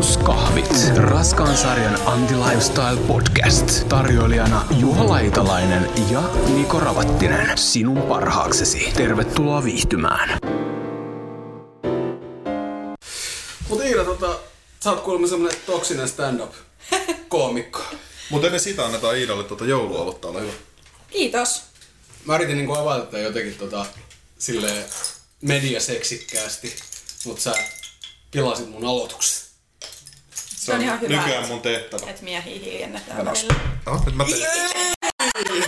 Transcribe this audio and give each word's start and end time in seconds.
Avaruuskahvit. 0.00 0.96
Raskaan 0.96 1.56
sarjan 1.56 1.98
Anti-Lifestyle 2.06 2.96
Podcast. 3.06 3.88
Tarjoilijana 3.88 4.66
Juha 4.78 5.08
Laitalainen 5.08 5.90
ja 6.10 6.22
Niko 6.56 6.80
Ravattinen. 6.80 7.58
Sinun 7.58 8.02
parhaaksesi. 8.02 8.92
Tervetuloa 8.96 9.64
viihtymään. 9.64 10.38
Mutta 13.68 13.84
Iira, 13.84 14.04
tota, 14.04 14.38
sä 14.84 14.90
oot 14.90 15.00
kuulemma 15.00 15.26
semmonen 15.26 15.58
toksinen 15.66 16.08
stand-up 16.08 16.52
koomikko. 17.28 17.82
Mutta 18.30 18.46
ennen 18.46 18.60
sitä 18.60 18.86
annetaan 18.86 19.16
Iidalle 19.16 19.44
tuota 19.44 19.64
jouluolutta, 19.64 20.28
ole 20.28 20.40
hyvä. 20.40 20.52
Kiitos. 21.10 21.62
Mä 22.24 22.36
yritin 22.36 22.56
niinku 22.56 22.74
avata 22.74 23.04
tätä 23.04 23.18
jotenkin 23.18 23.54
tota, 23.54 23.86
silleen 24.38 24.84
mediaseksikkäästi, 25.40 26.76
mutta 27.24 27.42
sä 27.42 27.54
pilasit 28.30 28.70
mun 28.70 28.84
aloituksen. 28.84 29.49
Se 30.60 30.72
on 30.74 30.82
ihan 30.82 31.00
hyvä, 31.00 31.16
Nykyään 31.16 31.30
että- 31.42 31.48
mun 31.48 31.60
tehtävä. 31.60 32.10
Että 32.10 32.22
miehiä 32.22 32.60
hiljennetään 32.64 33.24
välillä. 33.24 33.54
Nyt 34.06 34.14
mä 34.14 34.24
teen. 34.24 35.64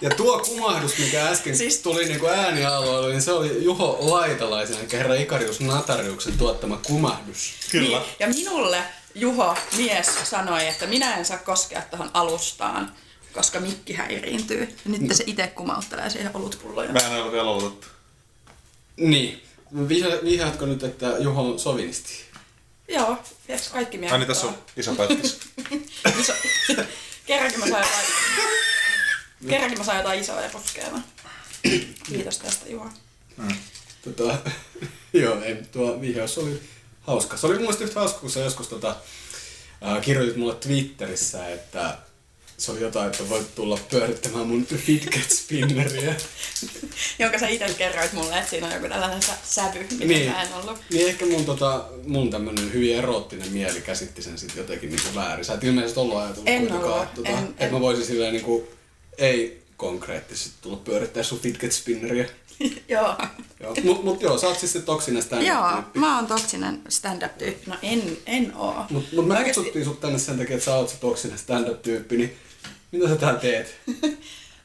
Ja 0.00 0.10
tuo 0.10 0.38
kumahdus, 0.38 0.98
mikä 0.98 1.28
äsken 1.28 1.56
siis... 1.56 1.78
Tuli 1.78 2.04
niinku 2.04 2.26
äänialoille, 2.26 3.10
niin 3.12 3.22
se 3.22 3.32
oli 3.32 3.64
Juho 3.64 3.98
Laitalaisen, 4.00 4.76
eli 4.78 4.92
herra 4.92 5.14
Ikarius 5.14 5.60
Natariuksen 5.60 6.38
tuottama 6.38 6.76
kumahdus. 6.86 7.52
Kyllä. 7.70 7.98
Niin, 7.98 8.08
ja 8.20 8.28
minulle 8.28 8.82
Juho, 9.14 9.56
mies, 9.76 10.06
sanoi, 10.24 10.66
että 10.66 10.86
minä 10.86 11.16
en 11.16 11.24
saa 11.24 11.38
koskea 11.38 11.82
tuohon 11.90 12.10
alustaan, 12.14 12.92
koska 13.32 13.60
mikki 13.60 13.92
häiriintyy. 13.94 14.76
Ja 14.84 14.98
nyt 14.98 15.16
se 15.16 15.24
itse 15.26 15.46
kumauttelee 15.46 16.10
siihen 16.10 16.30
olutpulloja. 16.34 16.92
Mehän 16.92 17.12
ei 17.12 17.20
ole 17.22 17.32
vielä 17.32 17.50
aloitettu. 17.50 17.86
Niin. 18.96 19.42
Vihjaatko 20.24 20.66
nyt, 20.66 20.82
että 20.82 21.06
Juho 21.18 21.42
on 21.42 21.58
sovinisti? 21.58 22.25
Joo, 22.88 23.18
yes, 23.50 23.68
kaikki 23.68 23.98
miehet. 23.98 24.12
Ai 24.12 24.18
niin 24.18 24.28
tässä 24.28 24.46
on 24.46 24.58
iso 24.76 24.94
pätkis. 24.94 25.38
Iso... 26.20 26.32
Kerrankin 27.26 27.60
mä 27.60 27.66
saan 27.66 27.84
jotain... 27.84 28.06
Kerrankin 29.48 29.78
mä 29.78 29.84
saan 29.84 29.98
jotain 29.98 30.20
isoa 30.20 30.40
ja 30.40 30.50
ruskeaa. 30.54 31.02
Kiitos 32.06 32.38
tästä 32.38 32.68
Juho. 32.68 32.90
Tota, 34.04 34.38
joo, 35.12 35.42
ei, 35.42 35.54
tuo 35.72 36.00
vihjaus 36.00 36.38
oli 36.38 36.60
hauska. 37.00 37.36
Se 37.36 37.46
oli 37.46 37.54
mun 37.54 37.62
mielestä 37.62 37.84
yhtä 37.84 38.00
hauska, 38.00 38.18
kun 38.18 38.30
sä 38.30 38.40
joskus 38.40 38.68
tota, 38.68 38.96
ää, 39.80 40.00
kirjoitit 40.00 40.36
mulle 40.36 40.54
Twitterissä, 40.54 41.48
että 41.48 41.98
se 42.58 42.72
oli 42.72 42.80
jotain, 42.80 43.06
että 43.06 43.28
voit 43.28 43.54
tulla 43.54 43.78
pyörittämään 43.90 44.46
mun 44.46 44.66
fidget 44.66 45.30
spinneriä. 45.30 46.14
Jonka 47.18 47.38
sä 47.38 47.48
itse 47.48 47.74
kerroit 47.78 48.12
mulle, 48.12 48.38
että 48.38 48.50
siinä 48.50 48.66
on 48.66 48.72
joku 48.74 48.88
tällainen 48.88 49.22
sä- 49.22 49.32
sävy, 49.44 49.78
mitä 49.90 50.04
Niin. 50.04 50.30
mä 50.30 50.42
en 50.42 50.54
ollut. 50.54 50.78
Niin 50.90 51.08
ehkä 51.08 51.26
mun, 51.26 51.44
tota, 51.44 51.84
mun 52.06 52.30
tämmönen 52.30 52.72
hyvin 52.72 52.96
eroottinen 52.96 53.52
mieli 53.52 53.80
käsitti 53.80 54.22
sen 54.22 54.38
sit 54.38 54.56
jotenkin 54.56 54.90
niinku 54.90 55.08
väärin. 55.14 55.44
Sä 55.44 55.54
et 55.54 55.64
ilmeisesti 55.64 56.00
ollut 56.00 56.16
ajatellut 56.18 56.48
En 56.48 56.60
kuitenkaan, 56.60 57.02
että, 57.02 57.16
tota, 57.16 57.28
en- 57.28 57.44
että 57.44 57.64
en. 57.66 57.72
mä 57.74 57.80
voisin 57.80 58.04
silleen 58.06 58.32
niinku, 58.32 58.68
ei 59.18 59.62
konkreettisesti 59.76 60.56
tulla 60.60 60.76
pyörittää 60.76 61.22
sun 61.22 61.40
fidget 61.40 61.72
spinneriä. 61.72 62.28
Joo. 62.88 63.14
Joo. 63.60 63.74
Mut, 63.84 64.04
mut 64.04 64.22
joo, 64.22 64.38
sä 64.38 64.46
oot 64.48 64.58
siis 64.58 64.72
se 64.72 64.80
toksinen 64.80 65.22
stand 65.22 65.42
Joo, 65.46 65.82
mä 65.94 66.16
oon 66.16 66.26
toksinen 66.26 66.80
stand-up-tyyppi. 66.88 67.70
No 67.70 67.76
en, 67.82 68.16
en 68.26 68.52
oo. 68.54 68.84
Mut, 68.90 69.12
mut 69.12 69.28
me 69.28 69.34
Oikeesti- 69.34 69.54
kutsuttiin 69.54 69.84
sut 69.84 70.00
tänne 70.00 70.18
sen 70.18 70.38
takia, 70.38 70.54
että 70.56 70.64
sä 70.64 70.74
oot 70.74 70.88
se 70.88 70.96
toksinen 71.00 71.38
stand-up-tyyppi, 71.38 72.16
niin 72.16 72.36
mitä 72.92 73.08
sä 73.08 73.16
täällä 73.16 73.40
teet? 73.40 73.76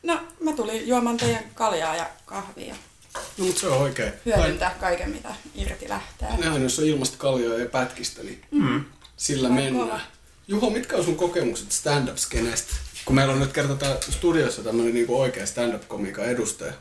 No, 0.04 0.20
mä 0.40 0.54
tulin 0.54 0.88
juomaan 0.88 1.18
teidän 1.18 1.44
kaljaa 1.54 1.96
ja 1.96 2.10
kahvia. 2.26 2.76
No 3.38 3.46
mut 3.46 3.58
se 3.58 3.68
on 3.68 3.78
oikein. 3.78 4.14
Hyödyntää 4.26 4.76
kaiken, 4.80 5.10
mitä 5.10 5.30
irti 5.56 5.90
lähtee. 5.90 6.30
Nehän 6.38 6.64
jos 6.64 6.80
on 6.80 6.86
ilmasta 6.86 7.18
kaljaa 7.18 7.54
ja 7.58 7.66
pätkistä, 7.66 8.24
niin 8.24 8.42
mm. 8.52 8.86
sillä 9.18 9.48
Aika 9.48 9.62
mennään. 9.62 9.88
kova. 9.90 10.00
Juho, 10.48 10.70
mitkä 10.70 10.98
on 10.98 11.04
sun 11.04 11.16
kokemukset 11.16 11.72
stand-up-skenestä? 11.72 12.74
Kun 13.06 13.16
meillä 13.16 13.34
on 13.34 13.40
nyt 13.40 13.54
kerta 13.54 13.76
tää 13.76 13.96
studiossa 14.10 14.64
tämmönen 14.64 14.94
niinku 14.94 15.22
oikea 15.22 15.46
stand-up-komiikan 15.46 16.26
edustaja. 16.26 16.74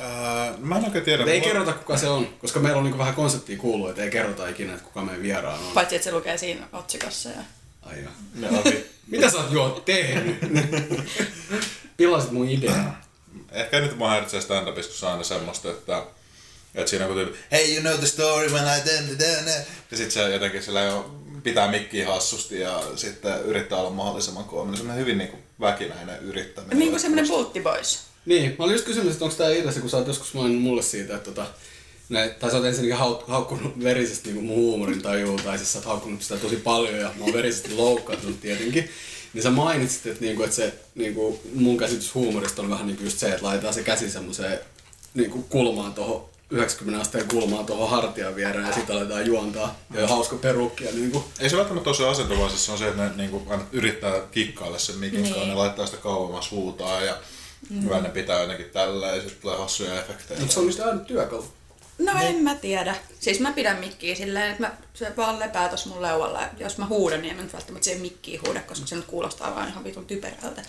Öö, 0.00 0.56
mä 0.58 0.76
en 0.78 0.84
oikein 0.84 1.04
tiedä. 1.04 1.18
Mutta 1.22 1.32
ei 1.32 1.40
mulla- 1.40 1.52
kerrota 1.52 1.72
kuka 1.72 1.96
se 1.96 2.08
on, 2.08 2.26
koska 2.26 2.60
meillä 2.60 2.78
on 2.78 2.84
niinku 2.84 2.98
vähän 2.98 3.14
konseptia 3.14 3.58
kuuluu, 3.58 3.88
että 3.88 4.02
ei 4.02 4.10
kerrota 4.10 4.48
ikinä, 4.48 4.72
että 4.72 4.84
kuka 4.84 5.02
meidän 5.02 5.22
vieraan 5.22 5.60
on. 5.60 5.72
Paitsi, 5.74 5.96
että 5.96 6.04
se 6.04 6.12
lukee 6.12 6.38
siinä 6.38 6.68
otsikossa. 6.72 7.28
Ja... 7.28 7.42
Ai 7.86 8.02
joo. 8.02 8.12
Ne 8.34 8.48
ovi. 8.58 8.86
Mitä 9.06 9.30
sä 9.30 9.38
oot 9.38 9.52
juo 9.52 9.82
tehnyt? 9.84 10.36
Pilasit 11.96 12.30
mun 12.30 12.48
idean. 12.48 12.96
Ehkä 13.52 13.80
nyt 13.80 13.96
mua 13.96 14.10
häiritsee 14.10 14.40
stand-upissa, 14.40 14.88
kun 14.88 14.98
se 14.98 15.06
on 15.06 15.12
aina 15.12 15.24
semmoista, 15.24 15.70
että 15.70 16.02
että 16.74 16.90
siinä 16.90 17.06
on 17.06 17.12
kun 17.12 17.24
tyyppi, 17.24 17.38
hey 17.52 17.72
you 17.74 17.80
know 17.80 17.98
the 17.98 18.06
story 18.06 18.48
when 18.48 18.64
I 18.64 18.84
did 18.84 19.12
it, 19.12 19.20
ja 19.90 19.96
sit 19.96 20.10
se 20.10 20.28
jotenkin 20.30 20.62
sillä 20.62 20.80
jo 20.82 21.16
pitää 21.42 21.70
mikkiä 21.70 22.06
hassusti 22.06 22.60
ja 22.60 22.82
sitten 22.96 23.40
yrittää 23.40 23.78
olla 23.78 23.90
mahdollisimman 23.90 24.44
koominen. 24.44 24.76
Semmoinen 24.76 25.00
hyvin 25.00 25.18
niinku 25.18 25.36
väkinäinen 25.60 26.20
yrittäminen. 26.20 26.78
Niin 26.78 26.90
kuin 26.90 27.00
semmonen 27.00 27.28
Bultti 27.28 27.60
Boys. 27.60 28.00
Niin, 28.26 28.54
mä 28.58 28.64
olin 28.64 28.72
just 28.72 28.84
kysynyt, 28.84 29.12
että 29.12 29.24
onko 29.24 29.36
tää 29.36 29.50
Iidassa, 29.50 29.80
kun 29.80 29.90
sä 29.90 29.96
oot 29.96 30.06
joskus 30.06 30.34
maininnut 30.34 30.62
mulle 30.62 30.82
siitä, 30.82 31.16
että 31.16 31.30
tota, 31.30 31.46
ne, 32.08 32.28
tai 32.28 32.50
sä 32.50 32.56
oot 32.56 32.66
ensinnäkin 32.66 32.96
hauk, 32.96 33.28
haukkunut 33.28 33.82
verisesti 33.82 34.32
niin 34.32 34.44
mun 34.44 34.56
huumorin 34.56 35.02
tajuu, 35.02 35.38
tai 35.38 35.58
siis 35.58 35.72
sä 35.72 35.78
oot 35.78 35.86
haukkunut 35.86 36.22
sitä 36.22 36.36
tosi 36.36 36.56
paljon 36.56 36.98
ja 36.98 37.10
mä 37.18 37.24
oon 37.24 37.32
verisesti 37.32 37.74
loukkaantunut 37.74 38.40
tietenkin. 38.40 38.90
Niin 39.32 39.42
sä 39.42 39.50
mainitsit, 39.50 40.06
että, 40.06 40.20
niinku, 40.20 40.42
että 40.42 40.56
se, 40.56 40.74
niinku, 40.94 41.40
mun 41.54 41.76
käsitys 41.76 42.14
huumorista 42.14 42.62
on 42.62 42.70
vähän 42.70 42.86
niinku 42.86 43.04
just 43.04 43.18
se, 43.18 43.28
että 43.28 43.46
laitetaan 43.46 43.74
se 43.74 43.82
käsi 43.82 44.10
semmoiseen 44.10 44.58
niinku, 45.14 45.42
kulmaan 45.42 45.94
tuohon 45.94 46.24
90 46.50 47.02
asteen 47.02 47.28
kulmaan 47.28 47.66
tuohon 47.66 47.90
hartian 47.90 48.36
viereen 48.36 48.66
ja 48.66 48.72
sitten 48.72 48.96
aletaan 48.96 49.26
juontaa. 49.26 49.80
Ja 49.94 50.08
hauska 50.08 50.36
perukki 50.36 50.84
ja 50.84 50.92
niinku, 50.92 51.24
Ei 51.40 51.50
se 51.50 51.56
välttämättä 51.56 51.90
ole 51.90 51.96
se 51.96 52.08
asento, 52.08 52.38
vaan 52.38 52.50
siis 52.50 52.66
se 52.66 52.72
on 52.72 52.78
se, 52.78 52.88
että 52.88 53.02
ne 53.02 53.16
niinku 53.16 53.42
aina 53.48 53.64
yrittää 53.72 54.20
kikkailla 54.30 54.78
sen 54.78 54.96
mikin 54.96 55.22
Niin. 55.22 55.32
niin. 55.32 55.48
ne 55.48 55.54
laittaa 55.54 55.86
sitä 55.86 55.98
kauemmas 55.98 56.50
huutaa 56.50 57.00
ja 57.00 57.16
mm. 57.70 58.02
ne 58.02 58.08
pitää 58.08 58.40
jotenkin 58.40 58.70
tällä 58.72 59.06
ja 59.06 59.14
sitten 59.14 59.38
tulee 59.40 59.58
hassuja 59.58 60.00
efektejä. 60.00 60.40
mutta 60.40 60.54
se 60.54 60.60
on 60.60 60.66
niistä 60.66 60.86
aina 60.86 61.00
työkalu. 61.00 61.44
No 61.98 62.12
en 62.22 62.36
mä 62.36 62.54
tiedä. 62.54 62.96
Siis 63.20 63.40
mä 63.40 63.52
pidän 63.52 63.78
mikkiä 63.78 64.14
silleen, 64.14 64.50
että 64.50 64.62
mä, 64.62 64.72
se 64.94 65.12
vaan 65.16 65.38
lepää 65.38 65.68
tossa 65.68 65.88
mun 65.88 66.02
leualla. 66.02 66.42
Jos 66.58 66.78
mä 66.78 66.86
huudan, 66.86 67.22
niin 67.22 67.30
en 67.30 67.36
mä 67.36 67.42
nyt 67.42 67.52
välttämättä 67.52 67.84
siihen 67.84 68.02
mikkiin 68.02 68.40
huuda, 68.46 68.60
koska 68.60 68.86
se 68.86 68.96
nyt 68.96 69.04
kuulostaa 69.04 69.54
vaan 69.54 69.68
ihan 69.68 69.84
vitun 69.84 70.06
typerältä. 70.06 70.62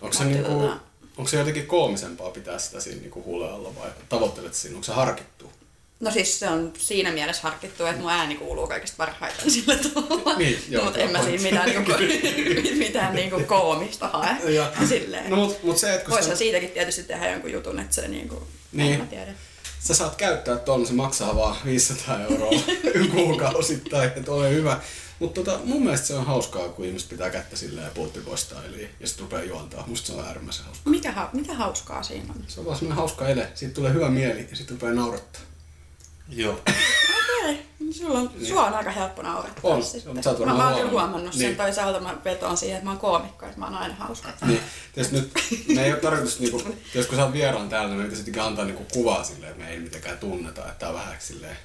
Onko 0.00 0.16
se, 0.16 0.24
niinku, 0.24 0.48
tota- 0.48 0.76
onko 1.16 1.30
se 1.30 1.36
jotenkin 1.38 1.66
koomisempaa 1.66 2.30
pitää 2.30 2.58
sitä 2.58 2.80
siinä 2.80 3.00
niinku 3.00 3.22
huuleen 3.24 3.52
alla 3.54 3.74
vai 3.76 3.90
tavoittelet 4.08 4.54
siinä? 4.54 4.74
Onko 4.76 4.84
se 4.84 4.92
harkittu? 4.92 5.52
No 6.00 6.10
siis 6.10 6.38
se 6.38 6.48
on 6.48 6.72
siinä 6.78 7.12
mielessä 7.12 7.42
harkittu, 7.42 7.86
että 7.86 8.00
mun 8.00 8.10
ääni 8.10 8.34
kuuluu 8.34 8.66
kaikista 8.66 8.96
parhaiten 8.96 9.50
sillä 9.60 9.76
tavalla. 9.76 10.38
Niin, 10.38 10.58
joo, 10.68 10.84
mutta 10.84 10.98
en 10.98 11.10
mä 11.10 11.22
siinä 11.22 11.42
mitään, 11.42 11.68
niinku, 11.68 11.92
mitään 12.86 13.14
niinku 13.14 13.40
koomista 13.46 14.08
hae. 14.08 14.36
Ja- 14.52 14.72
Silleen. 14.88 15.30
No 15.30 15.36
mut, 15.36 15.62
mut 15.62 15.78
se, 15.78 15.94
että 15.94 16.04
kun 16.04 16.14
Voisihan 16.14 16.36
sä, 16.36 16.38
siitäkin 16.38 16.70
tietysti 16.70 17.02
tehdä 17.02 17.30
jonkun 17.30 17.52
jutun, 17.52 17.80
että 17.80 17.94
se 17.94 18.08
niinku, 18.08 18.42
Niin. 18.72 18.92
en 18.92 19.00
mä 19.00 19.06
tiedä. 19.06 19.32
Sä 19.80 19.94
saat 19.94 20.14
käyttää 20.16 20.56
ton, 20.56 20.86
se 20.86 20.92
maksaa 20.92 21.36
vaan 21.36 21.56
500 21.64 22.20
euroa 22.20 22.50
kuukausittain, 23.14 24.10
että 24.16 24.32
ole 24.32 24.50
hyvä. 24.50 24.80
Mutta 25.18 25.44
tota, 25.44 25.58
mun 25.64 25.82
mielestä 25.82 26.06
se 26.06 26.14
on 26.14 26.26
hauskaa, 26.26 26.68
kun 26.68 26.84
ihmiset 26.84 27.08
pitää 27.08 27.30
kättä 27.30 27.56
silleen 27.56 27.84
ja 27.84 27.90
pulttipoistailiin 27.94 28.88
ja 29.00 29.06
sitten 29.06 29.22
rupeaa 29.24 29.42
juontaa. 29.44 29.84
Musta 29.86 30.06
se 30.06 30.12
on 30.12 30.24
äärimmäisen 30.26 30.64
hauskaa. 30.64 30.90
Mikä, 30.90 31.12
ha- 31.12 31.30
mitä 31.32 31.54
hauskaa 31.54 32.02
siinä 32.02 32.34
on? 32.36 32.44
Se 32.48 32.60
on 32.60 32.66
vaan 32.66 32.78
semmoinen 32.78 32.96
hauska 32.96 33.28
ele. 33.28 33.48
Siitä 33.54 33.74
tulee 33.74 33.92
hyvä 33.92 34.08
mieli 34.08 34.46
ja 34.50 34.56
sitten 34.56 34.76
rupeaa 34.76 34.94
naurattaa. 34.94 35.42
Joo. 36.30 36.52
Okei, 36.52 37.66
no 37.80 37.92
sulla 37.92 38.18
on, 38.18 38.30
sua 38.48 38.64
on 38.66 38.74
aika 38.74 38.90
helppo 38.90 39.22
naurattaa 39.22 39.70
On, 39.70 39.82
sitten. 39.82 40.22
sä 40.24 40.30
mä, 40.30 40.44
mä 40.44 40.50
oon 40.52 40.54
kyllä 40.54 40.66
huomannut. 40.74 40.90
huomannut 40.90 41.34
Niin. 41.34 41.40
sen 41.48 41.56
toisaalta 41.56 42.00
mä 42.00 42.16
vetoan 42.24 42.56
siihen, 42.56 42.76
että 42.76 42.84
mä 42.84 42.90
oon 42.90 43.00
koomikko, 43.00 43.46
että 43.46 43.58
mä 43.58 43.64
oon 43.64 43.74
aina 43.74 43.94
hauska. 43.94 44.28
Niin, 44.46 44.60
tietysti 44.92 45.16
nyt 45.16 45.32
me 45.74 45.84
ei 45.84 45.92
ole 45.92 46.00
tarkoitus, 46.00 46.40
niinku, 46.40 46.58
tietysti 46.58 47.06
kun 47.08 47.16
sä 47.16 47.24
oot 47.24 47.32
vieraan 47.32 47.68
täällä, 47.68 47.88
niin 47.88 47.98
me 47.98 48.04
ei 48.04 48.10
tietysti 48.10 48.40
antaa 48.40 48.64
niinku 48.64 48.86
kuvaa 48.92 49.24
silleen, 49.24 49.52
että 49.52 49.64
me 49.64 49.70
ei 49.70 49.78
mitenkään 49.80 50.18
tunneta, 50.18 50.60
että 50.60 50.74
tää 50.78 50.88
on 50.88 50.94
vähän 50.94 51.16
silleen... 51.18 51.56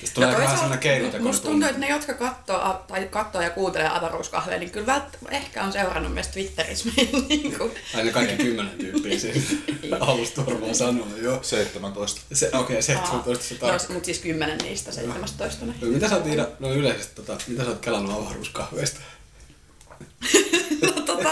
Tästä 0.00 0.14
tulee 0.14 0.32
no, 0.32 0.38
vähän 0.38 0.56
sellainen 0.56 0.78
keinotekoinen 0.78 1.26
musta 1.26 1.48
tuntuu, 1.48 1.68
että 1.68 1.80
ne, 1.80 1.88
jotka 1.88 2.14
katsoo, 2.14 2.84
tai 2.88 3.06
katsoo 3.06 3.42
ja 3.42 3.50
kuuntelee 3.50 3.88
avaruuskahveja, 3.88 4.58
niin 4.58 4.70
kyllä 4.70 4.86
vält, 4.86 5.04
ehkä 5.30 5.64
on 5.64 5.72
seurannut 5.72 6.14
myös 6.14 6.28
Twitterissä 6.28 6.88
meidän 6.96 7.22
niin 7.28 7.58
kuin, 7.58 7.72
Tai 7.92 8.04
ne 8.04 8.12
kaiken 8.12 8.36
kymmenen 8.36 8.78
tyyppiä 8.78 9.18
siinä 9.18 9.40
alusta 10.00 10.46
varmaan 10.46 10.74
sanoo, 10.74 11.06
joo. 11.22 11.42
17. 11.42 12.20
Se, 12.32 12.46
okei, 12.46 12.60
okay, 12.60 12.82
17 12.82 13.44
se 13.44 13.54
no, 13.54 13.60
tarkka. 13.60 13.92
mutta 13.92 14.06
siis 14.06 14.18
kymmenen 14.18 14.58
niistä 14.58 14.92
17. 14.92 15.66
No, 15.66 15.72
mitä 15.80 16.08
sä 16.08 16.16
oot 16.16 16.26
Iida, 16.26 16.48
no 16.58 16.72
yleisesti, 16.72 17.14
tota, 17.14 17.38
mitä 17.46 17.64
sä 17.64 17.68
oot 17.70 17.78
kelannut 17.80 18.26
avaruuskahveista? 18.26 19.00
no, 20.82 20.90
tota, 21.06 21.30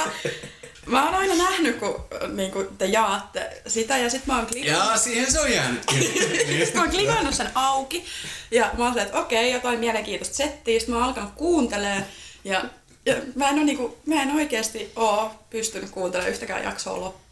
mä 0.89 1.05
oon 1.05 1.15
aina 1.15 1.35
nähnyt, 1.35 1.77
kun 1.77 2.05
niin 2.35 2.51
kuin 2.51 2.69
te 2.79 2.87
jaatte 2.87 3.63
sitä, 3.67 3.99
ja 3.99 4.11
sit 4.11 4.27
mä 4.27 4.37
oon 4.37 4.47
klikannut. 4.47 4.85
Jaa, 4.85 4.97
siihen 4.99 5.33
se 5.33 5.41
on 5.41 5.53
jäänyt. 5.53 5.83
Sitten 5.89 6.71
mä 6.75 6.81
oon 6.81 6.91
klikannut 6.91 7.35
sen 7.35 7.51
auki 7.55 8.05
ja 8.51 8.71
mä 8.79 8.85
oon 8.85 8.93
silleen, 8.93 9.07
että 9.07 9.19
okei, 9.21 9.53
jotain 9.53 9.79
mielenkiintoista 9.79 10.37
settiä. 10.37 10.79
Sitten 10.79 10.95
mä 10.95 10.99
oon 10.99 11.09
alkanut 11.09 11.33
kuuntelemaan 11.35 12.05
ja, 12.45 12.65
ja 13.07 13.15
mä, 13.35 13.49
en 13.49 13.59
oo 13.59 13.65
niinku, 13.65 13.99
mä 14.07 14.23
en 14.23 14.31
oikeasti 14.31 14.93
oo 14.97 15.31
pystynyt 15.51 15.91
kuuntelemaan 15.91 16.33
yhtäkään 16.33 16.65
jaksoa 16.65 17.01
loppuun. 17.01 17.28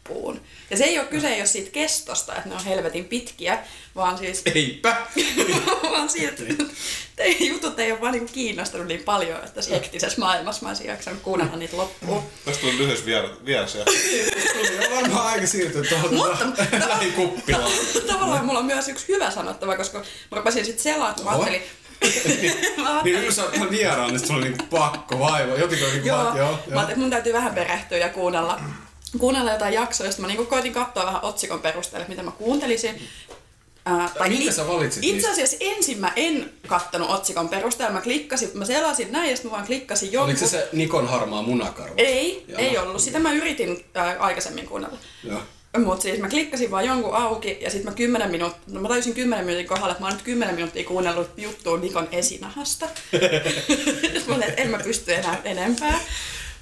Ja 0.69 0.77
se 0.77 0.83
ei 0.83 0.99
ole 0.99 1.07
kyse 1.07 1.27
ei 1.27 1.39
ole 1.39 1.45
siitä 1.45 1.71
kestosta, 1.71 2.35
että 2.35 2.49
ne 2.49 2.55
on 2.55 2.63
helvetin 2.65 3.05
pitkiä, 3.05 3.59
vaan 3.95 4.17
siis 4.17 4.41
Eipä. 4.55 4.95
vaan 5.91 6.09
siitä, 6.09 6.43
että 6.49 6.63
teidän 7.15 7.47
jutut 7.47 7.79
ei 7.79 7.91
ole 7.91 8.01
vaan 8.01 8.11
niinku 8.13 8.33
kiinnostunut 8.33 8.87
niin 8.87 9.03
paljon, 9.03 9.37
että 9.37 9.49
tässä 9.51 9.71
hektisessä 9.75 10.19
maailmassa 10.19 10.61
mä 10.61 10.69
olisin 10.69 10.87
jaksanut 10.87 11.21
kuunnella 11.21 11.55
niitä 11.55 11.77
loppuun. 11.77 12.23
Tästä 12.45 12.61
tuli 12.61 12.77
lyhyys 12.77 13.05
vier- 13.05 13.45
vieressä. 13.45 13.85
Tuli 14.53 14.85
on 14.85 14.95
varmaan 15.01 15.27
aika 15.27 15.47
siirtyä 15.47 15.83
tuohon 15.83 16.09
tuota, 16.09 16.45
lähikuppilaan. 16.89 17.71
Tavallaan 18.07 18.45
mulla 18.45 18.59
on 18.59 18.65
myös 18.65 18.87
yksi 18.87 19.07
hyvä 19.07 19.31
sanottava, 19.31 19.77
koska 19.77 19.97
mä 20.31 20.37
rupesin 20.37 20.65
sitten 20.65 20.99
mä 20.99 21.05
Oho. 21.31 21.43
ajattelin, 21.43 21.61
mä 22.01 22.07
Niin 22.43 22.87
ajattelin, 22.87 23.15
nyt 23.15 23.23
kun 23.25 23.33
sä 23.33 23.43
oot 23.43 23.53
ihan 23.55 23.69
vieraan, 23.69 24.09
niin 24.09 24.19
sulla 24.19 24.33
on 24.35 24.41
niinku 24.41 24.65
pakko 24.65 25.19
vaiva. 25.19 25.55
Jotenkin 25.55 25.87
niinku 25.91 26.07
joo, 26.07 26.23
joo, 26.23 26.33
mä 26.33 26.39
joo. 26.41 26.47
ajattelin, 26.51 26.81
että 26.83 26.97
mun 26.99 27.09
täytyy 27.09 27.33
vähän 27.33 27.55
perehtyä 27.55 27.97
ja 27.97 28.09
kuunnella, 28.09 28.61
kuunnella 29.19 29.51
jotain 29.51 29.73
jaksoja. 29.73 30.11
Sitten 30.11 30.21
mä 30.23 30.27
niinku 30.27 30.45
koitin 30.45 30.73
katsoa 30.73 31.05
vähän 31.05 31.23
otsikon 31.23 31.59
perusteella, 31.59 32.01
että 32.01 32.09
mitä 32.09 32.23
mä 32.23 32.31
kuuntelisin. 32.31 33.01
Ää, 33.85 34.09
tai 34.17 34.29
minkä 34.29 34.45
ni- 34.45 34.51
sä 34.51 34.67
valitsit 34.67 35.03
Itse 35.03 35.29
asiassa 35.31 35.57
ensin 35.59 35.99
mä 35.99 36.13
en 36.15 36.51
kattonut 36.67 37.09
otsikon 37.09 37.49
perusteella. 37.49 37.93
Mä 37.93 38.01
klikkasin, 38.01 38.49
mä 38.53 38.65
selasin 38.65 39.11
näin 39.11 39.29
ja 39.29 39.35
sitten 39.35 39.51
mä 39.51 39.55
vaan 39.55 39.67
klikkasin 39.67 40.11
jonkun. 40.11 40.29
Oliko 40.29 40.39
se 40.39 40.47
se 40.47 40.69
Nikon 40.73 41.07
harmaa 41.07 41.41
munakarva? 41.41 41.93
Ei, 41.97 42.45
Joo. 42.47 42.59
ei 42.59 42.77
ollut. 42.77 43.01
Sitä 43.01 43.19
mä 43.19 43.33
yritin 43.33 43.85
ää, 43.93 44.15
aikaisemmin 44.19 44.65
kuunnella. 44.67 44.97
Joo. 45.23 45.41
Mutta 45.85 46.03
siis 46.03 46.19
mä 46.19 46.29
klikkasin 46.29 46.71
vaan 46.71 46.85
jonkun 46.85 47.13
auki 47.15 47.57
ja 47.61 47.69
sitten 47.71 47.91
mä 47.91 47.95
10 47.95 48.31
minuuttia, 48.31 48.73
no 48.73 48.81
mä 48.81 48.87
tajusin 48.87 49.13
10 49.13 49.45
minuutin 49.45 49.67
kohdalla, 49.67 49.91
että 49.91 50.01
mä 50.01 50.07
oon 50.07 50.15
nyt 50.15 50.23
10 50.25 50.55
minuuttia 50.55 50.83
kuunnellut 50.87 51.29
juttua 51.37 51.77
Nikon 51.77 52.07
esinahasta. 52.11 52.85
Mä 54.27 54.35
olin, 54.35 54.49
että 54.49 54.61
en 54.61 54.69
mä 54.69 54.79
pysty 54.79 55.13
enää 55.13 55.41
enempää. 55.43 55.99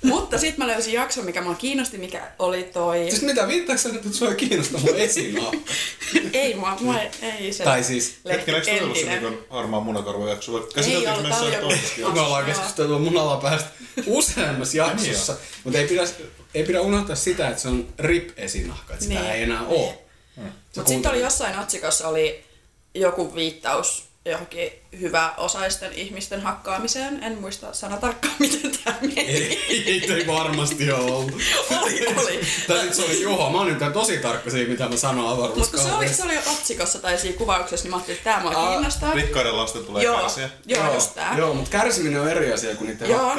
Mutta 0.04 0.38
sitten 0.38 0.66
mä 0.66 0.72
löysin 0.74 0.94
jakson, 0.94 1.26
mikä 1.26 1.42
mua 1.42 1.56
kiinnosti, 1.56 1.98
mikä 1.98 2.32
oli 2.40 2.64
toi... 2.64 3.06
Siis 3.10 3.22
mitä, 3.22 3.48
viittaako 3.48 3.82
sä 3.82 3.90
nyt, 3.90 4.06
että 4.06 4.18
sua 4.18 4.30
ei 4.30 4.36
kiinnosta 4.36 4.78
mun 4.78 4.96
esinahka? 4.96 5.58
ei 6.34 6.54
mua, 6.56 6.78
mua 6.82 7.00
ei, 7.00 7.10
ei 7.40 7.54
se... 7.54 7.64
Tai 7.64 7.84
siis- 7.84 8.16
Hetken, 8.30 8.56
eikö 8.56 8.80
tullut 8.80 8.98
se 8.98 9.20
niin 9.20 9.38
harmaan 9.50 9.84
munakarvan 9.84 10.30
jakso? 10.30 10.52
vai 10.54 10.62
Ei 10.62 10.68
Käsiteltiinkö 10.76 11.12
ollut, 11.12 11.24
me 11.24 11.30
tää 11.30 11.40
oli 11.42 11.76
jossain 11.76 12.14
Me 12.14 12.20
ollaan 12.22 12.46
keskusteltu 12.46 13.00
mun 13.00 13.18
alapäästä 13.18 13.70
useammassa 14.06 14.78
jaksossa, 14.78 15.36
mutta 15.64 15.80
ei 15.80 15.88
pidä, 15.88 16.02
ei 16.54 16.64
pidä 16.64 16.82
unohtaa 16.82 17.16
sitä, 17.16 17.50
että 17.50 17.62
se 17.62 17.68
on 17.68 17.88
rip-esinahka, 18.00 18.94
että 18.94 19.06
sitä 19.06 19.20
Niin. 19.20 19.32
ei 19.32 19.44
enää 19.44 19.62
ole. 19.68 19.98
Mutta 20.76 20.90
sitten 20.90 21.12
oli 21.12 21.22
jossain 21.22 21.60
otsikossa 21.60 22.08
oli 22.08 22.44
joku 22.96 23.36
viittaus 23.36 24.05
johonkin 24.26 24.72
hyvä-osaisten 25.00 25.94
ihmisten 25.94 26.42
hakkaamiseen. 26.42 27.24
En 27.24 27.38
muista 27.38 27.74
sana 27.74 27.98
tarkkaan, 27.98 28.36
miten 28.40 28.72
tämä 28.84 28.98
meni. 29.02 29.20
Ei, 29.20 30.12
ei, 30.14 30.28
varmasti 30.28 30.92
ole 30.92 31.12
ollut. 31.12 31.42
oli, 31.82 32.08
oli. 32.08 32.42
Tai 32.68 32.80
sit 32.80 32.94
se 32.94 33.02
oli 33.02 33.22
Juho, 33.22 33.50
mä 33.50 33.58
oon 33.58 33.68
nyt 33.68 33.94
tosi 33.94 34.18
tarkka 34.18 34.50
siinä, 34.50 34.70
mitä 34.70 34.90
mä 34.90 34.98
sanon 34.98 35.58
Mutta 35.58 35.78
se 35.78 35.94
oli, 35.94 36.08
se 36.08 36.24
oli 36.24 36.38
otsikossa 36.38 37.00
tai 37.00 37.18
siinä 37.18 37.38
kuvauksessa, 37.38 37.84
niin 37.84 37.92
mä 37.92 37.96
ajattelin, 37.96 38.18
että 38.18 38.30
tämä 38.32 38.42
mua 38.42 38.52
Aa, 38.52 38.72
kiinnostaa. 38.72 39.14
Rikkaiden 39.14 39.58
lasten 39.58 39.86
tulee 39.86 40.04
Joo, 40.04 40.22
kärsiä. 40.22 40.50
joo, 40.66 40.94
just 40.94 41.16
tää. 41.16 41.38
Joo, 41.38 41.54
mutta 41.54 41.72
kärsiminen 41.72 42.22
on 42.22 42.30
eri 42.30 42.54
asia 42.54 42.76
kuin 42.76 42.88
niiden 42.88 43.10
Joo, 43.10 43.32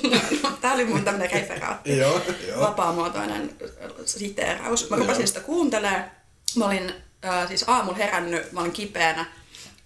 tää 0.60 0.72
oli 0.72 0.84
mun 0.84 1.04
tämmönen 1.04 1.30
referaatti. 1.30 1.98
Joo, 1.98 2.20
joo. 2.48 2.60
Vapaamuotoinen 2.60 3.56
siteeraus. 4.04 4.90
Mä 4.90 4.96
rupesin 4.96 5.28
sitä 5.28 5.40
kuuntelemaan. 5.40 6.04
Mä 6.56 6.64
olin 6.64 6.94
äh, 7.24 7.48
siis 7.48 7.64
aamulla 7.66 7.98
herännyt, 7.98 8.52
mä 8.52 8.60
olin 8.60 8.72
kipeänä. 8.72 9.26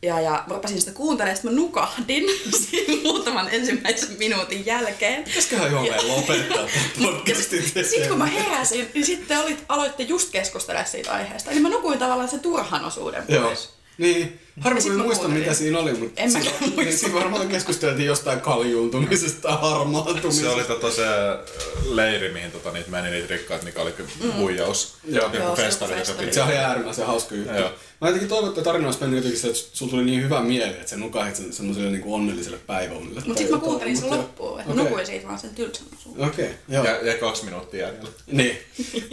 Ja, 0.02 0.20
ja 0.20 0.30
mä 0.30 0.54
rupesin 0.54 0.80
sitä 0.80 0.92
kuuntelemaan, 0.92 1.36
sitten 1.36 1.52
mä 1.52 1.60
nukahdin 1.60 2.24
siinä 2.70 3.02
muutaman 3.02 3.48
ensimmäisen 3.52 4.18
minuutin 4.18 4.66
jälkeen. 4.66 5.24
Pitäisiköhän 5.24 5.70
Juho 5.70 5.82
meidän 5.82 6.08
lopettaa 6.08 6.68
podcastin 7.02 7.62
Sitten 7.62 8.08
kun 8.08 8.18
mä 8.18 8.26
heräsin, 8.26 8.90
niin 8.94 9.06
sitten 9.06 9.38
olit, 9.38 9.64
aloitte 9.68 10.02
just 10.02 10.30
keskustelemaan 10.30 10.88
siitä 10.88 11.12
aiheesta. 11.12 11.50
Eli 11.50 11.60
mä 11.60 11.68
nukuin 11.68 11.98
tavallaan 11.98 12.28
sen 12.28 12.40
turhan 12.40 12.84
osuuden 12.84 13.24
Joo. 13.28 13.42
pois. 13.42 13.70
Niin. 13.98 14.40
Harmi, 14.60 14.82
kun 14.82 14.96
muista, 14.96 15.28
mitä 15.28 15.54
siinä 15.54 15.78
oli, 15.78 15.94
mutta 15.94 16.20
En 16.20 16.32
siinä, 16.32 16.50
muista. 16.76 16.96
siinä 16.96 17.14
varmaan 17.14 17.48
keskusteltiin 17.48 18.06
jostain 18.06 18.40
kaljuuntumisesta 18.40 19.40
tai 19.42 19.58
harmaantumisesta. 19.60 20.40
Se 20.40 20.48
oli 20.48 20.64
tota 20.64 20.90
se 20.90 21.06
äh, 21.06 21.38
leiri, 21.84 22.32
mihin 22.32 22.52
tota, 22.52 22.72
niitä 22.72 22.90
meni 22.90 23.10
niitä 23.10 23.28
rikkaat, 23.34 23.62
mikä 23.62 23.82
oli 23.82 23.92
kyllä 23.92 24.10
huijaus. 24.36 24.94
Joo. 25.04 25.30
Joo, 25.32 25.56
se 25.56 25.62
festari, 25.62 25.92
joka 25.92 26.04
festari. 26.04 26.32
Se 26.32 26.42
oli 26.42 26.56
äärimmäisen 26.56 27.06
hauska 27.06 27.34
juttu. 27.34 27.54
Joo. 27.54 27.70
Mä 28.00 28.08
jotenkin 28.08 28.28
toivon, 28.28 28.48
että 28.48 28.62
tarina 28.62 28.86
olisi 28.86 29.00
mennyt 29.00 29.16
jotenkin 29.16 29.40
sille, 29.40 29.56
että 29.56 29.76
sulla 29.76 29.90
tuli 29.90 30.04
niin 30.04 30.22
hyvä 30.22 30.40
mieli, 30.40 30.70
että 30.70 30.90
sä 30.90 30.96
nukahit 30.96 31.36
sen 31.36 31.52
semmoiselle 31.52 31.90
niin 31.90 32.02
onnelliselle 32.06 32.58
päiväunille. 32.66 33.22
Mutta 33.26 33.38
sitten 33.38 33.58
mä 33.58 33.64
kuuntelin 33.64 33.96
sen 33.96 34.10
loppuun, 34.10 34.60
että 34.60 34.72
okay. 34.72 34.84
nukuin 34.84 35.06
siitä 35.06 35.26
vaan 35.26 35.38
sen 35.38 35.54
tylsän. 35.54 35.86
Okei, 36.18 36.50
joo. 36.68 36.84
Ja, 36.84 37.06
ja 37.06 37.18
kaksi 37.18 37.44
minuuttia 37.44 37.86
jäljellä. 37.86 38.10
Niin. 38.26 38.58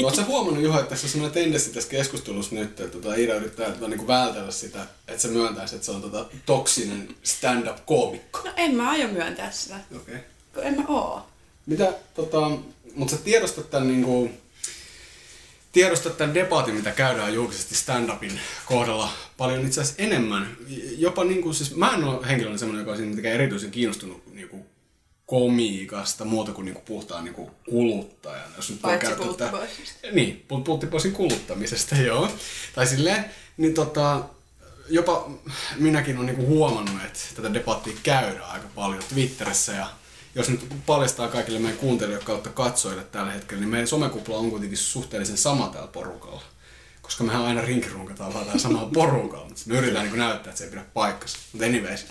Oletko 0.04 0.16
sä 0.16 0.24
huomannut 0.24 0.64
Juha, 0.64 0.80
että 0.80 0.90
tässä 0.90 1.06
on 1.06 1.12
sellainen 1.12 1.34
tendenssi 1.44 1.70
tässä 1.70 1.90
keskustelussa 1.90 2.56
nyt, 2.56 2.80
että 2.80 2.88
tota, 2.88 3.16
Iida 3.16 3.36
yrittää 3.36 3.72
tota, 3.72 3.88
niin 3.88 4.08
vältellä 4.08 4.52
sitä, 4.52 4.86
että 5.08 5.22
se 5.22 5.28
myöntäisi, 5.28 5.76
että 5.76 5.86
se 5.86 5.92
on 5.92 6.02
tota, 6.02 6.26
toksinen 6.46 7.16
stand-up-koomikko. 7.24 8.40
No 8.46 8.52
en 8.56 8.76
mä 8.76 8.90
aio 8.90 9.08
myöntää 9.08 9.52
sitä, 9.52 9.76
Okei. 9.96 10.18
kun 10.54 10.64
en 10.64 10.76
mä 10.76 10.84
oo. 10.88 11.28
Mitä, 11.66 11.94
tota, 12.14 12.52
mutta 12.96 13.16
sä 13.16 13.22
tiedostat 13.22 13.70
tämän, 13.70 13.88
niinku, 13.88 14.32
tiedostat 15.72 16.18
tämän 16.18 16.34
debatin, 16.34 16.76
mitä 16.76 16.92
käydään 16.92 17.34
julkisesti 17.34 17.76
stand-upin 17.76 18.40
kohdalla 18.66 19.10
paljon 19.38 19.66
itse 19.66 19.82
asiassa 19.82 20.04
enemmän. 20.04 20.58
Jopa 20.98 21.24
niinku, 21.24 21.54
siis 21.54 21.76
mä 21.76 21.94
en 21.94 22.04
ole 22.04 22.28
henkilönä 22.28 22.58
semmoinen, 22.58 22.86
joka 22.88 23.02
mitenkään 23.02 23.36
erityisen 23.36 23.72
kiinnostunut 23.72 24.34
niinku, 24.34 24.66
komiikasta 25.26 26.26
muuta 26.26 26.52
kuin 26.52 26.66
niinku, 26.66 26.82
puhtaan 26.82 27.24
niinku, 27.24 27.52
kuluttajana. 27.70 28.56
Jos 28.56 28.70
nyt 28.70 28.84
voi 28.84 28.98
Paitsi 28.98 29.24
käyttää. 29.24 29.52
Niin, 30.12 30.46
pu- 30.54 30.64
Pulttiboysin 30.64 31.12
kuluttamisesta, 31.12 31.96
joo. 32.08 32.32
Tai 32.76 32.88
silleen, 32.88 33.26
niin 33.58 33.74
tota, 33.74 34.24
jopa 34.90 35.30
minäkin 35.76 36.16
olen 36.16 36.28
niinku 36.28 36.46
huomannut, 36.46 37.04
että 37.06 37.20
tätä 37.36 37.54
debattia 37.54 37.94
käydään 38.04 38.52
aika 38.52 38.68
paljon 38.76 39.04
Twitterissä 39.10 39.72
ja 39.72 39.88
jos 40.36 40.50
nyt 40.50 40.66
paljastaa 40.86 41.28
kaikille 41.28 41.60
meidän 41.60 41.80
kuuntelijoille 41.80 42.26
kautta 42.26 42.50
katsojille 42.50 43.04
tällä 43.04 43.32
hetkellä, 43.32 43.62
niin 43.62 43.70
meidän 43.70 43.88
somekupla 43.88 44.38
on 44.38 44.50
kuitenkin 44.50 44.78
suhteellisen 44.78 45.38
sama 45.38 45.70
täällä 45.70 45.88
porukalla. 45.88 46.42
Koska 47.02 47.24
mehän 47.24 47.46
aina 47.46 47.62
rinkirunkataan 47.62 48.34
vaan 48.34 48.46
täällä 48.46 48.62
samalla 48.62 48.90
porukalla, 48.94 49.46
mutta 49.46 49.62
me 49.66 49.78
yritetään 49.78 50.06
niin 50.06 50.20
näyttää, 50.20 50.50
että 50.50 50.58
se 50.58 50.64
ei 50.64 50.70
pidä 50.70 50.84
paikkansa. 50.94 51.38
Mutta 51.52 51.66
anyways, 51.66 52.06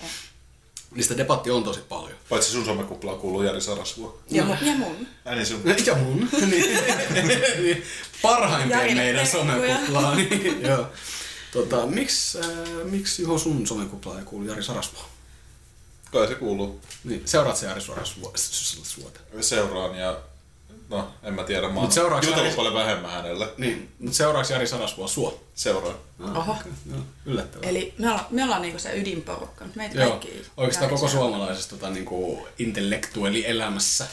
niistä 0.94 1.16
debatti 1.16 1.50
on 1.50 1.64
tosi 1.64 1.80
paljon. 1.88 2.16
Paitsi 2.28 2.50
sun 2.50 2.64
somekuplaan 2.64 3.18
kuuluu 3.18 3.42
Jari 3.42 3.60
Sarasvuo. 3.60 4.20
Ja, 4.30 4.44
ja 4.62 4.74
mun. 4.74 5.06
Ai 5.24 5.34
niin 5.34 5.46
sun. 5.46 5.60
Ja 5.86 5.94
mun. 5.94 6.28
niin, 6.50 6.78
niin, 7.62 7.82
parhaimpien 8.22 8.78
Jari 8.78 8.94
meidän 8.94 9.26
somekuplaa. 9.26 10.14
Niin, 10.14 10.62
joo. 10.68 10.86
Tota, 11.54 11.86
miksi, 11.86 12.38
äh, 12.40 12.46
miksi 12.84 13.22
Juho 13.22 13.38
sun 13.38 13.66
somekuplaan 13.66 14.18
ei 14.18 14.24
kuulu 14.24 14.44
Jari 14.46 14.62
Sarasvuo? 14.62 15.02
Kai 16.12 16.28
se 16.28 16.34
kuuluu. 16.34 16.80
Niin, 17.04 17.22
seuraat 17.24 17.56
sä 17.56 17.66
Jari 17.66 17.80
Sarasvuota? 17.80 18.38
Seuraan 19.40 19.96
ja 19.98 20.18
no, 20.88 21.10
en 21.22 21.34
mä 21.34 21.44
tiedä. 21.44 21.66
Mä 21.66 21.72
Mut 21.72 21.82
oon 21.82 21.92
seuraaks 21.92 22.26
jutellut 22.26 22.50
Jari- 22.52 22.56
paljon 22.56 22.74
vähemmän 22.74 23.10
hänelle. 23.10 23.48
Niin, 23.58 23.92
mutta 23.98 24.16
seuraaks 24.16 24.50
Jari 24.50 24.66
Sarasvuo 24.66 25.08
sua? 25.08 25.40
Seuraan. 25.54 25.96
Ah, 26.24 26.36
Oho. 26.36 26.52
okei, 26.52 26.72
Joo, 26.90 27.00
yllättävää. 27.26 27.68
Eli 27.68 27.94
me 27.98 28.08
ollaan, 28.08 28.26
me 28.30 28.44
ollaan 28.44 28.62
niinku 28.62 28.78
se 28.78 28.96
ydinporukka. 29.00 29.64
nyt 29.64 29.76
Meitä 29.76 29.98
Joo, 30.00 30.10
kaikki 30.10 30.42
oikeastaan 30.56 30.90
koko 30.90 31.08
suomalaisessa 31.08 31.70
tota, 31.70 31.90
niinku, 31.90 32.48
intellektuellielämässä. 32.58 34.06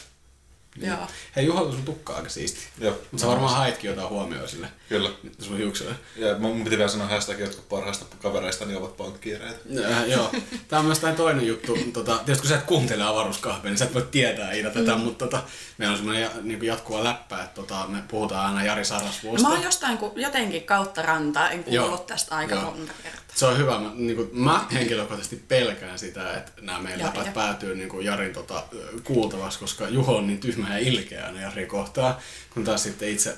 Niin. 0.75 0.89
Joo. 0.89 1.07
Hei 1.35 1.45
Juho, 1.45 1.71
sun 1.71 1.83
tukka 1.83 2.13
on 2.13 2.17
aika 2.17 2.29
siisti. 2.29 2.59
Joo. 2.79 2.91
Mutta 3.11 3.17
sä 3.21 3.27
varmaan 3.27 3.57
haitkin 3.57 3.89
jotain 3.89 4.09
huomioon 4.09 4.49
sille. 4.49 4.67
Kyllä. 4.91 5.09
Sun 5.39 5.57
hiukselle. 5.57 5.95
Ja 6.15 6.35
mun 6.39 6.63
piti 6.63 6.77
vielä 6.77 6.89
sanoa 6.89 7.07
hashtag, 7.07 7.39
jotka 7.39 7.61
parhaista 7.69 8.05
kavereista 8.21 8.65
niin 8.65 8.77
ovat 8.77 8.97
pankkiireita. 8.97 9.59
Äh, 9.91 10.09
joo. 10.09 10.31
Tämä 10.67 10.79
on 10.79 10.85
myös 10.85 10.99
tämä 10.99 11.13
toinen 11.13 11.47
juttu. 11.47 11.77
Tota, 11.93 12.17
tietysti 12.17 12.41
kun 12.41 12.49
sä 12.49 12.55
et 12.55 12.63
kuuntele 12.63 13.03
avaruuskahvia, 13.03 13.69
niin 13.69 13.77
sä 13.77 13.85
et 13.85 13.93
voi 13.93 14.07
tietää 14.11 14.51
Iida 14.51 14.69
tätä, 14.69 14.95
mm. 14.95 15.01
mutta 15.01 15.25
tota, 15.25 15.43
meillä 15.77 15.91
on 15.91 15.97
semmoinen 15.97 16.23
ja, 16.23 16.29
niin 16.41 16.63
jatkuva 16.63 17.03
läppä, 17.03 17.43
että 17.43 17.55
tota, 17.61 17.85
me 17.87 18.03
puhutaan 18.07 18.45
aina 18.45 18.65
Jari 18.65 18.85
Sarasvuosta. 18.85 19.47
Mä 19.47 19.53
oon 19.53 19.63
jostain 19.63 19.97
ku, 19.97 20.13
jotenkin 20.15 20.63
kautta 20.63 21.01
rantaa, 21.01 21.49
en 21.49 21.63
kuullut 21.63 21.89
Joo. 21.89 22.05
tästä 22.07 22.35
aika 22.35 22.55
Joo. 22.55 22.63
monta 22.63 22.93
kertaa. 23.03 23.21
Se 23.35 23.45
on 23.45 23.57
hyvä. 23.57 23.79
Mä, 23.79 23.91
niin 23.95 24.15
kuin, 24.15 24.29
mä 24.33 24.65
henkilökohtaisesti 24.73 25.43
pelkään 25.47 25.99
sitä, 25.99 26.33
että 26.33 26.51
nämä 26.61 26.79
meidän 26.79 26.99
Jari. 26.99 27.17
läpät 27.17 27.33
päätyy 27.33 27.75
niin 27.75 27.89
kuin 27.89 28.05
Jarin 28.05 28.33
tota, 28.33 28.63
kuultavaksi, 29.03 29.59
koska 29.59 29.89
Juho 29.89 30.15
on 30.17 30.27
niin 30.27 30.39
tyhmä 30.39 30.69
ja 30.69 30.77
ilkeä 30.77 31.25
aina 31.25 31.41
Jari 31.41 31.65
kohtaa, 31.65 32.19
kun 32.53 32.63
taas 32.63 32.83
sitten 32.83 33.09
itse 33.09 33.37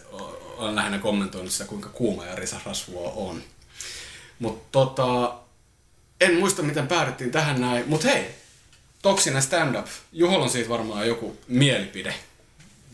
olen 0.58 0.76
lähinnä 0.76 1.00
kommentoinut 1.00 1.52
sitä, 1.52 1.66
kuinka 1.66 1.90
kuuma 1.90 2.26
Jari 2.26 2.48
Sarasvuo 2.48 3.30
on. 3.30 3.44
Mutta 4.40 4.68
tota, 4.72 5.36
en 6.22 6.36
muista, 6.36 6.62
miten 6.62 6.88
päädyttiin 6.88 7.32
tähän 7.32 7.62
näin, 7.62 7.84
mutta 7.88 8.08
hei, 8.08 8.36
toksinen 9.02 9.42
stand-up. 9.42 9.88
Juholla 10.12 10.44
on 10.44 10.50
siitä 10.50 10.70
varmaan 10.70 11.08
joku 11.08 11.38
mielipide. 11.48 12.16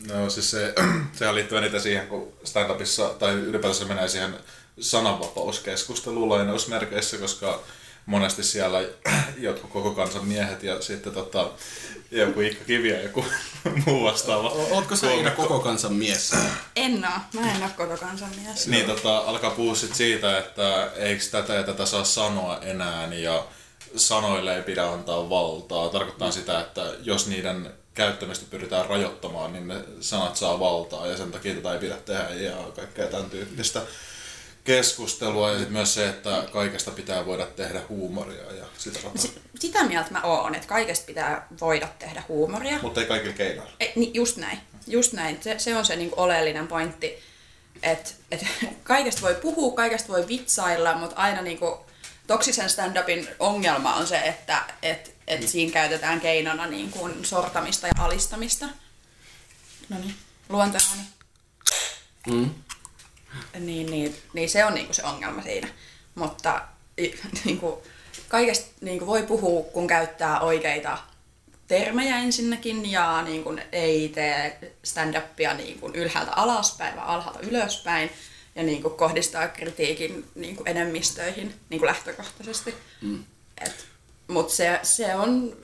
No 0.08 0.30
siis 0.30 0.50
se, 0.50 0.74
sehän 1.18 1.34
liittyy 1.34 1.58
eniten 1.58 1.80
siihen, 1.80 2.06
kun 2.06 2.32
stand-upissa, 2.44 3.14
tai 3.18 3.32
ylipäätään 3.32 3.74
se 3.74 3.84
menee 3.84 4.08
siihen 4.08 4.34
sananvapauskeskusteluun 4.80 6.28
lainausmerkeissä, 6.28 7.18
koska 7.18 7.62
monesti 8.10 8.42
siellä 8.42 8.78
jotkut 9.38 9.70
koko 9.70 9.90
kansan 9.90 10.24
miehet 10.24 10.62
ja 10.62 10.82
sitten 10.82 11.12
tota, 11.12 11.50
joku 12.10 12.40
Iikka 12.40 12.64
Kivi 12.64 12.88
ja 12.88 13.02
joku 13.02 13.24
muu 13.86 14.04
vastaava. 14.04 14.48
O- 14.48 14.68
Ootko 14.74 14.96
sä 14.96 15.12
Iida 15.12 15.30
koko 15.30 15.58
kansan 15.60 15.92
mies? 15.92 16.32
En 16.76 17.04
oo. 17.04 17.40
Mä 17.40 17.52
en 17.52 17.62
oo 17.62 17.68
koko 17.76 17.96
kansanmies. 17.96 18.66
Niin 18.66 18.86
tota, 18.86 19.18
alkaa 19.18 19.50
puhua 19.50 19.74
sit 19.74 19.94
siitä, 19.94 20.38
että 20.38 20.90
eikö 20.96 21.24
tätä 21.30 21.54
ja 21.54 21.62
tätä 21.62 21.86
saa 21.86 22.04
sanoa 22.04 22.58
enää 22.58 23.14
ja 23.14 23.44
sanoille 23.96 24.56
ei 24.56 24.62
pidä 24.62 24.86
antaa 24.92 25.30
valtaa. 25.30 25.88
Tarkoittaa 25.88 26.30
sitä, 26.30 26.60
että 26.60 26.82
jos 27.02 27.26
niiden 27.26 27.72
käyttämistä 27.94 28.46
pyritään 28.50 28.86
rajoittamaan, 28.86 29.52
niin 29.52 29.68
ne 29.68 29.74
sanat 30.00 30.36
saa 30.36 30.60
valtaa 30.60 31.06
ja 31.06 31.16
sen 31.16 31.30
takia 31.32 31.54
tätä 31.54 31.72
ei 31.72 31.78
pidä 31.78 31.96
tehdä 31.96 32.28
ja 32.30 32.56
kaikkea 32.76 33.06
tämän 33.06 33.30
tyyppistä 33.30 33.82
keskustelua 34.64 35.50
ja 35.50 35.56
sitten 35.56 35.72
myös 35.72 35.94
se, 35.94 36.08
että 36.08 36.44
kaikesta 36.52 36.90
pitää 36.90 37.26
voida 37.26 37.46
tehdä 37.46 37.82
huumoria 37.88 38.52
ja 38.52 38.64
sitä 38.78 38.98
rataa. 39.02 39.22
Si- 39.22 39.40
sitä 39.58 39.84
mieltä 39.84 40.10
mä 40.10 40.20
oon, 40.22 40.54
että 40.54 40.68
kaikesta 40.68 41.06
pitää 41.06 41.46
voida 41.60 41.88
tehdä 41.98 42.22
huumoria. 42.28 42.78
Mutta 42.82 43.00
ei 43.00 43.06
kaikilla 43.06 43.34
keinoilla. 43.34 43.72
Ei, 43.80 43.92
niin 43.96 44.14
just 44.14 44.36
näin. 44.36 44.58
Just 44.86 45.12
näin. 45.12 45.38
Se, 45.42 45.58
se 45.58 45.76
on 45.76 45.84
se 45.86 45.96
niin 45.96 46.10
oleellinen 46.16 46.68
pointti, 46.68 47.18
että 47.82 48.10
et, 48.30 48.46
kaikesta 48.82 49.22
voi 49.22 49.34
puhua, 49.34 49.76
kaikesta 49.76 50.08
voi 50.08 50.28
vitsailla, 50.28 50.94
mutta 50.94 51.16
aina 51.16 51.42
niin 51.42 51.58
kuin, 51.58 51.74
toksisen 52.26 52.70
stand-upin 52.70 53.28
ongelma 53.38 53.94
on 53.94 54.06
se, 54.06 54.18
että 54.18 54.64
et, 54.82 55.14
et 55.26 55.48
siinä 55.48 55.72
käytetään 55.72 56.20
keinona 56.20 56.66
niin 56.66 56.90
kuin 56.90 57.24
sortamista 57.24 57.86
ja 57.86 57.92
alistamista. 57.98 58.66
No 59.88 59.98
niin, 59.98 60.14
luontoääni. 60.48 61.02
Mm. 62.26 62.50
Niin, 63.58 63.90
niin, 63.90 64.16
niin 64.32 64.50
se 64.50 64.64
on 64.64 64.74
niinku 64.74 64.92
se 64.92 65.04
ongelma 65.04 65.42
siinä. 65.42 65.68
Mutta 66.14 66.62
niinku, 67.44 67.82
kaikesta 68.28 68.70
niinku 68.80 69.06
voi 69.06 69.22
puhua, 69.22 69.62
kun 69.62 69.86
käyttää 69.86 70.40
oikeita 70.40 70.98
termejä 71.68 72.18
ensinnäkin 72.18 72.90
ja 72.90 73.22
niinku, 73.22 73.56
ei 73.72 74.08
tee 74.08 74.74
stand-upia 74.84 75.54
niinku, 75.54 75.90
ylhäältä 75.94 76.32
alaspäin, 76.32 76.96
vaan 76.96 77.08
alhaalta 77.08 77.40
ylöspäin 77.40 78.10
ja 78.54 78.62
niinku, 78.62 78.90
kohdistaa 78.90 79.48
kritiikin 79.48 80.24
niinku, 80.34 80.62
enemmistöihin 80.66 81.54
niinku, 81.70 81.86
lähtökohtaisesti. 81.86 82.74
Mm. 83.00 83.24
Mutta 84.28 84.54
se, 84.54 84.80
se 84.82 85.14
on 85.14 85.56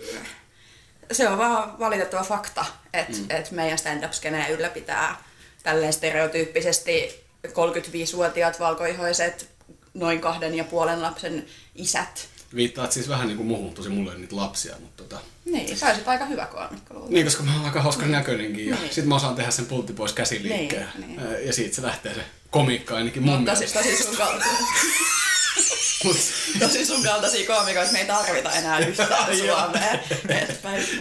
se 1.12 1.28
on 1.28 1.38
vaan 1.38 1.78
valitettava 1.78 2.22
fakta, 2.22 2.64
että 2.92 3.18
mm. 3.18 3.26
et 3.28 3.50
meidän 3.50 3.78
stand-up-skeneen 3.78 4.50
ylläpitää 4.50 5.22
tälleen 5.62 5.92
stereotyyppisesti 5.92 7.25
35-vuotiaat 7.52 8.60
valkoihoiset 8.60 9.48
noin 9.94 10.20
kahden 10.20 10.54
ja 10.54 10.64
puolen 10.64 11.02
lapsen 11.02 11.46
isät. 11.74 12.28
Viittaat 12.54 12.92
siis 12.92 13.08
vähän 13.08 13.26
niinku 13.26 13.44
muuhun, 13.44 13.74
tosi 13.74 13.88
mulla 13.88 14.12
ei 14.12 14.18
niitä 14.18 14.36
lapsia, 14.36 14.74
mutta 14.80 15.02
tota... 15.02 15.20
Niin, 15.44 15.76
sä 15.76 15.86
olisit 15.86 16.08
aika 16.08 16.24
hyvä 16.24 16.46
koomikko. 16.46 17.06
Niin, 17.08 17.26
koska 17.26 17.42
mä 17.42 17.54
oon 17.56 17.64
aika 17.64 17.82
hauskan 17.82 18.12
näköinenkin 18.12 18.66
ja 18.66 18.76
Niin. 18.76 18.94
sit 18.94 19.04
mä 19.04 19.14
osaan 19.14 19.34
tehdä 19.34 19.50
sen 19.50 19.66
pultti 19.66 19.92
pois 19.92 20.12
käsiliikkeen. 20.12 20.88
Niin, 20.98 21.16
niin. 21.16 21.46
Ja 21.46 21.52
siitä 21.52 21.74
se 21.76 21.82
lähtee 21.82 22.14
se 22.14 22.20
komikka 22.50 22.96
ainakin 22.96 23.22
mun 23.22 23.36
Mutta 23.36 23.50
tosi, 23.52 23.64
mielestä. 23.74 23.90
tosi 23.90 24.02
sun 24.02 24.16
kaltaisia. 24.16 24.56
Mut, 26.04 26.16
tosi 26.58 26.86
sun 26.86 27.02
kaltaisia 27.02 27.46
koomikoita 27.46 27.92
me 27.92 27.98
ei 28.00 28.06
tarvita 28.06 28.52
enää 28.52 28.78
yhtään. 28.78 29.36
Suomeen. 29.38 30.00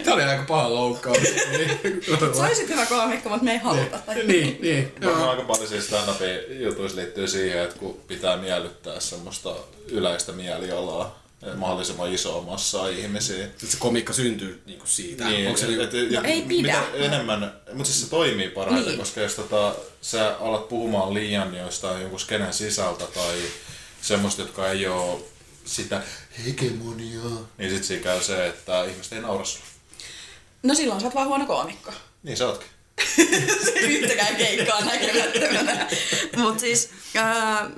Tää 0.05 0.13
oli 0.13 0.23
aika 0.23 0.43
paha 0.47 0.73
loukkaus. 0.73 1.17
Sä 2.37 2.43
olisit 2.43 2.69
hyvä 2.69 2.85
koomikko, 2.85 3.29
mutta 3.29 3.45
me 3.45 3.51
ei 3.51 3.57
haluta. 3.57 3.99
Niin, 4.27 4.57
niin. 4.61 4.93
Varmaan 5.01 5.21
Joo. 5.21 5.29
aika 5.29 5.43
paljon 5.43 5.67
siis 5.67 5.87
stand-upin 5.87 6.61
jutuissa 6.63 6.97
liittyy 6.97 7.27
siihen, 7.27 7.63
että 7.63 7.79
kun 7.79 8.01
pitää 8.07 8.37
miellyttää 8.37 8.99
semmoista 8.99 9.55
yleistä 9.87 10.31
mielialaa, 10.31 11.23
mahdollisimman 11.55 12.13
isoa 12.13 12.41
massaa 12.41 12.87
ihmisiä. 12.87 13.47
Sit 13.57 13.69
se 13.69 13.77
komikka 13.77 14.13
syntyy 14.13 14.61
niinku 14.65 14.87
siitä. 14.87 15.25
Niin, 15.25 15.47
Onko 15.47 15.57
se 15.59 15.65
et, 15.65 15.69
niinku... 15.71 15.97
et, 15.97 16.11
ja 16.11 16.21
No 16.21 16.27
ei 16.29 16.41
pidä. 16.41 16.67
Mitä 16.67 17.05
enemmän, 17.05 17.53
mutta 17.73 17.91
siis 17.91 18.01
se 18.03 18.09
toimii 18.09 18.49
parhaiten, 18.49 18.87
Niin. 18.87 18.99
koska 18.99 19.21
jos 19.21 19.35
tota, 19.35 19.75
sä 20.01 20.35
alat 20.39 20.69
puhumaan 20.69 21.13
liian 21.13 21.55
jostain 21.55 22.01
jonkun 22.01 22.19
skenen 22.19 22.53
sisältä 22.53 23.05
tai 23.05 23.35
semmoista, 24.05 24.41
jotka 24.41 24.69
ei 24.69 24.87
ole 24.87 25.21
sitä 25.65 26.01
hegemoniaa, 26.45 27.47
niin 27.57 27.71
sit 27.71 27.83
siinä 27.83 28.03
käy 28.03 28.23
se, 28.23 28.47
että 28.47 28.83
ihmiset 28.83 29.13
ei 29.13 29.21
naura 29.21 29.45
sulle. 29.45 29.65
No 30.63 30.75
silloin 30.75 31.01
sä 31.01 31.07
oot 31.07 31.15
vaan 31.15 31.27
huono 31.27 31.45
koomikko. 31.45 31.91
Niin 32.23 32.37
sä 32.37 32.47
ootkin. 32.47 32.69
se 33.65 33.79
yhtäkään 33.79 34.35
keikkaa 34.35 34.81
näkemättömänä. 34.81 35.87
Mutta 36.37 36.59
siis, 36.59 36.89
ää, 37.15 37.69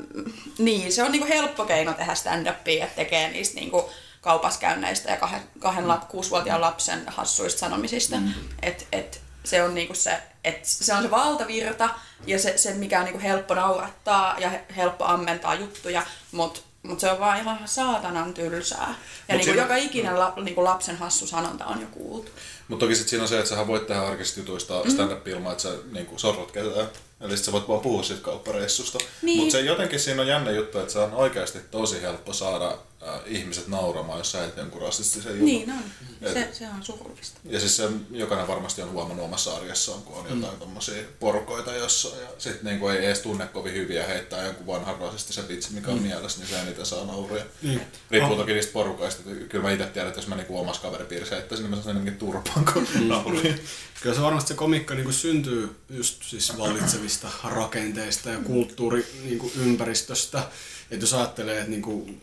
niin, 0.57 0.93
se 0.93 1.03
on 1.03 1.11
niinku 1.11 1.27
helppo 1.27 1.65
keino 1.65 1.93
tehdä 1.93 2.15
stand-upia, 2.15 2.83
että 2.83 2.95
tekee 2.95 3.29
niistä 3.29 3.55
niinku 3.55 3.89
kaupaskäynneistä 4.21 5.11
ja 5.11 5.17
kahden, 5.17 5.41
kahden 5.59 5.87
lap, 5.87 6.07
kuusivuotiaan 6.07 6.61
lapsen 6.61 7.03
hassuista 7.07 7.59
sanomisista. 7.59 8.15
Mm. 8.15 8.33
Et, 8.61 8.87
et, 8.91 9.21
se 9.43 9.63
on 9.63 9.75
niinku 9.75 9.93
se, 9.93 10.17
et 10.43 10.65
se 10.65 10.93
on 10.93 11.03
se 11.03 11.11
valtavirta 11.11 11.89
ja 12.25 12.39
se, 12.39 12.57
se 12.57 12.73
mikä 12.73 12.99
on 12.99 13.05
niinku 13.05 13.21
helppo 13.21 13.53
naurattaa 13.55 14.39
ja 14.39 14.49
he- 14.49 14.65
helppo 14.75 15.05
ammentaa 15.05 15.55
juttuja, 15.55 16.03
mutta 16.31 16.59
mut 16.83 16.99
se 16.99 17.11
on 17.11 17.19
vaan 17.19 17.39
ihan 17.39 17.59
saatanan 17.65 18.33
tylsää. 18.33 18.95
Ja 19.27 19.35
niinku 19.35 19.43
siinä- 19.45 19.61
joka 19.61 19.75
ikinen 19.75 20.19
la, 20.19 20.33
niinku 20.43 20.63
lapsen 20.63 20.95
hassu 20.97 21.27
sanonta 21.27 21.65
on 21.65 21.81
jo 21.81 21.87
kuultu. 21.91 22.31
Mutta 22.67 22.85
toki 22.85 22.95
sit 22.95 23.07
siinä 23.07 23.21
on 23.23 23.27
se, 23.27 23.37
että 23.39 23.49
sä 23.49 23.67
voit 23.67 23.87
tehdä 23.87 24.01
arkisista 24.01 24.39
jutuista 24.39 24.83
Mm. 24.83 24.91
stand-up 24.91 25.27
ilman, 25.27 25.51
että 25.51 25.61
sä 25.63 25.69
niinku 25.91 26.19
sorrot 26.19 26.51
ketään. 26.51 26.87
Eli 27.21 27.37
sit 27.37 27.45
sä 27.45 27.51
voit 27.51 27.67
vaan 27.67 27.79
puhua 27.81 28.03
siitä 28.03 28.21
kauppareissusta. 28.21 28.97
Niin. 29.21 29.39
Mutta 29.39 29.51
se 29.51 29.59
jotenkin 29.61 29.99
siinä 29.99 30.21
on 30.21 30.27
jännä 30.27 30.51
juttu, 30.51 30.79
että 30.79 30.93
se 30.93 30.99
on 30.99 31.13
oikeasti 31.13 31.59
tosi 31.71 32.01
helppo 32.01 32.33
saada 32.33 32.77
äh, 33.03 33.19
ihmiset 33.25 33.67
nauramaan, 33.67 34.17
jos 34.17 34.31
sä 34.31 34.45
et 34.45 34.57
jonkun 34.57 34.81
rasistisen 34.81 35.31
jutun. 35.31 35.45
Niin 35.45 35.71
on. 35.71 35.79
Et- 36.21 36.33
Se, 36.33 36.49
se 36.51 36.67
on 36.67 36.83
surullista. 36.83 37.39
Ja 37.45 37.59
siis 37.59 37.77
se 37.77 37.89
jokainen 38.11 38.47
varmasti 38.47 38.81
on 38.81 38.91
huomannut 38.91 39.25
omassa 39.25 39.55
arjessaan, 39.57 40.01
kun 40.01 40.15
on 40.15 40.23
jotain 40.29 40.53
mm. 40.53 40.59
tommosia 40.59 41.03
porukoita 41.19 41.75
jossain. 41.75 42.21
Ja 42.21 42.27
sit 42.37 42.63
niinku 42.63 42.87
ei 42.87 43.05
edes 43.05 43.19
tunne 43.19 43.47
kovin 43.47 43.73
hyviä 43.73 44.07
heittää 44.07 44.45
jonkun 44.45 44.67
vanhan 44.67 44.97
rasistisen 44.99 45.47
vitsi, 45.47 45.73
mikä 45.73 45.91
on 45.91 45.97
mm. 45.97 46.03
mielessä, 46.03 46.39
niin 46.39 46.49
se 46.49 46.59
eniten 46.59 46.85
saa 46.85 47.05
nauria. 47.05 47.43
Niin. 47.61 47.81
Riippuu 48.11 48.35
toki 48.35 48.53
niistä 48.53 48.73
porukaista. 48.73 49.21
että 49.31 49.45
Kyllä 49.45 49.63
mä 49.63 49.71
itse 49.71 49.85
tiedän, 49.85 50.07
että 50.07 50.19
jos 50.19 50.27
mä 50.27 50.35
niinku 50.35 50.59
omassa 50.59 50.81
kaveripiirissä 50.81 51.35
heittäisin, 51.35 51.63
niin 51.63 51.69
mä 51.69 51.75
saan 51.83 51.89
enemmänkin 51.95 52.19
turpaan 52.19 52.65
kuin 52.73 52.87
mm. 52.95 53.07
nauria. 53.13 53.53
Kyllä 54.01 54.15
se 54.15 54.21
varmasti 54.21 54.47
se 54.47 54.53
komikka 54.53 54.95
niin 54.95 55.13
syntyy 55.13 55.75
just 55.89 56.23
siis 56.23 56.57
vallitsevista 56.57 57.27
rakenteista 57.43 58.29
ja 58.29 58.39
kulttuuriympäristöstä. 58.39 60.43
Että 60.91 61.03
jos 61.03 61.13
ajattelee, 61.13 61.57
että 61.57 61.69
niin 61.69 62.21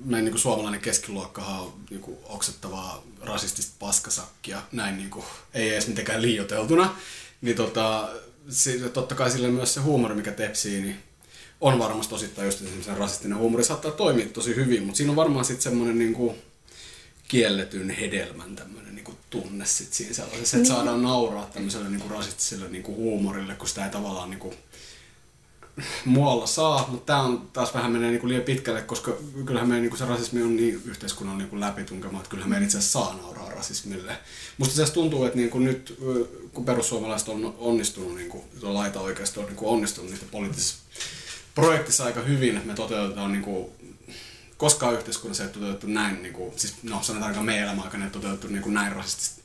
kuin, 0.00 0.10
meidän 0.10 0.24
niin 0.24 0.32
kuin 0.32 0.40
suomalainen 0.40 0.80
keskiluokkahan 0.80 1.60
on 1.60 1.72
niin 1.90 2.00
kuin 2.00 2.18
oksettavaa 2.24 3.02
rasistista 3.22 3.74
paskasakkia, 3.78 4.62
näin 4.72 4.96
niin 4.96 5.10
kuin, 5.10 5.24
ei 5.54 5.70
edes 5.70 5.88
mitenkään 5.88 6.22
liioteltuna, 6.22 6.94
niin 7.40 7.56
tota, 7.56 8.08
si- 8.48 8.80
totta 8.92 9.14
kai 9.14 9.30
sille 9.30 9.48
myös 9.48 9.74
se 9.74 9.80
huumori, 9.80 10.14
mikä 10.14 10.32
tepsii, 10.32 10.80
niin 10.80 10.96
on 11.60 11.78
varmasti 11.78 12.14
osittain 12.14 12.46
just 12.46 12.58
se 12.82 12.94
rasistinen 12.94 13.38
huumori. 13.38 13.64
Saattaa 13.64 13.90
toimia 13.90 14.26
tosi 14.26 14.56
hyvin, 14.56 14.82
mutta 14.82 14.96
siinä 14.96 15.12
on 15.12 15.16
varmaan 15.16 15.44
sitten 15.44 15.62
semmoinen 15.62 15.98
niin 15.98 16.14
kuin, 16.14 16.36
kielletyn 17.28 17.90
hedelmän 17.90 18.56
tämmöinen 18.56 18.94
niinku 18.94 19.14
tunne 19.30 19.66
sit 19.66 19.92
siinä 19.92 20.14
sellaisessa, 20.14 20.56
että 20.56 20.68
saadaan 20.68 21.02
nauraa 21.02 21.46
tämmöiselle 21.46 21.88
niinku 21.88 22.08
rasistiselle 22.08 22.68
niinku 22.68 22.94
huumorille, 22.94 23.54
kun 23.54 23.68
sitä 23.68 23.84
ei 23.84 23.90
tavallaan 23.90 24.30
niinku 24.30 24.54
muualla 26.04 26.46
saa, 26.46 26.88
mutta 26.90 27.06
tämä 27.06 27.22
on 27.22 27.48
taas 27.52 27.74
vähän 27.74 27.92
menee 27.92 28.10
niinku 28.10 28.28
liian 28.28 28.42
pitkälle, 28.42 28.82
koska 28.82 29.12
kyllähän 29.46 29.68
meidän 29.68 29.82
niinku 29.82 29.96
se 29.96 30.04
rasismi 30.04 30.42
on 30.42 30.56
niin 30.56 30.82
yhteiskunnan 30.84 31.38
niinku 31.38 31.60
läpitunkema, 31.60 32.18
että 32.18 32.30
kyllähän 32.30 32.50
meidän 32.50 32.64
itse 32.64 32.78
asiassa 32.78 33.00
saa 33.00 33.16
nauraa 33.22 33.50
rasismille. 33.50 34.18
Musta 34.58 34.86
se 34.86 34.92
tuntuu, 34.92 35.24
että 35.24 35.38
niinku 35.38 35.58
nyt 35.58 35.98
ö, 36.06 36.26
kun 36.52 36.64
perussuomalaiset 36.64 37.28
on 37.28 37.54
onnistunut, 37.58 38.14
niinku, 38.14 38.44
tuo 38.60 38.74
laita 38.74 39.00
oikeasti 39.00 39.40
on 39.40 39.46
niinku 39.46 39.72
onnistunut 39.72 40.10
niitä 40.10 40.26
poliittisissa 40.30 40.76
projektissa 41.54 42.04
aika 42.04 42.20
hyvin, 42.20 42.62
me 42.64 42.74
toteutetaan 42.74 43.32
niinku 43.32 43.72
koskaan 44.56 44.94
yhteiskunnassa 44.94 45.44
ei 45.44 45.50
toteutettu 45.50 45.86
näin, 45.86 46.22
niin 46.22 46.34
kuin, 46.34 46.52
siis 46.56 46.74
no 46.82 46.98
sanotaanko 47.02 47.42
meidän 47.42 47.64
elämän 47.64 47.84
aikana 47.84 48.04
ei 48.04 48.10
toteutettu 48.10 48.46
niin 48.46 48.62
kuin 48.62 48.74
näin 48.74 48.92
rasistista 48.92 49.39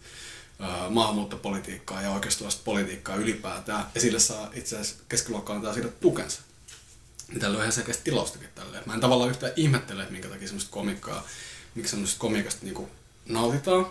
maahanmuuttopolitiikkaa 0.89 2.01
ja 2.01 2.11
oikeistolaista 2.11 2.61
politiikkaa 2.65 3.15
ylipäätään. 3.15 3.85
Ja 3.95 4.01
sille 4.01 4.19
saa 4.19 4.49
itse 4.53 4.77
asiassa 4.77 5.03
keskiluokka 5.09 5.53
antaa 5.53 5.73
siitä 5.73 5.87
tukensa. 5.87 6.41
Ja 7.33 7.39
tällä 7.39 7.57
on 7.57 7.63
ihan 7.63 7.73
selkeästi 7.73 8.03
tilaustakin 8.03 8.49
tälleen. 8.55 8.83
Mä 8.85 8.93
en 8.93 8.99
tavallaan 8.99 9.29
yhtään 9.29 9.53
ihmettele, 9.55 10.01
että 10.01 10.13
minkä 10.13 10.27
takia 10.27 10.47
semmoista 10.47 10.71
komikkaa, 10.71 11.27
miksi 11.75 11.91
semmoista 11.91 12.19
komikasta 12.19 12.65
niin 12.65 12.75
kuin 12.75 12.91
nautitaan. 13.25 13.87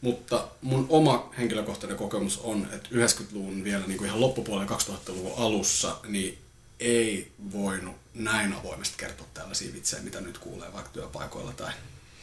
Mutta 0.00 0.48
mun 0.62 0.86
oma 0.88 1.30
henkilökohtainen 1.38 1.98
kokemus 1.98 2.38
on, 2.38 2.68
että 2.72 2.88
90-luvun 2.88 3.64
vielä 3.64 3.86
niin 3.86 3.98
kuin 3.98 4.08
ihan 4.08 4.20
loppupuolella 4.20 4.76
2000-luvun 4.76 5.32
alussa, 5.36 5.96
niin 6.06 6.38
ei 6.80 7.32
voinut 7.52 7.96
näin 8.14 8.52
avoimesti 8.52 8.94
kertoa 8.96 9.26
tällaisia 9.34 9.72
vitsejä, 9.72 10.02
mitä 10.02 10.20
nyt 10.20 10.38
kuulee 10.38 10.72
vaikka 10.72 10.90
työpaikoilla 10.90 11.52
tai 11.52 11.72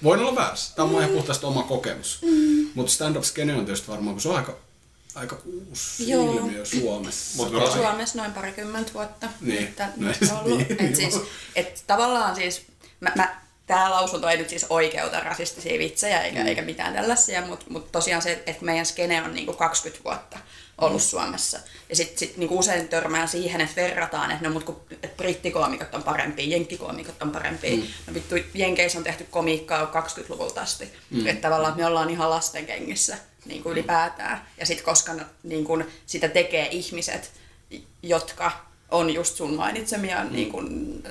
Voin 0.03 0.19
olla 0.19 0.35
väärässä. 0.35 0.75
Tämä 0.75 0.83
on 0.83 0.91
mm. 0.91 0.97
ihan 0.99 1.11
puhtaasti 1.11 1.45
oma 1.45 1.63
kokemus. 1.63 2.19
Mm. 2.21 2.69
Mutta 2.75 2.91
stand-up 2.91 3.23
skene 3.23 3.55
on 3.55 3.65
tietysti 3.65 3.87
varmaan, 3.87 4.13
kun 4.13 4.21
se 4.21 4.29
on 4.29 4.35
aika, 4.35 4.55
aika 5.15 5.37
uusi 5.45 6.11
Joo. 6.11 6.33
ilmiö 6.35 6.65
Suomessa. 6.65 7.37
Mut 7.37 7.51
kyllä 7.51 7.71
Suomessa 7.71 8.17
noin 8.17 8.33
parikymmentä 8.33 8.93
vuotta. 8.93 9.27
Niin. 9.41 9.63
Että 9.63 9.89
No, 9.97 10.07
nyt 10.07 10.31
on 10.31 10.37
ollut. 10.37 10.57
niin, 10.57 10.85
et 10.85 10.95
siis, 10.95 11.19
et 11.55 11.83
tavallaan 11.87 12.35
siis, 12.35 12.61
mä, 12.99 13.11
mä 13.15 13.41
tämä 13.67 13.91
lausunto 13.91 14.27
ei 14.29 14.37
nyt 14.37 14.49
siis 14.49 14.65
oikeuta 14.69 15.19
rasistisia 15.19 15.79
vitsejä 15.79 16.21
eikä, 16.21 16.39
mm. 16.39 16.47
eikä 16.47 16.61
mitään 16.61 16.93
tällaisia, 16.93 17.45
mutta 17.45 17.65
mut 17.69 17.91
tosiaan 17.91 18.21
se, 18.21 18.43
että 18.45 18.65
meidän 18.65 18.85
skene 18.85 19.23
on 19.23 19.33
niinku 19.33 19.53
20 19.53 20.03
vuotta 20.03 20.39
ollut 20.85 21.01
mm. 21.01 21.05
Suomessa. 21.05 21.59
Ja 21.89 21.95
sitten 21.95 22.17
sit 22.17 22.37
niinku 22.37 22.59
usein 22.59 22.87
törmää 22.87 23.27
siihen, 23.27 23.61
että 23.61 23.81
verrataan, 23.81 24.31
että, 24.31 24.47
no, 24.47 24.53
mut 24.53 24.63
kun, 24.63 24.81
että 24.91 25.17
brittikoomikot 25.17 25.95
on 25.95 26.03
parempia, 26.03 26.45
jenkkikoomikot 26.45 27.21
on 27.21 27.31
parempia. 27.31 27.77
Mm. 27.77 27.83
No 28.07 28.13
vittu, 28.13 28.35
Jenkeissä 28.53 28.97
on 28.97 29.03
tehty 29.03 29.27
komiikkaa 29.31 29.91
20-luvulta 29.91 30.61
asti. 30.61 30.93
Mm. 31.09 31.27
Että 31.27 31.41
tavallaan 31.41 31.77
me 31.77 31.85
ollaan 31.85 32.09
ihan 32.09 32.29
lasten 32.29 32.65
kengissä 32.65 33.17
niin 33.45 33.63
kuin 33.63 33.73
ylipäätään. 33.73 34.47
Ja 34.57 34.65
sitten 34.65 34.85
koska 34.85 35.13
niin 35.43 35.63
kuin, 35.63 35.85
sitä 36.05 36.27
tekee 36.29 36.67
ihmiset, 36.71 37.31
jotka 38.03 38.51
on 38.91 39.13
just 39.13 39.35
sun 39.35 39.53
mainitsemia 39.53 40.23
mm. 40.23 40.31
niin 40.31 40.51
kuin, 40.51 41.03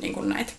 niin 0.00 0.12
kuin 0.12 0.28
näitä 0.28 0.52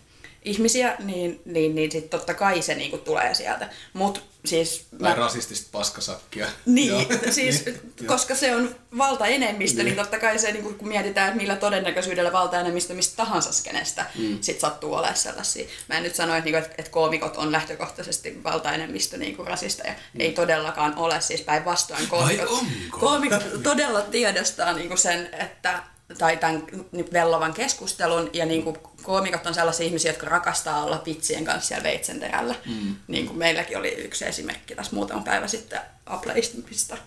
ihmisiä, 0.45 0.95
niin, 0.99 1.41
niin, 1.45 1.75
niin 1.75 1.91
sitten 1.91 2.19
totta 2.19 2.33
kai 2.33 2.61
se 2.61 2.75
niinku 2.75 2.97
tulee 2.97 3.35
sieltä. 3.35 3.69
Mut 3.93 4.23
siis... 4.45 4.85
Tai 4.89 5.09
mä... 5.09 5.15
rasistista 5.15 5.69
paskasakkia. 5.71 6.47
Niin, 6.65 7.07
siis 7.29 7.65
niin, 7.65 8.07
koska 8.07 8.35
se 8.35 8.55
on 8.55 8.75
valtaenemmistö, 8.97 9.77
niin. 9.77 9.85
niin 9.85 9.95
totta 9.95 10.19
kai 10.19 10.39
se, 10.39 10.51
niinku, 10.51 10.73
kun 10.73 10.87
mietitään, 10.87 11.27
että 11.27 11.41
millä 11.41 11.55
todennäköisyydellä 11.55 12.31
valtaenemmistö 12.31 12.93
mistä 12.93 13.15
tahansa 13.15 13.51
skenestä 13.51 14.05
mm. 14.15 14.37
sit 14.41 14.59
sattuu 14.59 14.93
olemaan 14.93 15.17
sellaisia. 15.17 15.67
Mä 15.89 15.97
en 15.97 16.03
nyt 16.03 16.15
sano, 16.15 16.35
että, 16.35 16.51
niinku, 16.51 16.71
että, 16.77 16.91
koomikot 16.91 17.37
on 17.37 17.51
lähtökohtaisesti 17.51 18.43
valtaenemmistö 18.43 19.17
niinku, 19.17 19.43
rasisteja. 19.43 19.93
Mm. 19.93 20.21
Ei 20.21 20.31
todellakaan 20.31 20.93
ole, 20.97 21.21
siis 21.21 21.41
päinvastoin 21.41 22.07
koomikot, 22.07 22.49
koomikot 22.89 23.63
todella 23.63 24.01
tiedostaa 24.01 24.73
niinku 24.73 24.97
sen, 24.97 25.29
että 25.33 25.83
tai 26.17 26.37
tämän 26.37 26.67
vellovan 27.13 27.53
keskustelun, 27.53 28.29
ja 28.33 28.45
niin 28.45 28.63
kuin 28.63 28.77
koomikot 29.03 29.45
on 29.45 29.53
sellaisia 29.53 29.85
ihmisiä, 29.85 30.11
jotka 30.11 30.27
rakastaa 30.27 30.83
olla 30.83 31.01
vitsien 31.05 31.45
kanssa 31.45 31.67
siellä 31.67 31.83
veitsenterällä. 31.83 32.55
Mm. 32.65 32.95
Niin 33.07 33.27
kuin 33.27 33.37
meilläkin 33.37 33.77
oli 33.77 33.93
yksi 33.93 34.25
esimerkki 34.25 34.75
tässä 34.75 34.95
muutama 34.95 35.21
päivä 35.21 35.47
sitten 35.47 35.79
Appleistista. 36.05 36.97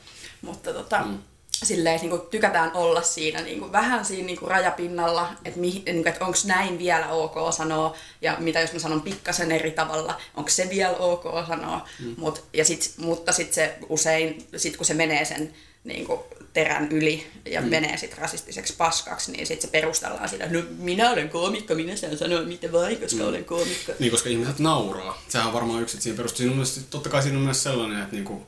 Mutta 0.42 0.72
tota, 0.72 0.98
mm. 0.98 1.18
silleen, 1.52 2.00
niin 2.00 2.10
kuin 2.10 2.22
tykätään 2.22 2.70
olla 2.74 3.02
siinä 3.02 3.40
niin 3.40 3.58
kuin 3.60 3.72
vähän 3.72 4.04
siinä 4.04 4.26
niin 4.26 4.38
kuin 4.38 4.50
rajapinnalla, 4.50 5.32
että, 5.44 5.60
mi, 5.60 5.70
niin 5.70 5.82
kuin, 5.84 6.08
että 6.08 6.24
onko 6.24 6.38
näin 6.44 6.78
vielä 6.78 7.08
ok 7.08 7.34
sanoa, 7.56 7.96
ja 8.20 8.36
mitä 8.38 8.60
jos 8.60 8.72
mä 8.72 8.78
sanon 8.78 9.02
pikkasen 9.02 9.52
eri 9.52 9.70
tavalla, 9.70 10.20
onko 10.34 10.50
se 10.50 10.70
vielä 10.70 10.96
ok 10.96 11.24
sanoa. 11.46 11.88
Mm. 12.00 12.14
Mut, 12.18 12.44
ja 12.52 12.64
sit, 12.64 12.94
mutta 12.96 13.32
sitten 13.32 13.54
se 13.54 13.76
usein, 13.88 14.46
sit 14.56 14.76
kun 14.76 14.86
se 14.86 14.94
menee 14.94 15.24
sen 15.24 15.54
niin 15.84 16.06
kuin, 16.06 16.20
terän 16.54 16.88
yli 16.92 17.26
ja 17.44 17.60
mm. 17.60 17.68
menee 17.68 17.96
sitten 17.96 18.18
rasistiseksi 18.18 18.74
paskaksi, 18.78 19.32
niin 19.32 19.46
sitten 19.46 19.68
se 19.68 19.72
perustellaan 19.72 20.28
sillä, 20.28 20.44
että 20.44 20.58
no 20.58 20.64
minä 20.78 21.10
olen 21.10 21.28
koomikko, 21.28 21.74
minä 21.74 21.96
saan 21.96 22.18
sanoa 22.18 22.42
mitä 22.42 22.72
vain, 22.72 23.00
koska 23.00 23.22
mm. 23.22 23.28
olen 23.28 23.44
koomikko. 23.44 23.92
Niin, 23.98 24.10
koska 24.10 24.28
ihmiset 24.28 24.58
nauraa. 24.58 25.22
Sehän 25.28 25.46
on 25.46 25.54
varmaan 25.54 25.82
yksi, 25.82 25.96
että 25.96 26.02
siinä 26.02 26.16
perustuu. 26.16 26.38
Siinä 26.38 26.50
on 26.50 26.56
myös, 26.56 26.80
totta 26.90 27.08
kai 27.08 27.22
siinä 27.22 27.38
on 27.38 27.44
myös 27.44 27.62
sellainen, 27.62 28.02
että 28.02 28.12
niinku, 28.12 28.46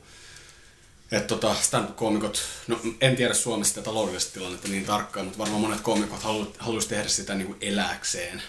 että 1.11 1.27
tota, 1.27 1.55
stand-up-koomikot, 1.55 2.41
no 2.67 2.79
en 3.01 3.15
tiedä 3.15 3.33
Suomessa 3.33 3.73
sitä 3.73 3.85
taloudellista 3.85 4.33
tilannetta 4.33 4.67
niin 4.67 4.85
tarkkaan, 4.85 5.25
mutta 5.25 5.39
varmaan 5.39 5.61
monet 5.61 5.81
koomikot 5.81 6.23
haluaisivat 6.57 6.87
tehdä 6.89 7.07
sitä 7.07 7.35
niin 7.35 7.47
kuin 7.47 7.57
eläkseen. 7.61 8.41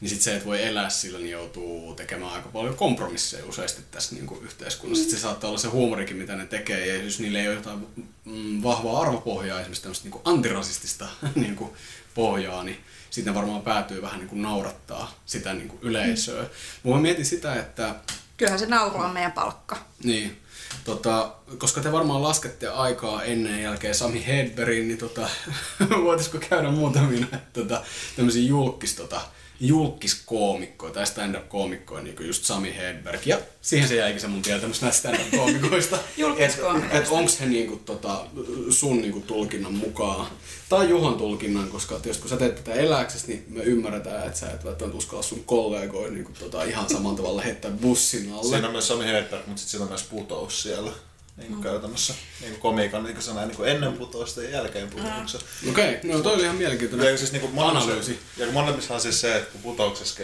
Niin 0.00 0.08
sitten 0.08 0.24
se, 0.24 0.34
että 0.34 0.46
voi 0.46 0.66
elää 0.66 0.90
sillä, 0.90 1.18
niin 1.18 1.30
joutuu 1.30 1.94
tekemään 1.94 2.32
aika 2.32 2.48
paljon 2.48 2.74
kompromisseja 2.74 3.46
useasti 3.46 3.82
tässä 3.90 4.14
niin 4.14 4.26
kuin 4.26 4.44
yhteiskunnassa. 4.44 5.04
Mm. 5.04 5.10
se 5.10 5.18
saattaa 5.18 5.50
olla 5.50 5.58
se 5.58 5.68
huumorikin, 5.68 6.16
mitä 6.16 6.36
ne 6.36 6.46
tekee, 6.46 6.86
ja 6.86 7.02
jos 7.02 7.20
niillä 7.20 7.38
ei 7.38 7.48
ole 7.48 7.56
jotain 7.56 7.86
mm, 8.24 8.62
vahvaa 8.62 9.00
arvopohjaa, 9.00 9.60
esimerkiksi 9.60 9.82
tämmöistä 9.82 10.04
niin 10.04 10.12
kuin 10.12 10.22
antirasistista 10.24 11.08
niin 11.34 11.56
kuin 11.56 11.70
pohjaa, 12.14 12.64
niin 12.64 12.80
sitten 13.10 13.34
varmaan 13.34 13.62
päätyy 13.62 14.02
vähän 14.02 14.18
niin 14.18 14.28
kuin 14.28 14.42
naurattaa 14.42 15.14
sitä 15.26 15.54
niin 15.54 15.68
kuin 15.68 15.78
yleisöä. 15.82 16.42
Mm. 16.84 16.90
Mä 16.90 16.98
mietin 16.98 17.26
sitä, 17.26 17.54
että... 17.54 17.94
Kyllähän 18.36 18.58
se 18.58 18.66
nauru 18.66 18.98
on 18.98 19.10
meidän 19.10 19.32
palkka. 19.32 19.78
Niin. 20.04 20.40
Tota, 20.84 21.32
koska 21.58 21.80
te 21.80 21.92
varmaan 21.92 22.22
laskette 22.22 22.68
aikaa 22.68 23.22
ennen 23.22 23.52
ja 23.52 23.62
jälkeen 23.62 23.94
Sami 23.94 24.26
Hedbergin, 24.26 24.88
niin 24.88 24.98
tota, 24.98 25.28
voitaisiko 26.04 26.38
käydä 26.50 26.70
muutamia 26.70 27.26
tota, 27.52 27.82
tämmöisiä 28.16 28.48
julkis, 28.48 28.94
tota, 28.94 29.20
julkiskoomikkoja 29.60 30.92
tai 30.92 31.06
stand-up-koomikkoja, 31.06 32.02
niin 32.02 32.16
kuin 32.16 32.26
just 32.26 32.44
Sami 32.44 32.76
Hedberg. 32.76 33.26
Ja 33.26 33.38
siihen 33.60 33.88
se 33.88 33.96
jäikin 33.96 34.20
se 34.20 34.26
mun 34.26 34.42
tietämys 34.42 34.82
näistä 34.82 34.98
stand-up-koomikoista. 34.98 35.98
että 36.38 36.58
et 36.98 37.08
onko 37.10 37.30
he 37.40 37.46
niinku, 37.46 37.76
tota, 37.76 38.24
sun 38.70 39.02
niinku, 39.02 39.20
tulkinnan 39.20 39.74
mukaan 39.74 40.26
tai 40.68 40.88
Juhan 40.88 41.14
tulkinnan, 41.14 41.68
koska 41.68 41.94
tietysti 41.94 42.20
kun 42.20 42.30
sä 42.30 42.36
teet 42.36 42.54
tätä 42.54 42.72
eläksessä, 42.72 43.28
niin 43.28 43.44
me 43.48 43.62
ymmärretään, 43.62 44.26
että 44.26 44.38
sä 44.38 44.50
et 44.50 44.64
välttämättä 44.64 44.98
uskalla 44.98 45.22
sun 45.22 45.44
kollegoja 45.44 46.10
niinku, 46.10 46.32
tota, 46.38 46.64
ihan 46.64 46.90
samalla 46.90 47.16
tavalla 47.16 47.42
heittää 47.42 47.70
bussin 47.70 48.32
alle. 48.32 48.50
Siinä 48.50 48.66
on 48.66 48.72
myös 48.72 48.88
Sami 48.88 49.04
Hedberg, 49.04 49.46
mutta 49.46 49.60
sitten 49.60 49.70
siinä 49.70 49.82
on 49.82 49.88
myös 49.88 50.02
putous 50.02 50.62
siellä 50.62 50.92
niin 51.36 51.48
kuin 51.48 51.62
käytännössä 51.62 52.14
niin 52.40 52.50
kuin 52.50 52.60
komiikan 52.60 53.04
niin 53.04 53.16
kuin 53.16 53.36
niin 53.36 53.56
kuin 53.56 53.68
ennen 53.68 53.92
putousta 53.92 54.42
ja 54.42 54.50
jälkeen 54.50 54.90
putouksen. 54.90 55.40
Okei, 55.70 55.96
okay. 55.96 56.10
no 56.10 56.20
toi 56.20 56.34
oli 56.34 56.42
ihan 56.42 56.56
mielenkiintoinen 56.56 57.10
ja 57.10 57.18
siis, 57.18 57.32
niin 57.32 57.40
kuin 57.40 57.58
analyysi. 57.58 58.20
Ja 58.36 58.46
molemmissahan 58.52 59.00
siis 59.00 59.20
se, 59.20 59.36
että 59.36 59.52
kun 59.52 59.62
putouksessa... 59.62 60.22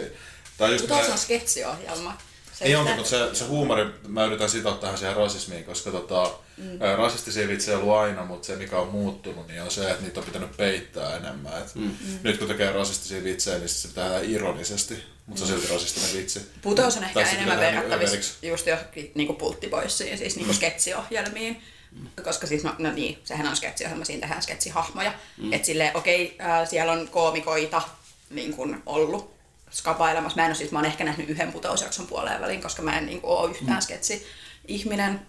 Tai 0.57 0.71
just 0.71 0.87
Putous 0.87 1.09
on 1.09 1.17
sketsiohjelma. 1.17 2.17
Se 2.53 2.65
ei 2.65 2.75
onkin, 2.75 2.95
mutta 2.95 3.09
se, 3.09 3.35
se 3.35 3.45
huumori, 3.45 3.85
mä 4.07 4.25
yritän 4.25 4.49
sitoa 4.49 4.73
tähän 4.73 4.97
siihen 4.97 5.15
rasismiin, 5.15 5.63
koska 5.63 5.91
tota, 5.91 6.31
mm. 6.57 6.79
rasistisia 6.97 7.47
vitsejä 7.47 7.77
on 7.77 7.83
ollut 7.83 7.97
aina, 7.97 8.25
mutta 8.25 8.47
se 8.47 8.55
mikä 8.55 8.77
on 8.77 8.87
muuttunut, 8.87 9.47
niin 9.47 9.61
on 9.61 9.71
se, 9.71 9.91
että 9.91 10.03
niitä 10.03 10.19
on 10.19 10.25
pitänyt 10.25 10.57
peittää 10.57 11.15
enemmän. 11.15 11.61
Et 11.61 11.75
mm. 11.75 11.91
Nyt 12.23 12.37
kun 12.37 12.47
tekee 12.47 12.71
rasistisia 12.71 13.23
vitsejä, 13.23 13.57
niin 13.57 13.69
se 13.69 13.87
pitää 13.87 14.19
ironisesti, 14.19 15.03
mutta 15.25 15.45
se 15.45 15.53
on 15.53 15.59
silti 15.59 15.73
rasistinen 15.73 16.13
vitsi. 16.13 16.51
Putous 16.61 16.97
on 16.97 17.03
ehkä 17.03 17.21
enemmän 17.21 17.59
verrattavissa 17.59 18.37
just 18.41 18.67
johonkin 18.67 19.11
niinku 19.15 19.33
pulttipoissiin, 19.33 20.17
siis 20.17 20.35
niinku 20.35 20.53
mm. 20.53 20.57
sketsiohjelmiin. 20.57 21.61
Mm. 21.91 22.23
Koska 22.23 22.47
siis, 22.47 22.63
no, 22.63 22.75
no 22.77 22.91
niin, 22.91 23.19
sehän 23.23 23.47
on 23.47 23.55
sketsiohjelma, 23.55 24.05
siinä 24.05 24.21
tehdään 24.21 24.41
sketsihahmoja. 24.41 25.13
Mm. 25.37 25.53
Että 25.53 25.65
silleen, 25.65 25.97
okei, 25.97 26.35
okay, 26.35 26.51
äh, 26.51 26.69
siellä 26.69 26.91
on 26.91 27.07
koomikoita 27.07 27.81
niin 28.29 28.53
kun 28.53 28.83
ollut 28.85 29.37
skapailemassa. 29.71 30.35
Mä 30.35 30.45
en 30.45 30.49
ole 30.49 30.55
siis, 30.55 30.71
mä 30.71 30.79
oon 30.79 30.85
ehkä 30.85 31.03
nähnyt 31.03 31.29
yhden 31.29 31.51
putousjakson 31.51 32.07
puoleen 32.07 32.41
väliin, 32.41 32.61
koska 32.61 32.81
mä 32.81 32.97
en 32.97 33.05
niin 33.05 33.21
kuin, 33.21 33.37
ole 33.37 33.49
yhtään 33.49 33.77
mm. 33.77 33.81
sketsi 33.81 34.27
ihminen, 34.67 35.19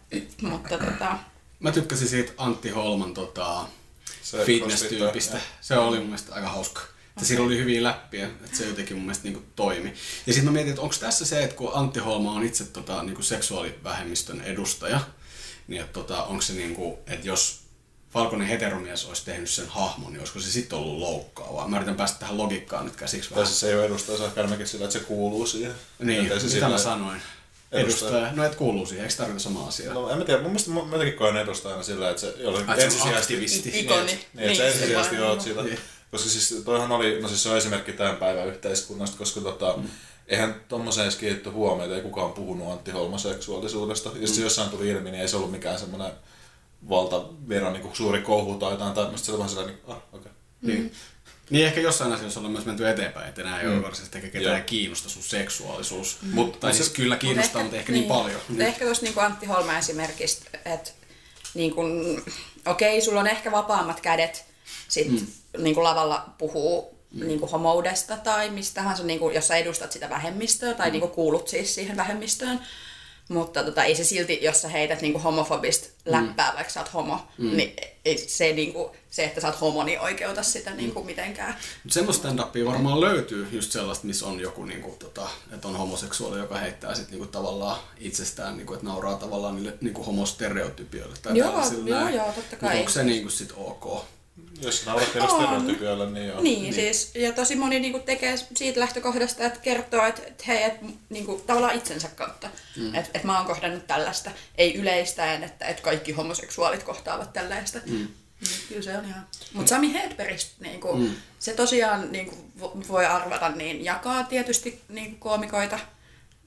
mutta 0.43 0.79
tota... 0.79 1.19
Mä 1.61 1.73
tykkäsin 1.73 2.09
siitä 2.09 2.33
Antti 2.37 2.71
Holman 2.71 3.15
tota, 3.15 3.67
fitness-tyypistä. 4.45 5.39
Se 5.61 5.79
oli 5.79 5.97
mun 5.97 6.07
mielestä 6.07 6.35
aika 6.35 6.49
hauska. 6.49 6.81
Okay. 6.81 7.27
Siinä 7.27 7.43
oli 7.43 7.59
hyviä 7.59 7.83
läppiä, 7.83 8.27
että 8.27 8.57
se 8.57 8.67
jotenkin 8.67 8.97
mun 8.97 9.07
mielestä 9.07 9.25
niinku 9.25 9.43
toimi. 9.57 9.95
Ja 10.27 10.33
sitten 10.33 10.45
mä 10.45 10.51
mietin, 10.51 10.71
että 10.71 10.83
onko 10.83 10.95
tässä 11.01 11.27
se, 11.27 11.45
että 11.45 11.57
kun 11.57 11.71
Antti 11.75 12.01
Holma 12.01 12.33
on 12.33 12.45
itse 12.45 12.65
tota, 12.65 13.03
niinku 13.03 13.23
seksuaalivähemmistön 13.23 14.41
edustaja, 14.41 15.01
niin 15.69 15.81
että 15.81 15.93
tota, 15.93 16.23
onko 16.25 16.43
se 16.43 16.53
niinku, 16.53 16.99
että 17.07 17.29
jos 17.29 17.61
valkoinen 18.15 18.49
heteromies 18.49 19.05
olisi 19.05 19.25
tehnyt 19.25 19.51
sen 19.51 19.69
hahmon, 19.69 20.13
niin 20.13 20.21
olisiko 20.21 20.41
se 20.41 20.51
sitten 20.51 20.79
ollut 20.79 20.99
loukkaavaa? 20.99 21.69
Mä 21.69 21.77
yritän 21.77 21.97
päästä 21.97 22.19
tähän 22.19 22.39
logiikkaan 22.39 22.85
nyt 22.85 22.97
käsiksi 22.97 23.31
vähän. 23.31 23.45
Tai 23.45 23.47
siis 23.47 23.61
se 23.61 23.69
ei 23.69 23.75
ole 23.75 23.85
edustaja, 23.85 24.19
se 24.19 24.25
on 24.25 24.67
sillä, 24.67 24.85
että 24.85 24.99
se 24.99 25.05
kuuluu 25.05 25.47
siihen. 25.47 25.75
Niin, 25.99 26.23
mitä 26.23 26.39
sillä... 26.39 26.69
mä 26.69 26.79
sanoin? 26.79 27.23
Edustaja. 27.73 28.11
edustaja. 28.11 28.33
No 28.37 28.45
et 28.45 28.55
kuuluu 28.55 28.87
siihen, 28.87 29.05
eikö 29.05 29.17
tarvita 29.17 29.39
sama 29.39 29.67
asia? 29.67 29.95
No 29.95 30.11
en 30.11 30.19
mä 30.19 30.25
tiedä, 30.25 30.43
mun 30.43 30.51
mielestä 30.51 30.71
mä 30.71 30.81
jotenkin 30.93 31.19
koen 31.19 31.37
edustajana 31.37 31.83
sillä, 31.83 32.11
että 32.11 32.21
se 32.21 32.35
jollain 32.39 32.71
ensisijaisesti... 32.71 33.35
Aktivisti. 33.35 33.81
Ikoni. 33.81 34.07
Niin, 34.07 34.21
niin, 34.35 34.47
että 34.47 34.59
sä 34.59 34.67
ensisijaisesti 34.67 35.19
oot 35.19 35.41
sillä. 35.41 35.63
Niin. 35.63 35.79
Koska 36.11 36.29
siis 36.29 36.63
toihan 36.65 36.93
oli, 36.93 37.23
no 37.23 37.29
siis 37.29 37.43
se 37.43 37.49
on 37.49 37.57
esimerkki 37.57 37.93
tämän 37.93 38.17
päivän 38.17 38.47
yhteiskunnasta, 38.47 39.19
koska 39.19 39.41
tota, 39.41 39.75
mm. 39.77 39.89
eihän 40.27 40.61
tommoseen 40.69 41.05
edes 41.05 41.17
kiinnitty 41.17 41.51
huomiota, 41.51 41.95
ei 41.95 42.03
kukaan 42.03 42.33
puhunut 42.33 42.73
Antti 42.73 42.91
Holmaseksuaalisuudesta. 42.91 44.09
Ja 44.09 44.15
mm. 44.15 44.21
jos 44.21 44.39
jossain 44.39 44.71
tuli 44.71 44.89
ilmi, 44.89 45.11
niin 45.11 45.21
ei 45.21 45.29
se 45.29 45.37
ollut 45.37 45.51
mikään 45.51 45.79
semmoinen 45.79 46.13
valtaviran 46.89 47.73
niin 47.73 47.97
suuri 47.97 48.23
kohu 48.23 48.55
tai 48.55 48.73
jotain 48.73 48.95
tämmöistä, 48.95 49.27
se 49.27 49.33
oli 49.33 49.39
vaan 49.39 49.51
sellainen, 49.51 49.79
ah, 49.87 49.97
okei. 49.97 50.09
Okay. 50.13 50.33
Mm. 50.61 50.69
Niin. 50.69 50.93
Niin 51.51 51.67
ehkä 51.67 51.81
jossain 51.81 52.13
asiassa 52.13 52.41
ollaan 52.41 52.53
myös 52.53 52.65
menty 52.65 52.89
eteenpäin, 52.89 53.29
että 53.29 53.41
enää 53.41 53.61
ei 53.61 53.67
mm. 53.67 53.73
ole 53.73 53.83
varsinaisesti 53.83 54.19
ehkä 54.19 54.31
ketään 54.31 54.65
kiinnosta 54.65 55.09
sun 55.09 55.23
seksuaalisuus. 55.23 56.19
Mm. 56.23 56.35
Mut, 56.35 56.61
tai 56.61 56.75
siis 56.75 56.89
kyllä 56.89 57.17
kiinnostaa, 57.17 57.63
mutta 57.63 57.77
ehkä, 57.77 57.93
niin, 57.93 58.01
niin 58.01 58.09
paljon. 58.09 58.41
Niin. 58.49 58.63
Ehkä 58.63 58.85
tuossa 58.85 59.05
niin 59.05 59.19
Antti 59.19 59.47
Holma 59.47 59.79
esimerkistä, 59.79 60.59
että 60.65 60.91
niin 61.55 61.75
kun, 61.75 62.23
okei, 62.67 63.01
sulla 63.01 63.21
on 63.21 63.27
ehkä 63.27 63.53
vapaammat 63.53 64.01
kädet 64.01 64.45
sit 64.89 65.11
mm. 65.11 65.27
niin 65.59 65.75
kuin 65.75 65.85
lavalla 65.85 66.35
puhuu 66.39 66.99
mm. 67.11 67.27
niin 67.27 67.41
kuin 67.41 67.51
homoudesta 67.51 68.17
tai 68.17 68.51
mistä 68.51 68.75
tahansa, 68.75 69.05
niin 69.05 69.19
kuin, 69.19 69.35
jos 69.35 69.49
sä 69.49 69.57
edustat 69.57 69.93
sitä 69.93 70.11
vähemmistöä 70.11 70.75
tai 70.75 70.89
mm. 70.89 70.93
niin 70.93 71.01
kuin 71.01 71.13
kuulut 71.13 71.49
siis 71.49 71.75
siihen 71.75 71.97
vähemmistöön. 71.97 72.61
Mutta 73.29 73.65
tota, 73.65 73.85
ei 73.85 73.95
se 73.95 74.05
silti, 74.05 74.39
jos 74.43 74.63
sä 74.63 74.69
heität 74.69 75.01
niinku 75.01 75.19
homofobista 75.19 75.87
mm. 75.87 76.13
läppää, 76.13 76.51
mm. 76.51 76.55
vaikka 76.55 76.73
sä 76.73 76.81
oot 76.81 76.95
homo, 76.95 77.29
mm. 77.39 77.57
niin 77.57 77.77
ei 78.05 78.19
se, 78.19 78.53
niinku, 78.53 78.97
se, 79.11 79.25
että 79.25 79.41
sä 79.41 79.47
oot 79.47 79.61
homo, 79.61 79.85
niin 79.85 80.01
oikeuta 80.01 80.43
sitä 80.43 80.71
niinku, 80.71 81.05
mitenkään. 81.05 81.57
Mutta 81.85 81.95
semmoista 81.95 82.29
stand 82.29 82.65
varmaan 82.65 83.01
löytyy 83.01 83.49
just 83.53 83.73
sellaista, 83.73 84.07
missä 84.07 84.27
on 84.27 84.41
joku, 84.41 84.65
niinku, 84.65 84.97
tota, 84.99 85.29
että 85.53 85.69
on 85.69 85.77
homoseksuaali, 85.77 86.39
joka 86.39 86.59
heittää 86.59 86.95
sit, 86.95 87.11
niinku, 87.11 87.27
tavallaan 87.27 87.79
itsestään, 87.99 88.57
niinku, 88.57 88.75
että 88.75 88.87
nauraa 88.87 89.15
tavallaan 89.15 89.57
niille 89.57 89.75
niinku, 89.81 90.03
homostereotypioille. 90.03 91.17
Tai 91.23 91.39
joo, 91.39 91.63
joo, 91.87 92.09
joo, 92.09 92.33
totta 92.33 92.57
kai. 92.57 92.69
Mutta 92.69 92.79
onko 92.79 92.91
se 92.91 93.05
niinku, 93.05 93.31
sit 93.31 93.53
ok? 93.57 94.05
Jos 94.63 94.87
naurat 94.87 95.09
On. 95.21 95.31
stereotypioille, 95.31 96.11
niin 96.11 96.29
joo. 96.29 96.41
Niin, 96.41 96.63
niin, 96.63 96.75
siis, 96.75 97.11
ja 97.15 97.33
tosi 97.33 97.57
moni 97.57 97.81
niinku 97.81 97.99
tekee 97.99 98.37
siitä 98.55 98.81
lähtökohdasta, 98.81 99.45
että 99.45 99.61
kertoo, 99.61 100.07
että, 100.07 100.23
että 100.27 100.45
hei, 100.47 100.63
et, 100.63 100.75
niinku, 101.09 101.43
tavallaan 101.47 101.75
itsensä 101.75 102.09
kautta, 102.09 102.51
mm. 102.77 102.95
että 102.95 103.11
et 103.15 103.25
mä 103.25 103.39
oon 103.39 103.47
kohdannut 103.47 103.87
tällaista, 103.87 104.31
ei 104.55 104.75
yleistäen, 104.75 105.45
että 105.45 105.67
et 105.67 105.81
kaikki 105.81 106.13
homoseksuaalit 106.13 106.83
kohtaavat 106.83 107.33
tällaista. 107.33 107.79
Mm. 107.87 108.09
Niin, 108.41 108.61
kyllä 108.69 108.83
se 108.83 108.99
on 108.99 109.05
ihan. 109.05 109.27
Mutta 109.53 109.69
Sami 109.69 109.93
Hedbergistä, 109.93 110.55
niinku, 110.61 110.97
mm. 110.97 111.15
se 111.39 111.55
tosiaan 111.55 112.13
niinku, 112.13 112.37
vo- 112.61 112.89
voi 112.89 113.07
arvata, 113.07 113.49
niin 113.49 113.85
jakaa 113.85 114.25
tietysti 114.25 114.83
niinku, 114.89 115.17
koomikoita, 115.19 115.79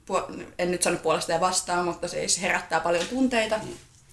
Puo- 0.06 0.32
en 0.58 0.70
nyt 0.70 0.82
sano 0.82 0.96
puolesta 0.96 1.32
ja 1.32 1.40
vastaan, 1.40 1.84
mutta 1.84 2.08
siis 2.08 2.40
herättää 2.40 2.80
paljon 2.80 3.06
tunteita, 3.06 3.60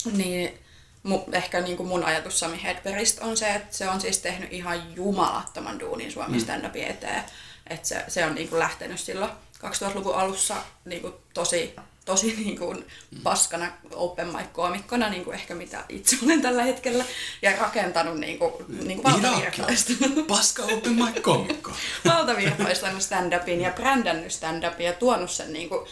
mm. 0.05 0.17
niin 0.17 0.59
mu, 1.03 1.21
ehkä 1.31 1.61
niin 1.61 1.77
kuin 1.77 1.89
mun 1.89 2.03
ajatus 2.03 2.39
Sami 2.39 2.63
Hedbergistä 2.63 3.25
on 3.25 3.37
se, 3.37 3.49
että 3.55 3.77
se 3.77 3.89
on 3.89 4.01
siis 4.01 4.17
tehnyt 4.17 4.53
ihan 4.53 4.95
jumalattoman 4.95 5.79
duunin 5.79 6.11
Suomi 6.11 6.39
stand-upin 6.39 6.87
eteen. 6.87 7.23
Että 7.67 7.87
se, 7.87 8.03
se 8.07 8.25
on 8.25 8.35
niin 8.35 8.49
kuin 8.49 8.59
lähtenyt 8.59 8.99
silloin 8.99 9.31
2000-luvun 9.65 10.15
alussa 10.15 10.55
niin 10.85 11.01
kuin 11.01 11.13
tosi, 11.33 11.75
tosi 12.09 12.35
niin 12.43 12.57
kuin 12.59 12.85
paskana 13.23 13.71
open 13.93 14.27
mic-koomikkona, 14.27 15.09
niin 15.09 15.23
kuin 15.23 15.35
ehkä 15.35 15.55
mitä 15.55 15.83
itse 15.89 16.17
olen 16.23 16.41
tällä 16.41 16.63
hetkellä, 16.63 17.05
ja 17.41 17.55
rakentanut 17.55 18.17
niin 18.17 18.39
kuin, 18.39 18.53
niin 18.83 19.01
kuin 19.01 19.13
valtavirtaistanut, 19.13 20.27
Paska 20.33 20.63
open 20.63 20.93
mic 20.95 21.21
komikko. 21.21 21.71
valtavirtaistanut 22.05 23.01
stand-upin 23.01 23.61
ja 23.61 23.71
brändännyt 23.71 24.31
stand-upin 24.31 24.85
ja 24.85 24.93
tuonut 24.93 25.31
sen 25.31 25.53
niin 25.53 25.69
kuin, 25.69 25.87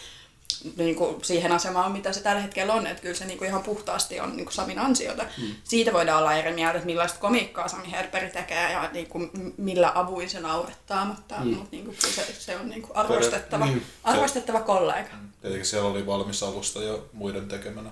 niin 0.76 0.96
kuin 0.96 1.24
siihen 1.24 1.52
asemaan, 1.52 1.92
mitä 1.92 2.12
se 2.12 2.22
tällä 2.22 2.40
hetkellä 2.42 2.72
on. 2.74 2.86
Että 2.86 3.02
kyllä 3.02 3.14
se 3.14 3.24
niin 3.24 3.38
kuin 3.38 3.48
ihan 3.48 3.62
puhtaasti 3.62 4.20
on 4.20 4.36
niin 4.36 4.44
kuin 4.44 4.54
Samin 4.54 4.78
ansiota. 4.78 5.24
Mm. 5.38 5.54
Siitä 5.64 5.92
voidaan 5.92 6.18
olla 6.18 6.34
eri 6.34 6.52
mieltä, 6.54 6.74
että 6.74 6.86
millaista 6.86 7.18
komiikkaa 7.18 7.68
Sami 7.68 7.90
Herperi 7.90 8.30
tekee 8.30 8.72
ja 8.72 8.90
niin 8.92 9.06
kuin 9.06 9.30
millä 9.56 9.92
avuin 9.94 10.30
se 10.30 10.40
naurettaa, 10.40 11.04
mutta, 11.04 11.34
mm. 11.38 11.50
mutta 11.50 11.68
niin 11.70 11.84
kuin 11.84 11.96
se, 12.00 12.26
se 12.38 12.56
on 12.56 12.68
niin 12.68 12.82
kuin 12.82 12.96
arvostettava, 12.96 13.66
Niin. 13.66 13.82
arvostettava 14.04 14.60
kollega. 14.60 15.10
Tietenkin 15.40 15.66
siellä 15.66 15.88
oli 15.88 16.06
valmis 16.06 16.42
alusta 16.42 16.82
jo 16.82 17.08
muiden 17.12 17.48
tekemänä. 17.48 17.90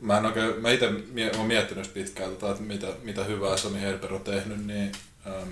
Mä 0.00 0.18
en 0.18 0.26
oikein, 0.26 0.62
mä 0.62 0.70
itse 0.70 0.86
olen 0.86 1.46
miettinyt 1.46 1.94
pitkään, 1.94 2.30
tota, 2.30 2.50
että 2.50 2.62
mitä, 2.62 2.86
mitä 3.02 3.24
hyvää 3.24 3.56
Sami 3.56 3.80
Herber 3.80 4.14
on 4.14 4.20
tehnyt, 4.20 4.66
niin 4.66 4.92
ähm, 5.26 5.48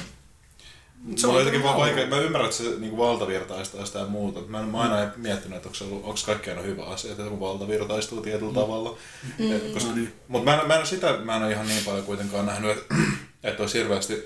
Se 1.16 1.26
on 1.26 1.38
jotenkin 1.38 1.62
vaan 1.62 1.76
vaikea, 1.76 2.06
mä 2.06 2.18
ymmärrän, 2.18 2.50
että 2.50 2.62
se 2.62 2.70
niin 2.78 2.96
valtavirtaistaa 2.96 3.86
sitä 3.86 3.98
ja 3.98 4.06
muuta. 4.06 4.40
Mä 4.40 4.60
en 4.60 4.66
mä 4.68 4.80
aina 4.80 5.10
miettinyt, 5.16 5.56
että 5.56 5.68
onko, 5.68 5.78
se 5.78 5.84
ollut, 5.84 6.04
onko 6.04 6.18
kaikki 6.26 6.50
aina 6.50 6.62
hyvä 6.62 6.84
asia, 6.84 7.10
että 7.10 7.24
kun 7.24 7.40
valtavirtaistuu 7.40 8.20
tietyllä 8.20 8.52
mm. 8.52 8.54
tavalla. 8.54 8.96
Mm. 9.38 9.74
Koska, 9.74 9.88
No 9.88 9.94
niin. 9.94 10.12
Mutta 10.28 10.50
mä, 10.50 10.60
en- 10.60 10.68
mä 10.68 10.74
en 10.74 10.86
sitä, 10.86 11.16
mä 11.16 11.36
en 11.36 11.42
ole 11.42 11.52
ihan 11.52 11.66
niin 11.66 11.84
paljon 11.84 12.04
kuitenkaan 12.04 12.46
nähnyt, 12.46 12.70
että, 12.70 12.94
että 13.44 13.62
olisi 13.62 13.78
hirveästi 13.78 14.24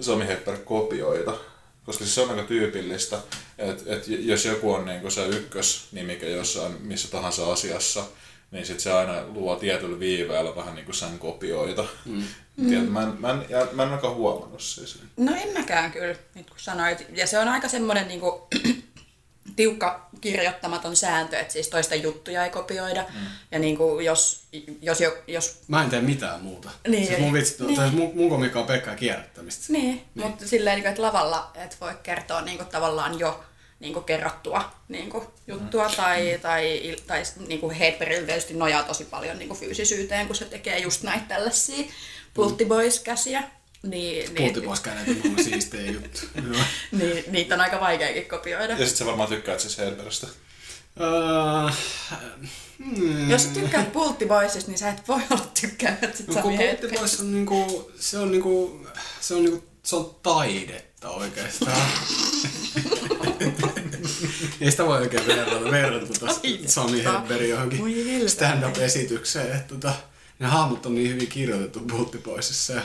Sami 0.00 0.26
Hepper 0.26 0.56
kopioita. 0.56 1.34
Koska 1.86 2.04
siis 2.04 2.14
se 2.14 2.20
on 2.20 2.30
aika 2.30 2.42
tyypillistä, 2.42 3.18
että, 3.58 3.94
että 3.94 4.06
jos 4.10 4.44
joku 4.44 4.72
on 4.72 4.84
niin 4.84 5.10
se 5.10 5.26
ykkösnimike 5.26 6.30
jossain 6.30 6.72
missä 6.80 7.10
tahansa 7.10 7.52
asiassa, 7.52 8.04
niin 8.50 8.66
sit 8.66 8.80
se 8.80 8.92
aina 8.92 9.26
luo 9.26 9.56
tietyllä 9.56 9.98
viiveellä 9.98 10.56
vähän 10.56 10.74
niin 10.74 10.84
kuin 10.84 10.94
sen 10.94 11.18
kopioita. 11.18 11.84
Mm. 12.04 12.24
Tiedät, 12.68 12.92
mä, 12.92 13.02
en, 13.02 13.14
mä, 13.18 13.30
en, 13.30 13.46
ja 13.48 13.66
mä 13.72 13.82
en 13.82 13.88
olekaan 13.88 14.14
huomannut 14.14 14.60
siis. 14.60 14.98
No 15.16 15.32
en 15.36 15.52
mäkään 15.52 15.92
kyllä, 15.92 16.14
nyt 16.34 16.50
kun 16.50 16.58
sanoit. 16.58 17.06
Ja 17.14 17.26
se 17.26 17.38
on 17.38 17.48
aika 17.48 17.68
semmoinen 17.68 18.08
niinku, 18.08 18.48
tiukka 19.56 20.08
kirjoittamaton 20.20 20.96
sääntö, 20.96 21.38
että 21.38 21.52
siis 21.52 21.68
toisten 21.68 22.02
juttuja 22.02 22.44
ei 22.44 22.50
kopioida. 22.50 23.02
Mm. 23.02 23.26
Ja 23.50 23.58
niinku, 23.58 24.00
jos, 24.00 24.42
jos, 24.82 25.00
jo, 25.00 25.16
jos 25.26 25.60
Mä 25.68 25.82
en 25.82 25.90
tee 25.90 26.00
mitään 26.00 26.40
muuta. 26.40 26.70
Niin, 26.88 27.06
siis 27.06 27.18
mun, 27.18 27.32
vitsi, 27.32 27.54
niin. 27.58 27.66
niin. 27.66 27.76
tai 27.76 27.90
mun, 27.90 28.12
mun 28.14 28.30
komikka 28.30 28.60
on 28.60 28.66
pelkkää 28.66 28.96
kierrättämistä. 28.96 29.72
Niin, 29.72 29.84
niin. 29.84 30.26
mutta 30.26 30.48
silleen, 30.48 30.74
niin 30.74 30.82
kuin, 30.82 30.90
että 30.90 31.02
lavalla 31.02 31.50
et 31.54 31.76
voi 31.80 31.92
kertoa 32.02 32.40
niin 32.40 32.56
kuin, 32.56 32.68
tavallaan 32.68 33.18
jo 33.18 33.44
niin 33.80 33.92
kuin, 33.92 34.04
kerrottua 34.04 34.70
niin 34.88 35.10
kuin, 35.10 35.24
juttua 35.46 35.88
mm. 35.88 35.94
tai, 35.94 36.38
tai, 36.42 36.96
tai 37.06 37.22
niin 37.46 37.60
kuin 37.60 37.76
Hedbergillä 37.76 38.26
tietysti 38.26 38.54
nojaa 38.54 38.82
tosi 38.82 39.04
paljon 39.04 39.38
niin 39.38 39.48
kuin, 39.48 39.60
fyysisyyteen, 39.60 40.26
kun 40.26 40.36
se 40.36 40.44
tekee 40.44 40.78
just 40.78 41.02
näitä 41.02 41.24
tällaisia 41.28 41.92
pulttiboys-käsiä. 42.34 43.42
Niin, 43.82 44.34
niin, 44.34 44.34
Pulttipoiskäinen 44.34 45.20
on 45.24 45.30
mun 45.30 45.44
siistejä 45.44 45.90
juttu. 45.92 46.20
Niin, 46.92 47.24
niitä 47.26 47.54
on 47.54 47.60
aika 47.60 47.80
vaikeakin 47.80 48.28
kopioida. 48.28 48.72
Ja 48.72 48.86
sit 48.86 48.96
sä 48.96 49.06
varmaan 49.06 49.28
tykkäät 49.28 49.60
siis 49.60 49.78
Herberistä. 49.78 50.26
Öö, 51.00 51.70
mm, 52.78 53.30
Jos 53.30 53.42
sä 53.42 53.48
tykkäät 53.48 53.92
pulttiboysista, 53.92 54.70
niin 54.70 54.78
sä 54.78 54.88
et 54.88 55.08
voi 55.08 55.20
olla 55.30 55.46
tykkäämättä 55.60 56.16
sit 56.16 56.26
No, 56.26 56.34
Sami 56.34 56.58
kun 56.58 56.98
on 57.20 57.32
niinku, 57.32 57.90
se 57.98 58.18
on 58.18 58.30
niinku, 58.30 58.86
se 59.20 59.34
on 59.34 59.44
niinku, 59.44 59.64
se 59.82 59.96
on 59.96 60.16
taidetta 60.22 61.10
oikeastaan. 61.10 61.82
Ei 64.60 64.70
sitä 64.70 64.86
voi 64.86 64.98
oikein 65.00 65.26
verrata, 65.26 65.70
verrata 65.70 66.06
Taidetta. 66.20 66.68
Sami 66.72 67.04
Hedberg 67.04 67.40
Voi 67.40 67.48
johonkin 67.48 68.30
stand-up-esitykseen. 68.30 69.52
Että 69.56 69.74
tota, 69.74 69.94
ne 70.38 70.46
hahmot 70.46 70.86
on 70.86 70.94
niin 70.94 71.10
hyvin 71.10 71.28
kirjoitettu 71.28 71.80
Pulttipoisissa. 71.80 72.72
Ja- 72.72 72.82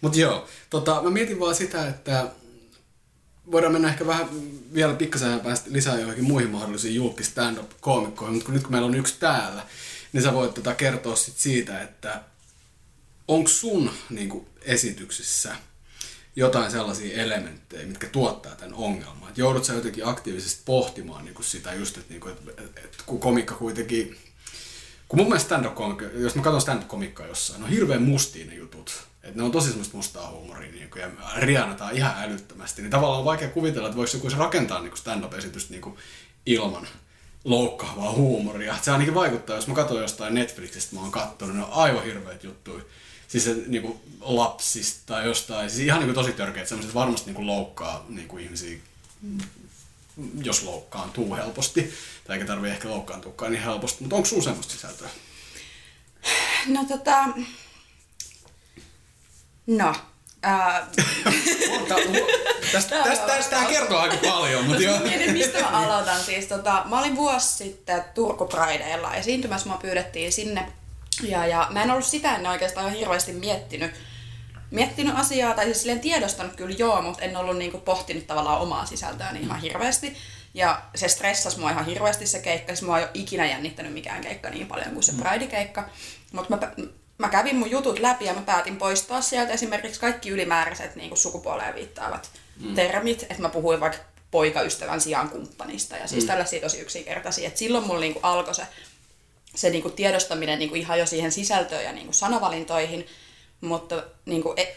Mut 0.00 0.16
joo, 0.16 0.48
tota, 0.70 1.02
mä 1.02 1.10
mietin 1.10 1.40
vaan 1.40 1.54
sitä, 1.54 1.88
että 1.88 2.26
voidaan 3.50 3.72
mennä 3.72 3.88
ehkä 3.88 4.06
vähän 4.06 4.28
vielä 4.74 4.94
pikkasen 4.94 5.40
päästä 5.40 5.70
lisää 5.72 5.98
johonkin 5.98 6.24
muihin 6.24 6.50
mahdollisiin 6.50 6.94
julkis 6.94 7.26
stand-up-koomikkoihin, 7.26 8.34
mutta 8.34 8.46
kun 8.46 8.54
nyt 8.54 8.62
kun 8.62 8.72
meillä 8.72 8.86
on 8.86 8.94
yksi 8.94 9.14
täällä, 9.20 9.62
niin 10.12 10.22
sä 10.22 10.34
voit 10.34 10.54
tota 10.54 10.74
kertoa 10.74 11.16
sit 11.16 11.38
siitä, 11.38 11.80
että 11.82 12.20
onko 13.28 13.48
sun 13.50 13.90
niin 14.10 14.28
kuin, 14.28 14.46
esityksissä 14.62 15.56
jotain 16.36 16.70
sellaisia 16.70 17.22
elementtejä, 17.22 17.86
mitkä 17.86 18.06
tuottaa 18.06 18.54
tämän 18.54 18.74
ongelman? 18.74 19.28
Et 19.28 19.38
joudut 19.38 19.64
sä 19.64 19.72
jotenkin 19.72 20.06
aktiivisesti 20.06 20.62
pohtimaan 20.64 21.24
niin 21.24 21.34
kuin 21.34 21.46
sitä 21.46 21.74
just, 21.74 21.96
että, 21.96 22.10
niin 22.10 22.20
kuin, 22.20 22.34
että, 22.48 22.62
että 22.62 22.98
kun 23.06 23.20
komikka 23.20 23.54
kuitenkin 23.54 24.16
kun 25.10 25.18
mun 25.18 25.28
mielestä 25.28 25.46
stand 25.46 25.66
jos 26.14 26.34
mä 26.34 26.42
katson 26.42 26.60
stand-up-komikkaa 26.60 27.26
jossain, 27.26 27.60
ne 27.60 27.64
on 27.64 27.70
hirveän 27.70 28.02
mustia 28.02 28.46
ne 28.46 28.54
jutut. 28.54 29.02
Et 29.22 29.34
ne 29.34 29.42
on 29.42 29.50
tosi 29.50 29.68
semmoista 29.68 29.96
mustaa 29.96 30.30
huumoria 30.30 30.72
niin 30.72 30.90
kuin, 30.90 31.02
ja 31.02 31.08
rianataan 31.36 31.96
ihan 31.96 32.14
älyttömästi. 32.18 32.82
Niin 32.82 32.90
tavallaan 32.90 33.18
on 33.18 33.24
vaikea 33.24 33.48
kuvitella, 33.48 33.88
että 33.88 33.96
voisi 33.96 34.16
joku 34.16 34.28
rakentaa 34.38 34.80
niin 34.80 34.96
stand-up-esitystä 34.96 35.72
niin 35.72 35.94
ilman 36.46 36.86
loukkaavaa 37.44 38.12
huumoria. 38.12 38.76
Se 38.82 38.90
ainakin 38.90 39.14
vaikuttaa, 39.14 39.56
jos 39.56 39.66
mä 39.66 39.74
katson 39.74 40.00
jostain 40.00 40.34
Netflixistä, 40.34 40.94
mä 40.96 41.02
oon 41.02 41.10
kattonut, 41.10 41.56
ne 41.56 41.64
on 41.64 41.72
aivan 41.72 42.04
hirveät 42.04 42.44
juttuja. 42.44 42.82
Siis 43.30 43.44
se 43.44 43.56
niin 43.66 43.82
kuin 43.82 44.00
lapsista 44.20 45.02
tai 45.06 45.24
jostain, 45.24 45.70
siis 45.70 45.86
ihan 45.86 45.98
niin 45.98 46.06
kuin 46.06 46.14
tosi 46.14 46.32
törkeät, 46.32 46.68
semmoiset 46.68 46.94
varmasti 46.94 47.26
niin 47.26 47.34
kuin 47.34 47.46
loukkaa 47.46 48.04
niin 48.08 48.28
kuin 48.28 48.44
ihmisiä 48.44 48.78
jos 50.42 50.62
loukkaantuu 50.62 51.36
helposti, 51.36 51.94
tai 52.24 52.36
eikä 52.36 52.46
tarvitse 52.46 52.74
ehkä 52.74 52.88
loukkaantuakaan 52.88 53.52
niin 53.52 53.62
helposti, 53.62 54.00
mutta 54.00 54.16
onko 54.16 54.28
sulla 54.28 54.42
semmoista 54.42 54.72
sisältöä? 54.72 55.08
No 56.66 56.84
tota... 56.88 57.28
No. 59.66 59.94
Tästä, 62.72 63.04
tästä, 63.04 63.26
tästä 63.26 63.64
kertoo 63.64 63.98
aika 63.98 64.16
paljon, 64.16 64.64
mutta 64.64 64.82
joo. 64.82 64.98
Mietin, 64.98 65.32
mistä 65.32 65.60
mä 65.60 65.68
aloitan. 65.68 66.20
Siis, 66.20 66.46
tota, 66.46 66.82
mä 66.84 66.98
olin 66.98 67.16
vuosi 67.16 67.56
sitten 67.56 68.04
Turku 68.14 68.46
Prideilla 68.46 69.14
esiintymässä, 69.14 69.68
mua 69.68 69.76
pyydettiin 69.76 70.32
sinne. 70.32 70.72
Ja, 71.22 71.46
ja 71.46 71.66
mä 71.70 71.82
en 71.82 71.90
ollut 71.90 72.04
sitä 72.04 72.34
ennen 72.34 72.52
oikeastaan 72.52 72.86
ihan 72.86 72.98
hirveästi 72.98 73.32
miettinyt, 73.32 73.90
miettinyt 74.70 75.14
asiaa, 75.16 75.54
tai 75.54 75.64
siis 75.64 75.78
silleen 75.78 76.00
tiedostanut 76.00 76.56
kyllä 76.56 76.76
joo, 76.78 77.02
mutta 77.02 77.22
en 77.22 77.36
ollut 77.36 77.56
niinku 77.56 77.78
pohtinut 77.78 78.26
tavallaan 78.26 78.60
omaa 78.60 78.86
sisältöäni 78.86 79.40
ihan 79.40 79.60
hirveästi. 79.60 80.16
Ja 80.54 80.82
se 80.94 81.08
stressasi 81.08 81.58
mua 81.58 81.70
ihan 81.70 81.86
hirveästi 81.86 82.26
se 82.26 82.38
keikka, 82.38 82.74
siis 82.74 82.82
mua 82.82 82.98
ei 82.98 83.04
ole 83.04 83.10
ikinä 83.14 83.46
jännittänyt 83.46 83.92
mikään 83.92 84.20
keikka 84.20 84.50
niin 84.50 84.66
paljon 84.66 84.90
kuin 84.90 85.02
se 85.02 85.12
Pride-keikka. 85.12 85.88
Mutta 86.32 86.56
mä, 86.56 86.72
mä 87.18 87.28
kävin 87.28 87.56
mun 87.56 87.70
jutut 87.70 87.98
läpi 87.98 88.24
ja 88.24 88.34
mä 88.34 88.40
päätin 88.40 88.76
poistaa 88.76 89.20
sieltä 89.20 89.52
esimerkiksi 89.52 90.00
kaikki 90.00 90.30
ylimääräiset 90.30 90.96
niin 90.96 91.16
sukupuoleen 91.16 91.74
viittaavat 91.74 92.30
mm. 92.60 92.74
termit. 92.74 93.22
Että 93.22 93.42
mä 93.42 93.48
puhuin 93.48 93.80
vaikka 93.80 93.98
poikaystävän 94.30 95.00
sijaan 95.00 95.28
kumppanista 95.28 95.96
ja 95.96 96.08
siis 96.08 96.24
mm. 96.24 96.28
tällaisia 96.28 96.60
tosi 96.60 96.80
yksinkertaisia. 96.80 97.48
Et 97.48 97.56
silloin 97.56 97.86
mulla 97.86 98.00
niin 98.00 98.14
alkoi 98.22 98.54
se, 98.54 98.66
se 99.54 99.70
niin 99.70 99.92
tiedostaminen 99.92 100.58
niin 100.58 100.76
ihan 100.76 100.98
jo 100.98 101.06
siihen 101.06 101.32
sisältöön 101.32 101.84
ja 101.84 101.92
niin 101.92 102.14
sanavalintoihin. 102.14 103.06
Mutta 103.60 104.02
niin 104.26 104.42
kuin, 104.42 104.60
e, 104.60 104.76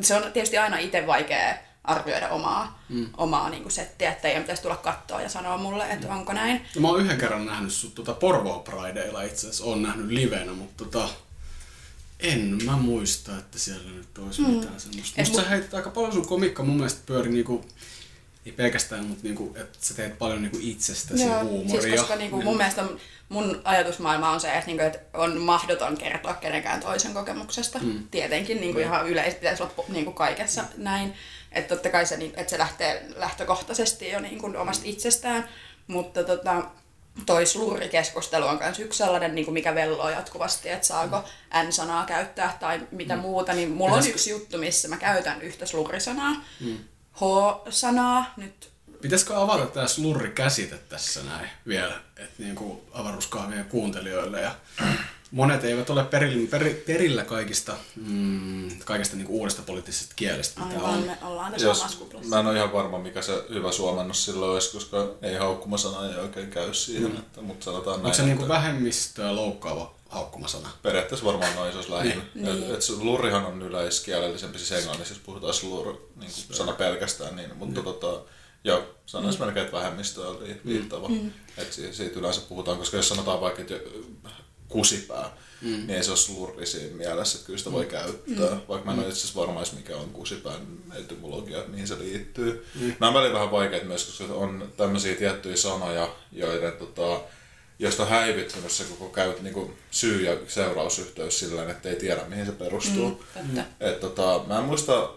se 0.00 0.14
on 0.14 0.32
tietysti 0.32 0.58
aina 0.58 0.78
itse 0.78 1.06
vaikea 1.06 1.54
arvioida 1.84 2.28
omaa, 2.28 2.82
mm. 2.88 3.06
omaa 3.16 3.50
niin 3.50 3.70
settiä, 3.70 4.12
että 4.12 4.28
ei 4.28 4.40
pitäisi 4.40 4.62
tulla 4.62 4.76
kattoa 4.76 5.22
ja 5.22 5.28
sanoa 5.28 5.58
mulle, 5.58 5.90
että 5.90 6.14
onko 6.14 6.32
näin. 6.32 6.60
No, 6.74 6.80
mä 6.80 6.88
oon 6.88 7.00
yhden 7.00 7.18
kerran 7.18 7.46
nähnyt 7.46 7.72
sut 7.72 7.94
tuota 7.94 8.14
Porvoo 8.14 8.58
Prideilla 8.58 9.22
itse 9.22 9.36
asiassa, 9.36 9.64
oon 9.64 9.82
nähnyt 9.82 10.06
livenä, 10.06 10.52
mutta 10.52 10.84
tota, 10.84 11.08
en 12.20 12.58
mä 12.64 12.76
muista, 12.76 13.38
että 13.38 13.58
siellä 13.58 13.90
nyt 13.90 14.18
olisi 14.18 14.42
mm. 14.42 14.50
mitään 14.50 14.80
semmoista. 14.80 15.20
Musta 15.20 15.38
mu- 15.38 15.42
sä 15.42 15.48
heitit 15.48 15.74
aika 15.74 15.90
paljon 15.90 16.12
sun 16.12 16.26
komikka 16.26 16.62
mun 16.62 16.76
mielestä 16.76 17.00
pyöri 17.06 17.30
niinku, 17.30 17.64
ei 18.46 18.52
pelkästään, 18.52 19.04
mutta 19.04 19.22
niinku, 19.22 19.54
että 19.56 19.78
sä 19.80 19.94
teet 19.94 20.18
paljon 20.18 20.42
niinku 20.42 20.58
itsestäsi 20.60 21.24
Joo, 21.24 21.44
huumoria. 21.44 21.82
siis 21.82 22.00
koska 22.00 22.16
niinku, 22.16 22.42
mun 22.42 22.56
mielestä 22.56 22.84
mun 23.28 23.60
ajatusmaailma 23.64 24.30
on 24.30 24.40
se, 24.40 24.52
että, 24.52 24.66
niinku, 24.66 24.84
että 24.84 25.18
on 25.18 25.40
mahdoton 25.40 25.96
kertoa 25.96 26.34
kenenkään 26.34 26.80
toisen 26.80 27.14
kokemuksesta. 27.14 27.78
Mm. 27.78 28.08
Tietenkin 28.10 28.60
niinku, 28.60 28.80
ihan 28.80 29.08
yleisesti 29.08 29.40
pitäisi 29.40 29.62
olla 29.62 29.84
niinku, 29.88 30.12
kaikessa 30.12 30.62
mm. 30.62 30.68
näin. 30.76 31.14
Että 31.52 31.74
totta 31.74 31.90
kai 31.90 32.06
se, 32.06 32.16
niinku, 32.16 32.40
että 32.40 32.50
se 32.50 32.58
lähtee 32.58 33.06
lähtökohtaisesti 33.16 34.10
jo 34.10 34.20
niinku, 34.20 34.52
omasta 34.56 34.84
itsestään. 34.86 35.48
Mutta 35.86 36.24
tota, 36.24 36.62
toi 37.26 37.46
slurrikeskustelu 37.46 38.46
on 38.46 38.58
myös 38.58 38.78
yksi 38.78 38.98
sellainen, 38.98 39.34
niin 39.34 39.44
kuin 39.44 39.52
mikä 39.52 39.74
velloo 39.74 40.08
jatkuvasti, 40.08 40.68
että 40.68 40.86
saako 40.86 41.24
N-sanaa 41.66 42.06
käyttää 42.06 42.56
tai 42.60 42.80
mitä 42.90 43.16
mm. 43.16 43.22
muuta. 43.22 43.52
Niin 43.52 43.70
mulla 43.70 43.96
on 43.96 44.08
yksi 44.08 44.30
juttu, 44.30 44.58
missä 44.58 44.88
mä 44.88 44.96
käytän 44.96 45.42
yhtä 45.42 45.66
slurrisanaa. 45.66 46.34
Mm. 46.60 46.78
H-sanaa 47.12 48.32
nyt. 48.36 48.77
Pitäisikö 49.00 49.36
avata 49.36 49.66
tämä 49.66 49.86
slurri-käsite 49.86 50.78
tässä 50.88 51.20
näin 51.22 51.50
vielä, 51.66 52.00
että 52.16 52.42
niin 52.42 52.54
kuin 52.54 52.80
avaruuskaavien 52.92 53.64
kuuntelijoille 53.64 54.40
ja 54.40 54.54
monet 55.30 55.64
eivät 55.64 55.90
ole 55.90 56.04
perillä, 56.04 56.48
per, 56.50 56.74
perillä 56.86 57.24
kaikista, 57.24 57.76
mm, 57.96 58.78
kaikista 58.84 59.16
niin 59.16 59.26
uudesta 59.26 59.62
poliittisesta 59.62 60.12
kielestä, 60.16 60.60
mitä 60.60 60.74
Aivan, 60.74 60.94
on. 60.94 61.02
me 61.02 61.18
ollaan 61.22 61.52
tässä 61.52 61.66
Jos. 61.66 62.28
Mä 62.28 62.40
en 62.40 62.46
ole 62.46 62.56
ihan 62.56 62.72
varma, 62.72 62.98
mikä 62.98 63.22
se 63.22 63.44
hyvä 63.48 63.72
suomennos 63.72 64.24
silloin 64.24 64.52
olisi, 64.52 64.72
koska 64.72 65.08
ei 65.22 65.36
haukkumasana 65.36 66.08
ei 66.08 66.14
oikein 66.14 66.50
käy 66.50 66.74
siihen, 66.74 67.10
mm. 67.10 67.18
että, 67.18 67.40
mutta 67.40 67.64
sanotaan 67.64 67.94
Onko 67.94 68.08
näin. 68.08 68.16
se 68.16 68.22
niin 68.22 68.36
kuin 68.36 68.48
vähemmistöä 68.48 69.36
loukkaava 69.36 69.94
haukkumasana? 70.08 70.68
Periaatteessa 70.82 71.26
varmaan 71.26 71.54
noin 71.54 71.72
se 71.72 71.78
olisi 71.78 71.92
lähinnä. 71.92 72.22
niin. 72.34 72.48
et, 72.48 72.70
et 72.70 72.98
lurrihan 72.98 73.46
on 73.46 73.62
yleiskielellisempi, 73.62 74.58
siis 74.58 74.72
englannissa, 74.72 75.14
jos 75.14 75.22
puhutaan 75.22 75.54
slur, 75.54 75.86
niin 76.16 76.32
kuin 76.32 76.56
sana 76.56 76.72
pelkästään, 76.72 77.36
niin, 77.36 77.56
mutta 77.56 77.80
mm. 77.80 77.84
tota, 77.84 78.20
Joo, 78.64 78.94
sanoisin 79.06 79.40
mm. 79.40 79.44
melkein, 79.46 79.66
että 79.66 79.78
vähemmistöä 79.78 80.28
on 80.28 80.38
liittävä. 80.64 81.08
Mm. 81.08 81.30
Et 81.58 81.72
siitä 81.72 82.18
yleensä 82.18 82.40
puhutaan, 82.48 82.78
koska 82.78 82.96
jos 82.96 83.08
sanotaan 83.08 83.40
vaikka, 83.40 83.60
että 83.62 83.74
kusipää, 84.68 85.36
mm. 85.62 85.68
niin 85.68 85.90
ei 85.90 86.04
se 86.04 86.10
ole 86.10 86.16
slurri 86.16 86.66
siinä 86.66 86.96
mielessä, 86.96 87.36
että 87.36 87.46
kyllä 87.46 87.58
sitä 87.58 87.72
voi 87.72 87.84
mm. 87.84 87.90
käyttää. 87.90 88.54
Mm. 88.54 88.60
Vaikka 88.68 88.86
mä 88.86 88.92
en 88.92 88.98
ole 88.98 89.08
itse 89.08 89.18
asiassa 89.18 89.40
varma 89.40 89.62
mikä 89.76 89.96
on 89.96 90.10
kusipään 90.10 90.60
etymologia, 90.98 91.58
että 91.58 91.70
mihin 91.70 91.88
se 91.88 91.98
liittyy. 91.98 92.66
Mm. 92.74 92.92
Nämä 93.00 93.08
on 93.08 93.14
välillä 93.14 93.34
vähän 93.34 93.50
vaikeat 93.50 93.84
myös, 93.84 94.04
koska 94.04 94.34
on 94.34 94.72
tämmöisiä 94.76 95.14
tiettyjä 95.14 95.56
sanoja, 95.56 96.14
joiden 96.32 96.72
tota, 96.72 97.20
josta 97.78 98.02
on 98.02 98.08
häivyttynyt 98.08 98.72
se 98.72 98.84
koko 98.84 99.08
käyt, 99.08 99.42
niin 99.42 99.54
kuin 99.54 99.78
syy- 99.90 100.22
ja 100.22 100.36
seurausyhteys 100.48 101.38
sillä 101.38 101.70
että 101.70 101.88
ei 101.88 101.96
tiedä 101.96 102.24
mihin 102.28 102.46
se 102.46 102.52
perustuu. 102.52 103.24
Mm, 103.42 103.58
Et, 103.80 104.00
tota, 104.00 104.44
mä 104.46 104.58
en 104.58 104.64
muista, 104.64 105.10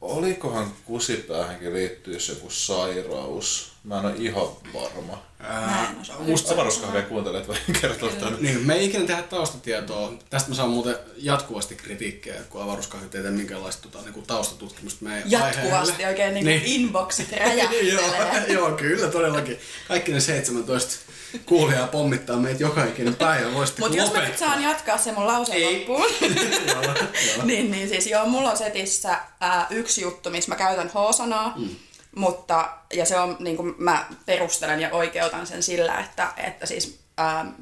olikohan 0.00 0.72
kusipäähänkin 0.84 1.74
liittyisi 1.74 2.32
joku 2.32 2.50
sairaus. 2.50 3.72
Mä 3.84 3.98
en 3.98 4.06
ole 4.06 4.14
ihan 4.18 4.46
varma. 4.74 5.22
Ää, 5.40 5.94
musta 6.18 6.54
avaruuskahvia 6.54 7.02
kuuntelet 7.02 7.48
voi 7.48 7.56
kertoa 7.80 8.10
tämän. 8.10 8.36
Niin, 8.40 8.66
me 8.66 8.74
ei 8.74 8.86
ikinä 8.86 9.06
tehdä 9.06 9.22
taustatietoa. 9.22 10.12
Tästä 10.30 10.48
mä 10.48 10.54
saan 10.54 10.70
muuten 10.70 10.96
jatkuvasti 11.16 11.74
kritiikkiä, 11.74 12.34
kun 12.50 12.62
avaruuskahvit 12.62 13.14
ei 13.14 13.22
tee 13.22 13.30
minkälaista 13.30 13.88
tota, 13.88 14.10
niin 14.10 14.26
taustatutkimusta 14.26 15.04
meidän 15.04 15.30
Jatkuvasti 15.30 16.04
aiheelle. 16.04 16.06
oikein 16.08 16.34
niin 16.34 16.46
niin. 16.46 16.62
inboxit 16.64 17.32
räjähtelee. 17.40 17.82
joo, 17.92 18.12
joo, 18.58 18.72
kyllä 18.72 19.08
todellakin. 19.08 19.58
Kaikki 19.88 20.12
ne 20.12 20.20
17 20.20 21.07
kuulijaa 21.46 21.86
pommittaa 21.86 22.36
meitä 22.36 22.62
joka 22.62 22.84
ikinen 22.84 23.16
päivä. 23.16 23.50
Mutta 23.50 23.96
jos 23.96 24.12
mä 24.12 24.24
nyt 24.24 24.38
saan 24.38 24.62
jatkaa 24.62 24.98
se 24.98 25.12
mun 25.12 25.26
lauseen 25.26 25.78
loppuun. 25.78 26.06
niin, 27.44 27.70
niin 27.70 27.88
siis 27.88 28.06
joo, 28.06 28.26
mulla 28.26 28.50
on 28.50 28.56
setissä 28.56 29.20
ää, 29.40 29.66
yksi 29.70 30.02
juttu, 30.02 30.30
missä 30.30 30.50
mä 30.50 30.56
käytän 30.56 30.88
H-sanaa. 30.88 31.52
Mm. 31.56 31.68
Mutta, 32.16 32.68
ja 32.92 33.04
se 33.06 33.18
on, 33.18 33.36
niin 33.40 33.56
kuin 33.56 33.74
mä 33.78 34.06
perustelen 34.26 34.80
ja 34.80 34.90
oikeutan 34.92 35.46
sen 35.46 35.62
sillä, 35.62 36.00
että, 36.00 36.32
että 36.36 36.66
siis 36.66 36.98
ää, 37.16 37.52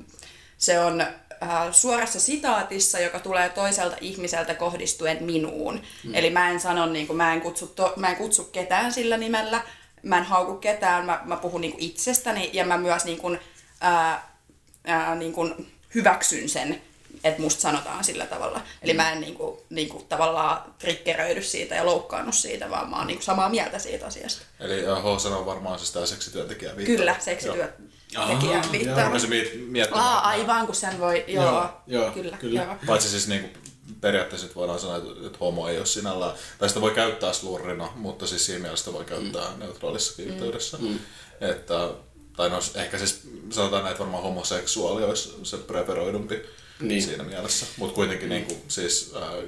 se 0.59 0.81
on 0.81 1.01
ää, 1.41 1.73
suorassa 1.73 2.21
sitaatissa, 2.21 2.99
joka 2.99 3.19
tulee 3.19 3.49
toiselta 3.49 3.97
ihmiseltä 4.01 4.55
kohdistuen 4.55 5.23
minuun. 5.25 5.83
Mm. 6.05 6.15
Eli 6.15 6.31
mä 6.31 6.51
en 6.51 6.61
sano, 6.61 6.87
niin 6.87 7.07
kuin, 7.07 7.17
mä, 7.17 7.35
en 7.35 7.41
kutsu 7.41 7.67
to, 7.67 7.93
mä 7.97 8.11
en 8.11 8.17
kutsu 8.17 8.45
ketään 8.45 8.93
sillä 8.93 9.17
nimellä, 9.17 9.63
mä 10.03 10.19
en 10.19 10.25
hauku 10.25 10.55
ketään, 10.55 11.07
mä, 11.07 11.21
mä 11.25 11.37
puhun 11.37 11.61
niin 11.61 11.73
kuin 11.73 11.85
itsestäni 11.85 12.51
ja 12.53 12.65
mä 12.65 12.79
myös 12.79 13.05
niin 13.05 13.19
kuin, 13.19 13.41
ää, 13.81 14.37
ää, 14.85 15.15
niin 15.15 15.33
kuin 15.33 15.73
hyväksyn 15.95 16.49
sen, 16.49 16.83
että 17.25 17.43
musta 17.43 17.61
sanotaan 17.61 18.05
sillä 18.05 18.27
tavalla. 18.27 18.61
Eli 18.83 18.95
mä 18.95 19.13
en 19.13 19.21
niinku, 19.21 19.65
niinku 19.71 20.07
tavallaan 20.09 20.75
triggeröidy 20.79 21.43
siitä 21.43 21.75
ja 21.75 21.87
loukkaannut 21.87 22.35
siitä, 22.35 22.71
vaan 22.71 22.91
mä 22.91 22.97
oon 22.97 23.07
niinku 23.07 23.23
samaa 23.23 23.49
mieltä 23.49 23.79
siitä 23.79 24.07
asiasta. 24.07 24.43
Eli 24.61 24.83
H 24.83 25.27
on 25.37 25.47
varmaan 25.47 25.79
siis 25.79 25.91
tämä 25.91 26.07
seksityöntekijä 26.07 26.77
viittaa. 26.77 26.97
Kyllä, 26.97 27.17
seksityöntekijä 27.21 28.63
viittaa. 28.73 29.01
Joo, 29.01 29.19
se 29.19 29.27
miettimään. 29.27 29.89
Aa, 29.93 30.29
aivan, 30.29 30.67
kun 30.67 30.75
sen 30.75 31.01
voi, 31.01 31.25
joo, 31.29 31.45
joo, 31.45 31.71
joo 31.87 32.11
kyllä. 32.11 32.37
kyllä. 32.37 32.63
Joo. 32.63 32.77
Paitsi 32.87 33.09
siis 33.09 33.29
niinku 33.29 33.59
periaatteessa 34.01 34.49
voidaan 34.55 34.81
sanoa, 34.81 34.97
että 34.97 35.39
homo 35.41 35.69
ei 35.69 35.79
ole 35.79 35.87
sinällään, 35.87 36.33
tai 36.59 36.69
sitä 36.69 36.81
voi 36.81 36.91
käyttää 36.91 37.33
slurrina, 37.33 37.93
mutta 37.95 38.27
siis 38.27 38.47
siinä 38.47 38.63
mielessä 38.63 38.93
voi 38.93 39.05
käyttää 39.05 39.51
mm. 39.51 39.59
neutraalissa 39.59 40.23
mm. 40.23 40.29
yhteydessä. 40.29 40.79
Mm. 40.81 40.99
Että, 41.41 41.91
tai 42.37 42.51
no 42.51 42.61
ehkä 42.75 42.99
siis 42.99 43.21
sanotaan 43.51 43.83
näin, 43.83 43.93
että 43.93 44.05
varmaan 44.05 44.23
homoseksuaali 44.23 45.05
olisi 45.05 45.35
se 45.43 45.57
preferoidumpi 45.57 46.43
niin. 46.81 47.03
siinä 47.03 47.25
mielessä. 47.25 47.67
Mutta 47.77 47.95
kuitenkin 47.95 48.29
niin 48.29 48.45
kuin, 48.45 48.63
siis, 48.69 49.13
äh, 49.17 49.45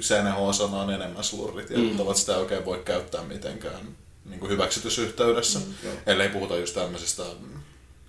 CNH-sana 0.00 0.80
on 0.80 0.90
enemmän 0.90 1.24
slurrit 1.24 1.70
ja 1.70 1.78
mm. 1.78 2.14
sitä 2.14 2.34
ei 2.34 2.40
oikein 2.40 2.64
voi 2.64 2.82
käyttää 2.84 3.22
mitenkään 3.22 3.96
niin 4.24 4.40
kuin 4.40 4.50
hyväksytyssä 4.50 5.02
yhteydessä. 5.02 5.58
Mm. 5.58 5.90
Ellei 6.06 6.28
puhuta 6.28 6.56
just 6.56 6.74
tämmöisestä 6.74 7.22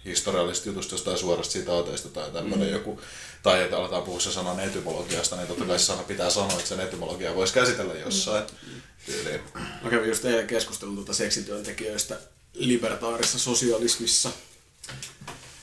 historiallisesta 0.06 0.70
jutusta, 0.70 0.94
jostain 0.94 1.18
suorasta 1.18 1.54
sitaateista 1.54 2.10
tai 2.10 2.32
tämmöinen 2.32 2.68
mm. 2.68 2.74
joku, 2.74 3.02
tai 3.44 3.64
että 3.64 3.78
aletaan 3.78 4.04
puhua 4.04 4.20
se 4.20 4.32
sanan 4.32 4.60
etymologiasta, 4.60 5.36
niin 5.36 5.48
totta 5.48 5.66
kai 5.66 5.80
sana 5.80 6.04
pitää 6.04 6.30
sanoa, 6.30 6.54
että 6.54 6.68
sen 6.68 6.80
etymologia 6.80 7.36
voisi 7.36 7.54
käsitellä 7.54 7.94
jossain 7.94 8.44
mm. 8.44 8.82
tyyliin. 9.06 9.42
Mä 9.84 9.90
kävin 9.90 10.10
just 10.10 10.26
eilen 10.26 10.48
keskustelun 10.48 10.96
tuota 10.96 11.14
seksityöntekijöistä 11.14 12.18
libertaarisessa 12.54 13.40
sosialismissa 13.40 14.32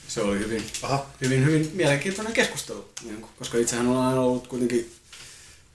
se 0.08 0.20
oli 0.22 0.38
hyvin, 0.38 0.64
Aha. 0.82 1.06
hyvin, 1.20 1.44
hyvin 1.44 1.70
mielenkiintoinen 1.74 2.32
keskustelu, 2.32 2.88
niin 3.02 3.20
kuin, 3.20 3.30
koska 3.38 3.58
itsehän 3.58 3.86
on 3.86 4.06
aina 4.06 4.20
ollut 4.20 4.46
kuitenkin, 4.46 4.92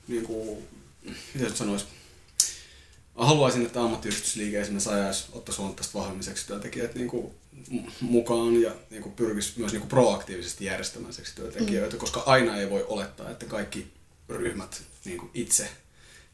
niin 0.07 0.23
kuin, 0.23 0.67
miten 1.33 1.51
se 1.51 1.55
sanoisi, 1.55 1.85
haluaisin, 3.15 3.65
että 3.65 3.83
ammattiyhdistysliike 3.83 4.61
esimerkiksi 4.61 4.89
ajaisi, 4.89 5.25
ottaisi 5.31 5.57
huomattavasti 5.57 5.97
vahvemmiseksi 5.97 6.47
työntekijät 6.47 6.95
niin 6.95 7.07
kuin, 7.07 7.33
mukaan 8.01 8.61
ja 8.61 8.71
niin 8.89 9.03
kuin, 9.03 9.15
pyrkisi 9.15 9.53
myös 9.57 9.71
niin 9.71 9.81
kuin, 9.81 9.89
proaktiivisesti 9.89 10.65
järjestämään 10.65 11.13
seksityöntekijöitä, 11.13 11.95
mm. 11.95 11.99
koska 11.99 12.23
aina 12.25 12.57
ei 12.57 12.69
voi 12.69 12.85
olettaa, 12.87 13.29
että 13.29 13.45
kaikki 13.45 13.87
ryhmät 14.29 14.81
niin 15.05 15.17
kuin, 15.17 15.31
itse 15.33 15.69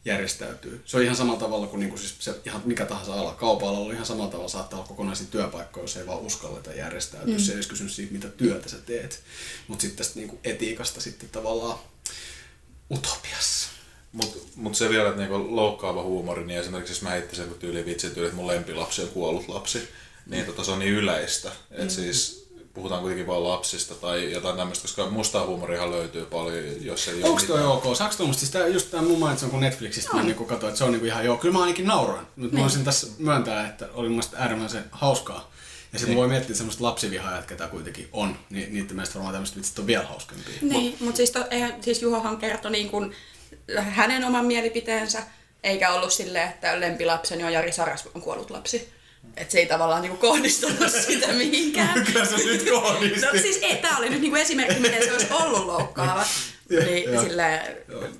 järjestäytyy. 0.05 0.81
Se 0.85 0.97
on 0.97 1.03
ihan 1.03 1.15
samalla 1.15 1.39
tavalla 1.39 1.67
kuin, 1.67 1.79
niin 1.79 1.89
kuin 1.89 1.99
siis 1.99 2.15
se, 2.19 2.35
ihan 2.45 2.61
mikä 2.65 2.85
tahansa 2.85 3.13
ala. 3.13 3.33
Kaupalla 3.33 3.79
on 3.79 3.93
ihan 3.93 4.05
samalla 4.05 4.31
tavalla 4.31 4.49
saattaa 4.49 4.79
olla 4.79 4.87
kokonaisia 4.87 5.27
työpaikkoja, 5.31 5.83
jos 5.83 5.97
ei 5.97 6.07
vaan 6.07 6.19
uskalleta 6.19 6.73
järjestäytyä. 6.73 7.33
Mm. 7.33 7.39
Se 7.39 7.53
ei 7.53 7.63
kysymys 7.67 7.95
siitä, 7.95 8.13
mitä 8.13 8.27
työtä 8.27 8.69
sä 8.69 8.77
teet. 8.77 9.23
Mutta 9.67 9.81
sitten 9.81 9.97
tästä 9.97 10.19
niin 10.19 10.29
kuin 10.29 10.39
etiikasta 10.43 11.01
sitten 11.01 11.29
tavallaan 11.29 11.79
utopiassa. 12.91 13.69
Mutta 14.11 14.37
mut 14.55 14.75
se 14.75 14.89
vielä, 14.89 15.09
että 15.09 15.21
niinku 15.21 15.55
loukkaava 15.55 16.03
huumori, 16.03 16.45
niin 16.45 16.59
esimerkiksi 16.59 16.93
jos 16.93 17.01
mä 17.01 17.09
heittäisin 17.09 17.53
tyyli 17.59 17.85
vitsi 17.85 18.09
tyyli, 18.09 18.27
että 18.27 18.35
mun 18.35 18.47
lempilapsi 18.47 19.01
on 19.01 19.09
kuollut 19.09 19.47
lapsi, 19.47 19.87
niin 20.25 20.45
tota, 20.45 20.63
se 20.63 20.71
on 20.71 20.79
niin 20.79 20.93
yleistä. 20.93 21.51
Että 21.71 21.83
mm. 21.83 21.89
siis 21.89 22.46
puhutaan 22.77 23.01
kuitenkin 23.01 23.27
vain 23.27 23.43
lapsista 23.43 23.95
tai 23.95 24.31
jotain 24.31 24.57
tämmöistä, 24.57 24.81
koska 24.81 25.09
mustaa 25.09 25.45
huumorihan 25.45 25.91
löytyy 25.91 26.25
paljon, 26.25 26.85
jos 26.85 27.07
ei 27.07 27.23
Onko 27.23 27.41
toi 27.47 27.65
ok? 27.65 27.95
Saako 27.95 28.15
tuommoista? 28.17 28.39
Siis 28.39 28.51
tää, 28.51 28.67
just 28.67 28.91
tämä 28.91 29.03
mun 29.03 29.19
mainitsin, 29.19 29.49
kun 29.49 29.59
Netflixistä 29.59 30.11
no. 30.11 30.17
mä 30.17 30.23
niin 30.23 30.45
katsoin, 30.45 30.69
että 30.69 30.77
se 30.77 30.83
on 30.83 30.91
niin 30.91 31.05
ihan 31.05 31.25
joo. 31.25 31.37
Kyllä 31.37 31.53
mä 31.53 31.61
ainakin 31.61 31.87
nauroin. 31.87 32.25
Nyt 32.35 32.51
niin. 32.51 32.55
mä 32.55 32.61
voisin 32.61 32.83
tässä 32.83 33.07
myöntää, 33.17 33.67
että 33.67 33.89
oli 33.93 34.09
mun 34.09 34.23
äärimmäisen 34.35 34.85
hauskaa. 34.91 35.51
Ja 35.93 35.99
sitten 35.99 36.09
niin. 36.09 36.17
voi 36.17 36.27
miettiä 36.27 36.55
semmoista 36.55 36.83
lapsivihaajat, 36.83 37.45
ketä 37.45 37.67
kuitenkin 37.67 38.09
on, 38.13 38.39
niin 38.49 38.73
niiden 38.73 38.95
mielestä 38.95 39.15
varmaan 39.15 39.33
tämmöiset 39.33 39.57
vitsit 39.57 39.79
on 39.79 39.87
vielä 39.87 40.05
hauskempia. 40.05 40.53
Niin, 40.61 40.83
mutta 40.83 41.05
mut 41.05 41.15
siis, 41.15 41.31
to, 41.31 41.45
siis 41.81 42.01
Juhohan 42.01 42.37
kertoi 42.37 42.71
niin 42.71 42.89
kuin 42.89 43.11
hänen 43.77 44.23
oman 44.23 44.45
mielipiteensä, 44.45 45.23
eikä 45.63 45.91
ollut 45.91 46.11
silleen, 46.11 46.49
että 46.49 46.79
lempilapseni 46.79 47.43
on 47.43 47.53
Jari 47.53 47.71
Saras 47.71 48.09
on 48.15 48.21
kuollut 48.21 48.51
lapsi. 48.51 48.96
Että 49.37 49.51
se 49.51 49.59
ei 49.59 49.65
tavallaan 49.65 50.01
niinku 50.01 50.17
kohdistunut 50.17 50.91
sitä 51.07 51.33
mihinkään. 51.33 52.05
Kyllä 52.05 52.25
se 52.25 52.35
nyt 52.35 52.69
kohdisti. 52.69 53.25
No 53.25 53.31
siis 53.31 53.59
ei, 53.61 53.75
tää 53.75 53.97
oli 53.97 54.09
nyt 54.09 54.21
niinku 54.21 54.35
esimerkki, 54.37 54.79
miten 54.79 55.03
se 55.03 55.11
olisi 55.13 55.27
ollut 55.31 55.65
loukkaava. 55.65 56.25
niin 56.85 57.19
sillä 57.19 57.63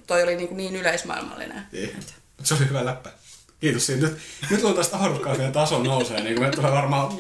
toi 0.08 0.24
oli 0.24 0.36
niinku 0.36 0.56
niin 0.56 0.76
yleismaailmallinen. 0.76 1.62
Niin. 1.72 1.96
Se 2.44 2.54
oli 2.54 2.70
hyvä 2.70 2.86
läppä. 2.86 3.12
Kiitos 3.60 3.86
siitä. 3.86 4.08
Nyt, 4.08 4.18
nyt 4.50 4.64
on 4.64 4.74
tästä 4.74 4.98
arvokkaiden 4.98 5.52
taso 5.52 5.84
nousee, 5.84 6.24
niin 6.24 6.42
me 6.42 6.50
tulee 6.50 6.72
varmaan 6.72 7.18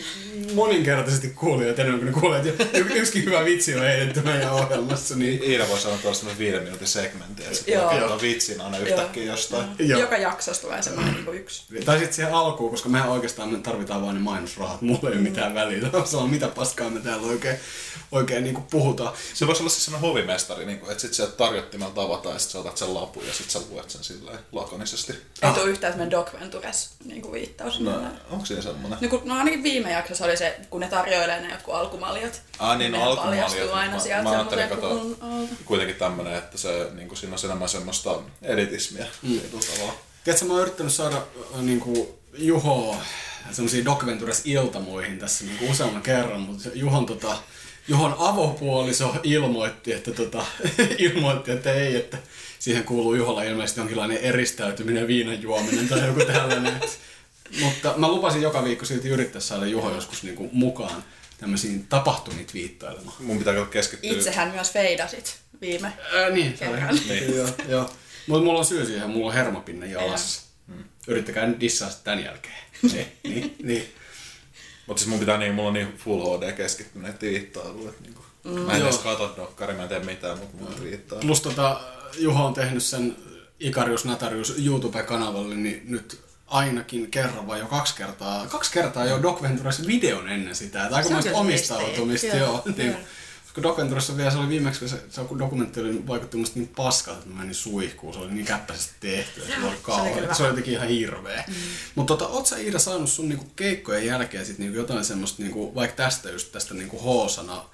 moninkertaisesti 0.54 1.30
kuulijat 1.30 1.80
enemmän 1.80 2.00
kuin 2.00 2.14
ne 2.14 2.20
kuulijat. 2.20 2.46
Yksikin 2.96 3.26
hyvä 3.26 3.46
vitsi 3.46 3.76
on 3.76 3.82
heitetty 3.82 4.22
meidän 4.22 4.54
ohjelmassa. 4.54 5.16
Niin... 5.16 5.44
Iida 5.44 5.68
voi 5.70 5.80
sanoa 5.80 5.98
tuolla 5.98 6.18
semmoinen 6.18 6.40
viiden 6.40 6.64
minuutin 6.64 6.88
segmentti, 6.88 7.44
että 7.44 7.56
se 7.56 7.72
Joo. 7.72 7.82
tulee 7.82 8.00
kertoa 8.00 8.22
vitsin 8.22 8.62
aina 8.62 8.78
yhtäkkiä 8.78 9.24
jostain. 9.24 9.70
Joo. 9.80 10.00
Joka 10.00 10.18
jaksossa 10.18 10.62
tulee 10.62 10.82
semmoinen 10.82 11.14
niinku 11.14 11.32
yksi. 11.32 11.64
Tai 11.86 11.98
sitten 11.98 12.16
siihen 12.16 12.34
alkuun, 12.34 12.72
koska 12.72 12.90
mehän 12.90 13.10
oikeastaan 13.10 13.50
me 13.50 13.60
tarvitaan 13.60 14.02
vain 14.02 14.16
ne 14.16 14.22
mainosrahat. 14.22 14.82
Mulla 14.82 15.00
ei 15.04 15.08
ole 15.08 15.16
mitään 15.16 15.54
väliä. 15.54 15.90
Se 16.06 16.18
on 16.18 16.30
mitä 16.30 16.48
paskaa 16.48 16.90
me 16.90 17.00
täällä 17.00 17.28
oikein, 17.28 17.58
oikein 18.12 18.44
niin 18.44 18.64
puhutaan. 18.72 19.14
Se 19.34 19.48
voisi 19.48 19.62
olla 19.62 19.70
siis 19.70 19.86
semmoinen 19.86 20.10
hovimestari, 20.10 20.66
niin 20.66 20.80
kuin, 20.80 20.92
että 20.92 21.02
sit 21.02 21.14
sieltä 21.14 21.34
tarjottimelta 21.34 22.02
avataan 22.02 22.36
ja 22.36 22.40
sit 22.40 22.52
sä 22.52 22.60
otat 22.60 22.78
sen 22.78 22.94
lapun 22.94 23.28
ja 23.28 23.34
sit 23.34 23.50
sä 23.50 23.60
luet 23.70 23.90
sen 23.90 24.04
silleen 24.04 24.40
lakonisesti. 24.52 25.14
Ei 25.42 25.52
tule 25.52 25.70
yhtään 25.70 25.94
semmoinen 25.94 26.12
Doc 26.32 26.40
Ventures 26.42 26.90
niinku 27.06 27.32
viittaus. 27.32 27.80
No, 27.80 27.92
No. 27.92 28.08
onko 28.30 28.46
siinä 28.46 28.62
semmoinen? 28.62 29.00
No, 29.02 29.08
kun, 29.10 29.22
no 29.26 29.36
ainakin 29.38 29.64
viime 29.64 29.92
jaksossa 29.92 30.26
oli 30.26 30.38
se, 30.38 30.60
kun 30.70 30.82
ne 30.82 30.88
tarjoilee 30.88 31.42
ne 31.42 31.52
jotkut 31.52 31.74
alkumaljat. 31.76 32.42
Ah 32.60 32.78
niin, 32.78 32.92
no 32.92 33.16
paljastuu 33.16 33.72
aina 33.72 33.94
Mä- 33.94 34.00
sieltä 34.00 34.24
mä 34.24 34.30
ajattelin, 34.32 34.68
semmoisen 34.68 34.90
kato- 34.92 35.00
puvun 35.00 35.18
alta. 35.42 35.54
Kuitenkin 35.66 35.96
tämmönen, 35.96 36.34
että 36.36 36.58
se, 36.58 36.88
niin 36.94 37.08
kuin 37.08 37.18
siinä 37.18 37.34
on 37.36 37.40
enemmän 37.46 37.70
semmoista 37.70 38.20
elitismiä 38.42 39.06
mm. 39.22 39.40
tavalla. 39.76 39.94
Tiedätkö, 40.24 40.46
mä 40.46 40.54
oon 40.54 40.62
yrittänyt 40.62 40.94
saada 40.94 41.18
äh, 41.56 41.62
niin 41.62 41.80
kuin, 41.80 42.08
Juho 42.38 42.96
semmosia 43.52 43.86
Doc 43.86 44.06
Ventures 44.06 44.42
iltamoihin 44.46 45.20
tässä 45.20 45.44
niin 45.46 45.58
kuin 45.58 45.72
useamman 45.72 46.02
kerran, 46.02 46.42
mutta 46.42 46.64
se 46.64 46.72
Juhon, 46.74 47.06
tota, 47.06 47.38
Juhon 47.88 48.16
avopuoliso 48.20 49.16
ilmoitti, 49.24 49.94
että, 49.94 50.12
tota, 50.12 50.46
ilmoitti, 50.98 51.52
että 51.52 51.74
ei, 51.74 51.96
että 51.96 52.18
siihen 52.60 52.84
kuuluu 52.84 53.16
Juholla 53.16 53.44
ilmeisesti 53.44 53.80
jonkinlainen 53.80 54.18
eristäytyminen, 54.18 55.08
viinan 55.08 55.42
juominen 55.42 55.88
tai 55.88 56.08
joku 56.08 56.26
tällainen. 56.26 56.82
mutta 57.62 57.94
mä 57.98 58.08
lupasin 58.08 58.42
joka 58.42 58.64
viikko 58.64 58.86
silti 58.86 59.10
yrittää 59.10 59.42
saada 59.42 59.66
Juho 59.66 59.96
joskus 59.96 60.24
niin 60.24 60.36
kuin, 60.36 60.50
mukaan 60.54 61.04
tämmöisiin 61.38 61.88
tapahtumiin 61.88 62.46
twiittailemaan. 62.46 63.16
Mun 63.20 63.38
pitää 63.38 63.66
keskittyä. 63.66 64.12
Itsehän 64.12 64.52
myös 64.52 64.72
feidasit 64.72 65.40
viime. 65.62 65.94
Ää, 66.14 66.30
niin, 66.30 66.54
Kerran. 66.54 67.00
niin. 67.10 67.36
joo, 67.36 67.48
joo. 67.70 67.90
Mutta 68.28 68.44
mulla 68.46 68.60
on 68.60 68.66
syy 68.66 68.86
siihen, 68.86 69.10
mulla 69.10 69.28
on 69.28 69.34
hermopinne 69.34 69.88
jalassa. 69.88 70.42
Yrittäkää 71.08 71.48
nyt 71.48 71.60
dissaa 71.60 71.90
tän 72.04 72.24
jälkeen. 72.24 72.56
niin, 72.94 73.08
niin, 73.24 73.56
niin. 73.64 73.94
Mutta 74.88 75.00
siis 75.00 75.10
mun 75.10 75.20
pitää 75.20 75.38
niin, 75.38 75.54
mulla 75.54 75.68
on 75.68 75.74
niin 75.74 75.98
full 75.98 76.38
HD 76.38 76.52
keskittyneet 76.52 77.20
twiittailuun, 77.20 77.90
että 77.90 78.04
niinku, 78.04 78.26
mm. 78.44 78.52
mä 78.60 78.74
en 78.74 78.80
Joo. 78.80 78.90
edes 78.90 79.00
katso 79.00 79.34
dokkari, 79.38 79.74
mä 79.74 79.84
en 79.84 79.90
tee 79.90 80.00
mitään, 80.00 80.38
mutta 80.38 80.58
mulla 80.58 80.76
riittää. 80.84 81.20
Plus 81.20 81.42
tota, 81.42 81.82
Juho 82.18 82.46
on 82.46 82.54
tehnyt 82.54 82.84
sen 82.84 83.16
Ikarius 83.60 84.06
Natarius 84.06 84.54
YouTube-kanavalle, 84.66 85.56
niin 85.56 85.82
nyt 85.86 86.20
ainakin 86.48 87.12
kerran 87.12 87.48
vai 87.48 87.60
jo 87.60 87.66
kaksi 87.66 87.96
kertaa, 87.96 88.48
kaksi 88.48 88.72
kertaa 88.72 89.06
jo 89.06 89.22
Doc 89.22 89.42
Ventures 89.42 89.88
videon 89.88 90.30
ennen 90.30 90.56
sitä. 90.56 90.84
Että 90.84 91.02
kyllä 91.04 91.38
omistautumista, 91.38 92.36
joo. 92.36 92.64
Niin, 92.78 92.96
koska 93.44 93.64
Doc 93.64 93.78
Venturessa 93.78 94.18
vielä 94.18 94.32
se 94.32 94.38
oli 94.38 94.50
viimeksi, 94.50 94.90
se, 94.90 95.04
se 95.10 95.22
dokumentti 95.40 95.80
oli 95.80 96.08
vaikutti 96.08 96.38
musta 96.38 96.60
niin 96.60 96.72
paskalta, 96.76 97.20
että 97.20 97.34
mä 97.34 97.40
menin 97.40 97.56
suihkuun. 97.56 98.14
Se 98.14 98.20
oli 98.20 98.32
niin 98.32 98.46
käppäisesti 98.46 98.94
tehty, 99.00 99.42
että 99.42 99.56
se 99.62 99.68
oli 99.68 99.78
kauhean. 99.82 100.36
Se 100.36 100.44
oli 100.44 100.52
jotenkin 100.52 100.74
ihan 100.74 100.88
hirveä. 100.88 101.44
Mm. 101.48 101.54
Mutta 101.96 102.18
tota, 102.18 102.28
oot 102.28 102.46
sä 102.46 102.58
Iida 102.58 102.80
saanut 102.80 103.10
sun 103.10 103.30
niinku 103.30 103.46
keikkojen 103.56 104.06
jälkeen 104.06 104.46
sit 104.46 104.58
niinku 104.58 104.78
jotain 104.78 105.06
semmoista, 105.06 105.44
niinku, 105.44 105.76
vaikka 105.76 105.96
tästä 105.96 106.30
just 106.30 106.52
tästä 106.52 106.74
niinku 106.74 106.98
H-sana, 106.98 107.66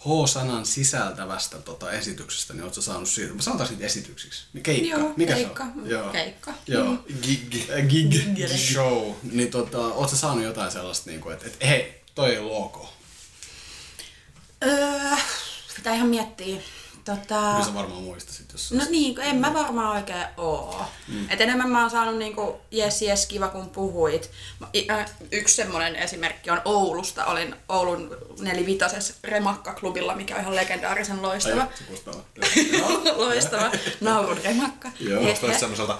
H-sanan 0.00 0.66
sisältävästä 0.66 1.58
tota, 1.58 1.92
esityksestä, 1.92 2.54
niin 2.54 2.74
sä 2.74 2.82
saanut 2.82 3.08
siitä, 3.08 3.34
mä 3.34 3.42
sanotaan 3.42 3.68
siitä 3.68 3.84
esityksiksi. 3.84 4.44
Keikka. 4.62 4.98
Joo, 4.98 5.12
Mikä 5.16 5.34
keikka. 5.34 5.64
se 5.64 5.70
on? 5.80 5.90
Joo. 5.90 6.10
Keikka. 6.12 6.54
Joo. 6.66 6.96
Gig. 7.22 7.54
Äh, 7.70 7.86
Gig. 7.86 8.48
Show. 8.56 9.12
Niin 9.32 9.50
tota, 9.50 9.78
oot 9.78 10.10
sä 10.10 10.16
saanut 10.16 10.44
jotain 10.44 10.70
sellaista, 10.72 11.10
niinku, 11.10 11.30
että 11.30 11.46
et, 11.46 11.56
hei, 11.68 12.02
toi 12.14 12.30
ei 12.30 12.38
ollut 12.38 12.56
ok. 12.56 12.88
Öö, 14.64 15.16
pitää 15.76 15.94
ihan 15.94 16.08
miettiä. 16.08 16.60
Tota... 17.04 17.50
Kyllä 17.52 17.64
sä 17.64 17.74
varmaan 17.74 18.02
muistasit, 18.02 18.52
jos 18.52 18.72
No 18.72 18.84
niin, 18.90 19.14
kun 19.14 19.24
en 19.24 19.36
mä 19.36 19.54
varmaan 19.54 19.96
oikein 19.96 20.24
oo. 20.36 20.84
Mm. 21.08 21.30
Et 21.30 21.40
enemmän 21.40 21.70
mä 21.70 21.80
oon 21.80 21.90
saanut 21.90 22.16
niinku, 22.18 22.60
jes 22.70 23.02
jes 23.02 23.26
kiva 23.26 23.48
kun 23.48 23.70
puhuit. 23.70 24.30
Äh, 24.90 25.10
Yksi 25.32 25.54
semmonen 25.54 25.96
esimerkki 25.96 26.50
on 26.50 26.62
Oulusta. 26.64 27.24
Olin 27.24 27.54
Oulun 27.68 28.16
nelivitosessa 28.40 29.14
Remakka-klubilla, 29.24 30.14
mikä 30.14 30.34
on 30.34 30.40
ihan 30.40 30.56
legendaarisen 30.56 31.22
loistava. 31.22 31.62
Ai, 31.62 33.16
loistava 33.16 33.70
naurun 34.00 34.38
remakka. 34.44 34.90
Joo. 35.00 35.22
Semmoiselta, 35.58 35.98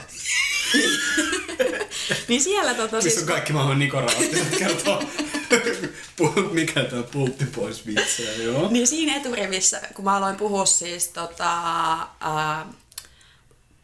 niin 2.28 2.42
siellä 2.42 2.74
tota 2.74 2.96
Missä 2.96 3.10
siis... 3.10 3.22
on 3.22 3.28
kaikki 3.28 3.52
maailman 3.52 3.78
Niko 3.78 4.00
Rauttiset 4.00 4.56
kertoo, 4.58 5.02
mikä 6.52 6.84
tää 6.84 7.02
pultti 7.02 7.46
pois 7.46 7.86
vitsejä, 7.86 8.32
joo. 8.32 8.68
Niin 8.70 8.86
siinä 8.86 9.16
eturivissä, 9.16 9.80
kun 9.94 10.04
mä 10.04 10.16
aloin 10.16 10.36
puhua 10.36 10.66
siis 10.66 11.08
tota, 11.08 11.52
ää, 12.20 12.66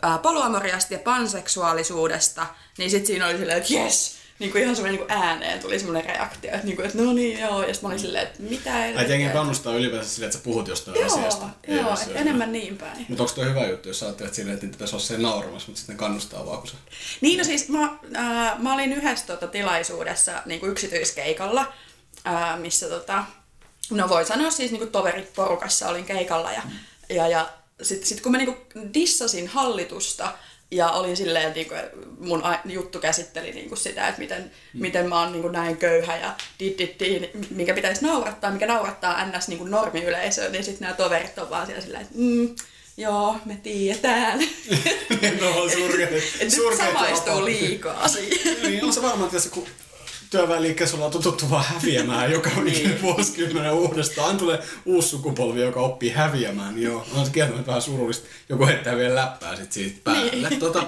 ää, 0.03 0.19
polyamoriasta 0.19 0.95
ja 0.95 0.99
panseksuaalisuudesta, 0.99 2.47
niin 2.79 2.91
sit 2.91 3.07
siinä 3.07 3.27
oli 3.27 3.39
silleen, 3.39 3.59
että 3.59 3.75
jes! 3.75 4.16
Niin 4.39 4.53
kuin 4.53 4.63
ihan 4.63 4.77
semmoinen 4.77 5.01
niin 5.01 5.23
ääneen 5.23 5.61
tuli 5.61 5.79
semmoinen 5.79 6.05
reaktio, 6.05 6.51
että, 6.55 6.67
niin 6.67 6.77
kuin, 6.77 6.87
että 6.87 7.03
no 7.03 7.13
niin 7.13 7.39
joo, 7.39 7.63
ja 7.63 7.75
sit 7.75 7.83
mä 7.83 7.89
olin 7.89 7.99
silleen, 7.99 8.27
että 8.27 8.43
mitä 8.43 8.75
Ai 8.75 9.11
jengi 9.11 9.29
kannustaa 9.29 9.75
ylipäänsä 9.75 10.11
silleen, 10.11 10.29
että 10.29 10.39
sä 10.39 10.45
puhut 10.45 10.69
jostain 10.69 10.99
Joo, 11.01 11.07
asiasta. 11.07 11.49
joo, 11.69 11.97
se 11.97 12.05
että 12.05 12.19
enemmän 12.19 12.53
niin 12.53 12.79
päin. 12.79 13.07
Mutta 13.09 13.23
onko 13.23 13.35
toi 13.35 13.45
hyvä 13.45 13.67
juttu, 13.67 13.89
jos 13.89 13.99
sä 13.99 14.07
ajattelet 14.07 14.35
silleen, 14.35 14.55
että 14.55 14.67
niitä 14.67 14.77
pitäisi 14.77 14.95
olla 14.97 15.05
se 15.05 15.19
nauramassa, 15.19 15.69
mutta 15.69 15.79
sitten 15.81 15.97
ne 15.97 15.99
kannustaa 15.99 16.47
vaan, 16.47 16.59
kun 16.59 16.67
sä... 16.69 16.77
Niin, 17.21 17.39
no 17.39 17.45
siis 17.45 17.69
mä, 17.69 17.99
ää, 18.15 18.57
mä 18.59 18.75
olin 18.75 18.93
yhdessä 18.93 19.27
tota, 19.27 19.47
tilaisuudessa 19.47 20.43
niin 20.47 20.61
kuin 20.61 20.73
yksityiskeikalla, 20.73 21.73
ää, 22.25 22.57
missä 22.57 22.89
tota, 22.89 23.25
no 23.91 24.09
voi 24.09 24.25
sanoa 24.25 24.51
siis 24.51 24.71
niin 24.71 24.81
kuin 24.81 24.93
toverit 24.93 25.33
porukassa 25.35 25.89
olin 25.89 26.05
keikalla 26.05 26.53
ja, 26.53 26.63
ja, 27.09 27.29
ja 27.29 27.49
sitten 27.83 28.09
sit 28.09 28.21
kun 28.21 28.33
mä 28.33 28.39
niin 28.39 28.55
kuin 28.55 28.95
dissasin 28.95 29.49
hallitusta 29.49 30.33
ja 30.71 30.91
olin 30.91 31.17
silleen, 31.17 31.47
että 31.47 31.59
niinku, 31.59 31.75
mun 32.19 32.43
juttu 32.65 32.99
käsitteli 32.99 33.53
niinku 33.53 33.77
sitä, 33.77 34.09
että 34.09 34.21
miten, 34.21 34.43
mm. 34.43 34.81
miten 34.81 35.09
mä 35.09 35.21
oon 35.21 35.33
niinku 35.33 35.49
näin 35.49 35.77
köyhä 35.77 36.17
ja 36.17 36.35
dit, 36.61 36.79
dit, 36.79 37.01
dit, 37.01 37.51
mikä 37.51 37.75
pitäisi 37.75 38.05
naurattaa, 38.05 38.51
mikä 38.51 38.67
naurattaa 38.67 39.27
ns. 39.27 39.49
Niinku 39.49 39.65
normiyleisöä, 39.65 40.49
niin 40.49 40.65
sitten 40.65 40.81
nämä 40.81 40.95
toverit 40.97 41.39
on 41.39 41.51
vaan 41.51 41.67
siellä 41.67 41.83
silleen, 41.83 42.03
että 42.03 42.15
mm, 42.19 42.57
joo, 42.97 43.37
me 43.45 43.59
tiedetään. 43.63 44.39
no 45.41 45.63
on 45.63 45.71
surkeet. 45.71 46.13
Et 46.41 46.53
nyt 46.53 46.77
samaistuu 46.77 47.45
liikaa 47.45 48.09
siihen. 48.09 48.63
Niin 48.63 48.85
on 48.85 48.93
se 48.93 49.03
varmaan 49.03 49.31
tietysti, 49.31 49.51
kun 49.51 49.67
työväenliikkeessä 50.31 50.97
ollaan 50.97 51.13
totuttu 51.13 51.51
vaan 51.51 51.65
häviämään 51.65 52.33
joka 52.33 52.51
niin. 52.65 53.03
vuosikymmenen 53.03 53.73
uudestaan. 53.73 54.27
Aina 54.27 54.39
tulee 54.39 54.63
uusi 54.85 55.09
sukupolvi, 55.09 55.61
joka 55.61 55.81
oppii 55.81 56.11
häviämään, 56.11 56.75
niin 56.75 56.85
joo, 56.85 57.07
on 57.15 57.27
se 57.27 57.33
kieltämättä 57.33 57.67
vähän 57.67 57.83
surullista. 57.83 58.27
Joku 58.49 58.67
heittää 58.67 58.97
vielä 58.97 59.15
läppää 59.15 59.57
sit 59.57 59.73
siitä 59.73 60.01
päälle. 60.05 60.49
Niin. 60.49 60.61
Tota, 60.61 60.83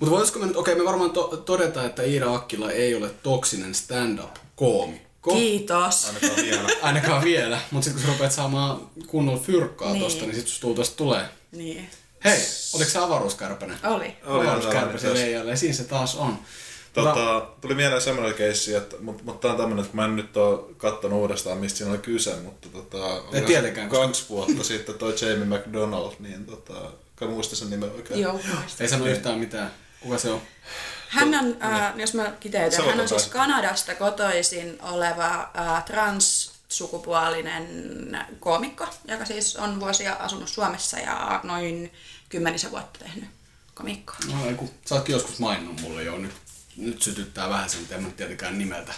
mutta 0.00 0.16
voisiko 0.16 0.38
me 0.38 0.46
nyt, 0.46 0.56
okei 0.56 0.74
me 0.74 0.84
varmaan 0.84 1.10
to- 1.10 1.36
todeta, 1.44 1.84
että 1.84 2.02
Iida 2.02 2.34
Akkila 2.34 2.70
ei 2.70 2.94
ole 2.94 3.10
toksinen 3.22 3.74
stand-up-koomikko. 3.74 5.32
Kiitos. 5.34 6.06
ainakaan 6.08 6.36
vielä. 6.46 6.68
Ainakaan 6.82 7.24
vielä, 7.24 7.60
mutta 7.70 7.84
sitten 7.84 8.02
kun 8.02 8.06
sä 8.10 8.12
rupeat 8.12 8.32
saamaan 8.32 8.80
kunnolla 9.06 9.40
fyrkkaa 9.40 9.92
Niin. 9.92 10.02
tosta, 10.04 10.24
niin 10.24 10.34
sit 10.34 10.46
susta 10.48 10.60
tuulta 10.60 10.82
tulee. 10.96 11.24
Niin. 11.52 11.90
Hei, 12.24 12.40
oliko 12.74 12.90
se 12.90 12.98
avaruuskärpänen? 12.98 13.78
Oli. 13.84 14.16
Oli 14.26 14.46
Avaruuskärpäsen 14.46 15.14
leijalle, 15.14 15.50
ja 15.50 15.56
siinä 15.56 15.74
se 15.74 15.84
taas 15.84 16.14
on. 16.14 16.38
Tota, 17.04 17.46
tuli 17.60 17.74
mieleen 17.74 18.00
semmoinen 18.00 18.34
keissi, 18.34 18.74
että, 18.74 18.96
mutta, 19.00 19.22
mutta 19.24 19.40
tämä 19.40 19.52
on 19.52 19.60
tämmöinen, 19.60 19.84
että 19.84 19.96
mä 19.96 20.04
en 20.04 20.16
nyt 20.16 20.36
ole 20.36 20.74
kattonut 20.76 21.18
uudestaan, 21.20 21.58
mistä 21.58 21.78
siinä 21.78 21.90
oli 21.90 21.98
kyse, 21.98 22.36
mutta 22.36 22.68
tota, 22.68 23.04
onko 23.06 23.40
tietenkään, 23.40 23.88
koska- 23.88 24.06
kaksi 24.06 24.28
vuotta 24.28 24.64
sitten 24.64 24.94
toi 24.94 25.14
Jamie 25.20 25.58
McDonald, 25.58 26.12
niin 26.18 26.46
tota, 26.46 26.74
kai 27.16 27.28
muista 27.28 27.56
sen 27.56 27.70
nimen 27.70 27.90
oikein. 27.92 28.20
Joo, 28.20 28.32
muistan. 28.32 28.62
Ei 28.80 28.88
sano 28.88 29.06
yhtään 29.06 29.38
mitään. 29.38 29.70
Kuka 30.00 30.18
se 30.18 30.30
on? 30.30 30.42
Hän 31.08 31.34
on, 31.34 31.56
äh, 31.62 31.92
jos 31.96 32.14
mä 32.14 32.32
kiteytän, 32.40 32.84
hän 32.84 33.00
on 33.00 33.08
siis 33.08 33.26
Kanadasta 33.26 33.94
kotoisin 33.94 34.78
oleva 34.82 35.50
äh, 35.58 35.84
transsukupuolinen 35.84 37.66
koomikko, 38.40 38.86
joka 39.08 39.24
siis 39.24 39.56
on 39.56 39.80
vuosia 39.80 40.14
asunut 40.14 40.48
Suomessa 40.48 40.98
ja 40.98 41.40
noin 41.42 41.92
kymmenisen 42.28 42.70
vuotta 42.70 42.98
tehnyt 42.98 43.28
komikkoa. 43.74 44.16
No 44.32 44.46
ei 44.48 44.54
kun, 44.54 44.70
sä 44.84 44.94
ootkin 44.94 45.12
joskus 45.12 45.38
maininnut 45.38 45.80
mulle 45.80 46.02
jo, 46.02 46.18
nyt, 46.18 46.32
nyt 46.76 47.02
sytyttää 47.02 47.48
vähän 47.48 47.70
sen, 47.70 47.80
mutta 47.80 47.94
en 47.94 48.02
mä 48.02 48.10
tietenkään 48.10 48.58
nimeltä, 48.58 48.94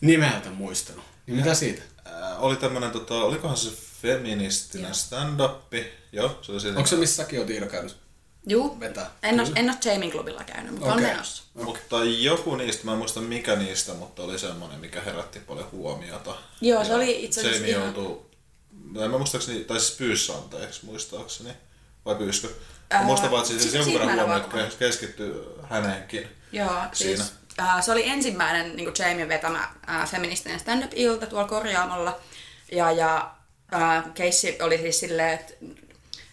nimeltä 0.00 0.50
muistanut. 0.50 1.04
Niin 1.26 1.36
mitä 1.36 1.54
siitä? 1.54 1.82
Äh, 2.06 2.44
oli 2.44 2.56
tämmönen, 2.56 2.90
tota, 2.90 3.14
olikohan 3.14 3.56
se 3.56 3.70
feministinen 4.02 4.94
stand-up? 4.94 5.74
Joo, 6.12 6.38
se 6.42 6.52
oli 6.52 6.60
siinä. 6.60 6.76
Onko 6.76 6.86
se 6.86 6.96
missä 6.96 7.16
säkin 7.22 7.38
oot 7.38 7.50
Iida 7.50 7.66
käynyt 7.66 7.96
Juu, 8.46 8.80
vetää? 8.80 9.10
en 9.22 9.40
ole, 9.40 9.48
en 9.56 9.70
ole 9.70 10.10
klubilla 10.10 10.44
käynyt, 10.44 10.72
mutta 10.72 10.86
okay. 10.86 11.04
on 11.04 11.10
menossa. 11.10 11.42
Mutta 11.54 12.04
joku 12.04 12.54
niistä, 12.56 12.84
mä 12.84 12.92
en 12.92 12.98
muista 12.98 13.20
mikä 13.20 13.56
niistä, 13.56 13.94
mutta 13.94 14.22
oli 14.22 14.38
semmonen, 14.38 14.80
mikä 14.80 15.00
herätti 15.00 15.40
paljon 15.40 15.70
huomiota. 15.72 16.34
Joo, 16.60 16.84
se 16.84 16.90
Ja 16.90 16.96
oli 16.96 17.24
itse 17.24 17.40
asiassa 17.40 17.56
Jamie 17.58 17.70
ihan- 17.70 17.84
joutui, 17.84 18.26
no 18.92 19.04
en 19.04 19.10
mä 19.10 19.18
muistaakseni, 19.18 19.64
tai 19.64 19.80
siis 19.80 19.96
pyysi 19.98 20.32
anteeksi 20.32 20.86
muistaakseni, 20.86 21.50
vai 22.04 22.14
pyyskö? 22.14 22.48
Ää, 22.90 23.02
Muista 23.02 23.30
vaan, 23.30 23.42
että 23.42 23.62
siis 23.62 23.74
jonkun 23.74 23.94
verran 23.94 24.16
huomioon, 24.16 24.70
keskittyy 24.78 25.44
häneenkin. 25.70 26.28
Joo, 26.52 26.68
siinä. 26.68 26.88
siis 26.92 27.32
äh, 27.60 27.84
se 27.84 27.92
oli 27.92 28.08
ensimmäinen 28.08 28.76
niin 28.76 28.92
Jamie 28.98 29.28
vetämä 29.28 29.68
äh, 29.88 30.10
feministinen 30.10 30.60
stand-up-ilta 30.60 31.26
tuolla 31.26 31.48
korjaamolla. 31.48 32.20
Ja, 32.72 32.90
ja 32.90 33.34
äh, 33.74 34.04
keissi 34.14 34.58
oli 34.62 34.78
siis 34.78 35.00
silleen, 35.00 35.30
että 35.34 35.52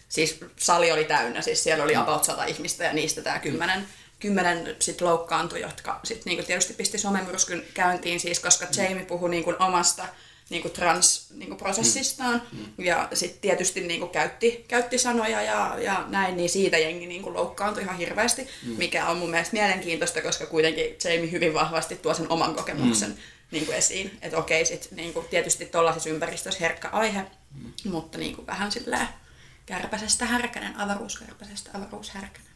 siis 0.08 0.40
sali 0.56 0.92
oli 0.92 1.04
täynnä, 1.04 1.42
siis 1.42 1.62
siellä 1.62 1.84
oli 1.84 1.96
about 1.96 2.24
sata 2.24 2.44
ihmistä 2.44 2.84
ja 2.84 2.92
niistä 2.92 3.22
tämä 3.22 3.38
kymmenen, 3.38 3.88
kymmenen 4.20 4.76
sit 4.78 5.00
loukkaantui, 5.00 5.60
jotka 5.60 6.00
sit 6.04 6.24
niinku 6.24 6.44
tietysti 6.46 6.74
pisti 6.74 6.98
somemyrskyn 6.98 7.64
käyntiin 7.74 8.20
siis, 8.20 8.40
koska 8.40 8.66
Jamie 8.76 9.04
puhui 9.04 9.30
niinku 9.30 9.54
omasta 9.58 10.04
niinku 10.50 10.68
trans-prosessistaan 10.68 12.42
ja 12.78 13.08
sitten 13.14 13.40
tietysti 13.40 13.80
niinku 13.80 14.06
käytti, 14.06 14.64
käytti 14.68 14.98
sanoja 14.98 15.42
ja, 15.42 15.76
ja 15.78 16.04
näin, 16.08 16.36
niin 16.36 16.50
siitä 16.50 16.78
jengi 16.78 17.06
niinku 17.06 17.34
loukkaantui 17.34 17.82
ihan 17.82 17.96
hirveästi, 17.96 18.48
mikä 18.76 19.06
on 19.06 19.16
mun 19.16 19.30
mielestä 19.30 19.52
mielenkiintoista, 19.52 20.22
koska 20.22 20.46
kuitenkin 20.46 20.96
Jamie 21.04 21.30
hyvin 21.30 21.54
vahvasti 21.54 21.96
tuo 21.96 22.14
sen 22.14 22.30
oman 22.32 22.54
kokemuksen 22.54 23.18
niin 23.50 23.66
kuin 23.66 23.78
esiin. 23.78 24.18
Että 24.22 24.38
okei, 24.38 24.64
sit, 24.64 24.88
niin 24.90 25.12
kuin, 25.12 25.26
tietysti 25.28 25.66
tuollaisessa 25.66 26.10
ympäristössä 26.10 26.60
herkkä 26.60 26.88
aihe, 26.88 27.24
mutta 27.84 28.18
niin 28.18 28.36
kuin, 28.36 28.46
vähän 28.46 28.72
silleen 28.72 29.08
kärpäsestä 29.66 30.24
härkänen, 30.24 30.80
avaruuskärpäsestä 30.80 31.70
avaruushärkänen. 31.74 32.48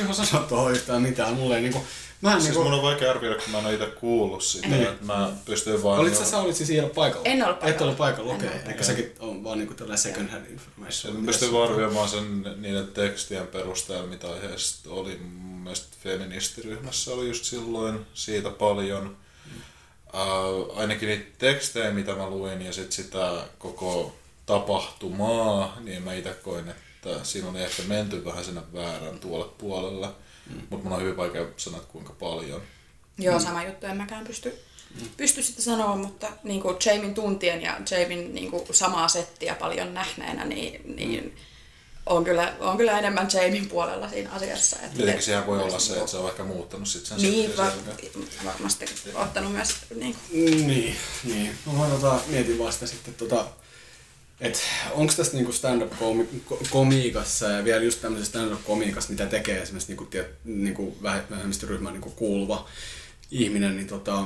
Juho 0.00 0.14
sanoa 0.14 0.46
tuohon 0.48 0.72
yhtään 0.72 1.02
mitään? 1.02 1.34
Mulle 1.34 1.56
ei 1.56 1.62
niinku... 1.62 1.86
Mä 2.20 2.32
Siis 2.32 2.44
niinku... 2.44 2.62
mun 2.62 2.72
on 2.72 2.82
vaikea 2.82 3.10
arvioida, 3.10 3.42
kun 3.42 3.52
mä 3.52 3.58
en 3.58 3.66
ole 3.66 3.74
itse 3.74 3.86
kuullut 3.86 4.42
sitä, 4.42 4.76
että 4.76 5.04
mä 5.04 5.32
pystyn 5.44 5.82
vaan... 5.82 6.00
Olit 6.00 6.16
sä, 6.16 6.24
sä 6.24 6.38
olit 6.38 6.56
siis 6.56 6.66
siellä 6.66 6.90
paikalla? 6.90 7.24
En 7.24 7.44
ollut 7.44 7.58
paikalla. 7.58 7.74
Et 7.74 7.80
ollut 7.80 7.96
paikalla, 7.96 8.34
okei. 8.34 8.48
Okay. 8.48 8.60
Eikä 8.68 8.84
säkin 8.84 9.14
on 9.20 9.44
vaan 9.44 9.58
niinku 9.58 9.74
tällainen 9.74 9.98
second 9.98 10.30
hand 10.30 10.46
information. 10.50 11.16
Mä 11.16 11.26
pystyn 11.26 11.52
vaan 11.52 11.70
arvioimaan 11.70 12.08
sen 12.08 12.42
niiden 12.56 12.88
tekstien 12.88 13.46
perusteella, 13.46 14.06
mitä 14.06 14.32
aiheesta 14.32 14.90
oli. 14.90 15.16
Mun 15.16 15.60
mielestä 15.60 15.96
feministiryhmässä 16.02 17.12
oli 17.12 17.28
just 17.28 17.44
silloin 17.44 18.06
siitä 18.14 18.50
paljon. 18.50 19.16
Uh, 20.14 20.78
ainakin 20.78 21.08
niitä 21.08 21.26
tekstejä, 21.38 21.90
mitä 21.90 22.14
mä 22.14 22.30
luin, 22.30 22.62
ja 22.62 22.72
sit 22.72 22.92
sitä 22.92 23.32
koko 23.58 24.14
tapahtumaa, 24.46 25.76
niin 25.80 26.02
mä 26.02 26.14
itse 26.14 26.30
koin, 26.30 26.68
että 26.68 27.24
siinä 27.24 27.48
oli 27.48 27.62
ehkä 27.62 27.82
menty 27.82 28.24
vähän 28.24 28.44
sinne 28.44 28.62
väärän 28.74 29.18
tuolle 29.18 29.46
puolelle. 29.58 30.08
Mm. 30.50 30.60
Mutta 30.70 30.84
mun 30.84 30.92
on 30.92 31.02
hyvin 31.02 31.16
vaikea 31.16 31.46
sanoa, 31.56 31.80
että 31.80 31.92
kuinka 31.92 32.12
paljon. 32.12 32.62
Joo, 33.18 33.40
sama 33.40 33.64
juttu, 33.64 33.86
en 33.86 33.96
mäkään 33.96 34.26
pysty, 34.26 34.58
pysty 35.16 35.42
sitä 35.42 35.62
sanoa, 35.62 35.96
mutta 35.96 36.28
niin 36.44 36.62
kuin 36.62 36.76
Jamin 36.84 37.14
tuntien 37.14 37.62
ja 37.62 37.80
Jamin 37.90 38.34
niin 38.34 38.50
kuin 38.50 38.64
samaa 38.70 39.08
settiä 39.08 39.54
paljon 39.54 39.94
nähneenä, 39.94 40.44
niin, 40.44 40.96
niin 40.96 41.36
on, 42.06 42.24
kyllä, 42.24 42.54
on 42.60 42.76
kyllä 42.76 42.98
enemmän 42.98 43.28
Jamin 43.32 43.68
puolella 43.68 44.08
siinä 44.08 44.30
asiassa. 44.30 44.76
Että 44.76 44.96
Tietenkin 44.96 45.22
siellä 45.22 45.46
voi 45.46 45.62
olla 45.62 45.78
se, 45.78 45.94
että 45.94 46.06
se 46.06 46.16
on 46.16 46.24
vaikka 46.24 46.44
muuttanut 46.44 46.88
sit 46.88 47.06
sen 47.06 47.18
Niin, 47.18 47.56
va- 47.56 47.72
varmasti 48.44 48.84
ottanut 49.14 49.52
myös 49.52 49.76
niin 49.94 50.16
kuin, 50.16 50.66
Niin, 50.66 50.96
niin. 51.24 51.58
No 51.66 51.72
mä 51.72 51.86
tota, 51.86 52.20
mietin 52.26 52.58
vasta 52.58 52.86
sitten 52.86 53.14
tota, 53.14 53.44
että 54.40 54.58
onko 54.90 55.12
tässä 55.16 55.32
niinku 55.32 55.52
stand-up-komiikassa 55.52 57.46
ja 57.50 57.64
vielä 57.64 57.84
just 57.84 58.00
tämmöisessä 58.02 58.30
stand-up-komiikassa, 58.30 59.10
mitä 59.10 59.26
tekee 59.26 59.62
esimerkiksi 59.62 59.88
niinku, 59.88 60.04
tiet, 60.04 60.26
niinku 60.44 60.96
vähe- 61.02 61.30
vähemmistöryhmän 61.30 61.92
niinku 61.92 62.10
kuuluva 62.10 62.68
ihminen, 63.30 63.76
niin 63.76 63.86
tota, 63.86 64.24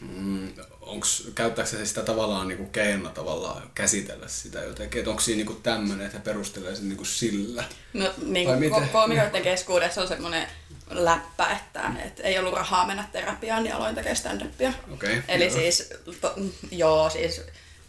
mm, 0.00 0.48
onks, 0.80 1.28
käyttääkö 1.34 1.70
se 1.70 1.86
sitä 1.86 2.02
tavallaan 2.02 2.48
niinku 2.48 2.64
keinona 2.64 3.10
tavallaan 3.10 3.70
käsitellä 3.74 4.28
sitä 4.28 4.60
jotenkin, 4.62 4.98
että 4.98 5.10
onko 5.10 5.22
siinä 5.22 5.36
niinku 5.36 5.54
tämmöinen, 5.54 6.06
että 6.06 6.18
he 6.18 6.24
perustelee 6.24 6.76
sen 6.76 6.88
niinku 6.88 7.04
sillä? 7.04 7.64
No 7.92 8.14
niin 8.26 8.48
ko- 8.48 8.86
koomikoiden 8.92 9.42
keskuudessa 9.42 10.02
on 10.02 10.08
semmoinen 10.08 10.46
läppä, 10.90 11.50
että, 11.50 11.90
että 12.04 12.22
ei 12.22 12.38
ollut 12.38 12.54
rahaa 12.54 12.86
mennä 12.86 13.08
terapiaan, 13.12 13.62
niin 13.62 13.74
aloin 13.74 13.94
tekemään 13.94 14.16
stand-upia. 14.16 14.72
Okei, 14.92 15.22
Eli 15.28 15.44
joo. 15.44 15.54
siis, 15.54 15.88
to, 16.20 16.34
joo 16.70 17.10
siis, 17.10 17.40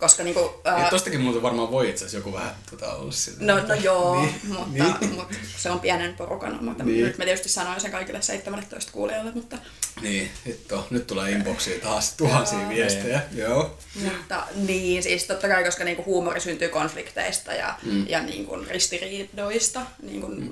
koska 0.04 0.24
niinku, 0.24 0.62
Ja 0.66 0.76
ää, 0.76 0.90
tostakin 0.90 1.22
muuten 1.22 1.42
varmaan 1.42 1.72
voi 1.72 1.90
itse 1.90 2.06
asiassa 2.06 2.18
joku 2.18 2.34
vähän 2.34 2.56
tota, 2.70 2.94
olla 2.94 3.12
sillä. 3.12 3.54
No, 3.54 3.68
no 3.68 3.74
joo, 3.74 4.22
Niin, 4.22 4.36
mutta, 4.48 4.68
niin. 4.72 5.16
mutta, 5.16 5.36
se 5.58 5.72
on 5.72 5.80
pienen 5.80 6.14
porukan 6.16 6.64
mutta 6.64 6.84
Niin. 6.84 7.06
nyt 7.06 7.18
mä 7.18 7.26
tietysti 7.26 7.50
sanoin 7.50 7.82
sen 7.82 7.92
kaikille 7.92 8.22
17 8.22 8.92
kuulijoille, 8.92 9.32
mutta, 9.32 9.58
Niin, 10.02 10.32
hitto. 10.46 10.88
Nyt 10.90 11.08
tulee 11.08 11.32
inboxiin 11.32 11.82
taas 11.82 12.14
tuhansia 12.14 12.70
viestejä. 12.70 13.22
Joo. 13.36 13.78
mutta 14.04 14.48
niin, 14.56 15.04
siis 15.04 15.24
totta 15.24 15.48
kai, 15.48 15.64
koska 15.64 15.84
niinku 15.84 16.04
huumori 16.06 16.42
syntyy 16.42 16.70
konflikteista 16.70 17.54
ja, 17.54 17.76
mm. 17.84 18.08
ja 18.08 18.24
niinku 18.24 18.58
ristiriidoista 18.70 19.82
niinku 20.02 20.28
mm. 20.28 20.52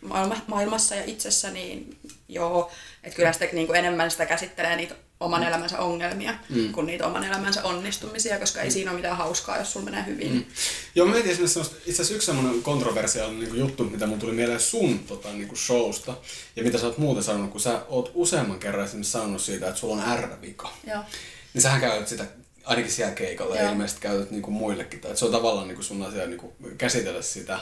maailma, 0.00 0.36
maailmassa 0.46 0.94
ja 0.94 1.04
itsessä, 1.06 1.50
niin 1.50 1.98
joo, 2.28 2.70
että 3.04 3.16
kyllä 3.16 3.32
sitä 3.32 3.48
niinku 3.52 3.72
enemmän 3.72 4.10
sitä 4.10 4.26
käsittelee 4.26 4.76
niitä 4.76 4.94
oman 5.20 5.40
Mm. 5.40 5.46
elämänsä 5.46 5.78
ongelmia 5.78 6.34
mm. 6.48 6.72
kuin 6.72 6.86
niitä 6.86 7.06
oman 7.06 7.24
elämänsä 7.24 7.62
onnistumisia, 7.62 8.38
koska 8.38 8.60
ei 8.60 8.70
siinä 8.70 8.90
ole 8.90 8.96
mitään 8.96 9.16
hauskaa, 9.16 9.58
jos 9.58 9.72
sulla 9.72 9.84
menee 9.84 10.06
hyvin. 10.06 10.32
Mm. 10.32 10.44
Joo, 10.94 11.06
mä 11.06 11.12
mietin 11.12 11.32
esimerkiksi 11.32 11.60
itse 11.60 11.92
asiassa 11.92 12.14
yksi 12.14 12.26
semmoinen 12.26 12.62
kontroversiaalinen 12.62 13.40
niin 13.40 13.58
juttu, 13.58 13.84
mitä 13.84 14.06
mun 14.06 14.18
tuli 14.18 14.32
mieleen 14.32 14.60
sun 14.60 14.98
tota, 14.98 15.32
niin 15.32 15.48
kuin 15.48 15.58
showsta, 15.58 16.14
ja 16.56 16.62
mitä 16.62 16.78
sä 16.78 16.86
oot 16.86 16.98
muuten 16.98 17.24
sanonut, 17.24 17.50
kun 17.50 17.60
sä 17.60 17.80
oot 17.88 18.10
useamman 18.14 18.58
kerran 18.58 18.84
esimerkiksi 18.84 19.12
sanonut 19.12 19.42
siitä, 19.42 19.68
että 19.68 19.80
sulla 19.80 20.02
on 20.02 20.18
R-vika. 20.18 20.70
Joo. 20.86 21.02
Niin 21.54 21.62
sähän 21.62 21.80
käytät 21.80 22.08
sitä 22.08 22.24
ainakin 22.64 22.92
siellä 22.92 23.14
keikalla 23.14 23.56
ja 23.56 23.70
ilmeisesti 23.70 24.00
käytät 24.00 24.30
niin 24.30 24.42
kuin 24.42 24.54
muillekin. 24.54 25.00
Tai 25.00 25.10
että 25.10 25.18
se 25.18 25.24
on 25.24 25.32
tavallaan 25.32 25.68
niin 25.68 25.76
kuin 25.76 25.84
sun 25.84 26.02
asia 26.02 26.26
niin 26.26 26.38
kuin 26.40 26.52
käsitellä 26.78 27.22
sitä. 27.22 27.58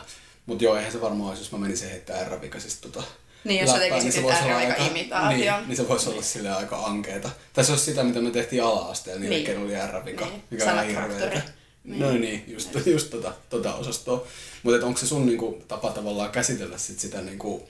Mutta 0.47 0.65
joo, 0.65 0.77
eihän 0.77 0.93
se 0.93 1.01
varmaan 1.01 1.29
olisi, 1.29 1.43
jos 1.43 1.53
mä 1.53 1.59
menisin 1.59 1.91
heittää 1.91 2.25
R-vika 2.25 2.61
siis 2.61 2.77
tota 2.77 3.03
Niin, 3.45 3.61
jos 3.61 3.71
läppää, 3.75 4.01
se 4.11 4.23
voisi 4.23 4.23
olla 4.45 4.55
R-vika 4.59 4.73
aika- 4.73 4.87
imitaation. 4.87 5.39
Niin, 5.59 5.69
niin 5.69 5.77
se 5.77 5.89
voisi 5.89 6.09
olla 6.11 6.23
sille 6.23 6.51
aika 6.51 6.77
ankeeta. 6.87 7.31
Se 7.63 7.73
olisi 7.73 7.85
sitä, 7.85 8.05
mitä 8.05 8.21
me 8.21 8.31
tehtiin 8.31 8.63
ala-asteella, 8.63 9.21
niin, 9.21 9.31
Niin. 9.31 9.45
niin. 9.45 9.59
oli 9.59 9.75
R-vika, 9.93 10.25
Niin. 10.27 10.43
mikä 10.51 10.73
on 10.75 10.87
hirveetä. 10.87 11.43
Niin. 11.85 12.01
No 12.01 12.13
niin, 12.13 12.45
just, 12.49 12.71
just 12.87 13.11
tota, 13.11 13.33
tota 13.51 13.75
osastoa. 13.75 14.27
Mutta 14.63 14.87
onko 14.87 15.01
se 15.01 15.07
sun 15.07 15.27
niinku, 15.27 15.63
tapa 15.69 15.91
tavallaan 15.91 16.31
käsitellä 16.31 16.79
sit 16.79 16.99
sitä, 17.01 17.21
niinku, 17.21 17.69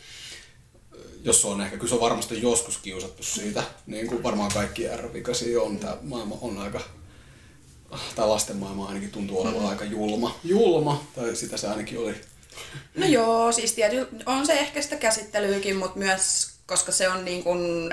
jos 1.25 1.41
se 1.41 1.47
on 1.47 1.61
ehkä, 1.61 1.77
kyllä 1.77 1.89
se 1.89 1.95
on 1.95 2.01
varmasti 2.01 2.43
joskus 2.43 2.79
kiusattu 2.79 3.23
siitä, 3.23 3.63
niin 3.87 4.07
kuin 4.07 4.23
varmaan 4.23 4.53
kaikki 4.55 4.89
R-vikaisia 4.97 5.61
on, 5.63 5.79
tämä 5.79 5.97
maailma 6.03 6.39
on 6.41 6.59
aika, 6.59 6.81
tai 8.15 8.29
lasten 8.29 8.57
maailma 8.57 8.87
ainakin 8.89 9.11
tuntuu 9.11 9.41
olevan 9.43 9.61
Mm. 9.63 9.69
aika 9.69 9.85
julma. 9.85 10.39
Julma, 10.45 11.05
tai 11.15 11.37
sitä 11.37 11.57
se 11.57 11.69
ainakin 11.69 11.99
oli. 11.99 12.15
No 12.95 13.07
joo, 13.07 13.53
siis 13.53 13.73
tiety, 13.73 14.09
on 14.27 14.47
se 14.47 14.53
ehkä 14.53 14.83
sitä 14.83 14.97
käsittelyykin, 14.97 15.77
mutta 15.77 15.99
myös, 15.99 16.55
koska 16.67 16.93
se 16.93 17.09
on 17.09 17.25
niin 17.25 17.45
kuin 17.45 17.91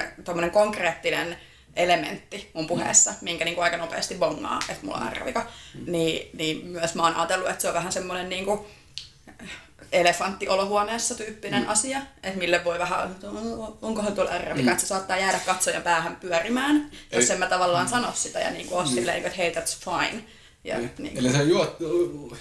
konkreettinen 0.51 1.37
elementti 1.75 2.51
mun 2.53 2.67
puheessa, 2.67 3.13
minkä 3.21 3.45
niin 3.45 3.55
kuin 3.55 3.63
aika 3.63 3.77
nopeasti 3.77 4.15
bongaa, 4.15 4.59
että 4.69 4.85
mulla 4.85 4.97
on 4.97 5.13
R-vika, 5.13 5.47
niin, 5.87 6.29
niin 6.37 6.65
myös 6.65 6.95
mä 6.95 7.03
oon 7.03 7.15
ajatellut, 7.15 7.49
että 7.49 7.61
se 7.61 7.67
on 7.67 7.73
vähän 7.73 7.91
semmoinen 7.91 8.29
niin 8.29 8.45
kuin 8.45 8.59
elefantti 9.91 10.47
olohuoneessa 10.47 11.15
tyyppinen 11.15 11.63
mm. 11.63 11.69
asia, 11.69 12.01
että 12.23 12.39
mille 12.39 12.63
voi 12.63 12.79
vähän, 12.79 13.11
että 13.11 13.27
onkohan 13.81 14.13
tuolla 14.13 14.37
R-vika, 14.37 14.61
mm. 14.61 14.67
että 14.67 14.81
se 14.81 14.87
saattaa 14.87 15.17
jäädä 15.17 15.39
katsojan 15.45 15.83
päähän 15.83 16.15
pyörimään, 16.15 16.91
jos 17.11 17.29
en 17.29 17.39
mä 17.39 17.47
tavallaan 17.47 17.89
sano 17.89 18.11
sitä 18.13 18.39
ja 18.39 18.51
niin 18.51 18.67
kuin 18.67 18.79
ole 18.79 18.87
silleen, 18.87 19.17
että 19.17 19.37
hei, 19.37 19.53
that's 19.53 19.77
fine. 19.85 20.23
Ja, 20.63 20.77
Niin. 20.77 20.91
niin 20.97 21.17
Eli 21.17 21.31
sä 21.31 21.43
juot, 21.43 21.77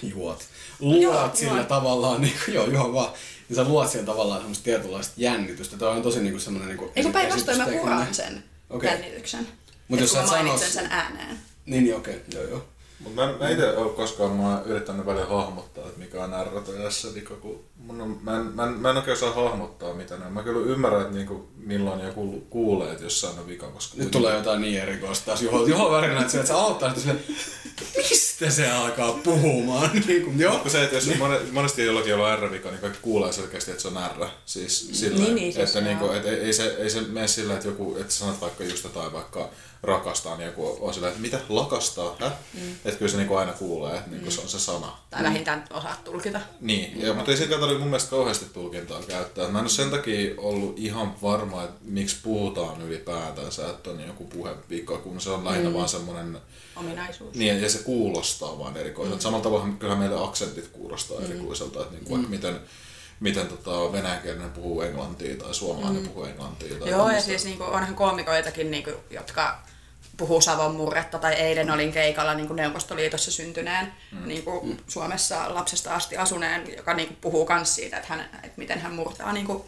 juot, 0.01 0.45
luot 0.81 1.01
Joo, 1.01 1.29
sillä 1.33 1.53
juon. 1.53 1.65
tavallaan, 1.65 2.21
niin 2.21 2.33
kuin, 2.45 2.55
joo, 2.55 2.67
joo 2.67 2.93
vaan, 2.93 3.11
niin 3.49 3.55
sä 3.55 3.63
luot 3.63 3.89
sillä 3.89 4.05
tavallaan 4.05 4.39
semmoista 4.39 4.63
tietynlaista 4.63 5.13
jännitystä. 5.17 5.77
Tämä 5.77 5.91
on 5.91 6.01
tosi 6.01 6.19
niin 6.19 6.31
kuin 6.33 6.41
semmoinen 6.41 6.67
niin 6.69 6.77
kuin 6.77 6.91
Ei 6.95 7.03
kun 7.03 7.11
päinvastoin 7.13 7.57
mä 7.57 7.65
puran 7.81 8.13
sen 8.13 8.43
Okei. 8.69 8.89
jännityksen. 8.91 9.47
Mut 9.87 9.99
Et 9.99 10.03
jos 10.03 10.11
sä 10.11 10.17
mä 10.17 10.23
et 10.23 10.29
sano 10.29 10.41
mainitsen 10.43 10.69
s- 10.69 10.73
sen 10.73 10.85
ääneen. 10.91 11.37
Niin, 11.65 11.83
niin 11.83 11.95
okei, 11.95 12.21
joo, 12.33 12.43
joo. 12.43 12.65
Mutta 12.99 13.25
mä, 13.25 13.33
mä 13.39 13.49
itse 13.49 13.77
ole 13.77 13.89
koskaan 13.93 14.31
mä 14.31 14.61
yrittänyt 14.65 15.05
välillä 15.05 15.25
hahmottaa, 15.25 15.85
että 15.87 15.99
mikä 15.99 16.23
on 16.23 16.45
R 16.45 16.49
vika, 17.15 17.35
kun 17.35 17.63
mun 17.85 18.01
on, 18.01 18.19
mä, 18.21 18.37
en, 18.37 18.41
mä, 18.45 18.63
en, 18.63 18.69
mä 18.69 18.89
en 18.89 18.97
oikein 18.97 19.17
osaa 19.17 19.33
hahmottaa 19.33 19.93
mitä 19.93 20.15
on. 20.15 20.33
Mä 20.33 20.43
kyllä 20.43 20.65
ymmärrän, 20.71 21.01
että 21.01 21.13
niinku, 21.13 21.47
milloin 21.57 22.05
joku 22.05 22.47
kuulee, 22.49 22.91
että 22.91 23.03
jossain 23.03 23.39
on 23.39 23.47
vika, 23.47 23.67
koska 23.67 23.97
Nyt 23.97 24.11
tulee 24.11 24.35
jotain 24.37 24.61
niin 24.61 24.81
erikoista 24.81 25.25
taas. 25.25 25.41
Juho, 25.41 25.65
Juho 25.65 25.91
Värinä, 25.91 26.19
että 26.19 26.31
se, 26.31 26.37
että 26.37 26.47
se 26.47 26.53
aloittaa 26.53 26.93
sitten 26.93 27.03
silleen, 27.03 27.37
mistä 27.97 28.49
se 28.49 28.71
alkaa 28.71 29.11
puhumaan? 29.13 29.89
niin 30.07 30.23
kuin, 30.25 30.39
joo. 30.39 30.59
Kun 30.59 30.71
se, 30.71 30.83
että 30.83 30.95
jos 30.95 31.07
monet- 31.07 31.51
monesti 31.51 31.85
jollakin 31.85 32.09
jolla 32.09 32.27
on 32.33 32.39
R-vika, 32.39 32.69
niin 32.69 32.81
kaikki 32.81 32.99
kuulee 33.01 33.33
selkeästi, 33.33 33.71
että 33.71 33.81
se 33.81 33.87
on 33.87 33.99
R. 34.17 34.25
Siis 34.45 34.89
sillä, 34.91 35.19
Niin, 35.23 35.35
niin, 35.35 35.53
siis 35.53 35.69
että, 35.69 35.81
niinku, 35.81 36.05
joo. 36.05 36.13
et, 36.15 36.25
ei, 36.25 36.35
ei, 36.35 36.53
se, 36.53 36.75
ei 36.79 36.89
se 36.89 37.01
mene 37.01 37.27
sillä, 37.27 37.53
että 37.53 37.67
joku, 37.67 37.97
että 37.99 38.13
sanot 38.13 38.41
vaikka 38.41 38.63
just 38.63 38.83
jotain 38.83 39.13
vaikka 39.13 39.49
rakastaa, 39.83 40.37
niin 40.37 40.45
joku 40.45 40.77
on 40.81 40.93
sillä, 40.93 41.07
että 41.07 41.21
mitä 41.21 41.39
lakastaa, 41.49 42.15
hä? 42.19 42.31
Mm. 42.53 42.71
Että 42.85 42.97
kyllä 42.99 43.11
se 43.11 43.17
niinku 43.17 43.35
aina 43.35 43.53
kuulee, 43.53 43.97
että 43.97 44.09
niinku 44.11 44.31
se 44.31 44.41
on 44.41 44.47
se 44.49 44.59
sana. 44.59 44.97
Tai 45.09 45.23
vähintään 45.23 45.63
osaat 45.73 46.03
tulkita. 46.03 46.39
Niin, 46.59 47.01
ja, 47.01 47.13
mutta 47.13 47.31
ei 47.31 47.37
siinä 47.37 47.49
tarvitse 47.71 47.83
mun 47.83 47.89
mielestä 47.89 48.09
kauheasti 48.09 48.45
tulkintaa 48.53 49.01
käyttää. 49.07 49.47
Mä 49.47 49.59
en 49.59 49.63
ole 49.63 49.69
sen 49.69 49.89
takia 49.89 50.33
ollut 50.37 50.79
ihan 50.79 51.15
varma, 51.21 51.63
että 51.63 51.79
miksi 51.81 52.15
puhutaan 52.23 52.81
ylipäätänsä, 52.81 53.69
että 53.69 53.89
on 53.89 54.07
joku 54.07 54.23
puhevika, 54.23 54.97
kun 54.97 55.21
se 55.21 55.29
on 55.29 55.45
lähinnä 55.45 55.69
mm. 55.69 55.75
vaan 55.75 55.89
semmoinen, 55.89 56.37
Ominaisuus. 56.75 57.35
niin 57.35 57.61
ja 57.61 57.69
se 57.69 57.79
kuulostaa 57.79 58.59
vaan 58.59 58.77
erikoiselta. 58.77 59.17
Mm. 59.17 59.21
Samalla 59.21 59.43
tavalla 59.43 59.67
kyllä 59.79 59.95
meille 59.95 60.23
aksentit 60.23 60.67
kuulostaa 60.67 61.19
mm. 61.19 61.25
erikoiselta, 61.25 61.81
että 61.81 61.93
niin 61.93 62.05
kuin 62.05 62.21
mm. 62.21 62.29
miten, 62.29 62.59
miten 63.19 63.47
tota 63.47 63.91
venäjänkielinen 63.91 64.51
puhuu 64.51 64.81
englantia 64.81 65.35
tai 65.35 65.53
suomalainen 65.53 66.01
mm. 66.01 66.07
puhuu 66.07 66.23
englantia. 66.23 66.75
Tai 66.79 66.89
Joo, 66.89 67.09
ja 67.09 67.21
siis 67.21 67.45
niinku, 67.45 67.63
onhan 67.63 67.95
koomikoitakin, 67.95 68.71
niinku, 68.71 68.91
jotka 69.09 69.63
puhuu 70.21 70.41
Savon 70.41 70.75
murretta, 70.75 71.19
tai 71.19 71.33
eilen 71.33 71.71
olin 71.71 71.91
keikalla 71.91 72.33
niin 72.33 72.47
kuin 72.47 72.55
Neuvostoliitossa 72.55 73.31
syntyneen 73.31 73.93
mm. 74.11 74.27
niin 74.27 74.43
kuin 74.43 74.67
mm. 74.67 74.77
Suomessa 74.87 75.55
lapsesta 75.55 75.95
asti 75.95 76.17
asuneen, 76.17 76.77
joka 76.77 76.93
niin 76.93 77.07
kuin 77.07 77.17
puhuu 77.21 77.47
myös 77.49 77.75
siitä, 77.75 77.97
että, 77.97 78.09
hän, 78.09 78.29
että 78.43 78.57
miten 78.57 78.81
hän 78.81 78.93
murtaa 78.93 79.33
niin 79.33 79.45
kuin, 79.45 79.63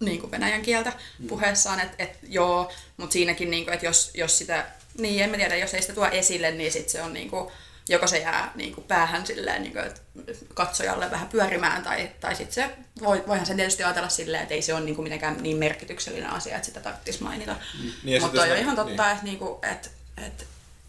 niin 0.00 0.20
kuin 0.20 0.30
venäjän 0.30 0.62
kieltä 0.62 0.92
mm. 1.18 1.26
puheessaan, 1.26 1.80
että, 1.80 1.94
että 1.98 2.18
joo, 2.28 2.72
mutta 2.96 3.12
siinäkin, 3.12 3.50
niin 3.50 3.64
kuin, 3.64 3.74
että 3.74 3.86
jos, 3.86 4.10
jos 4.14 4.38
sitä, 4.38 4.66
niin 4.98 5.24
en 5.24 5.30
mä 5.30 5.36
tiedä, 5.36 5.56
jos 5.56 5.74
ei 5.74 5.80
sitä 5.80 5.94
tuo 5.94 6.06
esille, 6.06 6.50
niin 6.50 6.72
sit 6.72 6.88
se 6.88 7.02
on 7.02 7.12
niin 7.12 7.30
kuin, 7.30 7.52
joko 7.88 8.06
se 8.06 8.18
jää 8.18 8.52
niin 8.54 8.74
kuin 8.74 8.84
päähän 8.84 9.26
silleen, 9.26 9.62
niin 9.62 9.72
kuin, 9.72 9.84
että 9.84 10.00
katsojalle 10.54 11.10
vähän 11.10 11.28
pyörimään, 11.28 11.82
tai, 11.82 12.10
tai 12.20 12.36
sitten 12.36 12.54
se, 12.54 12.76
voi, 13.00 13.24
voihan 13.26 13.46
sen 13.46 13.56
tietysti 13.56 13.84
ajatella 13.84 14.08
silleen, 14.08 14.42
että 14.42 14.54
ei 14.54 14.62
se 14.62 14.74
ole 14.74 14.84
niin 14.84 14.94
kuin 14.94 15.04
mitenkään 15.04 15.42
niin 15.42 15.56
merkityksellinen 15.56 16.30
asia, 16.30 16.56
että 16.56 16.66
sitä 16.66 16.80
tarvitsisi 16.80 17.22
mainita. 17.22 17.52
Mm. 17.52 17.90
Niin, 18.04 18.22
Mutta 18.22 18.42
on 18.42 18.56
ihan 18.56 18.76
totta, 18.76 19.02
niin. 19.02 19.12
että, 19.12 19.24
niin 19.24 19.38
kuin, 19.38 19.64
että, 19.72 19.88
että, 20.16 20.44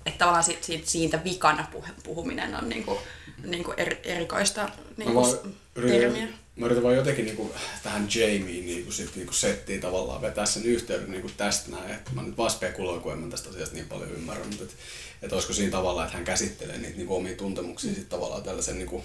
että 0.05 0.17
tavallaan 0.19 0.43
siitä, 0.43 0.67
siitä 0.89 1.23
vikana 1.23 1.67
puhuminen 2.03 2.55
on 2.55 2.69
niin 2.69 2.83
kuin, 2.83 2.99
niin 3.43 3.63
kuin 3.63 3.79
er, 3.79 3.95
erikoista 4.03 4.69
niin 4.97 5.13
kuin 5.13 5.57
termiä. 5.73 6.27
Mä 6.55 6.65
yritän 6.65 6.83
vaan 6.83 6.95
jotenkin 6.95 7.25
niin 7.25 7.37
kuin, 7.37 7.51
tähän 7.83 8.07
Jamieen 8.15 8.65
niin 8.65 8.83
kuin, 8.83 8.93
sit, 8.93 9.15
niin 9.15 9.27
kuin 9.27 9.35
settiin 9.35 9.81
tavallaan 9.81 10.21
vetää 10.21 10.45
sen 10.45 10.63
yhteyden 10.63 11.11
niin 11.11 11.21
kuin 11.21 11.33
tästä 11.37 11.71
näin. 11.71 11.91
Että 11.91 12.11
mä 12.13 12.23
nyt 12.23 12.37
vaan 12.37 12.51
spekuloin, 12.51 13.01
kun 13.01 13.11
en 13.11 13.19
mä 13.19 13.31
tästä 13.31 13.49
asiasta 13.49 13.75
niin 13.75 13.87
paljon 13.87 14.11
ymmärrä. 14.11 14.43
Mutta 14.43 14.63
että, 14.63 14.75
että 15.21 15.35
olisiko 15.35 15.53
siinä 15.53 15.71
tavalla, 15.71 16.03
että 16.03 16.15
hän 16.15 16.25
käsittelee 16.25 16.77
niitä 16.77 16.97
niin 16.97 17.07
kuin, 17.07 17.17
omia 17.17 17.35
tuntemuksia 17.35 17.91
mm. 17.91 17.95
sit 17.95 18.09
tavallaan 18.09 18.43
tällaisen 18.43 18.77
niin 18.77 18.87
kuin, 18.87 19.03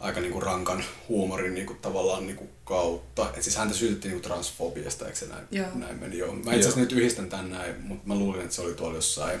aika 0.00 0.20
niin 0.20 0.32
kuin, 0.32 0.42
rankan 0.42 0.84
huumorin 1.08 1.54
niin 1.54 1.66
kuin, 1.66 1.78
tavallaan 1.78 2.26
niin 2.26 2.36
kuin, 2.36 2.50
kautta. 2.64 3.28
Että 3.28 3.42
siis 3.42 3.56
häntä 3.56 3.74
syytettiin 3.74 4.10
niin 4.10 4.20
kuin, 4.20 4.30
transfobiasta, 4.30 5.06
eikö 5.06 5.18
se 5.18 5.26
näin, 5.26 5.46
joo. 5.50 5.68
näin 5.74 5.98
meni? 5.98 6.18
Joo. 6.18 6.32
Mä 6.32 6.40
itse 6.40 6.60
asiassa 6.60 6.80
nyt 6.80 6.92
yhdistän 6.92 7.28
tän 7.28 7.50
näin, 7.50 7.74
mutta 7.80 8.08
mä 8.08 8.14
luulin, 8.14 8.40
että 8.40 8.54
se 8.54 8.62
oli 8.62 8.74
tuolla 8.74 8.96
jossain 8.96 9.40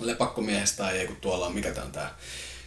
lepakkomiehestä 0.00 0.76
tai 0.76 0.98
ei, 0.98 1.06
kun 1.06 1.16
tuolla 1.16 1.46
on, 1.46 1.54
mikä 1.54 1.72
tää 1.72 1.84
on 1.84 1.92
tää, 1.92 2.18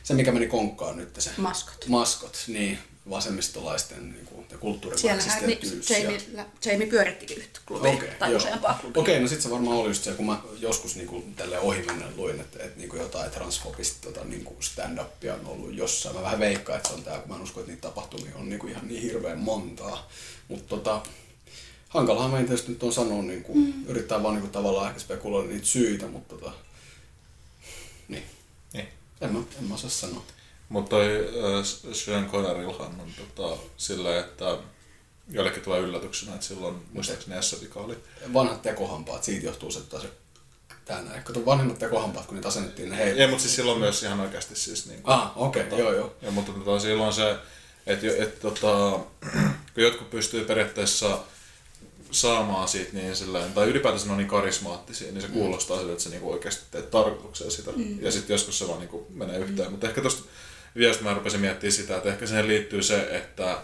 se 0.03 0.13
mikä 0.13 0.31
meni 0.31 0.47
konkkaan 0.47 0.97
nyt 0.97 1.15
se. 1.17 1.31
Maskot. 1.37 1.85
Maskot, 1.87 2.43
niin 2.47 2.79
vasemmistolaisten 3.09 4.11
niin 4.11 4.25
kuin, 4.25 4.45
ja 4.51 4.57
kulttuurimarksistien 4.57 5.47
niin, 5.47 5.83
Jamie, 5.89 6.45
Jamie 6.65 6.87
pyörittikin 6.87 7.37
yhtä 7.37 7.59
klubia 7.65 7.91
okay, 7.91 8.07
tai 8.19 8.31
joo. 8.31 8.37
useampaa 8.37 8.77
klubia. 8.81 9.01
Okei, 9.01 9.13
okay, 9.13 9.21
no 9.21 9.27
sitten 9.27 9.43
se 9.43 9.49
varmaan 9.49 9.77
oli 9.77 9.89
just 9.89 10.03
se, 10.03 10.11
kun 10.11 10.25
mä 10.25 10.41
joskus 10.59 10.95
niin 10.95 11.07
kuin, 11.07 11.35
tälle 11.35 11.59
ohimennen 11.59 12.17
luin, 12.17 12.39
että, 12.39 12.63
että 12.63 12.79
niin 12.79 12.89
kuin 12.89 13.01
jotain 13.01 13.31
transfobista 13.31 14.07
tota, 14.07 14.25
niin 14.25 14.43
kuin 14.43 14.57
stand-upia 14.59 15.33
on 15.33 15.45
ollut 15.45 15.75
jossain. 15.75 16.15
Mä 16.15 16.21
vähän 16.21 16.39
veikkaan, 16.39 16.77
että 16.77 16.89
se 16.89 16.95
on 16.95 17.03
tää, 17.03 17.19
kun 17.19 17.29
mä 17.29 17.35
en 17.35 17.41
usko, 17.41 17.59
että 17.59 17.71
niitä 17.71 17.87
tapahtumia 17.87 18.35
on 18.35 18.49
niin 18.49 18.59
kuin 18.59 18.71
ihan 18.71 18.87
niin 18.87 19.01
hirveän 19.01 19.39
montaa. 19.39 20.09
Mutta 20.47 20.67
tota, 20.69 21.01
hankalahan 21.89 22.31
meidän 22.31 22.47
tietysti 22.47 22.71
nyt 22.71 22.83
on 22.83 22.93
sanoa, 22.93 23.23
niin 23.23 23.43
kuin, 23.43 23.57
mm. 23.57 23.85
yrittää 23.87 24.23
vaan 24.23 24.33
niin 24.33 24.41
kuin, 24.41 24.51
tavallaan 24.51 24.87
ehkä 24.87 24.99
spekuloida 24.99 25.49
niitä 25.49 25.65
syitä, 25.65 26.07
mutta 26.07 26.35
tota, 26.35 26.51
niin. 28.07 28.23
niin. 28.73 28.87
En, 29.21 29.33
mä, 29.33 29.39
en 29.59 29.63
mä 29.63 29.73
osaa 29.73 29.89
sanoa. 29.89 30.23
Mutta 30.69 30.89
toi 30.89 31.29
Sean 31.93 32.29
Conneryllahan 32.29 32.99
on 32.99 33.11
tota, 33.17 33.61
sillä, 33.77 34.19
että 34.19 34.57
jollekin 35.29 35.63
tulee 35.63 35.79
yllätyksenä, 35.79 36.33
että 36.33 36.45
silloin 36.45 36.75
muistaakseni 36.93 37.43
S-vika 37.43 37.79
oli. 37.79 37.97
Vanhat 38.33 38.61
tekohampaat, 38.61 39.23
siitä 39.23 39.45
johtuu 39.45 39.71
se, 39.71 39.79
että 39.79 39.99
se 39.99 40.07
tää 40.85 41.01
näin. 41.01 41.23
Kato 41.23 41.45
vanhemmat 41.45 41.79
tekohampaat, 41.79 42.25
kun 42.25 42.35
niitä 42.35 42.47
asennettiin, 42.47 42.89
ne 42.89 42.97
heille. 42.97 43.21
Ei, 43.21 43.27
mutta 43.27 43.41
siis 43.41 43.55
silloin 43.55 43.79
myös 43.79 44.03
ihan 44.03 44.19
oikeasti 44.19 44.55
siis 44.55 44.85
niin 44.85 45.01
kuin, 45.01 45.13
Ah, 45.13 45.31
okei, 45.35 45.61
okay, 45.61 45.69
tota, 45.69 45.81
joo 45.81 45.93
joo. 45.93 46.15
Ja, 46.21 46.31
mutta 46.31 46.51
tota, 46.51 46.79
silloin 46.79 47.13
se, 47.13 47.35
että 47.87 48.07
et, 48.19 48.39
tota, 48.39 48.99
kun 49.73 49.83
jotkut 49.83 50.09
pystyy 50.09 50.45
periaatteessa 50.45 51.19
saamaan 52.11 52.67
siitä 52.67 52.93
niin 52.93 53.15
silleen, 53.15 53.53
tai 53.53 53.67
ylipäätänsä 53.67 54.05
ne 54.05 54.11
on 54.11 54.17
niin 54.17 54.27
karismaattisia, 54.27 55.11
niin 55.11 55.21
se 55.21 55.27
mm. 55.27 55.33
kuulostaa 55.33 55.77
siltä, 55.77 55.91
että 55.91 56.03
se 56.03 56.09
niinku 56.09 56.31
oikeasti 56.31 56.63
teet 56.71 56.91
tarkoituksella 56.91 57.51
sitä. 57.51 57.71
Mm. 57.75 58.03
Ja 58.03 58.11
sitten 58.11 58.33
joskus 58.33 58.59
se 58.59 58.67
vaan 58.67 58.79
niinku 58.79 59.07
menee 59.09 59.37
yhteen. 59.37 59.67
Mm. 59.67 59.71
Mutta 59.71 59.87
ehkä 59.87 60.01
tosta 60.73 60.87
jos 60.87 61.01
mä 61.01 61.13
rupesin 61.13 61.41
miettimään 61.41 61.71
sitä, 61.71 61.97
että 61.97 62.09
ehkä 62.09 62.25
siihen 62.25 62.47
liittyy 62.47 62.83
se, 62.83 63.07
että 63.11 63.57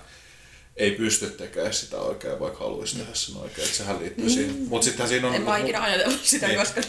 ei 0.77 0.91
pysty 0.91 1.29
tekemään 1.29 1.73
sitä 1.73 1.97
oikein, 1.97 2.39
vaikka 2.39 2.59
haluaisi 2.59 2.97
tehdä 2.97 3.13
sen 3.13 3.37
oikein. 3.37 3.65
Että 3.65 3.77
sehän 3.77 3.99
liittyy 3.99 4.25
mm. 4.25 4.31
siihen. 4.31 4.55
Mut 4.69 4.83
sittenhän 4.83 5.09
siinä 5.09 5.27
on... 5.27 5.35
En 5.35 5.41
mä 5.41 5.57
ikinä 5.57 5.81
ajatellut 5.81 6.23
sitä, 6.35 6.47
niin. 6.47 6.59
koska... 6.59 6.81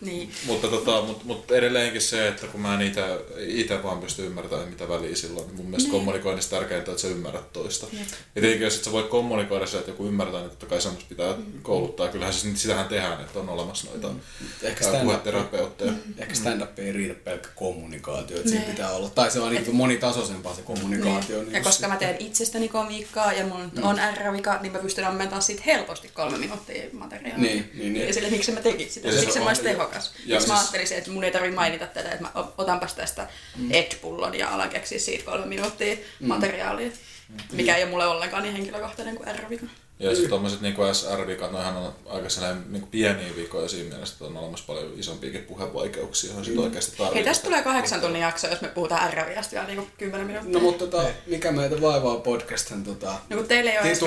niin. 0.00 0.30
Mutta, 0.46 0.68
tota, 0.68 1.02
mut, 1.02 1.24
mut 1.24 1.50
edelleenkin 1.50 2.02
se, 2.02 2.28
että 2.28 2.46
kun 2.46 2.60
mä 2.60 2.74
en 2.74 2.92
itse 3.38 3.82
vaan 3.82 3.98
pysty 3.98 4.26
ymmärtämään, 4.26 4.68
mitä 4.68 4.88
väliä 4.88 5.16
silloin, 5.16 5.46
niin 5.46 5.56
mun 5.56 5.66
mielestä 5.66 5.90
niin. 5.90 6.00
kommunikoinnissa 6.00 6.50
tärkeintä, 6.50 6.90
että 6.90 7.02
sä 7.02 7.08
ymmärrät 7.08 7.52
toista. 7.52 7.86
Jep. 7.92 8.08
Ja 8.34 8.40
tietenkin, 8.40 8.64
jos 8.64 8.76
et 8.76 8.84
sä 8.84 8.92
voi 8.92 9.02
kommunikoida 9.02 9.66
se, 9.66 9.78
että 9.78 9.90
joku 9.90 10.06
ymmärtää, 10.06 10.40
niin 10.40 10.50
totta 10.50 10.66
kai 10.66 10.80
semmoista 10.80 11.08
pitää 11.08 11.32
mm. 11.32 11.62
kouluttaa. 11.62 12.08
Kyllähän 12.08 12.34
siis 12.34 12.62
sitähän 12.62 12.88
tehdään, 12.88 13.20
että 13.20 13.38
on 13.38 13.48
olemassa 13.48 13.90
noita 13.90 14.08
mm. 14.08 14.20
ehkä 14.62 14.84
puheterapeutteja. 15.02 15.92
Mm. 15.92 16.14
Ehkä 16.18 16.34
stand-up 16.34 16.78
ei 16.78 16.92
riitä 16.92 17.14
pelkkä 17.24 17.48
kommunikaatio, 17.54 18.36
että 18.36 18.50
siinä 18.50 18.64
pitää 18.64 18.90
olla. 18.90 19.10
Tai 19.10 19.30
se 19.30 19.40
on 19.40 19.52
niin 19.54 19.76
monitasoisempaa 19.76 20.54
se 20.54 20.62
kommunikaatio. 20.62 21.42
Niin. 21.42 21.52
Ja 21.52 21.62
koska 21.62 21.88
mä 21.88 21.96
teen 21.96 22.16
itsestäni 22.18 22.68
komiikkaa 22.68 23.33
ja 23.34 23.46
mun 23.46 23.70
mm. 23.76 23.82
on 23.82 24.00
R-vika, 24.14 24.58
niin 24.62 24.72
mä 24.72 24.78
pystyn 24.78 25.04
ammentamaan 25.04 25.42
siitä 25.42 25.62
helposti 25.66 26.10
kolme 26.14 26.38
minuuttia 26.38 26.84
materiaalia. 26.92 27.38
Niin, 27.38 27.70
niin, 27.74 27.92
niin. 27.92 28.06
Ja 28.06 28.14
sille, 28.14 28.30
miksi 28.30 28.52
mä 28.52 28.60
tekin 28.60 28.90
sitä, 28.90 29.08
ja 29.08 29.20
miksi 29.20 29.38
mä 29.38 29.46
olisin 29.46 29.64
tehokas. 29.64 30.12
Ja 30.26 30.40
siis... 30.40 30.48
mä 30.48 30.58
ajattelin 30.58 30.86
se, 30.86 30.96
että 30.96 31.10
mun 31.10 31.24
ei 31.24 31.30
tarvitse 31.30 31.54
mainita 31.54 31.86
tätä, 31.86 32.10
että 32.10 32.22
mä 32.22 32.30
otanpas 32.58 32.94
tästä 32.94 33.28
mm. 33.56 33.70
Ed-pullon 33.72 34.38
ja 34.38 34.48
alan 34.48 34.70
keksiä 34.70 34.98
siitä 34.98 35.24
kolme 35.24 35.46
minuuttia 35.46 35.94
mm. 35.94 36.26
materiaalia. 36.28 36.88
Mm. 36.88 37.36
Mikä 37.52 37.76
ei 37.76 37.82
ole 37.82 37.90
mulle 37.90 38.06
ollenkaan 38.06 38.42
niin 38.42 38.54
henkilökohtainen 38.54 39.16
kuin 39.16 39.28
R-vika. 39.34 39.66
Ja 39.98 40.10
sitten 40.10 40.28
tuommoiset 40.28 40.60
niin 40.60 40.74
SR-vikat, 40.92 41.52
noihän 41.52 41.76
on 41.76 41.94
aika 42.06 42.28
sellainen 42.28 42.64
niin 42.68 42.86
pieniä 42.86 43.36
vikoja 43.36 43.68
siinä 43.68 43.88
mielessä, 43.88 44.12
että 44.12 44.24
on 44.24 44.36
olemassa 44.36 44.64
paljon 44.66 44.92
isompiakin 44.96 45.42
puhevaikeuksia, 45.42 46.30
johon 46.30 46.44
sitten 46.44 46.60
mm. 46.60 46.64
oikeasti 46.64 46.90
tarvitaan. 46.90 47.14
Hei, 47.14 47.24
tästä 47.24 47.44
tulee 47.44 47.62
kahdeksan 47.62 48.00
tunnin 48.00 48.22
jakso, 48.22 48.46
jos 48.46 48.60
me 48.60 48.68
puhutaan 48.68 49.12
R-viasta 49.12 49.52
vielä 49.52 49.66
niin 49.66 49.90
kymmenen 49.98 50.26
minuuttia. 50.26 50.52
No 50.52 50.60
mutta 50.60 50.86
tota, 50.86 51.08
mikä 51.26 51.52
meitä 51.52 51.80
vaivaa 51.80 52.16
podcastin 52.16 52.84
tota, 52.84 53.14
No 53.28 53.36
kun 53.36 53.46
teille 53.46 53.70
ei 53.70 53.78
ole 53.78 53.86
edes 53.86 54.00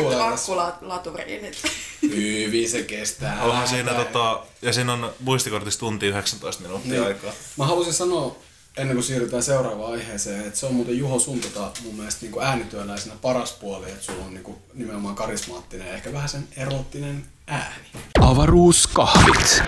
akkulaturiin. 0.57 1.41
Niin... 1.41 1.53
Hyvin 2.01 2.69
se 2.69 2.83
kestää. 2.83 3.43
Onhan 3.43 3.67
siinä 3.67 3.93
tota, 3.93 4.45
ja 4.61 4.73
siinä 4.73 4.93
on 4.93 5.13
muistikortissa 5.19 5.79
tunti 5.79 6.07
19 6.07 6.63
minuuttia 6.63 6.91
niin. 6.91 7.03
aikaa. 7.03 7.33
Mä 7.57 7.65
haluaisin 7.65 7.93
sanoa 7.93 8.35
ennen 8.77 8.95
kuin 8.95 9.03
siirrytään 9.03 9.43
seuraavaan 9.43 9.91
aiheeseen, 9.91 10.47
että 10.47 10.59
se 10.59 10.65
on 10.65 10.73
muuten 10.73 10.97
Juho 10.97 11.19
sun 11.19 11.39
tota, 11.39 11.71
mun 11.83 11.95
mielestä 11.95 12.21
niin 12.21 12.31
kuin 12.31 12.45
äänityöläisenä 12.45 13.15
paras 13.21 13.51
puoli, 13.51 13.91
että 13.91 14.03
sulla 14.03 14.25
on 14.25 14.33
niin 14.33 14.43
kuin, 14.43 14.57
nimenomaan 14.73 15.15
karismaattinen 15.15 15.87
ja 15.87 15.93
ehkä 15.93 16.13
vähän 16.13 16.29
sen 16.29 16.47
erottinen 16.57 17.25
ääni. 17.47 17.85
Avaruuskahvit. 18.21 19.63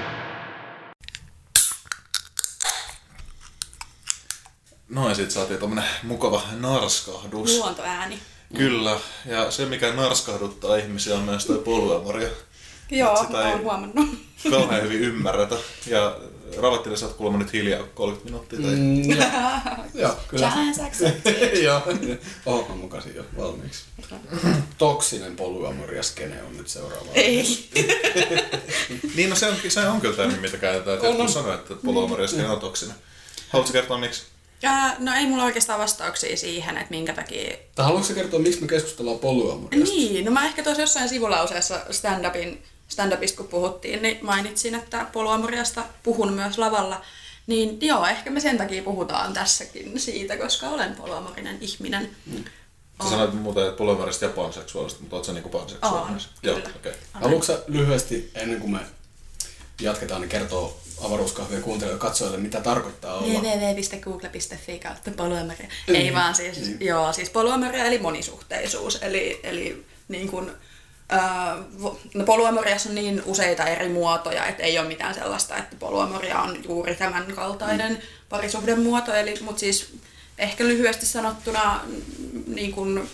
No 4.90 5.10
ja 5.10 5.16
sit 5.16 5.32
saatiin 5.32 5.60
tommonen 5.60 5.86
mukava 6.04 6.42
narskahdus. 6.60 7.58
Luontoääni. 7.58 8.20
Kyllä, 8.58 9.00
ja 9.26 9.52
se 9.52 9.66
mikä 9.66 9.94
narskahduttaa 9.94 10.76
ihmisiä 10.76 11.16
on 11.16 11.24
myös 11.24 11.46
toi 11.46 11.58
polyamoria. 11.58 12.30
Joo, 12.92 13.24
sitä 13.24 13.38
olen 13.38 13.62
huomannut. 13.64 14.10
Kauhean 14.50 14.84
hyvin 14.84 15.00
ymmärretä. 15.00 15.56
Ja 15.88 16.18
Ravattille 16.58 16.98
sä 16.98 17.06
oot 17.06 17.16
kuulemma 17.16 17.40
nyt 17.40 17.54
hiljaa 17.54 17.84
30 17.84 18.26
minuuttia. 18.26 18.60
Tai... 18.60 18.76
Mm, 18.76 19.10
joo, 20.02 20.16
kyllä. 20.28 20.54
joo, 21.64 21.82
oho, 22.46 22.66
mä 22.70 22.76
mukasin 22.76 23.16
jo 23.16 23.26
valmiiksi. 23.38 23.84
Toksinen 24.78 25.36
polyamoria-skene 25.36 26.44
on 26.44 26.58
nyt 26.58 26.68
seuraava. 26.68 27.12
Ei. 27.14 27.70
niin, 29.16 29.30
no 29.30 29.36
se 29.36 29.48
on, 29.48 29.56
se 29.68 29.88
on 29.88 30.02
kyllä 30.02 30.16
termi, 30.16 30.38
mitä 30.38 30.58
käytetään. 30.58 30.96
Että 30.96 31.08
jotkut 31.08 31.30
sanoo, 31.30 31.54
että 31.54 31.74
polyamoria-skene 31.86 32.50
on 32.50 32.60
toksinen. 32.60 32.96
Haluatko 33.50 33.74
kertoa 33.74 33.98
miksi? 33.98 34.24
Ja, 34.62 34.96
no 35.00 35.14
ei 35.14 35.26
mulla 35.26 35.44
oikeastaan 35.44 35.80
vastauksia 35.80 36.38
siihen, 36.38 36.78
että 36.78 36.90
minkä 36.90 37.14
takia... 37.14 37.58
Tai 37.76 37.86
haluatko 37.86 38.14
kertoa, 38.14 38.40
miksi 38.40 38.62
me 38.62 38.68
keskustellaan 38.68 39.20
polyamoriasta? 39.20 39.96
Niin, 39.96 40.26
no 40.26 40.32
mä 40.32 40.46
ehkä 40.46 40.64
tuossa 40.64 40.82
jossain 40.82 41.10
sivulauseessa 41.10 41.82
stand-upin 41.92 42.58
stand-upista 42.90 43.38
kun 43.38 43.48
puhuttiin, 43.48 44.02
niin 44.02 44.18
mainitsin, 44.22 44.76
että 44.76 45.06
poluamoriasta 45.14 45.84
puhun 46.04 46.34
myös 46.34 46.58
lavalla. 46.58 47.02
Niin 47.48 47.78
joo, 47.82 48.06
ehkä 48.06 48.30
me 48.30 48.40
sen 48.40 48.58
takia 48.58 48.84
puhutaan 48.84 49.34
tässäkin 49.34 50.00
siitä, 50.00 50.38
koska 50.38 50.70
olen 50.70 50.96
poluamorinen 50.96 51.58
ihminen. 51.62 52.10
Mm. 52.26 52.44
Sä 53.04 53.10
sanoit 53.10 53.34
muuten, 53.34 53.66
että 53.66 53.78
poluamorista 53.78 54.26
ja 54.26 54.32
panseksuaalista, 54.32 55.00
mutta 55.02 55.16
oot 55.16 55.26
sä 55.26 55.34
niinku 55.34 55.50
panseksuaalinen? 55.50 56.22
Joo, 56.44 56.58
okei. 56.58 56.72
Okay. 56.76 56.94
Haluatko 57.14 57.54
lyhyesti, 57.68 58.32
ennen 58.36 58.60
kuin 58.60 58.72
me 58.72 58.80
jatketaan, 59.82 60.22
niin 60.22 60.30
kertoo 60.30 60.80
avaruuskahvien 61.02 61.62
kuuntelijoille 61.62 62.02
katsojille, 62.02 62.38
mitä 62.38 62.62
tarkoittaa 62.62 63.14
olla. 63.14 63.28
www.google.fi 63.28 64.80
kautta 64.80 65.12
poluamoria. 65.12 65.68
Ei 65.88 66.14
vaan 66.14 66.36
siis, 66.36 66.58
niin. 66.58 66.78
joo, 66.80 67.14
siis 67.14 67.30
poluamoria 67.30 67.86
eli 67.86 68.00
monisuhteisuus, 68.00 68.98
eli, 69.02 69.40
eli 69.44 69.86
niin 70.08 70.28
kuin 70.28 70.52
no 72.14 72.24
polyamoriassa 72.26 72.90
on 72.90 72.96
niin 72.96 73.22
useita 73.26 73.64
eri 73.64 73.90
muotoja, 73.90 74.46
että 74.46 74.64
ei 74.64 74.80
ole 74.80 74.88
mitään 74.88 75.14
sellaista, 75.14 75.58
että 75.58 75.76
polyamoria 75.76 76.42
on 76.42 76.64
juuri 76.64 76.96
tämän 76.96 77.34
kaltainen 77.36 77.92
mm. 77.92 78.02
parisuhdemuoto. 78.30 79.14
Eli, 79.14 79.36
mutta 79.42 79.60
siis 79.60 79.94
ehkä 80.38 80.64
lyhyesti 80.64 81.06
sanottuna 81.06 81.82
niin 82.48 82.72
kun 82.72 83.10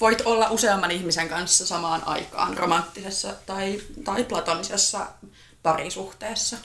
voit 0.00 0.22
olla 0.24 0.50
useamman 0.50 0.90
ihmisen 0.90 1.28
kanssa 1.28 1.66
samaan 1.66 2.02
aikaan 2.06 2.58
romanttisessa 2.58 3.34
tai, 3.46 3.80
tai 4.04 4.24
platonisessa 4.24 5.06
parisuhteessa. 5.62 6.56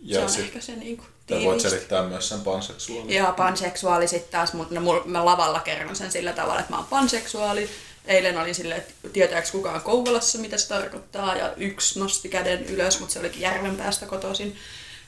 Ja 0.00 0.18
se 0.18 0.24
on 0.24 0.30
sit- 0.30 0.44
ehkä 0.44 0.60
se 0.60 0.76
niin 0.76 0.96
kuin, 0.96 1.08
Tai 1.26 1.44
voit 1.44 1.60
selittää 1.60 2.02
myös 2.02 2.28
sen 2.28 2.40
panseksuaalin. 2.40 3.10
ja 3.10 3.34
panseksuaali 3.36 4.08
sitten 4.08 4.32
taas, 4.32 4.52
mutta 4.52 4.80
no, 4.80 5.02
mä 5.04 5.24
lavalla 5.24 5.60
kerron 5.60 5.96
sen 5.96 6.12
sillä 6.12 6.32
tavalla, 6.32 6.60
että 6.60 6.72
mä 6.72 6.76
oon 6.76 6.86
panseksuaali. 6.86 7.70
Eilen 8.08 8.38
olin 8.38 8.54
silleen, 8.54 8.80
että 8.80 9.08
tietääkö 9.12 9.48
kukaan 9.52 9.80
Kouvolassa, 9.80 10.38
mitä 10.38 10.58
se 10.58 10.68
tarkoittaa, 10.68 11.36
ja 11.36 11.54
yksi 11.56 11.98
nosti 11.98 12.28
käden 12.28 12.64
ylös, 12.64 13.00
mutta 13.00 13.12
se 13.12 13.20
olikin 13.20 13.40
Järvenpäästä 13.40 14.06
kotoisin. 14.06 14.56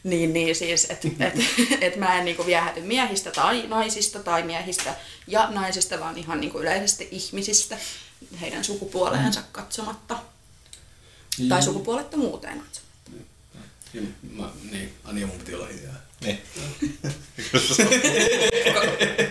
Niin, 0.05 0.33
niin 0.33 0.57
siis, 0.57 0.85
että 0.91 1.09
et, 1.27 1.35
et 1.81 1.97
mä 1.97 2.19
en 2.19 2.25
niinku 2.25 2.47
viehäty 2.47 2.81
miehistä 2.81 3.31
tai 3.31 3.67
naisista 3.69 4.19
tai 4.19 4.43
miehistä 4.43 4.95
ja 5.27 5.51
naisista, 5.51 6.01
vaan 6.01 6.19
ihan 6.19 6.41
niinku 6.41 6.61
yleisesti 6.61 7.09
ihmisistä 7.11 7.79
heidän 8.41 8.65
sukupuoleensa 8.65 9.43
katsomatta. 9.53 10.19
Tai 11.49 11.63
sukupuolettomuuteen 11.63 12.61
katsomatta. 12.61 13.11
Ja 13.95 14.01
mä, 14.33 14.51
niin, 14.71 14.95
Anja 15.05 15.27
mun 15.27 15.39
piti 15.39 15.55
olla 15.55 15.67
hiljaa. 15.67 16.10
Niin. 16.25 16.39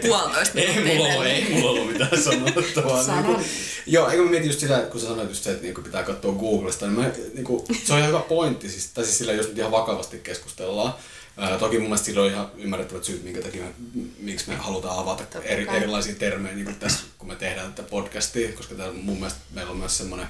Puolitoista 0.02 0.60
Ei 0.60 0.68
minuuttia 0.68 0.96
mulla, 0.96 1.14
ollut, 1.14 1.26
ei 1.26 1.50
mulla 1.50 1.70
ollut 1.70 1.92
mitään 1.94 2.24
sanottavaa. 2.24 3.04
Sanon. 3.04 3.26
Niinku, 3.26 3.44
joo, 3.86 4.10
eikö 4.10 4.24
mä 4.24 4.30
mietin 4.30 4.50
just 4.50 4.60
sitä, 4.60 4.78
kun 4.78 5.02
sä 5.02 5.08
sanoit 5.08 5.30
just 5.30 5.44
se, 5.44 5.52
että 5.52 5.64
niinku 5.64 5.82
pitää 5.82 6.04
katsoa 6.04 6.36
Googlesta, 6.36 6.88
niin 6.88 7.00
mä, 7.00 7.12
niinku, 7.34 7.66
se 7.84 7.94
on 7.94 8.00
ihan 8.00 8.10
hyvä 8.10 8.20
pointti, 8.20 8.70
siis, 8.70 8.88
tai 8.88 9.04
siis 9.04 9.18
sillä, 9.18 9.34
jos 9.34 9.48
nyt 9.48 9.58
ihan 9.58 9.72
vakavasti 9.72 10.20
keskustellaan. 10.20 10.94
Ää, 11.38 11.58
toki 11.58 11.78
mun 11.78 11.88
mielestä 11.88 12.06
sillä 12.06 12.22
on 12.22 12.30
ihan 12.30 12.52
ymmärrettävät 12.58 13.04
syyt, 13.04 13.24
minkä 13.24 13.42
takia 13.42 13.64
me, 13.64 13.72
miksi 14.20 14.50
me 14.50 14.56
halutaan 14.56 15.00
avata 15.00 15.42
eri, 15.44 15.68
erilaisia 15.76 16.16
termejä 16.16 16.56
niin 16.56 16.66
kuin 16.66 16.76
tässä, 16.76 17.00
kun 17.18 17.28
me 17.28 17.36
tehdään 17.36 17.74
tätä 17.74 17.90
podcastia, 17.90 18.52
koska 18.52 18.76
täällä 18.76 18.94
mun 18.94 19.18
mielestä 19.18 19.40
meillä 19.54 19.72
on 19.72 19.78
myös 19.78 19.98
semmoinen 19.98 20.28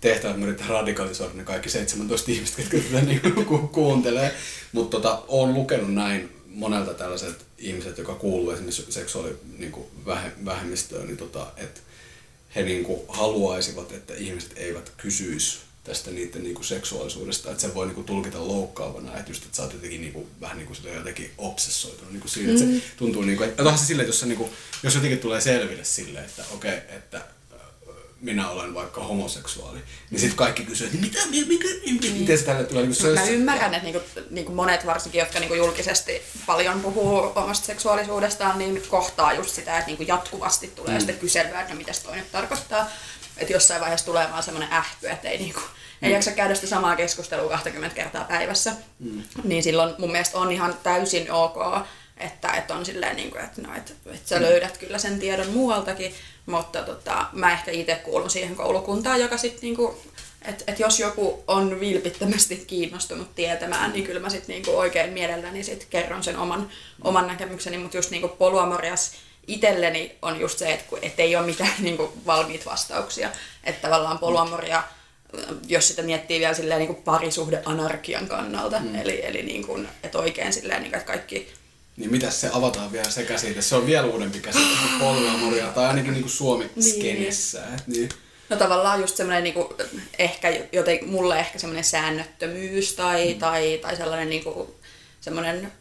tehtävä, 0.00 0.30
että 0.30 0.40
me 0.40 0.46
yritetään 0.46 0.70
radikalisoida 0.70 1.34
ne 1.34 1.44
kaikki 1.44 1.70
17 1.70 2.30
ihmistä, 2.30 2.62
jotka 2.62 2.78
tätä 2.78 3.00
niin 3.06 3.46
ku- 3.46 3.68
kuuntelee. 3.68 4.34
Mutta 4.72 4.96
tota, 4.96 5.22
olen 5.28 5.54
lukenut 5.54 5.94
näin 5.94 6.36
monelta 6.46 6.94
tällaiset 6.94 7.46
ihmiset, 7.58 7.98
joka 7.98 8.14
kuuluu 8.14 8.50
esimerkiksi 8.50 8.86
seksuaalivähemmistöön, 8.88 11.06
niin 11.06 11.16
tota, 11.16 11.46
että 11.56 11.80
he 12.54 12.62
niin 12.62 12.84
kuin 12.84 13.00
haluaisivat, 13.08 13.92
että 13.92 14.14
ihmiset 14.14 14.52
eivät 14.56 14.92
kysyisi 14.96 15.58
tästä 15.84 16.10
niiden 16.10 16.42
niin 16.42 16.54
kuin 16.54 16.64
seksuaalisuudesta, 16.64 17.50
että 17.50 17.62
se 17.62 17.74
voi 17.74 17.86
niin 17.86 17.94
kuin 17.94 18.04
tulkita 18.04 18.48
loukkaavana, 18.48 19.18
että 19.18 19.30
just, 19.30 19.44
että 19.44 19.56
sä 19.56 19.62
oot 19.62 19.72
jotenkin 19.72 20.00
niin 20.00 20.12
kuin, 20.12 20.26
vähän 20.40 20.56
niin 20.56 20.66
kuin 20.66 20.76
sitä 20.76 20.88
jotenkin 20.88 21.30
obsessoitunut 21.38 22.12
niin 22.12 22.20
kuin 22.20 22.30
siitä, 22.30 22.50
että 22.50 22.64
se 22.64 22.82
tuntuu 22.96 23.22
niin 23.22 23.38
kuin, 23.38 23.48
että 23.48 23.62
onhan 23.62 23.78
se 23.78 23.86
silleen, 23.86 24.04
että 24.04 24.10
jos, 24.10 24.20
se, 24.20 24.26
niin 24.26 24.38
kuin, 24.38 24.50
jos 24.82 24.94
jotenkin 24.94 25.18
tulee 25.18 25.40
selville 25.40 25.84
silleen, 25.84 26.24
että 26.24 26.44
okei, 26.52 26.78
okay, 26.78 26.96
että 26.96 27.24
minä 28.26 28.50
olen 28.50 28.74
vaikka 28.74 29.04
homoseksuaali, 29.04 29.78
niin 30.10 30.20
sitten 30.20 30.36
kaikki 30.36 30.64
kysyy, 30.64 30.86
että 30.86 30.98
mitä, 30.98 31.18
mikä, 31.30 31.68
mikä, 31.86 32.08
miten 32.18 32.38
se 32.38 32.44
tälle 32.44 32.64
tulee, 32.64 32.82
niin 32.82 32.94
se, 32.94 33.08
Mä 33.08 33.24
ymmärrän, 33.24 33.74
että 33.74 33.84
niinku, 33.84 34.08
niinku 34.30 34.52
monet 34.52 34.86
varsinkin, 34.86 35.18
jotka 35.18 35.38
niinku 35.38 35.54
julkisesti 35.54 36.22
paljon 36.46 36.80
puhuu 36.80 37.32
omasta 37.34 37.66
seksuaalisuudestaan, 37.66 38.58
niin 38.58 38.82
kohtaa 38.88 39.32
just 39.32 39.50
sitä, 39.50 39.74
että 39.78 39.86
niinku 39.86 40.02
jatkuvasti 40.02 40.68
tulee 40.68 40.92
mm. 40.92 40.98
sitten 40.98 41.18
kyselyä, 41.18 41.60
että 41.60 41.72
no, 41.72 41.78
mitä 41.78 41.92
se 41.92 42.02
toinen 42.02 42.26
tarkoittaa. 42.32 42.90
Että 43.36 43.52
jossain 43.52 43.80
vaiheessa 43.80 44.06
tulee 44.06 44.28
vaan 44.30 44.42
semmoinen 44.42 44.72
ähky, 44.72 45.08
että 45.08 45.28
ei, 45.28 45.38
niinku, 45.38 45.60
ei 46.02 46.12
jaksa 46.12 46.30
käydä 46.30 46.54
sitä 46.54 46.66
samaa 46.66 46.96
keskustelua 46.96 47.48
20 47.48 47.96
kertaa 47.96 48.24
päivässä. 48.24 48.72
Mm. 48.98 49.22
Niin 49.44 49.62
silloin 49.62 49.94
mun 49.98 50.12
mielestä 50.12 50.38
on 50.38 50.52
ihan 50.52 50.74
täysin 50.82 51.32
ok, 51.32 51.56
että, 52.16 52.52
että 52.52 52.74
on 52.74 52.86
silleen, 52.86 53.16
niin 53.16 53.30
kuin, 53.30 53.44
että, 53.44 53.62
no, 53.62 53.76
että, 53.76 53.92
että 54.06 54.28
sä 54.28 54.42
löydät 54.42 54.78
kyllä 54.78 54.98
sen 54.98 55.18
tiedon 55.18 55.50
muualtakin, 55.50 56.14
mutta 56.46 56.82
tota, 56.82 57.26
mä 57.32 57.52
ehkä 57.52 57.70
itse 57.70 57.94
kuulun 57.94 58.30
siihen 58.30 58.56
koulukuntaan, 58.56 59.20
joka 59.20 59.36
sitten 59.36 59.62
niinku, 59.62 60.02
että 60.42 60.64
et 60.66 60.78
jos 60.78 61.00
joku 61.00 61.44
on 61.46 61.80
vilpittömästi 61.80 62.64
kiinnostunut 62.66 63.34
tietämään, 63.34 63.92
niin 63.92 64.04
kyllä 64.04 64.20
mä 64.20 64.30
sitten 64.30 64.54
niinku 64.54 64.78
oikein 64.78 65.12
mielelläni 65.12 65.62
sit 65.62 65.86
kerron 65.90 66.22
sen 66.22 66.38
oman, 66.38 66.70
oman 67.04 67.26
näkemykseni, 67.26 67.78
mutta 67.78 67.96
just 67.96 68.10
niinku 68.10 68.28
polyamorias 68.28 69.12
itselleni 69.46 70.18
on 70.22 70.40
just 70.40 70.58
se, 70.58 70.72
että 70.72 70.96
et 71.02 71.20
ei 71.20 71.36
ole 71.36 71.46
mitään 71.46 71.74
niinku 71.78 72.12
valmiit 72.26 72.66
vastauksia, 72.66 73.30
että 73.64 73.82
tavallaan 73.82 74.18
polyamoria 74.18 74.82
jos 75.66 75.88
sitä 75.88 76.02
miettii 76.02 76.40
vielä 76.40 76.54
silleen 76.54 76.78
niin 76.78 76.94
kuin 76.94 77.02
parisuhdeanarkian 77.02 78.28
kannalta, 78.28 78.80
mm. 78.80 78.94
eli, 78.94 79.26
eli 79.26 79.42
niin 79.42 79.66
kuin, 79.66 79.88
että 80.02 80.18
oikein 80.18 80.52
silleen, 80.52 80.82
niin 80.82 80.90
kuin, 80.90 81.00
että 81.00 81.12
kaikki 81.12 81.52
Niin 81.96 82.10
mitäs 82.10 82.40
se 82.40 82.50
avataan 82.52 82.92
vielä 82.92 83.10
se 83.10 83.24
käsite? 83.24 83.62
Se 83.62 83.76
on 83.76 83.86
vielä 83.86 84.06
uudempi 84.06 84.40
käsite 84.40 84.64
kuin 84.64 85.00
polyamoria, 85.00 85.66
tai 85.66 85.86
ainakin 85.86 86.12
niin 86.12 86.22
kuin 86.22 86.32
Suomi-skenessä. 86.32 87.60
Niin. 87.60 87.82
niin. 87.86 88.08
No 88.48 88.56
tavallaan 88.56 89.00
just 89.00 89.16
semmoinen 89.16 89.44
niinku, 89.44 89.74
ehkä 90.18 90.48
joten 90.72 90.98
mulle 91.06 91.38
ehkä 91.38 91.58
semmoinen 91.58 91.84
säännöttömyys 91.84 92.92
tai, 92.92 93.34
mm. 93.34 93.38
tai, 93.38 93.78
tai 93.82 93.96
sellainen 93.96 94.28
niinku, 94.28 94.74
semmoinen 95.20 95.72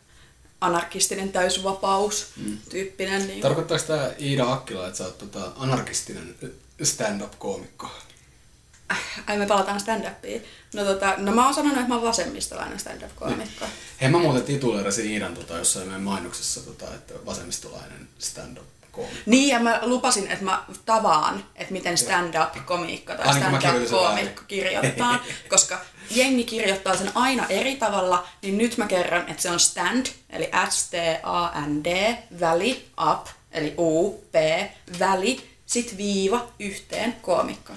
anarkistinen 0.61 1.31
täysvapaus 1.31 2.27
mm. 2.37 2.57
tyyppinen. 2.69 3.27
Niinku. 3.27 3.41
Tarkoittaako 3.41 3.83
tämä 3.83 4.11
Iida 4.19 4.51
Akkila, 4.51 4.87
että 4.87 4.97
sä 4.97 5.03
oot 5.03 5.17
tota 5.17 5.51
anarkistinen 5.57 6.35
stand-up-koomikko? 6.83 7.89
Ai 9.27 9.37
me 9.37 9.45
palataan 9.45 9.79
stand-upiin. 9.79 10.41
No, 10.73 10.85
tota, 10.85 11.13
no 11.17 11.31
mä 11.31 11.45
oon 11.45 11.53
sanonut, 11.53 11.77
että 11.77 11.89
mä 11.89 11.95
oon 11.95 12.03
vasemmistolainen 12.03 12.79
stand-up-koomikko. 12.79 13.65
Hei, 14.01 14.09
mä 14.09 14.17
muuten 14.17 14.43
tituleerasin 14.43 15.11
Iidan 15.11 15.33
tota, 15.33 15.57
jossain 15.57 15.87
meidän 15.87 16.01
mainoksessa, 16.01 16.61
tota, 16.61 16.85
että 16.95 17.13
vasemmistolainen 17.25 18.07
stand-up-koomikko. 18.19 18.75
Niin, 19.25 19.49
ja 19.49 19.59
mä 19.59 19.79
lupasin, 19.81 20.27
että 20.27 20.45
mä 20.45 20.63
tavaan, 20.85 21.45
että 21.55 21.73
miten 21.73 21.97
stand-up-komiikka 21.97 23.15
tai 23.15 23.33
stand-up-koomikko 23.33 24.41
kirjoitetaan, 24.47 25.19
koska 25.49 25.81
jengi 26.09 26.43
kirjoittaa 26.43 26.97
sen 26.97 27.11
aina 27.15 27.45
eri 27.49 27.75
tavalla, 27.75 28.27
niin 28.41 28.57
nyt 28.57 28.77
mä 28.77 28.87
kerron, 28.87 29.29
että 29.29 29.41
se 29.41 29.51
on 29.51 29.59
stand, 29.59 30.05
eli 30.29 30.49
S-T-A-N-D, 30.69 32.17
väli, 32.39 32.87
up, 33.11 33.27
eli 33.51 33.73
U, 33.77 34.11
P, 34.31 34.35
väli, 34.99 35.49
sit 35.65 35.97
viiva, 35.97 36.47
yhteen, 36.59 37.15
koomikko. 37.21 37.73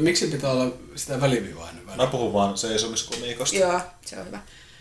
Miksi 0.00 0.26
pitää 0.26 0.50
olla 0.50 0.72
sitä 0.96 1.20
väliviivaa 1.20 1.68
ennen 1.68 1.86
väliä? 1.86 1.96
Mä 2.04 2.10
puhun 2.10 2.32
vaan 2.32 2.58
seisomiskomiikosta. 2.58 3.56
Joo, 3.56 3.80
se 4.06 4.18
on 4.20 4.26
hyvä. 4.26 4.38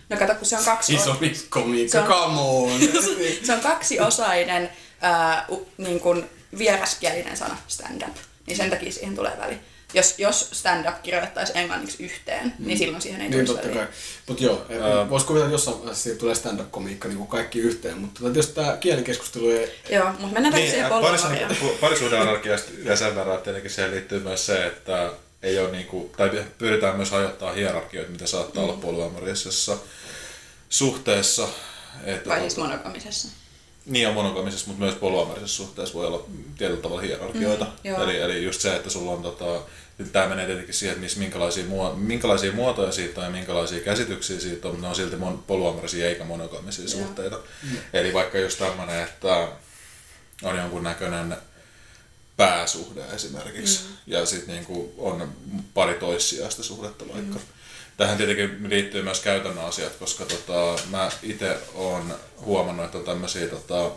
No 0.09 0.17
kato, 0.17 0.35
kun 0.35 0.45
se 0.47 0.57
on 0.57 0.65
kaksi... 0.65 0.93
Isomiskomiikka, 0.95 1.91
Se 1.91 1.99
on- 1.99 2.07
come 2.07 2.39
on! 2.41 2.79
Se 3.45 3.53
on 3.53 3.59
kaksiosainen 3.59 4.69
ää, 5.01 5.45
u, 5.51 5.67
niin 5.77 5.99
kuin 5.99 6.25
vieraskielinen 6.57 7.37
sana 7.37 7.57
stand-up, 7.67 8.15
niin 8.47 8.57
sen 8.57 8.69
takia 8.69 8.91
siihen 8.91 9.15
tulee 9.15 9.37
väli. 9.39 9.59
Jos, 9.93 10.15
jos 10.17 10.49
stand-up 10.51 11.01
kirjoittaisi 11.03 11.53
englanniksi 11.55 12.03
yhteen, 12.03 12.53
mm. 12.59 12.67
niin 12.67 12.77
silloin 12.77 13.01
siihen 13.01 13.21
ei 13.21 13.29
niin 13.29 13.45
tulisi 13.45 13.63
totta 13.63 13.79
kai. 13.79 13.87
Mut 14.27 14.41
joo, 14.41 14.53
uh, 14.53 15.09
vois 15.09 15.23
kuvitella, 15.23 15.45
että 15.45 15.53
jossain 15.53 15.77
vaiheessa 15.77 16.03
siitä 16.03 16.19
tulee 16.19 16.35
stand-up-komiikka 16.35 17.07
niin 17.07 17.17
kuin 17.17 17.27
kaikki 17.27 17.59
yhteen, 17.59 17.97
mutta 17.97 18.21
tota, 18.21 18.39
jos 18.39 18.47
tää 18.47 18.77
kielikeskustelu 18.77 19.49
ei... 19.49 19.71
Joo, 19.89 20.05
mutta 20.05 20.33
mennään 20.33 20.55
niin, 20.55 20.71
siihen 20.71 20.91
parisuhde- 20.91 21.77
parisuhdeanarkiasta 21.81 22.71
ja 22.83 22.95
sen 22.95 23.15
verran, 23.15 23.35
että 23.35 23.43
tietenkin 23.43 23.71
siihen 23.71 23.91
liittyy 23.91 24.19
myös 24.19 24.45
se, 24.45 24.65
että 24.65 25.11
ei 25.43 25.59
ole 25.59 25.71
niinku, 25.71 26.11
tai 26.17 26.45
pyritään 26.57 26.95
myös 26.95 27.11
hajottaa 27.11 27.53
hierarkioita, 27.53 28.11
mitä 28.11 28.27
saattaa 28.27 28.63
mm. 28.63 28.69
olla 28.69 28.79
polyamoriasessa 28.81 29.77
suhteessa. 30.69 31.47
Että 32.03 32.29
Vai 32.29 32.39
siis 32.39 32.57
monogamisessa. 32.57 33.27
Niin 33.85 34.07
on 34.07 34.13
monogamisessa, 34.13 34.67
mutta 34.67 34.83
myös 34.83 34.95
polyamorisessa 34.95 35.63
suhteessa 35.63 35.93
voi 35.93 36.07
olla 36.07 36.25
tietyllä 36.57 36.81
tavalla 36.81 37.01
hierarkioita. 37.01 37.65
Mm, 37.65 37.71
joo. 37.83 38.03
eli, 38.03 38.19
eli 38.19 38.43
just 38.43 38.61
se, 38.61 38.75
että 38.75 38.89
sulla 38.89 39.11
on 39.11 39.21
tota, 39.21 39.61
tämä 40.11 40.27
menee 40.27 40.45
tietenkin 40.45 40.73
siihen, 40.73 40.93
että 40.93 41.03
missä, 41.03 41.19
minkälaisia, 41.19 41.65
muo, 41.65 41.93
minkälaisia 41.95 42.51
muotoja 42.51 42.91
siitä 42.91 43.21
on 43.21 43.25
ja 43.25 43.31
minkälaisia 43.31 43.79
käsityksiä 43.79 44.39
siitä 44.39 44.67
on, 44.67 44.73
mutta 44.73 44.85
ne 44.85 44.89
on 44.89 44.95
silti 44.95 45.15
mon, 45.15 45.43
polyamorisia 45.47 46.07
eikä 46.07 46.23
monogamisia 46.23 46.85
Joo. 46.85 46.91
suhteita. 46.91 47.39
Mm. 47.63 47.77
Eli 47.93 48.13
vaikka 48.13 48.37
just 48.37 48.59
tämmöinen, 48.59 49.03
että 49.03 49.47
on 50.43 50.57
jonkunnäköinen 50.57 51.37
pääsuhde 52.37 53.01
esimerkiksi, 53.15 53.79
mm. 53.83 53.95
ja 54.07 54.25
sitten 54.25 54.55
niinku 54.55 54.93
on 54.97 55.33
pari 55.73 55.93
toissijaista 55.93 56.63
suhdetta 56.63 57.07
vaikka. 57.07 57.35
Mm. 57.35 57.45
Tähän 57.97 58.17
tietenkin 58.17 58.69
liittyy 58.69 59.03
myös 59.03 59.19
käytännön 59.19 59.65
asiat, 59.65 59.95
koska 59.95 60.25
tota, 60.25 60.81
mä 60.89 61.11
itse 61.23 61.57
olen 61.73 62.13
huomannut, 62.39 62.85
että 62.85 62.97
on 62.97 63.03
tämmöisiä 63.03 63.47
tota, 63.47 63.91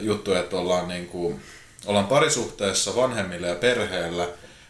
juttuja, 0.00 0.40
että 0.40 0.56
ollaan, 0.56 0.88
niinku, 0.88 1.40
ollaan 1.86 2.06
parisuhteessa 2.06 2.96
vanhemmille 2.96 3.48
ja 3.48 3.54
perheellä, 3.54 4.28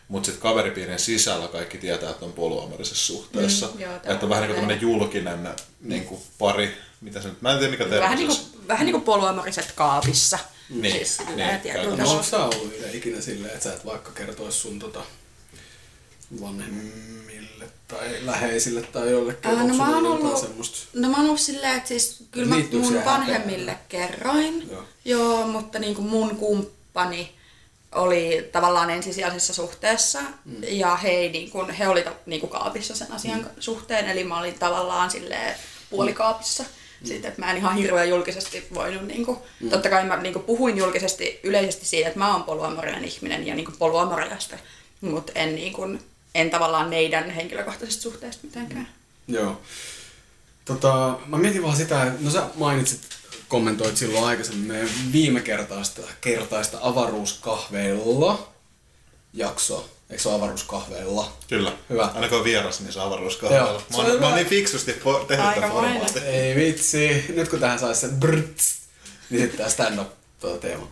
mutta 0.08 0.26
sitten 0.26 0.42
kaveripiirin 0.42 0.98
sisällä 0.98 1.48
kaikki 1.48 1.78
tietää, 1.78 2.10
että 2.10 2.24
on 2.24 2.32
polyamorisessa 2.32 3.06
suhteessa. 3.06 3.68
Mm, 3.74 3.80
joo, 3.80 3.96
että 3.96 4.18
on 4.22 4.28
vähän 4.28 4.48
niin 4.48 4.66
kuin 4.66 4.80
julkinen 4.80 5.48
niin 5.80 6.04
kuin 6.04 6.20
pari, 6.38 6.78
mitä 7.00 7.22
se 7.22 7.28
nyt, 7.28 7.42
mä 7.42 7.52
en 7.52 7.58
tiedä 7.58 7.70
mikä 7.70 7.84
termi 7.84 8.00
Vähän 8.00 8.18
niin 8.18 8.28
kuin, 8.28 8.38
vähän 8.68 8.86
niin 8.86 8.92
kuin 8.92 9.04
poluamoriset 9.04 9.72
kaapissa. 9.74 10.38
Niin, 10.70 10.94
Siis 10.94 11.18
niin, 11.36 11.60
käytännössä. 11.60 12.02
No 12.02 12.10
onko 12.10 12.22
sä 12.22 12.44
ollut 12.44 12.74
ikinä 12.92 13.20
silleen, 13.20 13.54
että 13.54 13.64
sä 13.64 13.74
et 13.74 13.86
vaikka 13.86 14.10
kertois 14.10 14.62
sun 14.62 14.78
tota 14.78 15.00
vanhemmille 16.40 17.64
tai 17.88 18.18
läheisille 18.20 18.82
tai 18.82 19.10
jollekin? 19.10 19.50
Ää, 19.50 19.64
no 19.64 19.74
mä 19.74 19.94
oon 19.96 20.06
ollut, 20.06 20.38
semmoista? 20.38 20.78
no 20.94 21.08
mä 21.08 21.16
oon 21.16 21.26
ollut 21.26 21.40
silleen, 21.40 21.76
että 21.76 21.88
siis 21.88 22.24
kyllä 22.30 22.46
mä 22.46 22.62
mun 22.72 23.04
vanhemmille 23.04 23.78
kerroin. 23.88 24.68
Joo. 24.70 24.84
Joo. 25.04 25.46
mutta 25.46 25.78
niin 25.78 25.94
kuin 25.94 26.08
mun 26.08 26.36
kumppani 26.36 27.37
oli 27.92 28.48
tavallaan 28.52 28.90
ensisijaisessa 28.90 29.54
suhteessa 29.54 30.20
mm. 30.20 30.56
ja 30.62 30.96
he, 30.96 31.10
niin 31.10 31.50
kuin, 31.50 31.70
he 31.70 31.88
oli 31.88 32.04
niin 32.26 32.40
kuin 32.40 32.50
kaapissa 32.50 32.96
sen 32.96 33.12
asian 33.12 33.40
mm. 33.40 33.46
suhteen, 33.60 34.06
eli 34.06 34.24
mä 34.24 34.38
olin 34.38 34.58
tavallaan 34.58 35.10
silleen 35.10 35.54
puolikaapissa. 35.90 36.62
Mm. 36.62 37.06
Sitten, 37.06 37.28
että 37.28 37.42
mä 37.42 37.50
en 37.50 37.56
ihan 37.56 37.76
hirveän 37.76 38.08
julkisesti 38.08 38.66
voinut, 38.74 39.02
niin 39.02 39.26
kuin, 39.26 39.38
mm. 39.60 39.70
totta 39.70 39.90
kai 39.90 40.04
mä 40.04 40.16
niin 40.16 40.32
kuin, 40.32 40.44
puhuin 40.44 40.78
julkisesti 40.78 41.40
yleisesti 41.42 41.86
siitä, 41.86 42.08
että 42.08 42.18
mä 42.18 42.32
oon 42.32 42.44
poluamorinen 42.44 43.04
ihminen 43.04 43.46
ja 43.46 43.54
niin 43.54 43.64
kuin, 43.64 43.78
poluamoriasta, 43.78 44.56
mutta 45.00 45.32
en, 45.34 45.54
niin 45.54 45.72
kuin, 45.72 46.00
en 46.34 46.50
tavallaan 46.50 46.88
meidän 46.88 47.30
henkilökohtaisesta 47.30 48.02
suhteesta 48.02 48.46
mitenkään. 48.46 48.88
Joo. 49.28 49.60
Tota, 50.64 51.18
mä 51.26 51.38
mietin 51.38 51.62
vaan 51.62 51.76
sitä, 51.76 52.02
että 52.02 52.24
no 52.24 52.30
sä 52.30 52.42
mainitsit, 52.54 53.00
kommentoit 53.48 53.96
silloin 53.96 54.24
aikaisemmin 54.24 54.66
meidän 54.68 54.90
viime 55.12 55.40
kertaista, 55.40 56.02
kertaista 56.20 56.78
avaruuskahveilla 56.80 58.48
jaksoa. 59.32 59.84
Eikö 60.10 60.22
se 60.22 60.28
ole 60.28 60.36
avaruuskahveilla? 60.36 61.32
Kyllä. 61.48 61.72
Hyvä. 61.90 62.10
Aina 62.14 62.28
kun 62.28 62.38
on 62.38 62.44
vieras, 62.44 62.80
niin 62.80 62.92
se 62.92 63.00
on 63.00 63.06
avaruuskahvella. 63.06 63.68
Joo, 63.70 63.82
Mä, 63.90 63.96
oon- 63.96 64.20
mä 64.20 64.26
oon 64.26 64.34
niin 64.34 64.46
fiksusti 64.46 64.92
po- 64.92 65.24
tehnyt 65.26 65.54
tämän 65.54 65.70
formaatin. 65.70 66.22
Ei 66.22 66.54
vitsi, 66.56 67.24
nyt 67.34 67.48
kun 67.48 67.60
tähän 67.60 67.78
saisi 67.78 68.00
sen 68.00 68.10
brrts, 68.10 68.78
niin 69.30 69.40
sitten 69.40 69.58
tää 69.58 69.68
stand-up 69.68 70.08
tuo 70.40 70.56
teema. 70.56 70.88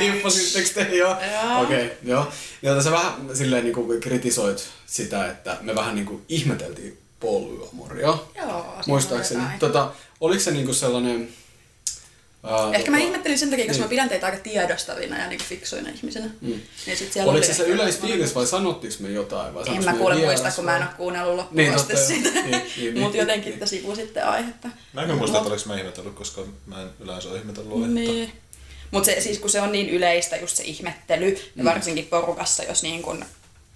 Hippasittekö 0.00 0.68
te 0.74 0.96
jo? 0.96 1.06
Joo. 1.06 1.62
Okei, 1.62 1.84
okay, 1.86 1.96
joo. 2.02 2.28
Ja 2.62 2.74
tässä 2.74 2.90
vähän 2.90 3.14
silleen 3.34 3.64
niin 3.64 3.74
kuin 3.74 4.00
kritisoit 4.00 4.68
sitä, 4.86 5.30
että 5.30 5.56
me 5.60 5.74
vähän 5.74 5.94
niin 5.94 6.06
kuin 6.06 6.24
ihmeteltiin 6.28 6.98
polyamoria. 7.20 8.18
Joo, 8.36 8.66
Muistaakseni. 8.86 9.42
Tota, 9.58 9.90
oliko 10.20 10.42
se 10.42 10.50
niinku 10.50 10.72
sellainen... 10.74 11.28
Ää, 12.44 12.74
Ehkä 12.74 12.90
mä 12.90 12.96
tota, 12.96 13.06
ihmettelin 13.06 13.38
sen 13.38 13.50
takia, 13.50 13.64
koska 13.66 13.76
niin. 13.78 13.86
mä 13.86 13.88
pidän 13.88 14.08
teitä 14.08 14.26
aika 14.26 14.38
tiedostavina 14.38 15.18
ja 15.18 15.28
niinku 15.28 15.44
fiksuina 15.48 15.90
ihmisinä. 15.90 16.26
Mm. 16.40 16.60
Niin 16.86 16.96
sit 16.96 17.12
siellä 17.12 17.30
Oliko 17.30 17.46
oli 17.46 17.54
se 17.54 17.62
se 17.62 17.68
yleisfiilis 17.68 18.34
vai 18.34 18.46
sanottiinko 18.46 18.96
me 19.00 19.08
jotain? 19.08 19.54
Vai 19.54 19.64
En 19.76 19.84
mä 19.84 19.94
kuule 19.94 20.14
muista, 20.14 20.50
kun 20.50 20.64
mä 20.64 20.76
en 20.76 20.82
ole 20.82 20.90
kuunnellut 20.96 21.36
loppuun 21.36 21.56
Niin, 21.56 21.74
asti 21.74 21.92
totta, 21.92 22.06
sitä. 22.08 22.28
niin, 22.30 22.50
niin, 22.50 22.64
niin. 22.76 22.98
Mutta 22.98 23.16
jotenkin 23.16 23.58
te 23.58 23.66
sivu 23.66 23.96
sitten 23.96 24.26
aihetta. 24.26 24.68
Mä 24.92 25.02
en 25.02 25.16
muista, 25.16 25.38
että 25.38 25.50
oliko 25.50 25.62
mä 25.66 25.78
ihmetellyt, 25.78 26.14
koska 26.14 26.42
mä 26.66 26.82
en 26.82 26.88
yleensä 27.00 27.28
ole 27.28 27.38
ihmetellyt 27.38 27.72
aihetta. 27.72 27.94
Niin. 27.94 28.32
Mutta 28.90 29.06
se, 29.06 29.20
siis 29.20 29.38
kun 29.38 29.50
se 29.50 29.60
on 29.60 29.72
niin 29.72 29.90
yleistä 29.90 30.36
just 30.36 30.56
se 30.56 30.62
ihmettely, 30.62 31.38
ja 31.56 31.64
varsinkin 31.64 32.06
porukassa, 32.06 32.62
jos 32.62 32.82
niin 32.82 33.02
kun, 33.02 33.24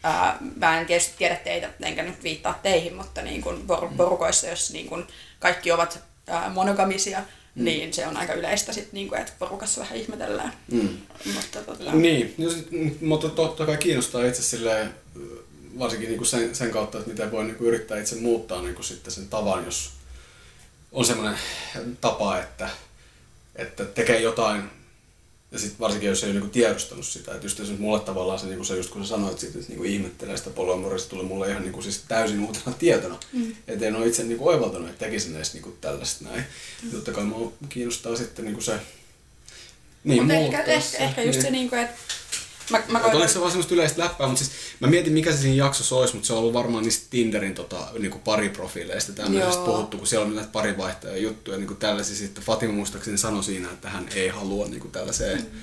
ää, 0.02 0.38
mä 0.56 0.80
en 0.80 0.86
tietysti 0.86 1.14
tiedä 1.18 1.36
teitä, 1.36 1.70
enkä 1.82 2.02
nyt 2.02 2.22
viittaa 2.22 2.60
teihin, 2.62 2.94
mutta 2.94 3.22
niin 3.22 3.42
kun 3.42 3.64
por- 3.68 3.96
porukoissa, 3.96 4.46
jos 4.46 4.72
niin 4.72 4.86
kun 4.86 5.06
kaikki 5.38 5.72
ovat 5.72 5.98
ää, 6.26 6.50
monogamisia, 6.50 7.22
niin 7.54 7.92
se 7.92 8.06
on 8.06 8.16
aika 8.16 8.32
yleistä 8.32 8.72
sit, 8.72 8.92
niin 8.92 9.08
kun, 9.08 9.18
että 9.18 9.32
porukassa 9.38 9.80
vähän 9.80 9.96
ihmetellään. 9.96 10.52
Mm. 10.72 10.88
Mutta, 11.34 11.60
tota, 11.66 11.92
Niin, 11.92 12.34
no 12.38 12.50
sit, 12.50 12.70
mm, 12.70 12.94
mutta 13.00 13.28
totta 13.28 13.66
kai 13.66 13.76
kiinnostaa 13.76 14.24
itse 14.24 14.42
silleen, 14.42 14.94
varsinkin 15.78 16.08
niinku 16.08 16.24
sen, 16.24 16.54
sen 16.54 16.70
kautta, 16.70 16.98
että 16.98 17.10
miten 17.10 17.30
voi 17.30 17.44
niinku 17.44 17.64
yrittää 17.64 18.00
itse 18.00 18.16
muuttaa 18.16 18.62
niinku 18.62 18.82
sitten 18.82 19.12
sen 19.12 19.28
tavan, 19.28 19.64
jos 19.64 19.90
on 20.92 21.04
semmoinen 21.04 21.38
tapa, 22.00 22.38
että, 22.38 22.68
että 23.56 23.84
tekee 23.84 24.20
jotain, 24.20 24.62
ja 25.52 25.58
sitten 25.58 25.80
varsinkin 25.80 26.08
jos 26.08 26.24
ei 26.24 26.30
ole 26.30 26.34
niinku 26.34 26.52
tiedostanut 26.52 27.06
sitä, 27.06 27.34
että 27.34 27.46
just 27.46 27.58
jos 27.58 27.78
mulle 27.78 28.00
tavallaan 28.00 28.38
se, 28.38 28.46
niinku 28.46 28.64
se 28.64 28.76
just 28.76 28.90
kun 28.90 29.02
sä 29.02 29.08
sanoit 29.08 29.38
siitä, 29.38 29.58
että 29.58 29.70
niinku 29.70 29.84
ihmettelee 29.84 30.36
sitä 30.36 30.50
polyamoria, 30.50 31.04
tulee 31.08 31.26
mulle 31.26 31.50
ihan 31.50 31.62
niinku 31.62 31.82
siis 31.82 32.02
täysin 32.08 32.40
uutena 32.40 32.76
tietona, 32.78 33.18
mm. 33.32 33.56
että 33.68 33.86
en 33.86 33.96
ole 33.96 34.06
itse 34.06 34.24
niinku 34.24 34.48
oivaltanut, 34.48 34.88
että 34.88 35.04
tekisin 35.04 35.36
edes 35.36 35.54
niinku 35.54 35.76
tällaista 35.80 36.24
näin. 36.24 36.44
Mm. 36.82 36.90
Totta 36.90 37.12
kai 37.12 37.24
mua 37.24 37.52
kiinnostaa 37.68 38.16
sitten 38.16 38.44
niinku 38.44 38.60
se, 38.60 38.80
niin, 40.04 40.22
Mutta 40.22 40.34
ehkä, 40.34 40.62
ehkä, 40.62 40.98
ehkä 40.98 41.22
just 41.22 41.36
niin. 41.36 41.42
se, 41.42 41.50
niin 41.50 41.68
kuin, 41.68 41.80
että 41.80 41.94
mä, 42.70 42.82
mä 42.88 43.00
Koitan... 43.00 43.16
Oliko 43.16 43.32
se 43.32 43.40
vaan 43.40 43.50
semmoista 43.50 43.74
yleistä 43.74 44.02
läppää, 44.02 44.26
mutta 44.26 44.44
siis 44.44 44.56
mä 44.80 44.88
mietin 44.88 45.12
mikä 45.12 45.32
se 45.32 45.38
siinä 45.38 45.64
jaksossa 45.64 45.96
olisi, 45.96 46.14
mutta 46.14 46.26
se 46.26 46.32
on 46.32 46.38
ollut 46.38 46.54
varmaan 46.54 46.84
niistä 46.84 47.06
Tinderin 47.10 47.54
tota, 47.54 47.88
niinku 47.98 48.18
pariprofiileista 48.18 49.12
tämmöisestä 49.12 49.64
puhuttu, 49.64 49.98
kun 49.98 50.06
siellä 50.06 50.26
on 50.26 50.34
näitä 50.34 50.50
parivaihtoja 50.52 51.16
juttuja, 51.16 51.56
niin 51.56 51.66
kuin 51.66 51.78
tällaisia 51.78 52.16
sitten 52.16 52.44
Fatima 52.44 52.72
muistaakseni 52.72 53.18
sanoi 53.18 53.44
siinä, 53.44 53.68
että 53.70 53.90
hän 53.90 54.08
ei 54.14 54.28
halua 54.28 54.66
niin 54.66 54.80
kuin 54.80 54.92
tällaiseen 54.92 55.38
mm. 55.38 55.60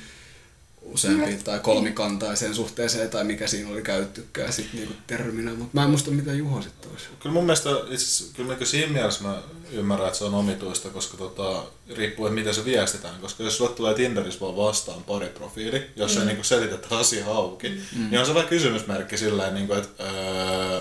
Useampiin 0.94 1.44
tai 1.44 1.60
kolmikantaiseen 1.60 2.56
suhteeseen 2.56 3.10
tai 3.10 3.24
mikä 3.24 3.48
siinä 3.48 3.70
oli 3.70 3.82
käytettykään 3.82 4.54
sitten 4.54 4.80
niinku 4.80 4.94
terminä, 5.08 5.52
mutta 5.54 5.72
mä 5.74 5.84
en 5.84 5.90
muista 5.90 6.12
mitä 6.12 6.34
Juho 6.34 6.62
sitten 6.62 6.92
olisi. 6.92 7.06
Kyllä 7.20 7.34
mun 7.34 7.44
mielestä, 7.44 7.70
itse 7.90 8.34
kyllä 8.36 8.54
mä 8.54 8.66
siinä 8.66 8.92
mielessä 8.92 9.24
mä 9.24 9.42
ymmärrän, 9.72 10.08
että 10.08 10.20
se 10.20 10.26
on 10.26 10.34
omituista, 10.34 10.90
koska 10.90 11.18
tota, 11.18 11.64
riippuu, 11.96 12.26
että 12.26 12.36
miten 12.36 12.54
se 12.54 12.66
viestitään. 12.66 13.22
Koska 13.22 13.44
jos 13.44 13.58
sulle 13.58 13.72
tulee 13.76 13.94
Tinderissä 13.94 14.40
vaan 14.40 14.58
vastaan 14.58 15.04
pari 15.04 15.28
profiili, 15.28 15.88
jos 15.96 16.16
mm. 16.16 16.22
ei 16.22 16.28
niinku 16.28 16.44
selitetä 16.44 16.98
asia 16.98 17.26
auki, 17.26 17.70
mm. 17.70 18.10
niin 18.10 18.20
on 18.20 18.26
se 18.26 18.34
vähän 18.34 18.50
kysymysmerkki 18.50 19.18
sillä 19.18 19.52
niinku, 19.52 19.74
että 19.74 20.04
öö, 20.04 20.80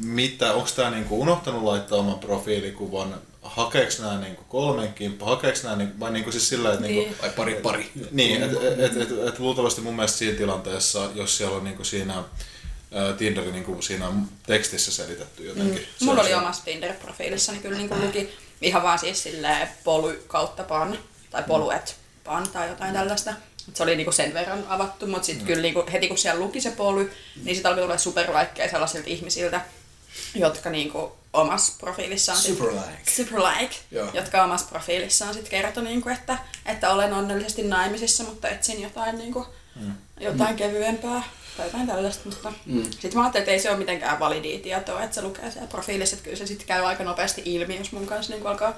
mitä, 0.00 0.52
onko 0.52 0.68
tämä 0.76 0.90
niinku 0.90 1.20
unohtanut 1.20 1.62
laittaa 1.62 1.98
oman 1.98 2.18
profiilikuvan, 2.18 3.14
hakeeko 3.42 3.92
nämä 3.98 4.18
niinku 4.20 4.42
kolmen 4.48 4.94
kimppa, 4.94 5.26
hakeeko 5.26 5.58
nämä, 5.62 5.76
niinku, 5.76 6.00
vai 6.00 6.10
niinku 6.12 6.32
siis 6.32 6.48
sillä, 6.48 6.68
että 6.72 6.80
niinku, 6.86 7.00
Niin. 7.02 7.16
Vai 7.22 7.30
pari 7.30 7.54
pari. 7.54 7.90
niin, 8.10 8.42
että 8.42 8.68
et, 8.68 8.80
et, 8.80 8.96
et, 8.96 9.08
et 9.28 9.38
luultavasti 9.38 9.80
mun 9.80 9.94
mielestä 9.96 10.18
siinä 10.18 10.38
tilanteessa, 10.38 11.08
jos 11.14 11.36
siellä 11.36 11.56
on 11.56 11.64
niinku 11.64 11.84
siinä 11.84 12.14
ää, 12.94 13.12
Tinderin 13.12 13.52
niinku 13.52 13.82
siinä 13.82 14.12
tekstissä 14.46 14.92
selitetty 14.92 15.46
jotenkin. 15.46 15.86
Mm. 16.00 16.06
Mulla 16.06 16.20
oli 16.20 16.28
se- 16.28 16.36
omassa 16.36 16.62
Tinder-profiilissani 16.64 17.58
kyllä 17.62 17.78
niin 17.78 18.04
luki 18.06 18.30
ihan 18.62 18.82
vaan 18.82 18.98
siis 18.98 19.22
silleen 19.22 19.68
polu 19.84 20.12
kautta 20.26 20.62
pan 20.64 20.98
tai 21.30 21.42
poluet 21.42 21.96
pan 22.24 22.48
tai 22.48 22.68
jotain 22.68 22.94
tällaista. 22.94 23.34
Se 23.74 23.82
oli 23.82 23.96
niinku 23.96 24.12
sen 24.12 24.34
verran 24.34 24.64
avattu, 24.68 25.06
mutta 25.06 25.26
sitten 25.26 25.46
kyllä 25.46 25.62
niinku 25.62 25.84
heti 25.92 26.08
kun 26.08 26.18
siellä 26.18 26.40
luki 26.40 26.60
se 26.60 26.70
polu, 26.70 26.98
niin 27.44 27.54
sitten 27.56 27.66
alkoi 27.70 27.82
tulla 27.84 27.98
superlikeja 27.98 28.70
sellaisilta 28.70 29.08
ihmisiltä, 29.10 29.60
jotka 30.34 30.70
niinku 30.70 31.12
omassa 31.32 31.72
profiilissaan 31.80 32.38
sit- 32.38 32.56
Superlike. 32.58 33.10
Superlike, 33.16 33.76
Joo. 33.90 34.08
jotka 34.14 34.44
omassa 34.44 34.66
profiilissaan 34.70 35.34
sitten 35.34 35.50
kertoi, 35.50 35.84
niinku, 35.84 36.08
että, 36.08 36.38
että 36.66 36.90
olen 36.90 37.12
onnellisesti 37.12 37.62
naimisissa, 37.62 38.24
mutta 38.24 38.48
etsin 38.48 38.82
jotain, 38.82 39.18
niinku, 39.18 39.46
Mm. 39.76 39.92
jotain 40.20 40.56
kevyempää 40.56 41.22
tai 41.56 41.66
jotain 41.66 41.86
tällaista. 41.86 42.22
Mutta 42.24 42.52
mm. 42.66 42.82
sitten 42.90 43.14
mä 43.14 43.20
ajattelin, 43.22 43.42
että 43.42 43.52
ei 43.52 43.58
se 43.60 43.70
ole 43.70 43.78
mitenkään 43.78 44.20
validia 44.20 44.58
tietoa, 44.58 45.02
että 45.02 45.14
se 45.14 45.22
lukee 45.22 45.50
siellä 45.50 45.68
profiilissa, 45.68 46.16
että 46.16 46.24
kyllä 46.24 46.36
se 46.36 46.46
sitten 46.46 46.66
käy 46.66 46.82
aika 46.84 47.04
nopeasti 47.04 47.42
ilmi, 47.44 47.76
jos 47.78 47.92
mun 47.92 48.06
kanssa 48.06 48.32
niinku 48.32 48.48
alkaa 48.48 48.74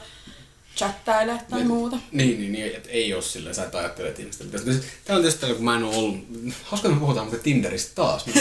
chattailemaan 0.77 1.45
tai 1.51 1.59
Niin. 1.59 1.67
muuta. 1.69 1.97
Niin, 2.13 2.41
niin, 2.41 2.53
niin, 2.53 2.67
että 2.67 2.89
ei 2.89 3.15
ole 3.15 3.23
silleen, 3.23 3.55
sä 3.55 3.65
et 3.65 3.75
ajattele, 3.75 4.09
että 4.09 4.21
ihmisten 4.23 4.47
pitäisi. 4.51 4.83
Tämä 5.05 5.17
on 5.17 5.23
tietysti 5.23 5.41
tällä, 5.41 5.55
kun 5.55 5.65
mä 5.65 5.77
en 5.77 5.85
ole 5.85 5.97
ollut, 5.97 6.17
hauska, 6.63 6.89
että 6.89 6.95
me 6.95 7.01
puhutaan 7.01 7.27
muuten 7.27 7.41
Tinderistä 7.45 7.93
taas. 7.95 8.27
Me 8.27 8.33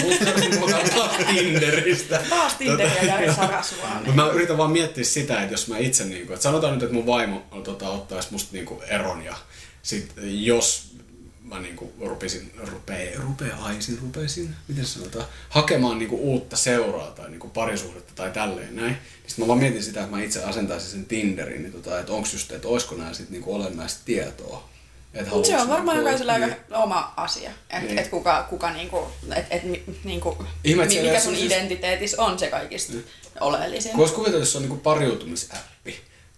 puhutaan 0.60 0.90
taas 0.90 1.12
Tinderistä. 1.36 2.22
Taas 2.30 2.54
Tinderiä 2.54 3.22
ja 3.22 3.34
Sarasua. 3.34 3.88
Mutta 3.96 4.12
mä 4.12 4.28
yritän 4.30 4.58
vaan 4.58 4.72
miettiä 4.72 5.04
sitä, 5.04 5.42
että 5.42 5.54
jos 5.54 5.68
mä 5.68 5.78
itse, 5.78 6.06
niin 6.06 6.28
kuin, 6.28 6.34
että 6.34 6.44
sanotaan 6.44 6.74
nyt, 6.74 6.84
että 6.84 6.94
mun 6.96 7.06
vaimo 7.06 7.44
tota, 7.64 7.90
ottaisi 7.90 8.28
musta 8.32 8.50
niin 8.54 8.66
kuin, 8.66 8.84
eron 8.84 9.26
ja 9.26 9.36
sit, 9.84 10.12
jos 10.24 10.94
mä 11.54 11.60
niin 11.60 11.76
kuin, 11.76 11.92
rupesin, 12.02 12.52
rupee, 12.72 13.16
rupeaisin, 13.16 14.00
rupeisin, 14.02 14.56
miten 14.68 14.86
se 14.86 14.94
sanotaan, 14.94 15.26
hakemaan 15.50 16.00
niin 16.00 16.10
kuin, 16.10 16.22
uutta 16.22 16.56
seuraa 16.58 17.12
tai 17.12 17.30
niin 17.30 17.40
kuin, 17.40 17.52
parisuhdetta 17.52 18.14
tai 18.16 18.32
tälleen 18.32 18.76
näin. 18.76 18.88
Niin 18.92 18.98
sit 19.28 19.38
mä 19.38 19.48
vaan 19.48 19.60
mietin 19.60 19.84
sitä, 19.84 20.00
että 20.04 20.16
mä 20.16 20.24
itse 20.24 20.44
asentaisin 20.44 20.90
sen 20.92 21.06
Tinderin, 21.06 21.62
niin 21.62 21.74
tota, 21.74 22.00
että 22.00 22.14
onko 22.14 22.28
just, 22.34 22.52
että 22.52 22.68
olisiko 22.68 22.96
nämä 22.96 23.14
sit 23.14 23.30
niin 23.30 23.44
olennaista 23.46 24.02
tietoa. 24.06 24.70
Mut 25.32 25.46
se 25.46 25.58
on 25.62 25.70
varmaan 25.70 25.98
jokaisella 25.98 26.34
aika 26.34 26.46
niin. 26.46 26.58
oma 26.72 27.14
asia, 27.18 27.50
että 27.50 27.78
Niin. 27.80 27.88
niin. 27.88 28.00
et 28.00 28.08
kuka, 28.08 28.46
kuka 28.50 28.74
niinku, 28.74 29.08
et, 29.36 29.46
et, 29.50 29.62
niinku, 30.04 30.46
Ihme, 30.64 30.84
et 30.84 30.90
mikä 30.90 31.14
jos 31.14 31.24
sun 31.24 31.36
siis- 31.36 31.52
identiteetissä 31.52 32.22
on 32.24 32.40
se 32.40 32.48
kaikista 32.50 32.94
oleellisin. 33.40 33.92
Kun 33.92 34.00
voisi 34.00 34.14
kuvitella, 34.14 34.40
että 34.40 34.52
se 34.52 34.58
on 34.58 34.62
niinku 34.64 34.78
pariutumisäppi, 34.78 35.73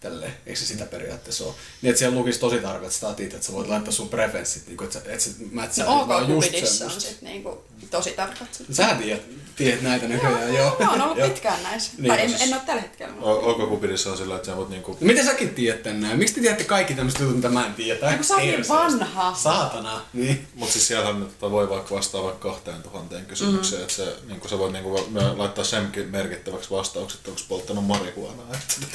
tälle, 0.05 0.31
eikö 0.45 0.59
se 0.59 0.65
sitä 0.65 0.85
periaatteessa 0.85 1.43
ole? 1.45 1.53
Niin, 1.81 1.89
että 1.89 1.99
siellä 1.99 2.17
lukisi 2.17 2.39
tosi 2.39 2.57
tarkat 2.57 2.91
statit, 2.91 3.33
että 3.33 3.45
sä 3.45 3.53
voit 3.53 3.67
laittaa 3.69 3.93
sun 3.93 4.09
preferenssit, 4.09 4.67
niin 4.67 4.83
että 4.83 4.93
sä, 4.93 4.99
että 5.05 5.23
sä 5.23 5.29
mätsää 5.51 5.85
No 5.85 6.07
vaan 6.07 6.29
just 6.29 6.47
Cupidissa 6.47 6.85
on 6.85 6.91
semmoista. 6.91 7.09
sit 7.09 7.21
niinku 7.21 7.63
tosi 7.91 8.11
tarkat. 8.11 8.47
sit. 8.53 8.67
Sä 8.71 8.95
tiedät, 8.95 9.21
tiedät 9.55 9.81
näitä 9.81 10.07
nykyään, 10.07 10.53
joo. 10.55 10.75
Mä 10.79 10.91
oon 10.91 11.01
ollut 11.01 11.17
pitkään 11.29 11.63
näissä. 11.63 11.91
Niin, 11.97 12.07
tai 12.07 12.21
en, 12.21 12.29
siis- 12.29 12.41
en 12.41 12.53
ole 12.53 12.61
tällä 12.65 12.81
hetkellä. 12.81 13.13
mutta- 13.13 13.29
O- 13.29 13.51
OK 13.51 13.69
Cupidissa 13.69 14.11
on 14.11 14.17
sillä, 14.17 14.35
että 14.35 14.45
sä 14.45 14.57
voit 14.57 14.69
niinku... 14.69 14.91
No 14.91 14.97
Miten 15.01 15.25
säkin 15.25 15.49
tiedät 15.55 15.83
tän 15.83 16.01
näin? 16.01 16.17
Miksi 16.19 16.33
te 16.35 16.41
tiedätte 16.41 16.63
kaikki 16.63 16.93
tämmöiset 16.93 17.21
jutut, 17.21 17.35
mitä 17.35 17.49
mä 17.49 17.65
en 17.65 17.73
tiedä? 17.73 18.11
No 18.11 18.15
kun 18.15 18.25
sä 18.25 18.33
oot 18.33 18.43
niin 18.43 18.67
vanha. 18.69 19.33
Saatana. 19.35 20.01
Niin. 20.13 20.47
Mutta 20.55 20.73
siis 20.73 20.87
siellähän 20.87 21.25
tota 21.25 21.51
voi 21.51 21.69
vaikka 21.69 21.95
vastaa 21.95 22.23
vaikka 22.23 22.49
kahteen 22.49 22.83
tuhanteen 22.83 23.25
kysymykseen, 23.25 23.81
mm. 23.81 23.83
että 23.83 23.95
se, 23.95 24.15
niin 24.27 24.41
sä 24.49 24.57
voit 24.59 24.73
niin 24.73 24.83
kuin, 24.83 25.03
laittaa 25.37 25.63
senkin 25.63 26.09
merkittäväksi 26.09 26.69
vastaukset, 26.69 27.19
että 27.19 27.31
onko 27.31 27.41
polttanut 27.49 27.85
marihuanaa. 27.87 28.45
Että, 28.53 28.87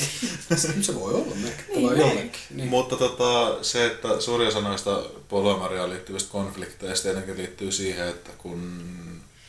Se 0.82 0.94
voi 1.00 1.14
olla 1.14 1.34
merkittävää 1.34 1.80
Niin, 1.90 2.00
jollekin. 2.00 2.40
Niin. 2.50 2.68
Mutta 2.68 2.96
tota, 2.96 3.58
se, 3.64 3.86
että 3.86 4.20
suurin 4.20 4.48
osa 4.48 4.60
noista 4.60 5.02
polyamoriaan 5.28 5.90
liittyvistä 5.90 6.32
konflikteista 6.32 7.02
tietenkin 7.02 7.36
liittyy 7.36 7.72
siihen, 7.72 8.08
että 8.08 8.30
kun 8.38 8.82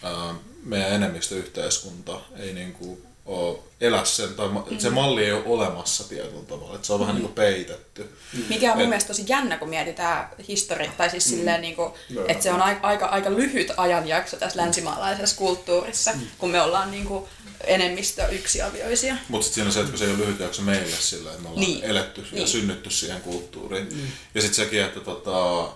ää, 0.04 0.36
meidän 0.66 0.92
enemmistöyhteiskunta 0.92 2.20
ei 2.40 2.54
niinku 2.54 3.02
ole 3.26 3.58
elä 3.82 4.06
sen, 4.06 4.34
tai 4.34 4.48
ma- 4.48 4.66
se 4.78 4.90
malli 4.90 5.26
ei 5.26 5.32
ole 5.32 5.44
olemassa 5.46 6.10
tietyllä 6.10 6.44
tavalla, 6.48 6.76
että 6.76 6.88
se 6.88 6.94
on 6.94 7.00
vähän 7.00 7.16
niin 7.16 7.22
kuin 7.22 7.34
peitetty. 7.34 8.10
Mikä 8.50 8.72
on 8.72 8.78
mun 8.78 8.84
Et- 8.84 8.90
mielestä 8.90 9.08
tosi 9.08 9.24
jännä, 9.28 9.58
kun 9.58 9.70
mietitään 9.70 10.30
historiaa, 10.48 10.94
tai 10.98 11.10
siis 11.10 11.24
silleen, 11.26 11.62
niin 11.62 11.76
kuin, 11.76 11.94
Joo. 12.10 12.26
että 12.28 12.44
se 12.44 12.52
on 12.52 12.62
aika, 12.62 12.88
aika, 12.88 13.06
aika 13.06 13.30
lyhyt 13.32 13.72
ajanjakso 13.78 14.38
tässä 14.38 14.60
länsimaalaisessa 14.62 15.36
kulttuurissa, 15.36 16.12
kun 16.38 16.50
me 16.50 16.62
ollaan 16.62 16.92
niin 16.92 17.06
kuin, 17.06 17.26
enemmistö 17.64 18.28
yksiavioisia. 18.28 19.16
Mutta 19.28 19.46
sitten 19.46 19.56
siinä 19.56 19.68
on 19.68 19.74
se, 19.74 19.80
että 19.80 19.90
kun 19.92 20.00
se 20.00 20.06
ei 20.06 20.12
ole 20.12 20.20
lyhyt 20.20 20.40
jakso 20.40 20.62
meille 20.62 20.96
sillä, 21.00 21.30
että 21.30 21.42
me 21.42 21.48
ollaan 21.50 21.66
Niin. 21.66 21.80
niin. 21.80 21.90
eletty 21.90 22.22
ja 22.22 22.28
Niin. 22.32 22.48
synnytty 22.48 22.90
siihen 22.92 23.22
kulttuuriin. 23.22 23.88
Mm. 23.94 24.08
Ja 24.36 24.42
sitten 24.42 24.66
sekin, 24.66 24.82
että 24.82 25.00
tota, 25.00 25.70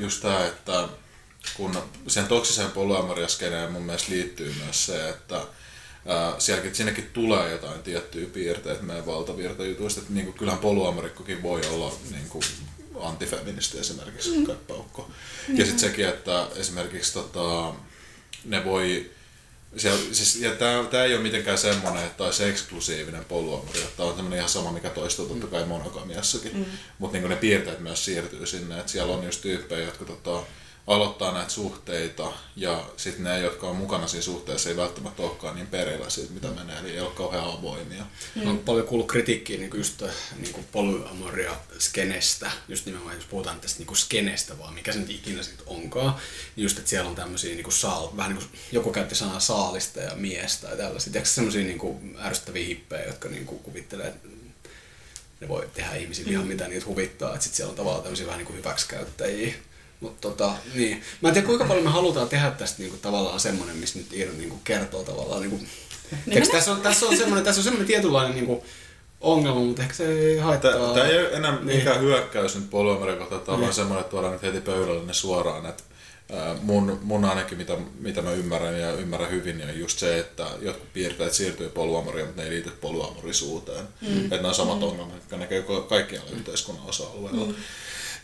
just 0.00 0.22
tämä, 0.22 0.46
että 0.46 0.88
kun 1.56 1.82
siihen 2.06 2.28
toksiseen 2.28 2.70
polyamoriaskeneen 2.70 3.72
mun 3.72 3.82
mielestä 3.82 4.12
liittyy 4.12 4.54
myös 4.64 4.86
se, 4.86 5.08
että 5.08 5.40
sielläkin, 6.38 6.74
sinnekin 6.74 7.10
tulee 7.12 7.50
jotain 7.50 7.82
tiettyjä 7.82 8.26
piirteitä 8.32 8.82
meidän 8.82 9.06
valtavirtajutuista, 9.06 10.00
että 10.00 10.12
niinku, 10.12 10.32
kyllähän 10.32 10.60
polyamorikkokin 10.60 11.42
voi 11.42 11.60
olla 11.70 11.94
niinku, 12.10 12.40
antifeministi 13.00 13.78
esimerkiksi, 13.78 14.30
mm. 14.30 14.46
Paukko. 14.68 15.10
Ja 15.48 15.64
sitten 15.64 15.78
sekin, 15.78 16.08
että 16.08 16.46
esimerkiksi 16.56 17.12
tota, 17.12 17.74
ne 18.44 18.64
voi 18.64 19.10
siellä, 19.76 20.00
siis, 20.12 20.36
ja 20.36 20.50
tää, 20.50 20.84
tää 20.84 21.04
ei 21.04 21.14
ole 21.14 21.22
mitenkään 21.22 21.58
semmoinen, 21.58 22.04
että 22.04 22.24
olisi 22.24 22.44
eksklusiivinen 22.44 23.24
poluamori, 23.24 23.82
että 23.82 24.02
on 24.02 24.14
semmoinen 24.14 24.36
ihan 24.36 24.48
sama, 24.48 24.72
mikä 24.72 24.90
toistuu 24.90 25.26
totta 25.26 25.46
kai 25.46 25.64
monogamiassakin. 25.66 26.56
Mm. 26.56 26.64
Mutta 26.98 27.18
niin 27.18 27.28
ne 27.28 27.36
piirteet 27.36 27.80
myös 27.80 28.04
siirtyy 28.04 28.46
sinne, 28.46 28.78
että 28.78 28.92
siellä 28.92 29.14
on 29.14 29.24
just 29.24 29.40
tyyppejä, 29.40 29.84
jotka 29.84 30.04
tota, 30.04 30.42
aloittaa 30.86 31.32
näitä 31.32 31.50
suhteita 31.50 32.32
ja 32.56 32.84
sitten 32.96 33.24
ne, 33.24 33.40
jotka 33.40 33.68
on 33.68 33.76
mukana 33.76 34.06
siinä 34.06 34.22
suhteessa, 34.22 34.68
ei 34.68 34.76
välttämättä 34.76 35.22
olekaan 35.22 35.54
niin 35.54 35.66
perillä 35.66 36.10
siitä, 36.10 36.32
mitä 36.32 36.48
menee, 36.48 36.78
eli 36.78 36.90
ei 36.90 37.00
ole 37.00 37.10
kauhean 37.10 37.58
avoimia. 37.58 38.04
Mm. 38.34 38.48
On 38.48 38.58
paljon 38.58 38.86
kuullut 38.86 39.08
kritiikkiä 39.08 39.58
niin 39.58 39.70
just 39.74 40.02
niin 40.36 40.52
kuin 40.52 40.66
polyamoria 40.72 41.56
skenestä, 41.78 42.50
just 42.68 42.86
nimenomaan 42.86 43.16
jos 43.16 43.24
puhutaan 43.24 43.60
tästä 43.60 43.78
niin 43.78 43.86
kuin 43.86 43.98
skenestä 43.98 44.58
vaan, 44.58 44.74
mikä 44.74 44.92
se 44.92 44.98
nyt 44.98 45.10
ikinä 45.10 45.42
sitten 45.42 45.68
onkaan, 45.68 46.14
niin 46.56 46.62
just 46.62 46.78
että 46.78 46.90
siellä 46.90 47.10
on 47.10 47.16
tämmöisiä 47.16 47.54
niin 47.54 47.64
kuin 47.64 47.74
saal, 47.74 48.16
vähän 48.16 48.34
niin 48.34 48.46
kuin 48.48 48.60
joku 48.72 48.92
käytti 48.92 49.14
sanaa 49.14 49.40
saalista 49.40 50.00
ja 50.00 50.14
miestä 50.14 50.68
ja 50.68 50.76
tällaisia, 50.76 51.12
tiedätkö 51.12 51.34
semmoisia 51.34 51.64
niin 51.64 51.78
kuin 51.78 52.16
ärsyttäviä 52.20 52.66
hippejä, 52.66 53.06
jotka 53.06 53.28
niin 53.28 53.46
kuin 53.46 53.58
kuvittelee, 53.58 54.08
että 54.08 54.28
ne 55.40 55.48
voi 55.48 55.70
tehdä 55.74 55.94
ihmisille 55.94 56.32
ihan 56.32 56.46
mitä 56.46 56.68
niitä 56.68 56.86
huvittaa, 56.86 57.30
että 57.30 57.42
sitten 57.42 57.56
siellä 57.56 57.70
on 57.70 57.76
tavallaan 57.76 58.02
tämmöisiä 58.02 58.26
vähän 58.26 58.38
niin 58.38 58.46
kuin 58.46 58.58
hyväksikäyttäjiä. 58.58 59.54
Mutta 60.00 60.28
tota, 60.28 60.52
niin. 60.74 61.02
Mä 61.20 61.28
en 61.28 61.34
tiedä 61.34 61.46
kuinka 61.46 61.64
paljon 61.64 61.84
me 61.84 61.90
halutaan 61.90 62.28
tehdä 62.28 62.50
tästä 62.50 62.78
niinku 62.78 62.96
tavallaan 62.96 63.40
semmoinen, 63.40 63.76
missä 63.76 63.98
nyt 63.98 64.12
Iiro 64.12 64.32
niinku 64.32 64.60
kertoo 64.64 65.02
tavallaan 65.02 65.40
niinku, 65.40 65.60
Tiedätkö, 66.24 66.52
tässä, 66.56 66.72
on, 66.72 66.80
tässä 66.80 67.06
on 67.06 67.16
semmoinen, 67.16 67.44
tässä 67.44 67.60
on 67.60 67.64
semmoinen 67.64 67.86
tietynlainen 67.86 68.34
niinku 68.34 68.64
ongelma, 69.20 69.60
mutta 69.60 69.82
ehkä 69.82 69.94
se 69.94 70.12
ei 70.12 70.38
haittaa. 70.38 70.94
Tämä 70.94 71.06
ei 71.06 71.18
ole 71.18 71.32
enää 71.32 71.58
Niin. 71.62 71.76
mikään 71.76 72.00
hyökkäys 72.00 72.54
nyt 72.54 72.70
polyamoria 72.70 73.16
kohtaan, 73.16 73.40
tämä 73.40 73.54
on 73.56 73.62
vaan 73.62 73.74
semmoinen, 73.74 74.00
että 74.00 74.10
tuodaan 74.10 74.32
nyt 74.32 74.42
heti 74.42 74.60
pöydälle 74.60 75.04
ne 75.06 75.12
suoraan, 75.12 75.66
että 75.66 75.82
mun, 76.62 76.98
mun 77.02 77.24
ainakin, 77.24 77.58
mitä, 77.58 77.76
mitä 77.98 78.22
mä 78.22 78.32
ymmärrän 78.32 78.80
ja 78.80 78.92
ymmärrän 78.92 79.30
hyvin, 79.30 79.58
niin 79.58 79.68
on 79.68 79.78
just 79.78 79.98
se, 79.98 80.18
että 80.18 80.46
jotkut 80.60 80.92
piirteet 80.92 81.32
siirtyy 81.32 81.68
poluamoriin, 81.68 82.26
mutta 82.26 82.42
ne 82.42 82.48
ei 82.48 82.54
liity 82.54 82.70
poluamorisuuteen. 82.70 83.84
Mm. 84.00 84.22
Että 84.24 84.36
nämä 84.36 84.48
on 84.48 84.54
samat 84.54 84.78
mm. 84.78 84.82
ongelmat, 84.84 85.14
jotka 85.14 85.36
näkyy 85.36 85.62
ko- 85.68 85.82
kaikkialla 85.88 86.30
yhteiskunnan 86.30 86.86
osa-alueilla. 86.86 87.44
Mm. 87.46 87.54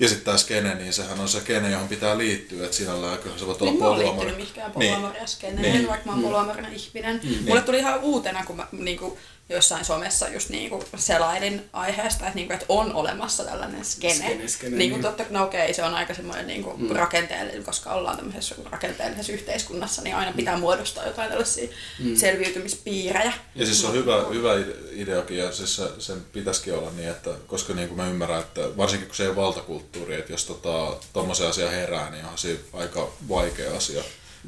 Ja 0.00 0.08
sitten 0.08 0.24
tämä 0.24 0.36
skene, 0.38 0.74
niin 0.74 0.92
sehän 0.92 1.20
on 1.20 1.28
se 1.28 1.40
skene, 1.40 1.70
johon 1.70 1.88
pitää 1.88 2.18
liittyä, 2.18 2.64
että 2.64 2.76
sinällään 2.76 3.18
kyllä 3.18 3.38
se 3.38 3.46
voi 3.46 3.56
olla 3.60 3.70
Niin 3.70 3.78
mä 3.80 3.86
oon 3.86 3.94
polyamori. 3.96 4.26
liittynyt 4.28 4.36
mihinkään 4.36 4.72
Niin. 4.76 4.94
poluamoriaskeneen, 4.94 5.62
Niin. 5.62 5.74
niin. 5.74 5.88
vaikka 5.88 6.06
mä 6.06 6.12
oon 6.12 6.22
poluamorinen 6.22 6.72
ihminen. 6.74 7.20
Mulle 7.48 7.62
tuli 7.62 7.78
ihan 7.78 8.00
uutena, 8.00 8.44
kun 8.44 8.56
mä 8.56 8.66
niinku, 8.72 9.18
jossain 9.48 9.84
somessa 9.84 10.28
just 10.28 10.48
niinku 10.48 10.84
selailin 10.96 11.68
aiheesta, 11.72 12.24
että, 12.24 12.34
niinku, 12.34 12.52
että 12.52 12.66
on 12.68 12.94
olemassa 12.94 13.44
tällainen 13.44 13.84
skene. 13.84 14.14
Skene, 14.14 14.48
skene, 14.48 14.76
niinku, 14.76 14.96
niin. 14.96 15.02
totta, 15.02 15.24
no 15.30 15.44
okei, 15.44 15.74
se 15.74 15.84
on 15.84 15.94
aika 15.94 16.14
semmoinen 16.14 16.46
niinku, 16.46 16.74
mm. 16.76 16.96
rakenteellinen, 16.96 17.64
koska 17.64 17.90
ollaan 17.90 18.16
tämmöisessä 18.16 18.54
rakenteellisessa 18.70 19.32
yhteiskunnassa, 19.32 20.02
niin 20.02 20.16
aina 20.16 20.32
pitää 20.32 20.58
muodostaa 20.58 21.06
jotain 21.06 21.28
tällaisia 21.28 21.68
mm. 21.98 22.16
selviytymispiirejä. 22.16 23.32
Ja 23.54 23.66
siis 23.66 23.80
se 23.80 23.86
on 23.86 23.92
hyvä, 23.92 24.24
hyvä 24.32 24.54
ide- 24.54 24.88
ideakin 24.92 25.38
ja 25.38 25.52
siis 25.52 25.76
se, 25.76 25.82
sen 25.98 26.20
pitäisikin 26.32 26.74
olla 26.74 26.90
niin, 26.96 27.08
että 27.08 27.30
koska 27.46 27.74
niin 27.74 27.88
kuin 27.88 27.96
mä 27.96 28.06
ymmärrän, 28.06 28.40
että 28.40 28.76
varsinkin 28.76 29.08
kun 29.08 29.16
se 29.16 29.22
ei 29.22 29.28
ole 29.28 29.36
valtakulttuuri, 29.36 30.14
että 30.14 30.32
jos 30.32 30.44
tota, 30.44 30.96
tommosen 31.12 31.48
asia 31.48 31.70
herää, 31.70 32.10
niin 32.10 32.24
onhan 32.24 32.38
se 32.38 32.60
aika 32.72 33.12
vaikea 33.28 33.76
asia. 33.76 34.02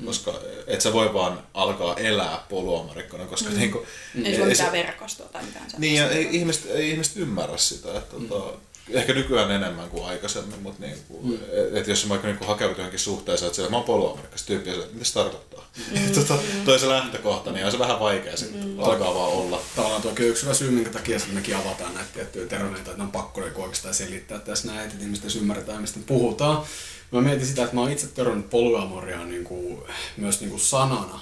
Koska 0.05 0.41
et 0.67 0.81
sä 0.81 0.93
voi 0.93 1.15
vaan 1.15 1.43
alkaa 1.55 1.97
elää 1.97 2.47
poluamarikkona, 2.49 3.27
koska 3.27 3.51
mm. 3.51 3.59
niin 3.59 3.73
kuin, 3.73 3.87
Ei 4.25 4.33
sulla 4.33 4.45
ole 4.45 4.53
mitään 4.53 4.73
verkostoa 4.73 5.27
tai 5.27 5.43
mitään 5.43 5.71
sellaista. 5.71 5.81
Niin, 5.81 5.95
ja 5.95 6.11
ei 6.11 6.29
ihmiset, 6.33 6.67
ei 6.71 6.91
ihmiset 6.91 7.17
ymmärrä 7.17 7.57
sitä. 7.57 7.99
Että, 7.99 8.17
mm. 8.17 8.29
tota, 8.29 8.59
ehkä 8.91 9.15
nykyään 9.15 9.51
enemmän 9.51 9.91
kuin 9.91 10.05
aikaisemmin, 10.05 10.63
mutta 10.63 10.87
niin 10.87 10.99
kuin, 11.09 11.27
mm. 11.27 11.35
et, 11.35 11.77
et 11.77 11.89
jos 11.89 12.09
vaikka 12.09 12.29
niin 12.29 12.39
hakeudut 12.47 12.79
johonkin 12.79 13.01
suhteeseen, 13.01 13.47
että 13.47 13.57
siellä, 13.57 13.71
mä 13.71 13.77
oon 13.77 13.87
poluamerikkais 13.87 14.43
tyyppi, 14.43 14.71
se, 14.71 14.89
mitä 14.93 15.05
se 15.05 15.15
tarkoittaa? 15.15 15.71
Mm. 15.91 16.13
tota, 16.15 16.35
toi 16.65 16.79
se 16.79 16.89
lähtökohta, 16.89 17.53
niin 17.53 17.67
on 17.67 17.73
se 17.73 17.79
vähän 17.79 18.01
vaikea 18.01 18.37
sitten, 18.37 18.65
mm. 18.65 18.81
alkaa 18.81 19.15
vaan 19.15 19.33
olla. 19.33 19.61
Tavallaan 19.77 20.03
tuo 20.03 20.13
yksi 20.19 20.43
hyvä 20.43 20.55
syy, 20.55 20.71
minkä 20.71 20.91
takia 20.91 21.19
sitten 21.19 21.35
mekin 21.35 21.57
avataan 21.57 21.95
näitä 21.95 22.11
tiettyjä 22.15 22.47
termeitä, 22.47 22.91
että 22.91 23.03
on 23.03 23.13
pakko 23.13 23.41
niinku 23.41 23.63
oikeastaan 23.63 23.95
selittää 23.95 24.39
tässä 24.39 24.69
näin, 24.69 24.91
että 24.91 25.05
ihmiset 25.05 25.37
ymmärretään, 25.37 25.81
mistä 25.81 26.01
puhutaan. 26.07 26.67
Mä 27.13 27.21
mietin 27.21 27.47
sitä, 27.47 27.63
että 27.63 27.75
mä 27.75 27.81
oon 27.81 27.91
itse 27.93 28.07
törmännyt 28.07 28.51
polyamoriaan 28.51 29.29
niin 29.29 29.45
kuin, 29.45 29.79
myös 30.17 30.41
niin 30.41 30.51
kuin 30.51 30.61
sanana, 30.61 31.21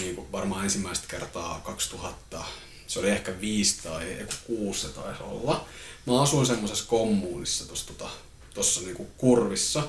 niin 0.00 0.16
kuin 0.16 0.32
varmaan 0.32 0.64
ensimmäistä 0.64 1.06
kertaa 1.08 1.60
2000, 1.64 2.44
se 2.86 2.98
oli 2.98 3.10
ehkä 3.10 3.40
viisi 3.40 3.82
tai 3.82 4.04
eiku 4.04 4.32
kuusi 4.46 4.80
se 4.80 4.88
taisi 4.88 5.22
olla. 5.22 5.64
Mä 6.06 6.22
asuin 6.22 6.46
semmoisessa 6.46 6.84
kommunissa 6.88 7.66
tuossa 7.66 7.86
tota, 7.86 8.10
tossa 8.54 8.80
niinku 8.80 9.08
kurvissa. 9.16 9.82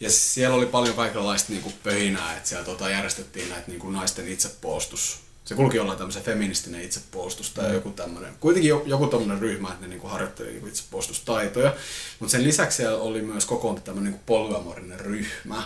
Ja 0.00 0.10
siellä 0.10 0.56
oli 0.56 0.66
paljon 0.66 0.96
kaikenlaista 0.96 1.52
niinku 1.52 1.72
pöhinää, 1.82 2.36
että 2.36 2.48
siellä 2.48 2.64
tota 2.64 2.90
järjestettiin 2.90 3.48
näitä 3.48 3.70
niinku 3.70 3.90
naisten 3.90 4.28
itsepuolustus. 4.28 5.25
Se 5.46 5.54
kulki 5.54 5.76
jollain 5.76 5.98
tämmöisen 5.98 6.22
feministinen 6.22 6.80
itsepuolustus 6.80 7.50
tai 7.50 7.74
joku 7.74 7.90
tämmöinen, 7.90 8.34
kuitenkin 8.40 8.68
jo- 8.68 8.82
joku 8.86 9.06
tämmöinen 9.06 9.38
ryhmä, 9.38 9.68
että 9.68 9.80
ne 9.80 9.88
niinku 9.88 10.06
harjoitteli 10.06 10.50
niinku 10.50 10.66
itsepuolustustaitoja. 10.66 11.74
Mutta 12.20 12.32
sen 12.32 12.44
lisäksi 12.44 12.76
siellä 12.76 12.98
oli 12.98 13.22
myös 13.22 13.44
kokoontu 13.44 13.82
tämmöinen 13.82 14.12
niinku 14.12 14.24
polyamorinen 14.26 15.00
ryhmä. 15.00 15.62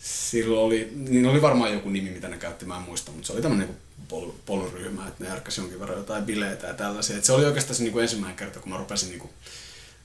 Silloin 0.00 0.66
oli, 0.66 0.92
niin 0.94 1.26
oli 1.26 1.42
varmaan 1.42 1.72
joku 1.72 1.88
nimi, 1.90 2.10
mitä 2.10 2.28
ne 2.28 2.38
käytti, 2.38 2.64
mä 2.64 2.76
en 2.76 2.82
muista, 2.82 3.12
mutta 3.12 3.26
se 3.26 3.32
oli 3.32 3.42
tämmöinen 3.42 3.68
niin 3.68 3.78
pol, 4.08 4.30
poluryhmä, 4.46 5.08
että 5.08 5.24
ne 5.24 5.30
järkkäsi 5.30 5.60
jonkin 5.60 5.80
verran 5.80 5.98
jotain 5.98 6.24
bileitä 6.24 6.66
ja 6.66 6.74
tällaisia. 6.74 7.16
Et 7.16 7.24
se 7.24 7.32
oli 7.32 7.44
oikeastaan 7.44 7.74
se 7.74 7.82
niin 7.82 7.92
kuin 7.92 8.02
ensimmäinen 8.02 8.36
kerta, 8.36 8.60
kun 8.60 8.72
mä 8.72 8.78
rupesin 8.78 9.08
niin 9.08 9.20
kuin, 9.20 9.30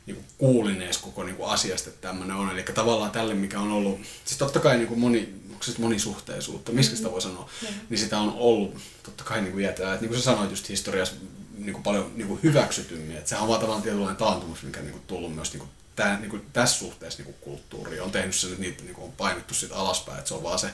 niin 0.06 0.16
kuin 0.16 0.26
kuulin 0.38 0.82
edes 0.82 0.97
koko 0.97 1.24
niin 1.24 1.36
kuin 1.36 1.49
asiasta, 1.49 1.89
että 1.89 2.08
tämmöinen 2.08 2.36
on. 2.36 2.51
Eli 2.51 2.64
tavallaan 2.64 3.12
tälle, 3.12 3.34
mikä 3.34 3.60
on 3.60 3.72
ollut, 3.72 3.99
siis 4.26 4.38
totta 4.38 4.60
kai 4.60 4.78
niin 4.78 4.88
kuin 4.88 4.99
moni, 4.99 5.34
onko 5.56 5.66
se 5.66 5.82
monisuhteisuutta, 5.82 6.72
miksi 6.72 6.95
sitä 6.95 7.12
voi 7.12 7.22
sanoa, 7.22 7.49
niin 7.89 7.97
sitä 7.97 8.20
on 8.20 8.34
ollut 8.38 8.78
totta 9.03 9.24
kai 9.24 9.41
niin 9.41 9.51
kuin 9.51 9.64
iätään. 9.64 9.93
Että 9.93 10.01
niin 10.01 10.10
kuin 10.10 10.20
sä 10.20 10.24
sanoit 10.24 10.49
just 10.49 10.70
historiassa 10.70 11.16
niin 11.58 11.74
kuin 11.74 11.84
paljon 11.84 12.12
niin 12.16 12.28
kuin 12.28 12.39
hyväksytymmin, 12.43 13.18
että 13.18 13.30
sehän 13.30 13.43
on 13.43 13.49
vaan 13.49 13.60
tavallaan 13.60 13.84
tietynlainen 13.84 14.18
taantumus, 14.18 14.64
mikä 14.64 14.80
niin 14.80 14.91
kuin 14.91 15.03
tullut 15.08 15.36
myös 15.36 15.53
niin 15.53 15.60
kuin 15.60 15.70
tää, 15.95 16.20
niin 16.20 16.30
kuin 16.30 16.45
tässä 16.53 16.80
suhteessa 16.80 17.24
niin 17.24 17.34
kuin 17.34 17.38
kulttuuri 17.41 17.99
on 17.99 18.12
tehnyt 18.12 18.36
sen, 18.36 18.49
että 18.49 18.62
niitä 18.62 18.84
niin 18.84 18.95
kuin 18.95 19.06
on 19.06 19.12
painettu 19.12 19.53
siitä 19.53 19.76
alaspäin, 19.76 20.18
että 20.18 20.28
se 20.28 20.34
on 20.34 20.43
vaan 20.43 20.60
se 20.60 20.70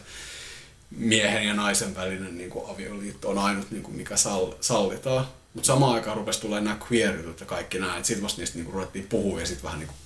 miehen 0.92 1.48
ja 1.48 1.54
naisen 1.54 1.96
välinen 1.96 2.38
niin 2.38 2.50
kuin 2.50 2.70
avioliitto 2.70 3.30
on 3.30 3.38
ainut, 3.38 3.72
niin 3.72 3.84
kuin 3.84 3.98
mikä 3.98 4.18
sall, 4.18 4.54
sallitaan. 4.62 5.28
Mutta 5.54 5.68
samaan 5.68 5.94
aikaan 5.94 6.18
rupesi 6.18 6.42
tulemaan 6.42 6.64
nämä 6.64 6.80
queer 6.92 7.16
ja 7.40 7.46
kaikki 7.46 7.80
nämä, 7.80 7.96
että 7.96 8.08
sitten 8.08 8.24
vasta 8.24 8.42
niistä 8.42 8.58
niin 8.58 8.66
kuin 8.66 8.74
ruvettiin 8.74 9.08
puhua 9.08 9.40
ja 9.40 9.46
sitten 9.46 9.64
vähän 9.64 9.80
niin 9.80 9.88
kuin, 9.88 9.98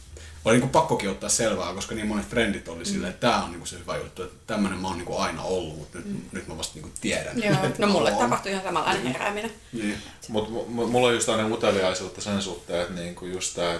oli 0.46 0.54
niin 0.54 0.62
kuin 0.62 0.72
pakkokin 0.72 1.10
ottaa 1.10 1.30
selvää, 1.30 1.74
koska 1.74 1.96
niin 1.96 2.08
monet 2.08 2.28
frendit 2.28 2.68
oli 2.68 2.86
silleen, 2.86 3.14
että 3.14 3.28
tämä 3.28 3.44
on 3.44 3.52
niin 3.52 3.60
kuin 3.60 3.68
se 3.68 3.80
hyvä 3.80 3.98
juttu, 3.98 4.24
että 4.24 4.36
tämmöinen 4.48 4.80
mä 4.80 4.88
oon 4.88 4.98
niin 4.98 5.06
kuin 5.06 5.20
aina 5.20 5.42
ollut, 5.42 5.78
mutta 5.78 5.98
nyt, 5.98 6.08
mm. 6.08 6.22
nyt 6.32 6.48
mä 6.48 6.58
vasta 6.58 6.74
niin 6.74 6.84
kuin 6.84 6.94
tiedän. 7.02 7.44
Joo, 7.44 7.64
että 7.64 7.86
no 7.86 7.88
mulle 7.88 8.10
oon. 8.10 8.20
tapahtui 8.20 8.52
ihan 8.52 8.64
samanlainen 8.64 9.08
herääminen. 9.08 9.52
Niin. 9.74 9.98
Mutta 10.28 10.52
mulla 10.68 11.08
on 11.08 11.14
just 11.14 11.30
aina 11.30 11.48
uteliaisuutta 11.48 12.22
sen 12.22 12.42
suhteen, 12.42 12.82
että 12.82 12.94
niinku 12.94 13.26
just 13.26 13.56
tää, 13.56 13.80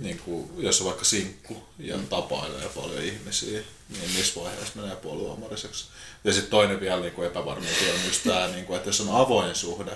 niinku, 0.00 0.50
jos 0.58 0.80
on 0.80 0.86
vaikka 0.86 1.04
sinkku 1.04 1.62
ja 1.78 1.98
tapailee 2.10 2.68
paljon 2.74 3.02
ihmisiä, 3.02 3.60
niin 3.88 4.10
missä 4.16 4.40
vaiheessa 4.40 4.80
menee 4.80 4.96
poluamoriseksi. 4.96 5.84
Ja 6.24 6.32
sitten 6.32 6.50
toinen 6.50 6.80
vielä 6.80 7.00
niinku 7.00 7.22
epävarmuus 7.22 7.82
on 7.94 8.06
just 8.06 8.22
tää, 8.22 8.48
niinku, 8.48 8.74
että 8.74 8.88
jos 8.88 9.00
on 9.00 9.16
avoin 9.16 9.54
suhde, 9.54 9.92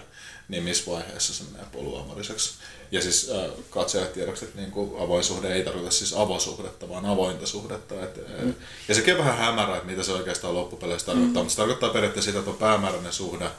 niin 0.50 0.62
missä 0.62 0.90
vaiheessa 0.90 1.34
se 1.34 1.44
menee 1.52 1.66
poluamoriseksi. 1.72 2.50
Ja 2.90 3.02
siis 3.02 3.30
äh, 3.30 3.50
katsojat 3.70 4.12
tiedoksi, 4.12 4.44
että 4.44 4.60
niinku, 4.60 4.96
avoin 4.98 5.24
suhde 5.24 5.54
ei 5.54 5.64
tarkoita 5.64 5.90
siis 5.90 6.12
avosuhdetta, 6.12 6.88
vaan 6.88 7.06
avointa 7.06 7.46
suhdetta. 7.46 8.04
Et, 8.04 8.16
mm. 8.42 8.54
Ja 8.88 8.94
sekin 8.94 9.14
on 9.14 9.18
vähän 9.18 9.38
hämärä, 9.38 9.76
että 9.76 9.86
mitä 9.86 10.02
se 10.02 10.12
oikeastaan 10.12 10.54
loppupeleissä 10.54 11.06
tarkoittaa, 11.06 11.42
mm. 11.42 11.44
mutta 11.44 11.50
se 11.50 11.56
tarkoittaa 11.56 11.90
periaatteessa 11.90 12.30
sitä, 12.30 12.38
että 12.38 12.50
on 12.50 12.56
päämääräinen 12.56 13.12
suhde, 13.12 13.50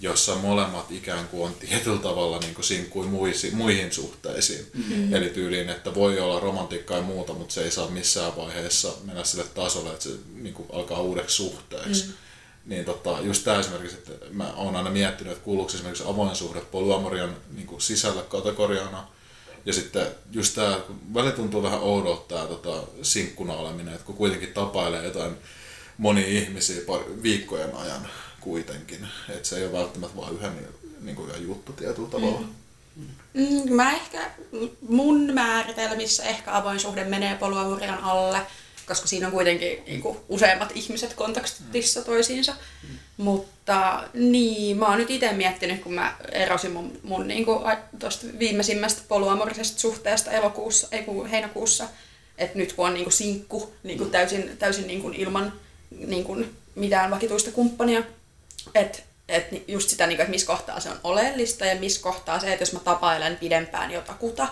jossa 0.00 0.34
molemmat 0.34 0.92
ikään 0.92 1.28
kuin 1.28 1.42
on 1.42 1.54
tietyllä 1.54 1.98
tavalla 1.98 2.38
niin 2.38 2.54
kuin 2.54 2.64
sinkkui 2.64 3.06
muisi, 3.06 3.50
muihin 3.50 3.92
suhteisiin. 3.92 4.66
Mm-hmm. 4.74 5.14
Eli 5.14 5.28
tyyliin, 5.28 5.68
että 5.68 5.94
voi 5.94 6.20
olla 6.20 6.40
romantiikkaa 6.40 6.96
ja 6.96 7.02
muuta, 7.02 7.32
mutta 7.32 7.54
se 7.54 7.64
ei 7.64 7.70
saa 7.70 7.90
missään 7.90 8.36
vaiheessa 8.36 8.92
mennä 9.04 9.24
sille 9.24 9.44
tasolle, 9.44 9.90
että 9.90 10.04
se 10.04 10.10
niin 10.34 10.54
kuin 10.54 10.68
alkaa 10.72 11.00
uudeksi 11.00 11.36
suhteeksi. 11.36 12.02
Mm-hmm. 12.02 12.27
Niin 12.68 12.84
tota, 12.84 13.20
just 13.20 13.44
tämä 13.44 13.58
esimerkiksi, 13.58 13.96
että 13.96 14.26
mä 14.30 14.52
oon 14.56 14.76
aina 14.76 14.90
miettinyt, 14.90 15.32
että 15.32 15.44
kuuluuko 15.44 15.72
esimerkiksi 15.72 16.04
avoin 16.06 16.36
suhde 16.36 16.60
polyamorian 16.60 17.36
niin 17.56 17.80
sisällä 17.80 18.22
kategoriana. 18.22 19.06
Ja 19.64 19.72
sitten 19.72 20.06
just 20.32 20.54
tämä, 20.54 20.80
välillä 21.14 21.36
tuntuu 21.36 21.62
vähän 21.62 21.80
oudolta 21.80 22.34
tämä 22.34 22.46
tota, 22.46 22.82
sinkkuna 23.02 23.52
oleminen, 23.52 23.94
että 23.94 24.06
kun 24.06 24.16
kuitenkin 24.16 24.52
tapailee 24.52 25.04
jotain 25.04 25.36
monia 25.98 26.26
ihmisiä 26.26 26.80
par- 26.80 27.22
viikkojen 27.22 27.76
ajan 27.76 28.08
kuitenkin. 28.40 29.08
Että 29.28 29.48
se 29.48 29.56
ei 29.56 29.64
ole 29.64 29.72
välttämättä 29.72 30.16
vain 30.16 30.34
yhden 30.34 30.52
niin 31.00 31.16
kuin 31.16 31.28
yhden 31.28 31.42
juttu 31.42 31.72
tietyllä 31.72 32.08
tavalla. 32.08 32.40
Mm, 33.34 33.74
mä 33.74 33.92
ehkä, 33.92 34.30
mun 34.88 35.32
määritelmissä 35.32 36.22
ehkä 36.24 36.56
avoin 36.56 36.80
suhde 36.80 37.04
menee 37.04 37.34
polyamorian 37.34 38.04
alle, 38.04 38.40
koska 38.88 39.06
siinä 39.06 39.26
on 39.26 39.32
kuitenkin 39.32 39.82
niin 39.86 40.02
kuin, 40.02 40.18
useammat 40.28 40.72
ihmiset 40.74 41.14
kontaktissa 41.14 42.02
toisiinsa. 42.02 42.54
Mutta 43.16 44.08
niin, 44.14 44.76
mä 44.76 44.86
oon 44.86 44.98
nyt 44.98 45.10
itse 45.10 45.32
miettinyt, 45.32 45.82
kun 45.82 45.92
mä 45.92 46.16
erosin 46.32 46.72
mun, 46.72 47.00
mun 47.02 47.28
niin 47.28 47.44
kuin, 47.44 47.58
tosta 47.98 48.26
viimeisimmästä 48.38 49.02
polyamorisesta 49.08 49.80
suhteesta 49.80 50.30
elokuussa, 50.30 50.88
ei 50.90 51.02
kun 51.02 51.26
heinäkuussa, 51.26 51.88
että 52.38 52.58
nyt 52.58 52.72
kun 52.72 52.86
on 52.86 52.94
niin 52.94 53.04
kuin, 53.04 53.12
sinkku 53.12 53.74
niin 53.82 53.98
kuin, 53.98 54.10
täysin, 54.10 54.56
täysin 54.58 54.86
niin 54.86 55.02
kuin, 55.02 55.14
ilman 55.14 55.52
niin 55.90 56.24
kuin, 56.24 56.56
mitään 56.74 57.10
vakituista 57.10 57.50
kumppania, 57.50 58.02
että 58.74 58.98
et 59.28 59.44
just 59.68 59.88
sitä, 59.88 60.06
niin 60.06 60.20
että 60.20 60.30
missä 60.30 60.46
kohtaa 60.46 60.80
se 60.80 60.90
on 60.90 61.00
oleellista 61.04 61.64
ja 61.64 61.80
missä 61.80 62.02
kohtaa 62.02 62.40
se, 62.40 62.52
että 62.52 62.62
jos 62.62 62.72
mä 62.72 62.78
tapailen 62.78 63.36
pidempään 63.36 63.90
jotakuta, 63.90 64.48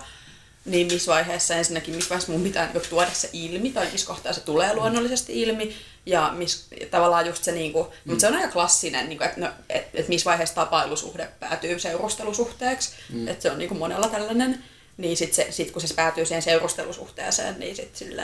niin 0.67 0.87
missä 0.93 1.13
vaiheessa 1.13 1.55
ensinnäkin, 1.55 1.95
missä 1.95 2.11
vaiheessa 2.11 2.33
mun 2.33 2.43
pitää 2.43 2.71
niin 2.73 2.83
tuoda 2.91 3.11
se 3.13 3.31
ilmi, 3.33 3.71
tai 3.71 3.89
missä 3.93 4.07
kohtaa 4.07 4.33
se 4.33 4.41
tulee 4.41 4.75
luonnollisesti 4.75 5.43
ilmi, 5.43 5.77
ja 6.07 6.33
miss, 6.37 6.69
tavallaan 6.91 7.27
just 7.27 7.45
se, 7.45 7.53
niin 7.53 7.73
kuin, 7.73 7.87
mm. 7.87 7.93
mutta 8.05 8.21
se 8.21 8.27
on 8.27 8.35
aika 8.35 8.53
klassinen, 8.53 9.09
niin 9.09 9.19
kuin, 9.19 9.29
että 9.29 9.41
no, 9.41 9.49
et, 9.71 9.89
et 9.95 10.09
missä 10.09 10.31
vaiheessa 10.31 10.55
tapailusuhde 10.55 11.29
päätyy 11.41 11.79
seurustelusuhteeksi, 11.79 12.91
mm. 13.13 13.29
että 13.29 13.43
se 13.43 13.51
on 13.51 13.59
niin 13.59 13.69
kuin 13.69 13.79
monella 13.79 14.09
tällainen, 14.09 14.65
niin 14.97 15.17
sitten 15.17 15.53
sit, 15.53 15.71
kun 15.71 15.83
se 15.83 15.95
päätyy 15.95 16.27
siihen 16.27 16.43
seurustelusuhteeseen, 16.43 17.59
niin 17.59 17.77
sitten 17.77 18.15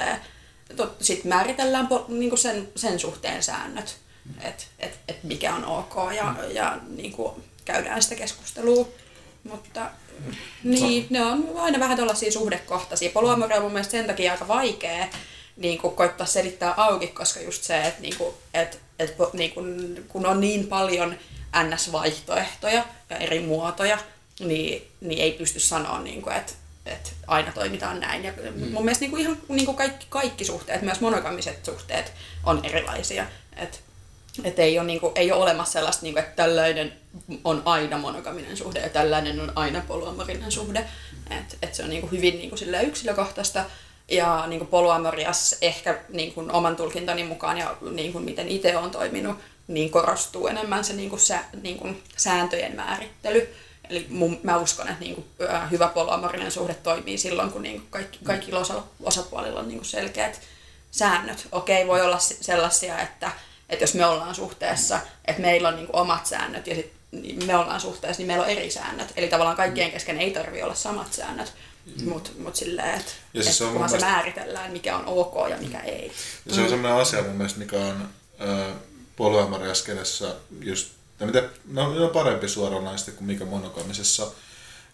sit 1.01 1.25
määritellään 1.25 1.87
po, 1.87 2.05
niin 2.09 2.31
kuin 2.31 2.39
sen, 2.39 2.69
sen 2.77 2.99
suhteen 2.99 3.43
säännöt, 3.43 3.97
mm. 4.25 4.49
että 4.49 4.65
et, 4.79 4.99
et 5.09 5.25
mikä 5.25 5.55
on 5.55 5.65
ok, 5.65 5.95
ja, 6.17 6.25
mm. 6.25 6.55
ja 6.55 6.79
niin 6.89 7.13
kuin, 7.13 7.45
käydään 7.65 8.03
sitä 8.03 8.15
keskustelua, 8.15 8.89
mutta 9.45 9.91
niin, 10.65 11.07
ne 11.11 11.23
on 11.23 11.53
aina 11.57 11.81
vähän 11.81 11.97
tuollaisia 11.97 12.33
suhdekohtaisia. 12.33 13.11
Polyamoria 13.11 13.57
on 13.57 13.63
mun 13.63 13.73
mielestä 13.73 13.91
sen 13.91 14.07
takia 14.07 14.33
aika 14.33 14.49
vaikea 14.49 15.09
niin 15.57 15.79
kuin 15.79 15.95
koittaa 15.95 16.27
selittää 16.27 16.75
auki, 16.77 17.07
koska 17.07 17.41
just 17.41 17.63
se, 17.63 17.83
että 17.83 18.01
niin 18.03 18.17
kuin, 18.19 18.35
et, 18.55 18.81
et, 18.99 19.17
niin 19.33 19.53
kuin, 19.53 19.97
kun 20.09 20.27
on 20.27 20.41
niin 20.41 20.67
paljon 20.67 21.17
NS-vaihtoehtoja 21.63 22.85
ja 23.11 23.17
eri 23.17 23.41
muotoja, 23.41 23.99
niin, 24.41 24.89
niin 25.01 25.23
ei 25.23 25.33
pysty 25.33 25.61
sanoa, 25.61 26.01
niin 26.01 26.23
kuin, 26.23 26.37
että 26.37 26.53
että 26.87 27.11
aina 27.27 27.53
toimitaan 27.53 28.01
näin. 28.01 28.25
Ja 28.25 28.33
mm. 28.33 28.73
Mun 28.73 28.85
mielestä 28.85 29.03
niin 29.03 29.11
kuin 29.11 29.23
ihan 29.23 29.39
niin 29.49 29.67
kuin 29.67 29.77
kaikki, 29.77 30.07
kaikki 30.09 30.45
suhteet, 30.45 30.83
myös 30.83 31.01
monogamiset 31.01 31.65
suhteet, 31.65 32.13
on 32.45 32.65
erilaisia. 32.65 33.27
Että 34.39 34.49
et 34.49 34.59
ei, 34.59 34.79
ole, 34.79 34.87
niin 34.87 35.01
kuin, 35.01 35.13
ei 35.15 35.33
ole 35.33 35.43
olemassa 35.43 35.73
sellaista, 35.73 36.03
niin 36.03 36.15
kuin, 36.15 36.25
että 36.25 36.37
tällainen 36.37 36.93
on 37.45 37.63
aina 37.65 37.99
monogaminen 37.99 38.57
suhde 38.57 38.81
ja 38.81 38.89
tällainen 38.89 39.41
on 39.41 39.53
aina 39.55 39.83
polyamorinen 39.89 40.53
suhde. 40.53 40.89
Et, 41.31 41.59
et 41.63 41.75
se 41.75 41.83
on 41.83 41.91
niin 41.91 42.01
kuin, 42.01 42.11
hyvin 42.11 42.39
niin 42.39 42.51
kuin, 42.51 42.87
yksilökohtaista. 42.87 43.65
Ja 44.09 44.45
niin 44.47 44.59
kuin 44.59 44.69
polyamorias 44.69 45.57
ehkä 45.61 46.01
niin 46.09 46.35
kuin, 46.35 46.53
oman 46.53 46.77
tulkintani 46.77 47.25
mukaan 47.25 47.59
ja 47.59 47.77
niin 47.91 48.13
kuin, 48.13 48.25
miten 48.25 48.49
itse 48.49 48.77
olen 48.77 48.91
toiminut, 48.91 49.39
niin 49.69 49.91
korostuu 49.91 50.47
enemmän 50.47 50.85
se 50.85 50.93
niin 50.93 51.11
kuin, 51.11 51.21
sä, 51.21 51.39
niin 51.63 51.79
kuin, 51.79 52.03
sääntöjen 52.17 52.77
määrittely. 52.77 53.55
Eli 53.91 54.07
mun, 54.09 54.41
mä 54.43 54.57
uskon, 54.57 54.89
että 54.89 55.01
niin 55.01 55.15
kuin, 55.15 55.27
hyvä 55.71 55.89
polyamorinen 55.89 56.51
suhde 56.51 56.75
toimii 56.75 57.19
silloin, 57.19 57.51
kun 57.51 57.63
niin 57.63 57.81
kuin, 57.81 57.91
kaikki, 57.91 58.19
kaikilla 58.25 58.61
osa, 58.61 58.83
osapuolilla 59.03 59.61
on 59.61 59.69
niin 59.69 59.79
kuin, 59.79 59.89
selkeät 59.89 60.41
säännöt. 60.91 61.49
Okei, 61.53 61.87
voi 61.87 62.01
olla 62.01 62.19
sellaisia, 62.19 62.99
että 62.99 63.31
että 63.73 63.83
jos 63.83 63.95
me 63.95 64.07
ollaan 64.07 64.35
suhteessa, 64.35 65.01
että 65.25 65.43
meillä 65.43 65.69
on 65.69 65.77
niinku 65.77 65.97
omat 65.97 66.27
säännöt 66.27 66.67
ja 66.67 66.75
sit 66.75 66.93
niin 67.13 67.47
me 67.47 67.57
ollaan 67.57 67.81
suhteessa, 67.81 68.21
niin 68.21 68.27
meillä 68.27 68.45
on 68.45 68.51
eri 68.51 68.71
säännöt. 68.71 69.13
Eli 69.17 69.29
tavallaan 69.29 69.57
kaikkien 69.57 69.89
mm. 69.89 69.93
kesken 69.93 70.21
ei 70.21 70.31
tarvi 70.31 70.63
olla 70.63 70.75
samat 70.75 71.13
säännöt, 71.13 71.53
mm. 71.87 72.09
mutta 72.09 72.31
mut 72.39 72.57
silleen, 72.57 72.95
että 72.95 73.13
ja 73.35 73.43
siis 73.43 73.61
et 73.61 73.69
kunhan 73.69 73.89
se 73.89 73.97
mielestä... 73.97 74.15
määritellään, 74.15 74.73
mikä 74.73 74.97
on 74.97 75.07
ok 75.07 75.35
ja 75.51 75.57
mikä 75.57 75.81
ei. 75.81 76.13
Ja 76.47 76.55
se 76.55 76.61
on 76.61 76.69
sellainen 76.69 77.03
asia 77.03 77.23
mun 77.23 77.37
mielestä, 77.37 77.59
mikä 77.59 77.77
on 77.77 78.09
äh, 78.41 78.75
just, 80.61 80.89
miten, 81.21 81.51
no, 81.65 81.95
no 81.95 82.09
parempi 82.09 82.49
suoranaisesti 82.49 83.13
kuin 83.13 83.27
mikä 83.27 83.45
monogamisessa 83.45 84.31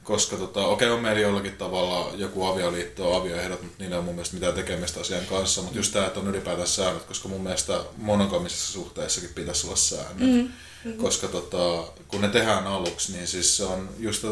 koska 0.09 0.37
tota, 0.37 0.61
okei, 0.61 0.89
okay, 0.89 0.97
on 0.97 1.03
meillä 1.03 1.21
jollakin 1.21 1.57
tavalla 1.57 2.13
joku 2.17 2.47
avioliitto, 2.47 3.17
avioehdot, 3.17 3.63
mutta 3.63 3.77
niillä 3.79 3.99
on 3.99 4.05
mun 4.05 4.15
mielestä 4.15 4.35
mitään 4.35 4.55
tekemistä 4.55 5.01
asian 5.01 5.27
kanssa, 5.27 5.63
mutta 5.63 5.79
just 5.79 5.93
tämä, 5.93 6.07
että 6.07 6.21
on 6.21 6.29
ylipäätään 6.29 6.69
säännöt, 6.69 7.03
koska 7.03 7.29
mun 7.29 7.41
mielestä 7.41 7.81
monogamisissa 7.97 8.73
suhteissakin 8.73 9.31
pitäisi 9.35 9.67
olla 9.67 9.77
säännöt. 9.77 10.31
Mm. 10.31 10.49
Koska 10.97 11.29
tota, 11.29 11.93
kun 12.09 12.21
ne 12.21 12.29
tehdään 12.29 12.67
aluksi, 12.67 13.13
niin 13.13 13.27
siis 13.27 13.57
se 13.57 13.65
on 13.65 13.89
just 13.99 14.23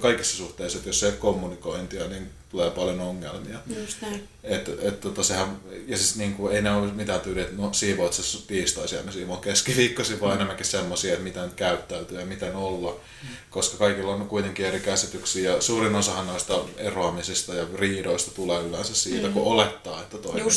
kaikissa 0.00 0.36
suhteissa, 0.36 0.78
että 0.78 0.88
jos 0.88 1.02
ei 1.02 1.08
ole 1.08 1.16
kommunikointia, 1.16 2.08
niin 2.08 2.30
tulee 2.52 2.70
paljon 2.70 3.00
ongelmia. 3.00 3.58
Just 3.80 4.02
näin. 4.02 4.28
Et, 4.44 4.70
et, 4.82 5.00
tota, 5.00 5.22
sehän, 5.22 5.60
ja 5.86 5.96
siis 5.96 6.16
niin 6.16 6.34
kuin, 6.34 6.56
ei 6.56 6.62
ne 6.62 6.70
ole 6.70 6.92
mitään 6.92 7.20
tyyliä, 7.20 7.42
että 7.42 7.56
no 7.56 7.72
siivoat 7.72 8.12
sä 8.12 8.38
tiistaisin 8.46 8.98
ja 9.06 9.12
siivoat 9.12 9.40
keskiviikkoisin, 9.40 10.20
vaan 10.20 10.32
mm. 10.32 10.34
enemmänkin 10.34 10.66
semmoisia, 10.66 11.12
että 11.12 11.24
miten 11.24 11.50
käyttäytyy 11.56 12.20
ja 12.20 12.26
miten 12.26 12.56
olla. 12.56 12.90
Mm. 13.22 13.28
Koska 13.50 13.76
kaikilla 13.76 14.14
on 14.14 14.28
kuitenkin 14.28 14.66
eri 14.66 14.80
käsityksiä 14.80 15.50
ja 15.50 15.60
suurin 15.60 15.94
osahan 15.94 16.26
noista 16.26 16.58
eroamisista 16.76 17.54
ja 17.54 17.66
riidoista 17.74 18.30
tulee 18.30 18.62
yleensä 18.62 18.94
siitä, 18.94 19.26
mm. 19.26 19.32
kun 19.32 19.42
olettaa, 19.42 20.00
että 20.00 20.18
toinen 20.18 20.52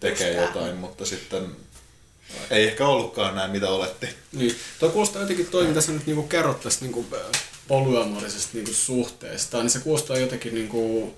tekee 0.00 0.32
Just 0.32 0.40
jotain, 0.40 0.64
näin. 0.64 0.76
mutta 0.76 1.06
sitten 1.06 1.56
ei 2.50 2.68
ehkä 2.68 2.86
ollutkaan 2.86 3.34
näin, 3.34 3.50
mitä 3.50 3.68
oletti. 3.68 4.08
Niin. 4.32 4.56
Tuo 4.78 4.88
kuulostaa 4.88 5.22
jotenkin 5.22 5.46
toi, 5.46 5.66
mitä 5.66 5.80
sä 5.80 5.92
nyt 5.92 6.06
niinku 6.06 6.22
kerrot 6.22 6.60
tästä 6.60 6.84
niinku 6.84 7.06
polyamorisesta 7.68 8.50
niinku 8.52 8.72
suhteesta, 8.72 9.58
niin 9.58 9.70
se 9.70 9.78
kuulostaa 9.78 10.18
jotenkin 10.18 10.54
niinku, 10.54 11.14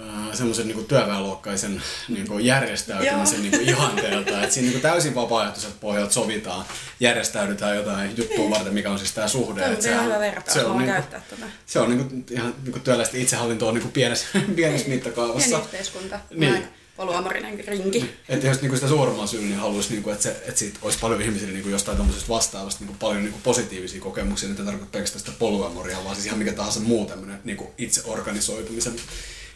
äh, 0.00 0.34
semmoisen 0.34 0.66
niinku 0.66 0.82
työväenluokkaisen 0.82 1.82
niinku 2.08 2.38
järjestäytymisen 2.38 3.42
niinku 3.42 3.58
ihanteelta. 3.60 4.42
että 4.42 4.54
siinä 4.54 4.68
niinku 4.68 4.82
täysin 4.82 5.14
vapaaehtoiset 5.14 5.80
pohjat 5.80 6.12
sovitaan, 6.12 6.64
järjestäydytään 7.00 7.76
jotain 7.76 8.16
juttua 8.16 8.50
varten, 8.50 8.74
mikä 8.74 8.90
on 8.90 8.98
siis 8.98 9.12
tämä 9.12 9.28
suhde. 9.28 9.60
Tämä 9.60 9.72
on 9.72 9.86
ihan 9.86 10.04
hyvä 10.04 10.20
vertaus, 10.20 10.54
se 10.54 10.64
on, 10.64 10.78
niinku, 10.78 10.92
käyttää 10.92 11.22
tätä. 11.30 11.46
Se 11.66 11.78
on 11.78 11.88
niinku, 11.88 12.32
ihan 12.34 12.54
niinku 12.62 12.78
työläistä 12.78 13.16
itsehallintoa 13.16 13.72
niinku 13.72 13.88
pienessä, 13.88 14.26
pienessä 14.56 14.88
mittakaavassa. 14.88 15.48
Pieni 15.48 15.64
yhteiskunta. 15.64 16.20
Niin. 16.30 16.52
Näin 16.52 16.81
polyamorinen 16.96 17.64
rinki. 17.66 18.10
Että 18.28 18.46
jos 18.46 18.60
niinku 18.60 18.76
sitä 18.76 18.88
suuremman 18.88 19.28
syyn, 19.28 19.44
niin 19.44 19.56
haluaisi, 19.56 19.92
niinku, 19.92 20.10
että, 20.10 20.22
se, 20.22 20.30
että 20.30 20.58
siitä 20.58 20.78
olisi 20.82 20.98
paljon 20.98 21.22
ihmisille 21.22 21.52
niinku 21.52 21.68
jostain 21.68 21.96
tämmöisestä 21.96 22.28
vastaavasta 22.28 22.80
niinku 22.80 22.96
paljon 23.00 23.22
niinku 23.22 23.38
positiivisia 23.42 24.00
kokemuksia. 24.00 24.48
Nyt 24.48 24.58
ei 24.58 24.64
tarkoita 24.64 24.92
pelkästään 24.92 25.20
sitä 25.20 25.32
polyamoria, 25.38 26.04
vaan 26.04 26.14
siis 26.14 26.26
ihan 26.26 26.38
mikä 26.38 26.52
tahansa 26.52 26.80
muu 26.80 27.06
tämmöinen 27.06 27.40
niinku 27.44 27.72
itseorganisoitumisen 27.78 28.96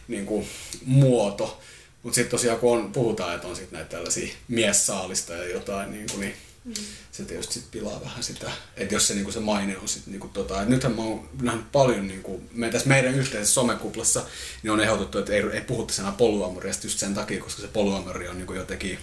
niinku, 0.07 0.47
muoto. 0.85 1.61
Mutta 2.03 2.15
sitten 2.15 2.31
tosiaan 2.31 2.59
kun 2.59 2.77
on, 2.77 2.91
puhutaan, 2.91 3.35
että 3.35 3.47
on 3.47 3.55
sit 3.55 3.71
näitä 3.71 3.89
tällaisia 3.89 4.33
miessaalista 4.47 5.33
ja 5.33 5.49
jotain, 5.49 5.91
niin, 5.91 6.05
kuin, 6.11 6.19
niin 6.19 6.33
Mm. 6.67 6.73
Se 7.11 7.23
tietysti 7.23 7.53
sit 7.53 7.71
pilaa 7.71 8.01
vähän 8.01 8.23
sitä, 8.23 8.51
että 8.77 8.93
jos 8.93 9.07
se, 9.07 9.13
niinku 9.13 9.31
se 9.31 9.39
maine 9.39 9.77
on 9.77 9.87
sitten 9.87 10.11
niinku 10.11 10.27
tota, 10.27 10.61
et 10.61 10.69
nythän 10.69 10.95
mä 10.95 11.01
oon 11.01 11.29
nähnyt 11.41 11.71
paljon, 11.71 12.07
niinku, 12.07 12.43
me 12.51 12.69
tässä 12.69 12.87
meidän 12.87 13.15
yhteisessä 13.15 13.53
somekuplassa, 13.53 14.23
niin 14.63 14.71
on 14.71 14.79
ehdotettu, 14.79 15.17
että 15.17 15.33
ei, 15.33 15.43
ei 15.53 15.61
puhuttaisi 15.61 16.01
enää 16.01 16.13
poluamoriasta 16.13 16.87
just 16.87 16.99
sen 16.99 17.13
takia, 17.13 17.41
koska 17.41 17.61
se 17.61 17.67
poluamori 17.67 18.27
on 18.27 18.37
niinku 18.37 18.53
jotenkin 18.53 18.99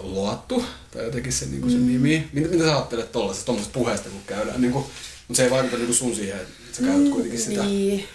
luottu, 0.00 0.64
tai 0.90 1.04
jotenkin 1.04 1.32
se, 1.32 1.46
niinku, 1.46 1.70
se 1.70 1.76
mm. 1.76 1.86
nimi. 1.86 2.28
Mitä, 2.32 2.48
mitä 2.48 2.64
sä 2.64 2.76
ajattelet 2.76 3.12
tuollaisesta, 3.12 3.46
tuollaisesta 3.46 3.78
puheesta, 3.78 4.08
kun 4.10 4.22
käydään, 4.26 4.60
niinku, 4.60 4.90
mutta 5.28 5.36
se 5.36 5.44
ei 5.44 5.50
vaikuta 5.50 5.76
niinku 5.76 5.92
sun 5.92 6.16
siihen, 6.16 6.40
että 6.40 6.76
sä 6.76 6.82
käytät 6.82 7.02
mm, 7.02 7.10
kuitenkin 7.10 7.40
sitä. 7.40 7.62
Niin. 7.62 8.08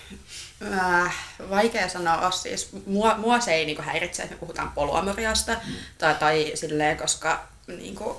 Äh, 0.73 1.15
vaikea 1.49 1.89
sanoa, 1.89 2.31
siis 2.31 2.69
mua, 2.85 3.17
mua 3.17 3.39
se 3.39 3.53
ei 3.53 3.65
niinku 3.65 3.81
häiritse, 3.81 4.23
että 4.23 4.35
me 4.35 4.39
puhutaan 4.39 4.71
poluamoriasta, 4.71 5.53
mm. 5.67 5.73
tai, 5.97 6.15
tai 6.15 6.51
silleen, 6.55 6.97
koska 6.97 7.47
niin 7.67 7.95
kuin, 7.95 8.17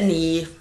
niin, 0.00 0.60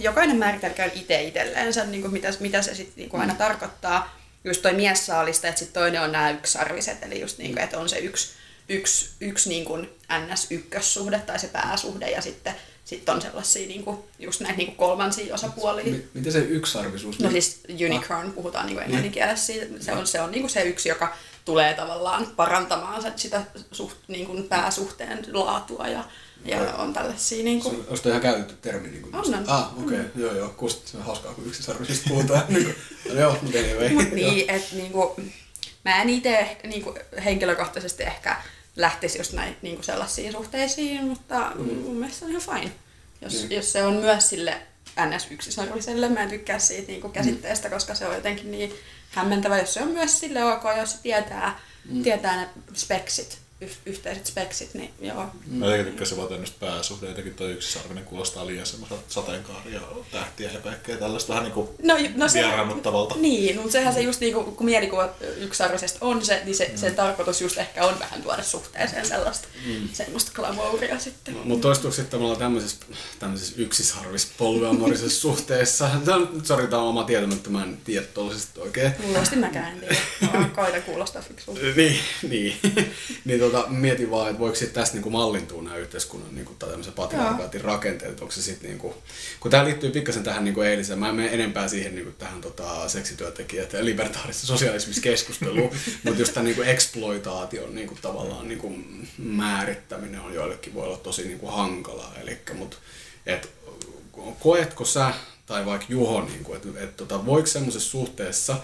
jokainen 0.00 0.36
määritelköön 0.36 0.90
itse 0.94 1.22
itselleensä, 1.22 1.84
niin 1.84 2.02
kuin 2.02 2.12
mitä, 2.12 2.28
mitä 2.40 2.62
se 2.62 2.74
sitten 2.74 2.96
niin 2.96 3.08
kuin 3.08 3.20
aina 3.20 3.32
mm. 3.32 3.38
tarkoittaa. 3.38 4.18
Just 4.44 4.62
toi 4.62 4.74
miessaalista, 4.74 5.48
että 5.48 5.58
sitten 5.58 5.82
toinen 5.82 6.02
on 6.02 6.12
nämä 6.12 6.30
yksarviset, 6.30 7.02
eli 7.02 7.20
just 7.20 7.38
niin 7.38 7.52
kuin, 7.52 7.64
että 7.64 7.78
on 7.78 7.88
se 7.88 7.98
yksi, 7.98 8.28
yksi, 8.68 9.10
yksi 9.20 9.48
niin 9.48 9.64
kuin 9.64 9.88
NS-ykkössuhde 10.12 11.18
tai 11.18 11.38
se 11.38 11.48
pääsuhde 11.48 12.10
ja 12.10 12.22
sitten 12.22 12.54
sitten 12.88 13.14
on 13.14 13.22
sellaisia 13.22 13.68
niinku, 13.68 14.08
just 14.18 14.40
näitä 14.40 14.56
niinku 14.56 14.74
kolmansia 14.74 15.34
osapuolia. 15.34 15.84
Mi- 15.84 16.08
Miten 16.14 16.32
se 16.32 16.38
yksarvisuus? 16.38 17.20
No 17.20 17.30
siis 17.30 17.60
unicorn 17.86 18.32
puhutaan 18.32 18.66
niinku 18.66 18.80
englannin 18.82 19.12
kielessä. 19.12 19.46
siitä. 19.46 19.66
Se 19.80 19.92
on, 19.92 20.06
se 20.06 20.20
on 20.20 20.30
niinku 20.30 20.48
se 20.48 20.62
yksi, 20.62 20.88
joka 20.88 21.16
tulee 21.44 21.74
tavallaan 21.74 22.26
parantamaan 22.36 23.12
sitä- 23.16 23.44
suht, 23.72 23.96
niinku 24.08 24.42
pääsuhteen 24.42 25.26
laatua 25.32 25.88
ja, 25.88 26.04
ja 26.44 26.74
on 26.74 26.92
tällaisia 26.92 27.44
niinku... 27.44 27.68
Onko 27.68 27.96
toi 27.96 28.10
ihan 28.10 28.22
käytetty 28.22 28.54
termi? 28.62 28.88
Niin 28.88 29.02
kuin, 29.02 29.14
On, 29.14 29.34
on. 29.34 29.44
Ah, 29.46 29.84
okei, 29.84 30.00
okay. 30.00 30.10
joo 30.16 30.34
joo, 30.34 30.48
kuulosti 30.48 30.90
se 30.90 30.96
on 30.96 31.02
hauskaa, 31.02 31.34
kun 31.34 31.46
yksisarvisista 31.46 32.08
puhutaan. 32.08 32.44
niin 32.48 32.64
kuin, 32.64 32.76
no, 33.08 33.20
joo, 33.20 33.38
mutta 33.42 33.58
anyway. 33.58 33.88
Mut 33.88 34.10
niin, 34.10 34.50
että 34.50 34.76
niinku, 34.76 35.16
mä 35.84 36.02
en 36.02 36.10
itse 36.10 36.38
ehkä, 36.38 36.68
niinku, 36.68 36.94
henkilökohtaisesti 37.24 38.02
ehkä 38.02 38.36
lähtisi 38.76 39.18
just 39.18 39.32
näin 39.32 39.56
niinku 39.62 39.82
sellaisiin 39.82 40.32
suhteisiin, 40.32 41.04
mutta 41.04 41.52
mm. 41.54 41.74
mun 41.74 41.96
mielestä 41.96 42.18
se 42.18 42.24
on 42.24 42.30
ihan 42.30 42.42
fine. 42.42 42.72
Jos, 43.20 43.32
Niin. 43.32 43.52
jos 43.52 43.72
se 43.72 43.84
on 43.84 43.94
myös 43.94 44.28
sille 44.28 44.54
NS-yksisarviselle, 44.96 46.08
mä 46.08 46.22
en 46.22 46.28
tykkää 46.28 46.58
siitä 46.58 46.86
niinku 46.86 47.08
käsitteestä, 47.08 47.70
koska 47.70 47.94
se 47.94 48.06
on 48.06 48.14
jotenkin 48.14 48.50
niin 48.50 48.74
hämmentävä, 49.10 49.58
jos 49.58 49.74
se 49.74 49.82
on 49.82 49.88
myös 49.88 50.20
sille 50.20 50.44
ok, 50.44 50.62
jos 50.78 50.92
se 50.92 50.98
tietää, 51.02 51.60
mm. 51.90 52.02
tietää 52.02 52.36
ne 52.36 52.48
speksit, 52.74 53.38
yhteiset 53.86 54.26
speksit, 54.26 54.74
niin 54.74 54.90
joo. 55.00 55.26
Mä 55.46 55.66
jotenkin 55.66 55.86
tykkäsin 55.86 56.16
vaan 56.16 56.28
tämmöistä 56.28 56.56
pääsuhde, 56.60 57.08
jotenkin 57.08 57.34
toi 57.34 57.52
yksisarvinen 57.52 58.04
kuulostaa 58.04 58.46
liian 58.46 58.66
semmoiselta 58.66 59.02
sateenkaaria, 59.08 59.80
tähtiä 60.12 60.50
ja 60.50 60.60
kaikkea 60.60 60.96
tällaista 60.96 61.32
vähän 61.32 61.44
niinku 61.44 61.74
No, 61.82 61.94
no 62.16 62.28
se, 62.28 62.38
vieraannuttavalta. 62.38 63.14
Niin, 63.18 63.56
mutta 63.56 63.72
sehän 63.72 63.94
se 63.94 64.00
just 64.00 64.20
niinku, 64.20 64.44
kun 64.44 64.66
mielikuva 64.66 65.10
yksarvisesta 65.36 65.98
on 66.00 66.24
se, 66.24 66.42
niin 66.44 66.56
se, 66.56 66.72
sen 66.74 66.94
tarkoitus 66.94 67.40
just 67.40 67.58
ehkä 67.58 67.84
on 67.84 67.98
vähän 67.98 68.22
tuoda 68.22 68.42
suhteeseen 68.42 69.06
sellaista 69.06 69.48
mm. 69.66 69.88
semmoista 69.92 70.32
glamouria 70.34 70.98
sitten. 70.98 71.36
Mutta 71.44 71.62
toistuuko 71.62 71.96
sitten 71.96 72.20
me 72.20 72.24
ollaan 72.24 72.38
tämmöisessä, 72.38 72.86
tämmöisessä 73.18 73.54
yksisarvis 73.56 74.32
polyamorisessa 74.38 75.20
suhteessa? 75.28 75.90
Tämä 76.04 76.16
on, 76.16 76.40
sori, 76.44 76.66
tämä 76.66 76.82
on 76.82 76.88
oma 76.88 77.04
tietämättä, 77.04 77.50
mä 77.50 77.62
en 77.62 77.78
tiedä 77.84 78.06
tuollaisesta 78.06 78.60
oikein. 78.60 78.92
Luultavasti 79.02 79.36
mäkään 79.36 79.72
en 79.72 79.80
tiedä. 79.80 80.38
Mä 80.38 80.48
koitan 80.48 80.82
kuulostaa 80.82 81.22
fiksulta. 81.22 81.60
Niin, 81.78 82.00
niin. 82.22 82.56
niin 83.24 83.40
tota, 83.50 83.68
mietin 83.68 84.10
vaan, 84.10 84.28
että 84.28 84.38
voiko 84.38 84.56
sitten 84.56 84.74
tästä 84.74 84.94
niinku 84.94 85.10
mallintua 85.10 85.62
nämä 85.62 85.76
yhteiskunnan 85.76 86.34
niinku, 86.34 86.54
tai 86.58 86.68
tämmöisen 86.68 86.94
patriarkaatin 86.94 87.60
rakenteet, 87.60 88.10
että 88.10 88.24
onko 88.24 88.34
se 88.34 88.42
sitten 88.42 88.70
niinku, 88.70 88.94
kun 89.40 89.50
tämä 89.50 89.64
liittyy 89.64 89.90
pikkasen 89.90 90.22
tähän 90.22 90.44
niinku 90.44 90.60
eiliseen, 90.60 90.98
mä 90.98 91.08
en 91.08 91.14
mene 91.14 91.34
enempää 91.34 91.68
siihen 91.68 91.94
niinku, 91.94 92.12
tähän 92.18 92.40
tota, 92.40 92.88
seksityöntekijät 92.88 93.72
ja 93.72 93.84
libertaarista 93.84 94.46
sosialismissa 94.46 95.02
keskusteluun, 95.02 95.70
mutta 96.04 96.20
just 96.20 96.34
tämän 96.34 96.44
niinku 96.44 96.62
exploitaation 96.62 97.74
niinku, 97.74 97.98
tavallaan 98.02 98.48
niinku, 98.48 98.74
määrittäminen 99.18 100.20
on 100.20 100.34
joillekin 100.34 100.74
voi 100.74 100.86
olla 100.86 100.96
tosi 100.96 101.24
niinku, 101.24 101.46
hankalaa, 101.46 102.14
eli 102.22 102.38
mut, 102.54 102.78
et, 103.26 103.50
koetko 104.40 104.84
sä 104.84 105.14
tai 105.46 105.66
vaikka 105.66 105.86
Juho, 105.88 106.24
niin 106.24 106.44
kuin, 106.44 106.56
että, 106.56 106.68
että 106.84 106.96
tota, 106.96 107.26
voiko 107.26 107.46
semmoisessa 107.46 107.90
suhteessa, 107.90 108.56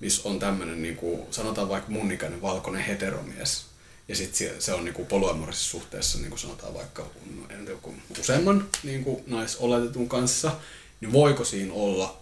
missä 0.00 0.28
on 0.28 0.38
tämmöinen, 0.38 0.82
niin 0.82 0.96
kuin, 0.96 1.22
sanotaan 1.30 1.68
vaikka 1.68 1.90
mun 1.90 2.12
ikäinen 2.12 2.42
valkoinen 2.42 2.82
heteromies, 2.82 3.69
ja 4.10 4.16
sitten 4.16 4.62
se 4.62 4.74
on 4.74 4.84
niin 4.84 4.94
kuin 4.94 5.06
polyamorisessa 5.06 5.70
suhteessa, 5.70 6.18
niin 6.18 6.28
kuin 6.28 6.38
sanotaan 6.38 6.74
vaikka 6.74 7.06
en 7.50 7.64
tiedä, 7.64 7.80
kun 7.82 8.02
useamman 8.20 8.68
niin 8.82 9.04
kuin 9.04 9.24
naisoletetun 9.26 10.08
kanssa, 10.08 10.52
niin 11.00 11.12
voiko 11.12 11.44
siinä 11.44 11.72
olla, 11.74 12.16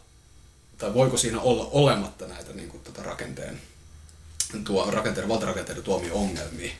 tai 0.79 0.95
voiko 0.95 1.17
siinä 1.17 1.41
olla 1.41 1.69
olematta 1.73 2.27
näitä 2.27 2.53
niin 2.53 2.69
kuin, 2.69 2.83
tota 2.83 3.03
rakenteen, 3.03 3.61
tuo, 4.65 4.91
rakenteiden, 4.91 5.29
valtarakenteiden 5.29 5.85
tuomia 5.85 6.13
ongelmia? 6.15 6.73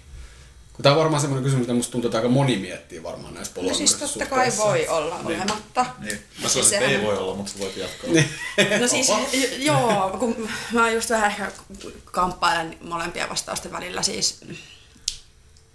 Tämä 0.83 0.95
on 0.95 1.01
varmaan 1.01 1.21
semmoinen 1.21 1.45
kysymys, 1.45 1.61
mitä 1.67 1.75
musta 1.75 1.93
tuntuu, 1.93 2.09
että 2.09 2.19
aika 2.19 2.29
moni 2.29 2.57
miettii 2.57 3.03
varmaan 3.03 3.35
näissä 3.35 3.53
No 3.57 3.75
siis 3.75 3.95
polyamorisissa 3.95 4.19
totta 4.19 4.27
kai 4.27 4.53
voi 4.57 4.89
olla 4.89 5.23
Niin. 5.23 5.27
olematta. 5.41 5.87
Niin. 5.99 6.19
Mä 6.43 6.49
Siis 6.49 6.53
sanoisin, 6.53 6.79
että 6.79 6.91
ei 6.91 7.03
voi 7.03 7.19
olla, 7.19 7.35
mutta 7.35 7.53
voit 7.59 7.77
jatkaa. 7.77 8.11
No 8.81 8.89
siis, 8.89 9.09
joo, 9.59 10.17
kun 10.19 10.49
mä 10.73 10.91
just 10.91 11.11
vähän 11.11 11.31
ehkä 11.31 11.53
kamppailen 12.05 12.79
molempia 12.81 13.29
vastausten 13.29 13.73
välillä. 13.73 14.03
Siis, 14.03 14.41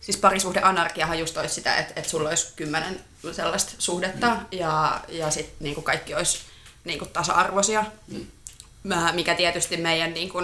siis 0.03 0.17
parisuhdeanarkiahan 0.17 1.19
just 1.19 1.37
olisi 1.37 1.55
sitä, 1.55 1.75
että, 1.75 1.93
että 1.95 2.09
sulla 2.09 2.29
olisi 2.29 2.47
kymmenen 2.55 2.99
sellaista 3.31 3.71
suhdetta 3.77 4.27
mm. 4.27 4.45
ja, 4.51 5.01
ja 5.09 5.31
sitten 5.31 5.55
niinku 5.59 5.81
kaikki 5.81 6.15
olisi 6.15 6.39
niinku 6.83 7.05
tasa-arvoisia. 7.05 7.85
Mm. 8.07 8.25
Mikä 9.13 9.35
tietysti 9.35 9.77
meidän 9.77 10.13
niinku, 10.13 10.41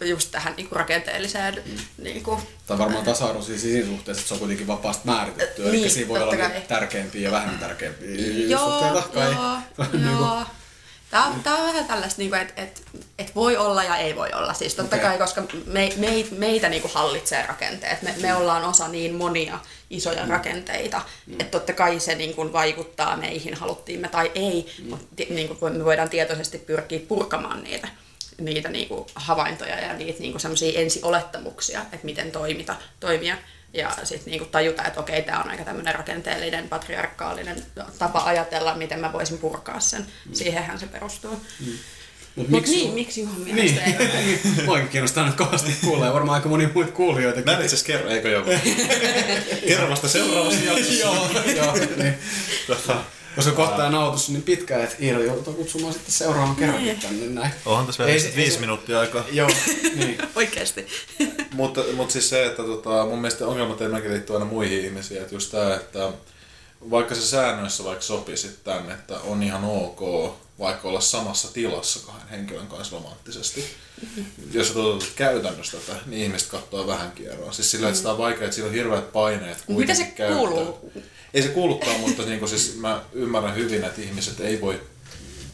just 0.00 0.30
tähän 0.30 0.54
niinku 0.56 0.74
rakenteelliseen 0.74 1.62
mm. 1.66 2.04
niinku, 2.04 2.40
Tai 2.66 2.78
varmaan 2.78 3.04
tasa-arvoisia 3.04 3.58
siinä 3.58 3.86
suhteessa, 3.86 4.20
että 4.20 4.28
se 4.28 4.34
on 4.34 4.40
kuitenkin 4.40 4.66
vapaasti 4.66 5.02
määritetty. 5.06 5.62
Niin, 5.62 5.74
Eli 5.74 5.90
siinä 5.90 6.08
voi 6.08 6.22
olla 6.22 6.36
kai. 6.36 6.60
tärkeämpiä 6.68 7.22
ja 7.22 7.30
vähemmän 7.30 7.58
tärkeämpiä 7.58 8.46
Joo, 8.48 8.70
suhteita. 8.70 9.08
Kai. 9.08 9.32
joo, 9.32 9.56
Niin 9.92 10.02
kuin- 10.02 10.10
joo. 10.10 10.42
Tämä 11.12 11.26
on, 11.26 11.42
tää 11.42 11.54
on 11.54 11.66
vähän 11.66 11.84
tällaista, 11.84 12.18
niinku, 12.18 12.36
että 12.36 12.62
et, 12.62 12.82
et 13.18 13.34
voi 13.34 13.56
olla 13.56 13.84
ja 13.84 13.96
ei 13.96 14.16
voi 14.16 14.28
olla. 14.32 14.54
Siis 14.54 14.74
totta 14.74 14.96
Okei. 14.96 15.08
kai, 15.08 15.18
koska 15.18 15.42
me, 15.66 15.92
me, 15.96 16.26
meitä 16.30 16.68
niinku 16.68 16.90
hallitsee 16.94 17.46
rakenteet. 17.46 18.02
Me, 18.02 18.14
me 18.20 18.34
ollaan 18.34 18.64
osa 18.64 18.88
niin 18.88 19.14
monia 19.14 19.58
isoja 19.90 20.26
rakenteita, 20.26 21.02
että 21.32 21.44
totta 21.44 21.72
kai 21.72 22.00
se 22.00 22.14
niinku 22.14 22.52
vaikuttaa 22.52 23.16
meihin, 23.16 23.54
haluttiin 23.54 24.00
me 24.00 24.08
tai 24.08 24.30
ei, 24.34 24.74
mutta 24.90 25.24
niinku, 25.30 25.68
me 25.68 25.84
voidaan 25.84 26.10
tietoisesti 26.10 26.58
pyrkiä 26.58 27.00
purkamaan 27.08 27.62
niitä 27.62 27.88
niitä 28.40 28.68
niinku 28.68 29.06
havaintoja 29.14 29.80
ja 29.80 29.92
niitä 29.92 30.20
niinku 30.20 30.38
semmoisia 30.38 30.80
ensiolettamuksia, 30.80 31.80
että 31.80 32.06
miten 32.06 32.32
toimita, 32.32 32.76
toimia. 33.00 33.36
Ja 33.74 33.90
sitten 34.04 34.30
niinku 34.30 34.46
tajuta, 34.46 34.84
että 34.84 35.00
okei, 35.00 35.22
tämä 35.22 35.38
on 35.38 35.50
aika 35.50 35.64
tämmöinen 35.64 35.94
rakenteellinen, 35.94 36.68
patriarkaalinen 36.68 37.62
tapa 37.98 38.24
ajatella, 38.24 38.74
miten 38.74 39.00
mä 39.00 39.12
voisin 39.12 39.38
purkaa 39.38 39.80
sen. 39.80 40.06
Siihenhän 40.32 40.78
se 40.78 40.86
perustuu. 40.86 41.40
Mut 42.36 42.48
Mutta 42.48 42.70
niin, 42.70 42.94
miksi 42.94 43.20
Juhan 43.20 43.44
Niin, 43.44 43.54
mielestä 43.54 43.84
ei 43.84 43.96
ole? 43.96 44.08
niin. 44.24 44.64
Mua 44.64 44.80
kiinnostaa 44.80 45.26
nyt 45.26 45.34
kovasti 45.34 45.72
kuulla 45.84 46.06
ja 46.06 46.12
varmaan 46.12 46.34
aika 46.34 46.48
moni 46.48 46.70
muita 46.74 46.92
kuulijoita. 46.92 47.40
Mä 47.40 47.52
en 47.52 47.62
itse 47.62 47.66
asiassa 47.66 47.86
kerro, 47.86 48.10
eikö 48.10 48.28
joo? 48.30 48.44
kerro 49.68 49.90
vasta 49.90 50.08
seuraavassa 50.08 50.60
jaksossa. 50.64 50.92
joo, 50.92 51.30
joo, 51.56 51.74
niin. 51.96 52.14
Koska 53.36 53.52
kohta 53.52 53.76
tämä 53.76 53.90
nautus 53.90 54.28
niin 54.28 54.42
pitkä, 54.42 54.84
että 54.84 54.96
Iira 55.00 55.20
joutuu 55.20 55.52
kutsumaan 55.54 55.92
sitten 55.92 56.12
seuraavan 56.12 56.56
kerran 56.56 56.84
Niin. 56.84 57.00
tänne 57.00 57.26
näin. 57.26 57.52
Onhan 57.66 57.86
tässä 57.86 58.04
vielä 58.04 58.16
Ei 58.16 58.22
viisi 58.24 58.40
ei 58.40 58.50
se- 58.50 58.60
minuuttia 58.60 59.00
aikaa. 59.00 59.24
Joo, 59.32 59.48
niin. 59.96 60.18
Oikeasti. 60.34 60.86
Mutta, 61.52 61.84
mutta 61.96 62.12
siis 62.12 62.28
se, 62.28 62.46
että 62.46 62.62
tota, 62.62 63.06
mun 63.06 63.18
mielestä 63.20 63.46
ongelmat 63.46 63.80
enemmänkin 63.80 64.10
liittyy 64.12 64.36
aina 64.36 64.46
muihin 64.46 64.84
ihmisiin. 64.84 65.20
Että 65.22 65.34
just 65.34 65.50
tää, 65.50 65.76
että 65.76 66.12
vaikka 66.90 67.14
se 67.14 67.20
säännöissä 67.20 67.84
vaikka 67.84 68.02
sopisit 68.04 68.64
tänne, 68.64 68.94
että 68.94 69.20
on 69.20 69.42
ihan 69.42 69.64
ok 69.64 70.00
vaikka 70.58 70.88
olla 70.88 71.00
samassa 71.00 71.52
tilassa 71.52 72.00
kahden 72.06 72.28
henkilön 72.28 72.66
kanssa 72.66 72.96
romanttisesti. 72.96 73.64
Jos 74.52 74.68
sä 74.68 74.74
toteutat 74.74 75.08
käytännössä 75.16 75.76
tätä, 75.76 75.98
niin 76.06 76.22
ihmiset 76.22 76.48
katsoo 76.48 76.86
vähän 76.86 77.12
kierroa. 77.12 77.52
Siis 77.52 77.70
sillä, 77.70 77.86
että 77.88 77.96
sitä 77.98 78.10
on 78.12 78.18
vaikea, 78.18 78.44
että 78.44 78.54
sillä 78.54 78.66
on 78.68 78.74
hirveät 78.74 79.12
paineet 79.12 79.56
Mitä 79.58 79.64
kuitenkin 79.66 79.96
se 79.96 80.04
käyttää. 80.04 80.38
kuuluu? 80.38 80.92
Ei 81.34 81.42
se 81.42 81.48
kuulukaan, 81.48 82.00
mutta 82.00 82.22
niin 82.22 82.48
siis 82.48 82.76
mä 82.76 83.02
ymmärrän 83.12 83.54
hyvin, 83.54 83.84
että 83.84 84.00
ihmiset 84.00 84.40
ei 84.40 84.60
voi 84.60 84.80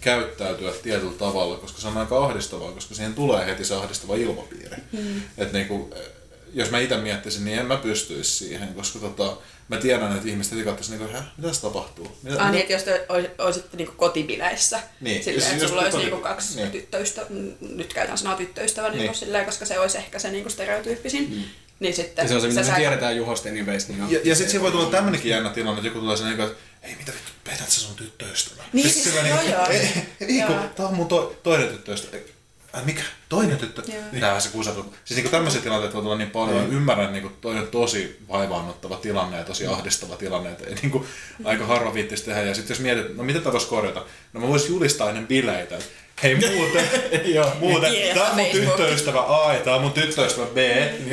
käyttäytyä 0.01 0.73
tietyllä 0.83 1.13
tavalla, 1.19 1.57
koska 1.57 1.81
se 1.81 1.89
on 1.89 1.97
aika 1.97 2.25
ahdistavaa, 2.25 2.73
koska 2.73 2.95
siihen 2.95 3.15
tulee 3.15 3.47
heti 3.47 3.65
se 3.65 3.75
ahdistava 3.75 4.15
ilmapiiri. 4.17 4.77
Mm. 4.93 5.23
Et 5.39 5.53
niinku, 5.53 5.95
jos 6.55 6.71
mä 6.71 6.79
itse 6.79 6.97
miettisin, 6.97 7.45
niin 7.45 7.59
en 7.59 7.67
mä 7.67 7.77
pystyisi 7.77 8.31
siihen, 8.45 8.75
koska 8.75 8.99
tota, 8.99 9.37
mä 9.69 9.77
tiedän, 9.77 10.17
että 10.17 10.29
ihmiset 10.29 10.53
heti 10.53 10.65
katsoisivat, 10.65 11.01
niin 11.01 11.11
mitä 11.37 11.49
tässä 11.49 11.63
tapahtuu? 11.63 12.19
Mitä, 12.23 12.43
Ah, 12.45 12.51
niin, 12.51 12.61
että 12.61 12.73
jos 12.73 12.83
te 12.83 13.07
olis- 13.09 13.31
olisitte 13.45 13.77
niinku 13.77 13.93
kotibileissä, 13.97 14.81
Niin, 15.01 15.25
silleen, 15.25 15.45
jos- 15.45 15.53
että 15.53 15.69
sulla 15.69 15.83
olisi 15.83 15.97
niinku 15.99 16.17
kaksi 16.17 16.57
niin. 16.57 16.71
tyttöystä, 16.71 17.27
nyt 17.61 17.93
käytän 17.95 18.19
sanaa 18.19 18.37
tyttöystävä, 18.37 18.89
niin. 18.89 18.99
Niin. 18.99 19.15
silleen, 19.15 19.45
koska 19.47 19.65
se 19.65 19.79
olisi 19.79 19.99
ehkä 19.99 20.19
se 20.19 20.31
niinku 20.31 20.51
stereotyyppisin. 20.51 21.31
Mm. 21.31 21.43
Niin 21.81 21.95
sitten 21.95 22.23
Ja 22.23 22.29
se 22.29 22.35
on 22.35 22.41
se, 22.41 22.49
mitä 22.49 22.61
me 22.61 22.67
sä- 22.67 22.75
tiedetään 22.77 23.17
Juhosta 23.17 23.49
anyways. 23.49 23.89
Niin 23.89 24.03
on- 24.03 24.11
Ja, 24.13 24.21
ja 24.25 24.35
sitten 24.35 24.51
siinä 24.51 24.63
voi 24.63 24.71
tulla 24.73 24.91
tämmöinenkin 24.91 25.31
jännä 25.31 25.51
tilanne, 25.51 25.79
että 25.79 25.89
joku 25.89 25.99
tulee 26.01 26.17
sen, 26.17 26.29
että 26.41 26.55
ei 26.83 26.95
mitä 26.99 27.13
vittu, 27.13 27.33
petät 27.45 27.71
sä 27.71 27.81
sun 27.81 27.97
tyttöystävän? 27.97 28.67
Niin, 28.73 28.91
siis- 28.91 29.15
joo, 29.15 29.23
niinku, 29.23 29.49
joo. 29.51 29.67
Ei, 29.69 29.81
ei 30.21 30.43
kun, 30.47 30.55
Joo. 30.57 30.65
tää 30.77 30.87
on 30.87 30.95
mun 30.95 31.09
to, 31.09 31.37
toinen 31.43 31.69
tyttöystävä. 31.69 32.23
Ai 32.73 32.85
mikä? 32.85 33.03
Toinen 33.29 33.57
tyttö? 33.59 33.83
Niin. 33.87 34.21
Tämähän 34.21 34.43
se 34.43 34.49
kusatuu. 34.49 34.95
Siis 35.05 35.17
niinku 35.17 35.31
tämmöisiä 35.31 35.61
tilanteita 35.61 35.95
voi 35.95 36.03
tulla 36.03 36.17
niin 36.17 36.31
paljon. 36.31 36.65
Mm. 36.65 36.77
Ymmärrän, 36.77 37.13
niinku 37.13 37.29
toi 37.41 37.59
on 37.59 37.67
tosi 37.67 38.19
vaivaannuttava 38.29 38.97
tilanne 38.97 39.37
ja 39.39 39.45
tosi 39.45 39.67
ahdistava 39.67 40.17
tilanne. 40.17 40.51
Että 40.51 40.65
ei 40.67 40.75
niinku 40.75 41.07
aika 41.45 41.67
harva 41.67 41.95
viittisi 41.95 42.25
tehdä. 42.25 42.43
Ja 42.43 42.55
sitten 42.55 42.75
jos 42.75 42.81
mietit, 42.81 43.17
no 43.17 43.23
miten 43.23 43.43
tätä 43.43 43.53
voisi 43.53 43.67
korjata? 43.67 44.05
No 44.33 44.41
mä 44.41 44.49
voisin 44.49 44.69
julistaa 44.71 45.09
ennen 45.09 45.27
bileitä, 45.27 45.77
että 45.77 45.89
Hei 46.23 46.35
muuten, 46.35 46.85
Joo. 47.35 47.53
muuten. 47.61 47.93
Tää 48.15 48.31
on 48.31 48.37
mun 48.37 48.47
tyttöystävä 48.53 49.21
A 49.21 49.53
ja 49.53 49.61
tää 49.61 49.75
on 49.75 49.83
mun 49.83 49.93
tyttöystävä 49.93 50.47
B. 50.47 50.57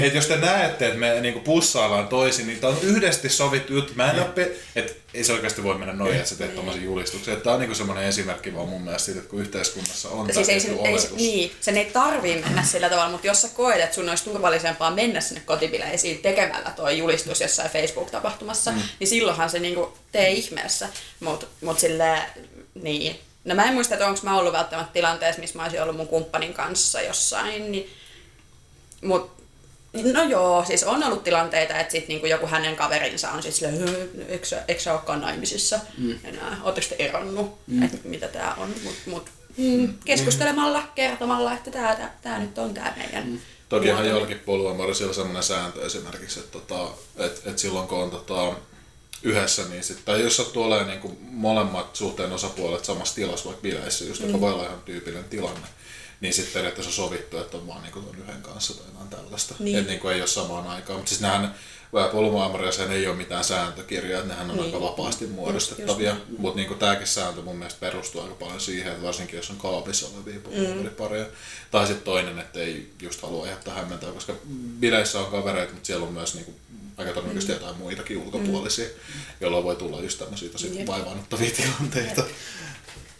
Et 0.03 0.13
jos 0.15 0.25
te 0.25 0.37
näette, 0.37 0.85
että 0.87 0.99
me 0.99 1.21
niinku 1.21 1.39
pussaillaan 1.39 2.07
toisin, 2.07 2.47
niin 2.47 2.59
tää 2.59 2.69
on 2.69 2.77
yhdesti 2.81 3.29
sovittu 3.29 3.73
juttu. 3.73 3.93
Mä 3.95 4.11
en 4.11 4.21
opi, 4.21 4.41
että 4.75 4.93
ei 5.13 5.23
se 5.23 5.33
oikeasti 5.33 5.63
voi 5.63 5.77
mennä 5.77 5.93
noin, 5.93 6.15
että 6.15 6.29
sä 6.29 6.35
teet 6.35 6.55
tommosen 6.55 6.83
julistuksen. 6.83 7.33
Et 7.33 7.43
tää 7.43 7.53
on 7.53 7.59
niinku 7.59 7.75
semmonen 7.75 8.03
esimerkki 8.03 8.55
vaan 8.55 8.69
mun 8.69 8.81
mielestä 8.81 9.05
siitä, 9.05 9.19
että 9.19 9.29
kun 9.29 9.41
yhteiskunnassa 9.41 10.09
on 10.09 10.33
Siis 10.33 10.49
ei 10.49 10.53
ei, 10.55 10.59
se- 10.59 10.71
oletus. 10.77 11.11
niin, 11.15 11.51
sen 11.61 11.77
ei 11.77 11.85
tarvii 11.85 12.41
mennä 12.41 12.63
sillä 12.63 12.89
tavalla, 12.89 13.11
mutta 13.11 13.27
jos 13.27 13.41
sä 13.41 13.47
koet, 13.53 13.81
että 13.81 13.95
sun 13.95 14.09
olisi 14.09 14.23
turvallisempaa 14.23 14.91
mennä 14.91 15.21
sinne 15.21 15.41
kotibileisiin 15.45 16.17
tekemällä 16.17 16.71
tuo 16.75 16.89
julistus 16.89 17.41
jossain 17.41 17.69
Facebook-tapahtumassa, 17.69 18.71
mm. 18.71 18.81
niin 18.99 19.07
silloinhan 19.07 19.49
se 19.49 19.59
niinku 19.59 19.97
tee 20.11 20.31
ihmeessä. 20.31 20.89
Mutta 21.19 21.45
mut 21.61 21.79
silleen, 21.79 22.21
niin. 22.75 23.19
No 23.45 23.55
mä 23.55 23.63
en 23.65 23.73
muista, 23.73 23.93
että 23.95 24.07
onko 24.07 24.19
mä 24.23 24.37
ollut 24.37 24.53
välttämättä 24.53 24.93
tilanteessa, 24.93 25.41
missä 25.41 25.57
mä 25.57 25.63
olisin 25.63 25.81
ollut 25.81 25.95
mun 25.97 26.07
kumppanin 26.07 26.53
kanssa 26.53 27.01
jossain, 27.01 27.71
niin, 27.71 27.89
mut 29.03 29.35
No 30.13 30.23
joo, 30.23 30.65
siis 30.65 30.83
on 30.83 31.03
ollut 31.03 31.23
tilanteita, 31.23 31.79
että 31.79 31.91
sit 31.91 32.07
niinku 32.07 32.27
joku 32.27 32.47
hänen 32.47 32.75
kaverinsa 32.75 33.31
on 33.31 33.43
siis 33.43 33.57
silleen, 33.57 33.79
"Hö, 33.89 34.07
eikö, 34.27 34.45
sä- 34.45 34.63
eikö 34.67 34.81
sä 34.81 34.93
olekaan 34.93 35.21
naimisissa 35.21 35.79
mm. 35.97 36.19
enää, 36.23 36.57
ootteko 36.63 36.87
te 36.89 36.95
eronnut, 36.99 37.57
mm. 37.67 37.83
että 37.83 37.97
mitä 38.03 38.27
tää 38.27 38.53
on, 38.57 38.73
mut, 38.83 38.95
mut 39.05 39.29
mm, 39.57 39.93
keskustelemalla, 40.05 40.83
kertomalla, 40.95 41.53
että 41.53 41.71
tää, 41.71 41.95
tää, 41.95 42.17
tää 42.21 42.39
nyt 42.39 42.57
on 42.57 42.73
tää 42.73 42.93
meidän 42.97 43.27
mm. 43.27 43.39
Tokihan 43.69 44.07
jollakin 44.07 44.39
poluamorisilla 44.39 45.09
on 45.09 45.15
sellainen 45.15 45.43
sääntö 45.43 45.85
esimerkiksi, 45.85 46.39
että 46.39 46.51
tota, 46.59 46.91
et, 47.17 47.41
et 47.45 47.59
silloin 47.59 47.87
kun 47.87 47.97
on 48.03 48.11
tota, 48.11 48.53
yhdessä, 49.25 49.63
niin 49.69 49.83
sit, 49.83 50.05
tai 50.05 50.21
jos 50.21 50.37
sattuu 50.37 50.63
olemaan 50.63 50.87
niin 50.87 50.99
kuin 50.99 51.17
molemmat 51.21 51.95
suhteen 51.95 52.31
osapuolet 52.31 52.85
samassa 52.85 53.15
tilassa, 53.15 53.45
vaikka 53.45 53.61
bileissä, 53.61 54.05
just, 54.05 54.21
mm. 54.21 54.27
joka 54.27 54.39
voi 54.41 54.53
olla 54.53 54.65
ihan 54.65 54.81
tyypillinen 54.85 55.29
tilanne, 55.29 55.67
niin 56.21 56.33
sitten 56.33 56.53
periaatteessa 56.53 56.89
on 56.89 57.07
sovittu, 57.07 57.37
että 57.37 57.57
on 57.57 57.67
vaan 57.67 57.83
niin 57.83 57.93
kuin 57.93 58.05
yhden 58.17 58.41
kanssa 58.41 58.73
tai 58.73 58.85
jotain 58.87 59.09
tällaista. 59.09 59.55
Niin. 59.59 59.77
Että 59.77 59.91
niin 59.91 59.99
kuin 59.99 60.13
ei 60.13 60.21
ole 60.21 60.27
samaan 60.27 60.67
aikaan. 60.67 60.99
Mutta 60.99 61.09
siis 61.09 61.21
nämähän 61.21 61.55
poluamorisilla 62.11 62.91
ei 62.93 63.07
ole 63.07 63.15
mitään 63.15 63.43
sääntökirjoja, 63.43 64.17
että 64.19 64.33
nehän 64.33 64.49
on 64.51 64.55
Niin. 64.55 64.65
aika 64.65 64.81
vapaasti 64.81 65.27
muodostettavia. 65.27 66.15
Mutta 66.37 66.59
niin 66.61 66.77
tämäkin 66.79 67.07
sääntö 67.07 67.41
mun 67.41 67.57
mielestä 67.57 67.79
perustuu 67.79 68.21
aika 68.21 68.35
paljon 68.35 68.59
siihen, 68.59 68.91
että 68.91 69.03
varsinkin 69.03 69.37
jos 69.37 69.49
on 69.49 69.57
kaapissa 69.57 70.07
olevia 70.15 70.39
poluamoripareja. 70.39 71.25
Tai 71.71 71.87
sitten 71.87 72.05
toinen, 72.05 72.39
että 72.39 72.59
ei 72.59 72.93
just 73.01 73.21
halua 73.21 73.47
jättää 73.47 73.73
hämmentää, 73.73 74.11
koska 74.11 74.33
bileissä 74.79 75.19
on 75.19 75.31
kavereita, 75.31 75.73
mutta 75.73 75.87
siellä 75.87 76.05
on 76.05 76.13
myös 76.13 76.35
niinku 76.35 76.55
aika 76.97 77.11
todennäköisesti 77.13 77.53
Mm. 77.53 77.59
jotain 77.59 77.77
muitakin 77.77 78.17
ulkopuolisia, 78.17 78.85
jolloin 79.41 79.63
voi 79.63 79.75
tulla 79.75 80.01
just 80.01 80.19
tämmöisiä 80.19 80.49
tosi 80.49 80.77
Jep. 80.77 80.87
vaivaannuttavia 80.87 81.51
tilanteita. 81.51 82.23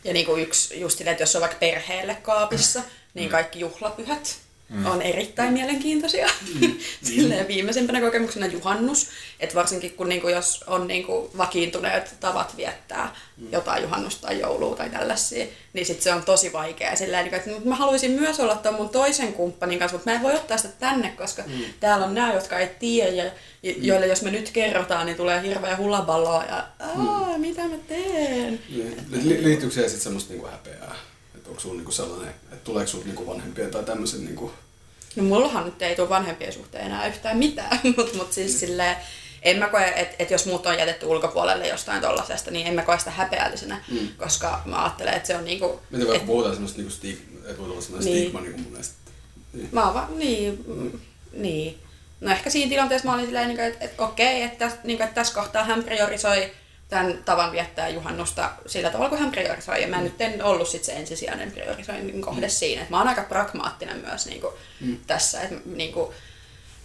Ja 0.04 0.14
niinku 0.14 0.36
yksi 0.36 0.80
just 0.80 1.02
että 1.02 1.24
jos 1.24 1.36
on 1.36 1.42
vaikka 1.42 1.58
perheelle 1.60 2.16
kaapissa, 2.16 2.82
niin 3.14 3.30
kaikki 3.30 3.60
juhlapyhät 3.60 4.38
mm. 4.70 4.86
on 4.86 5.02
erittäin 5.02 5.54
mielenkiintoisia. 5.54 6.28
Mm. 6.62 6.76
silleen 7.14 7.48
viimeisimpänä 7.48 8.02
kokemuksena 8.02 8.46
juhannus, 8.46 9.08
että 9.40 9.56
varsinkin 9.56 9.92
kun 9.92 10.10
niinku 10.10 10.28
jos 10.30 10.64
on 10.68 10.88
niinku 10.88 11.32
vakiintuneet 11.38 12.16
tavat 12.20 12.58
viettää 12.58 13.16
mm. 13.38 13.48
jotain 13.52 13.84
juhannusta 13.84 14.28
tai 14.28 14.40
joulua 14.40 14.76
tai 14.76 14.90
tällaisia, 14.90 15.46
niin 15.74 15.86
sit 15.86 16.02
se 16.02 16.14
on 16.14 16.24
tosi 16.24 16.54
vaikea. 16.54 16.96
Silleen, 16.96 17.24
niinku, 17.24 17.36
että 17.36 17.50
"Mut 17.50 17.66
mä 17.66 17.76
haluaisin 17.76 18.12
myös 18.12 18.40
olla 18.40 18.56
tuon 18.56 18.76
mun 18.76 18.90
toisen 18.90 19.34
kumppanin 19.34 19.80
kanssa, 19.80 19.98
mutta 19.98 20.10
mä 20.10 20.16
en 20.16 20.24
voi 20.24 20.34
ottaa 20.34 20.58
sitä 20.58 20.74
tänne, 20.80 21.10
koska 21.10 21.44
mm. 21.48 21.54
täällä 21.80 22.06
on 22.06 22.16
nämä, 22.16 22.34
jotka 22.34 22.60
ei 22.60 22.68
tiedä 22.80 23.12
ja 23.12 23.24
jo- 23.64 23.74
joille 23.82 24.08
jos 24.08 24.22
me 24.22 24.32
nyt 24.32 24.50
kerrotaan, 24.50 25.06
niin 25.06 25.18
tulee 25.18 25.42
hirveä 25.42 25.78
hulaballoa 25.78 26.44
ja 26.44 26.68
Aa, 26.80 27.38
mitä 27.38 27.62
mä 27.68 27.78
teen? 27.88 28.60
Li- 29.12 29.44
liittyykö 29.44 29.74
siihen 29.74 29.90
sitten 29.90 30.04
semmoista 30.04 30.34
niinku 30.34 30.48
häpeää? 30.48 30.96
Että 31.46 31.52
onko 31.52 31.62
sulla 31.62 31.76
niinku 31.76 31.92
sellainen, 31.92 32.30
että 32.30 32.64
tuleeko 32.64 32.92
sulla 32.92 33.06
niinku 33.06 33.28
vanhempien 33.28 33.72
tai 33.72 33.84
tämmöisen 33.84 34.26
niinku... 34.26 34.52
No 35.16 35.24
mullahan 35.24 35.66
nyt 35.66 35.82
ei 35.82 35.96
tule 35.96 36.10
vanhempien 36.10 36.54
suhteen 36.54 36.86
enää 36.86 37.08
yhtään 37.08 37.38
mitään, 37.38 37.80
mutta 37.98 38.18
mut 38.18 38.34
siis 38.34 38.60
silleen, 38.60 38.96
en 39.42 39.58
mä 39.58 39.68
koe, 39.68 39.94
että 39.96 40.16
et 40.20 40.32
jos 40.32 40.46
muut 40.46 40.66
on 40.66 40.78
jätetty 40.78 41.06
ulkopuolelle 41.06 41.68
jostain 41.68 42.02
tollasesta, 42.02 42.52
niin 42.52 42.68
en 42.68 42.74
mä 42.74 42.82
koe 42.82 43.00
sitä 43.00 43.12
häpeällisenä, 43.12 43.84
mm. 43.92 44.08
koska 44.18 44.62
mä 44.66 44.84
ajattelen, 44.84 45.14
että 45.14 45.28
se 45.28 45.36
on 45.38 45.46
niinku... 45.46 45.80
Miten 45.90 46.08
vaikka 46.08 46.22
et, 46.22 46.28
puhutaan 46.28 46.54
semmoista 46.56 46.82
niinku 46.82 46.96
stig- 46.96 47.50
että 47.50 47.58
voi 47.58 47.70
olla 47.72 47.82
semmoinen 47.82 48.14
Niin. 48.14 48.24
stigma 48.24 48.42
niinku 48.42 48.60
mun 48.60 48.72
mielestä. 48.72 48.96
Niin. 49.54 49.70
mä 49.72 49.86
oon 49.86 49.94
vaan, 49.94 50.20
niin, 50.20 50.64
mm, 50.68 51.00
niin. 51.34 51.80
No 52.22 52.32
ehkä 52.32 52.50
siinä 52.50 52.70
tilanteessa 52.70 53.08
mä 53.08 53.14
olin 53.14 53.26
silleen, 53.26 53.48
niinku, 53.48 53.64
että, 53.64 53.86
että 53.86 54.04
okei, 54.04 54.42
että, 54.42 54.72
niinku, 54.84 55.04
että 55.04 55.16
tässä 55.16 55.34
kohtaa 55.34 55.64
hän 55.64 55.84
priorisoi 55.84 56.52
tämän 56.90 57.24
tavan 57.26 57.52
viettää 57.52 57.90
juhannusta 57.90 58.52
sillä 58.66 58.90
tavalla, 58.90 59.10
kun 59.10 59.20
hän 59.20 59.32
priorisoi. 59.32 59.82
Ja 59.82 59.88
mä 59.88 60.02
nyt 60.02 60.22
en 60.22 60.44
ollut 60.44 60.68
sit 60.68 60.84
se 60.84 60.92
ensisijainen 60.92 61.52
priorisoinnin 61.52 62.22
kohde 62.22 62.50
siinä. 62.50 62.82
Et 62.82 62.90
mä 62.90 62.98
oon 62.98 63.08
aika 63.08 63.24
pragmaattinen 63.24 63.98
myös 63.98 64.26
niinku, 64.26 64.54
mm. 64.82 64.98
tässä. 65.08 65.42
Että 65.42 65.56
niinku, 65.66 66.14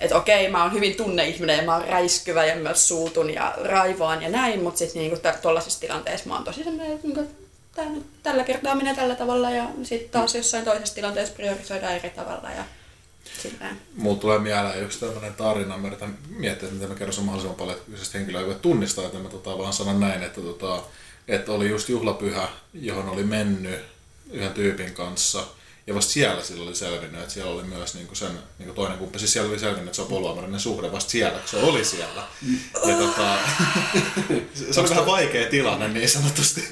et 0.00 0.12
okei, 0.12 0.48
mä 0.48 0.62
oon 0.62 0.72
hyvin 0.72 0.96
tunneihminen 0.96 1.56
ja 1.56 1.62
mä 1.62 1.76
oon 1.76 1.88
räiskyvä 1.88 2.44
ja 2.44 2.56
myös 2.56 2.88
suutun 2.88 3.34
ja 3.34 3.54
raivoan 3.64 4.22
ja 4.22 4.28
näin, 4.28 4.62
mutta 4.62 4.78
sitten 4.78 5.02
niinku 5.02 5.18
tuollaisissa 5.42 5.80
tilanteissa 5.80 6.28
mä 6.28 6.34
oon 6.34 6.44
tosi 6.44 6.64
semmoinen, 6.64 6.92
että 6.92 7.06
niinku, 7.06 7.30
tää 7.74 7.88
nyt 7.88 8.06
tällä 8.22 8.44
kertaa 8.44 8.74
menee 8.74 8.94
tällä 8.94 9.14
tavalla 9.14 9.50
ja 9.50 9.64
sitten 9.82 10.10
taas 10.10 10.34
jossain 10.34 10.64
toisessa 10.64 10.94
tilanteessa 10.94 11.34
priorisoidaan 11.34 11.96
eri 11.96 12.10
tavalla 12.10 12.50
ja 12.50 12.64
Mulla 13.96 14.18
tulee 14.20 14.38
mieleen 14.38 14.82
yksi 14.82 15.00
tämmöinen 15.00 15.34
tarina, 15.34 15.78
mä 15.78 15.86
yritän 15.88 16.18
miettiä, 16.28 16.62
että 16.68 16.74
miten 16.74 16.88
mä 16.88 16.94
kerron 16.94 17.24
mahdollisimman 17.24 17.56
paljon, 17.58 17.76
että 17.78 17.90
kyseistä 17.90 18.18
henkilöä 18.18 18.40
ei 18.40 18.46
voi 18.46 18.56
tunnistaa, 18.62 19.06
että 19.06 19.18
mä 19.18 19.28
tota, 19.28 19.58
vaan 19.58 19.72
sanon 19.72 20.00
näin, 20.00 20.22
että, 20.22 20.40
tota, 20.40 20.82
että 21.28 21.52
oli 21.52 21.68
just 21.70 21.88
juhlapyhä, 21.88 22.48
johon 22.74 23.08
oli 23.08 23.22
mennyt 23.24 23.80
yhden 24.32 24.52
tyypin 24.52 24.92
kanssa, 24.94 25.44
ja 25.86 25.94
vasta 25.94 26.12
siellä 26.12 26.42
sillä 26.42 26.62
oli 26.68 26.74
selvinnyt, 26.74 27.20
että 27.20 27.34
siellä 27.34 27.52
oli 27.52 27.62
myös 27.62 27.94
niinku 27.94 28.14
sen 28.14 28.30
niinku 28.58 28.74
toinen 28.74 28.98
kumppani, 28.98 29.18
siis 29.18 29.32
siellä 29.32 29.50
oli 29.50 29.58
selvinnyt, 29.58 29.86
että 29.86 29.96
se 29.96 30.02
on 30.02 30.08
poluamorinen 30.08 30.60
suhde 30.60 30.92
vasta 30.92 31.10
siellä, 31.10 31.38
kun 31.38 31.48
se 31.48 31.56
oli 31.56 31.84
siellä. 31.84 32.22
Ja 32.86 32.96
tota, 32.96 33.36
se 34.72 34.80
oli 34.80 34.88
vähän 34.90 35.06
vaikea 35.06 35.50
tilanne 35.50 35.88
niin 35.88 36.08
sanotusti. 36.08 36.60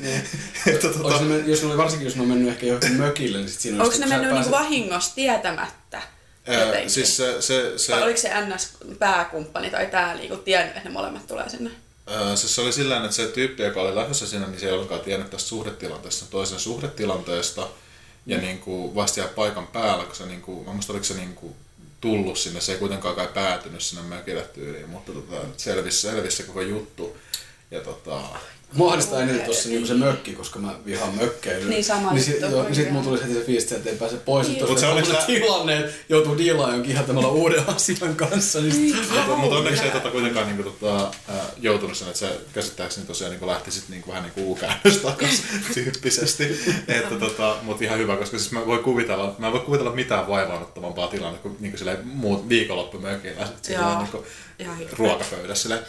että, 0.67 0.87
Onko 0.89 1.03
tota, 1.11 1.25
ne, 1.25 1.39
jos 1.39 1.63
ne 1.63 1.69
oli, 1.69 1.77
varsinkin 1.79 2.05
jos 2.07 2.17
ne 2.17 2.23
on 2.23 2.29
mennyt 2.29 2.49
ehkä 2.49 2.67
johonkin 2.67 2.93
mökille, 2.93 3.39
niin 3.39 3.51
sit 3.51 3.61
siinä 3.61 3.77
Onko 3.77 3.87
olisi- 3.87 4.01
ne 4.01 4.07
mennyt 4.07 4.31
pääset- 4.31 4.53
niinku 4.53 4.65
vahingossa 4.65 5.15
tietämättä? 5.15 6.03
Jotenkin? 6.55 6.91
siis 6.91 7.17
se, 7.17 7.43
se, 7.43 7.79
se, 7.79 7.93
Vai 7.93 8.03
oliko 8.03 8.19
se 8.19 8.29
NS-pääkumppani 8.29 9.71
tai 9.71 9.87
tää 9.87 10.15
niinku 10.15 10.37
tiennyt, 10.37 10.77
että 10.77 10.89
ne 10.89 10.93
molemmat 10.93 11.27
tulee 11.27 11.49
sinne? 11.49 11.71
Öö, 12.11 12.37
siis 12.37 12.55
se 12.55 12.61
oli 12.61 12.73
sillä 12.73 12.95
tavalla, 12.95 13.05
että 13.11 13.17
se 13.17 13.27
tyyppi, 13.27 13.63
joka 13.63 13.81
oli 13.81 13.95
lähdössä 13.95 14.27
sinne, 14.27 14.47
niin 14.47 14.61
se 14.61 14.67
ei 14.67 14.73
ollenkaan 14.73 15.01
tiennyt 15.01 15.31
tästä 15.31 15.49
suhdetilanteesta, 15.49 16.27
toisen 16.31 16.61
suhdetilanteesta. 16.61 17.69
Ja 18.27 18.37
Mm. 18.37 18.43
niin 18.43 18.59
kuin 18.59 18.95
vasta 18.95 19.21
jää 19.21 19.29
paikan 19.29 19.67
päällä, 19.67 20.05
kun 20.05 20.17
se, 20.17 20.27
niin 20.27 20.43
kuin, 20.43 20.67
mä 20.67 20.73
muistan, 20.73 20.95
oliko 20.95 21.05
se 21.05 21.15
niin 21.15 21.35
kuin 21.35 21.55
tullut 22.01 22.39
sinne, 22.39 22.61
se 22.61 22.73
ei 22.73 22.79
kuitenkaan 22.79 23.15
kai 23.15 23.29
päätynyt 23.35 23.83
sinne 23.83 24.03
mökille 24.03 24.43
tyyliin, 24.43 24.89
mutta 24.89 25.13
tota, 25.13 25.37
selvisi, 25.57 26.01
selvisi 26.01 26.37
se 26.37 26.43
koko 26.43 26.61
juttu. 26.61 27.17
Ja 27.71 27.81
tota, 27.81 28.21
Ahdistaa 28.89 29.23
eniten 29.23 29.41
tuossa 29.41 29.69
niinku 29.69 29.87
se 29.87 29.95
mökki, 29.95 30.33
koska 30.33 30.59
mä 30.59 30.75
vihaan 30.87 31.15
mökkeilyä. 31.15 31.69
Niin, 31.69 31.85
sama 31.85 32.13
niin 32.13 32.23
sit, 32.25 32.35
juttu. 32.41 32.51
joo, 32.57 32.63
niin 32.65 32.75
sit 32.75 32.91
mulla 32.91 33.05
tuli 33.05 33.21
heti 33.23 33.35
se 33.35 33.41
fiilis, 33.41 33.73
että 33.73 33.91
ei 33.91 33.97
pääse 33.97 34.17
pois. 34.17 34.47
Niin. 34.49 34.59
Niin. 34.59 34.69
Mut 34.71 34.79
se 34.79 34.87
Tuossa 34.87 34.93
oli 34.93 35.01
on 35.01 35.07
sillä- 35.07 35.41
tilanne, 35.47 35.79
että 35.79 35.93
joutuu 36.09 36.39
diilaamaan 36.39 36.75
jonkin 36.77 36.93
ihan 36.93 37.05
tämmöllä 37.05 37.29
uuden 37.29 37.65
asian 37.77 38.17
kanssa. 38.17 38.61
Niin 38.61 38.73
sit, 38.75 38.97
mutta, 39.11 39.37
mutta 39.37 39.57
onneksi 39.57 39.83
ei 39.83 39.91
tota 39.91 40.11
kuitenkaan 40.11 40.47
niin 40.47 40.63
kuin, 40.63 40.75
tota, 40.81 41.11
ää, 41.29 41.45
joutunut 41.61 41.97
sen, 41.97 42.09
että 42.09 42.19
se 42.21 42.41
käsittääkseni 42.55 43.07
tosiaan 43.07 43.31
niin 43.31 43.39
kuin 43.41 43.51
lähti 43.51 43.71
sitten 43.71 43.91
niin 43.91 44.03
kuin, 44.03 44.13
vähän 44.13 44.23
niin 44.25 44.35
kuin 44.35 44.47
U-käännös 44.47 44.97
takas 44.97 45.43
tyyppisesti. 45.75 46.61
että, 46.89 47.15
tota, 47.15 47.57
mutta 47.63 47.85
ihan 47.85 47.99
hyvä, 47.99 48.17
koska 48.17 48.39
siis 48.39 48.53
mä 48.53 48.67
voin 48.67 48.83
kuvitella, 48.85 49.35
mä 49.39 49.47
en 49.47 49.53
voi 49.53 49.61
kuvitella 49.61 49.93
mitään 49.93 50.29
vaivaannuttavampaa 50.29 51.09
tilannetta 51.09 51.43
kuin, 51.43 51.57
niin 51.61 51.71
kuin 51.73 51.79
silleen, 51.79 51.99
muut 52.09 52.49
viikonloppumökillä. 52.49 53.47
Sitten 53.47 53.65
siinä 53.65 53.81
Joo. 53.83 53.91
on 53.93 53.99
niin 53.99 54.09
kuin, 54.11 54.25
Ihan 54.59 54.79
hirveä. 54.79 54.95
ruokapöydässä 54.99 55.63
silleen, 55.63 55.85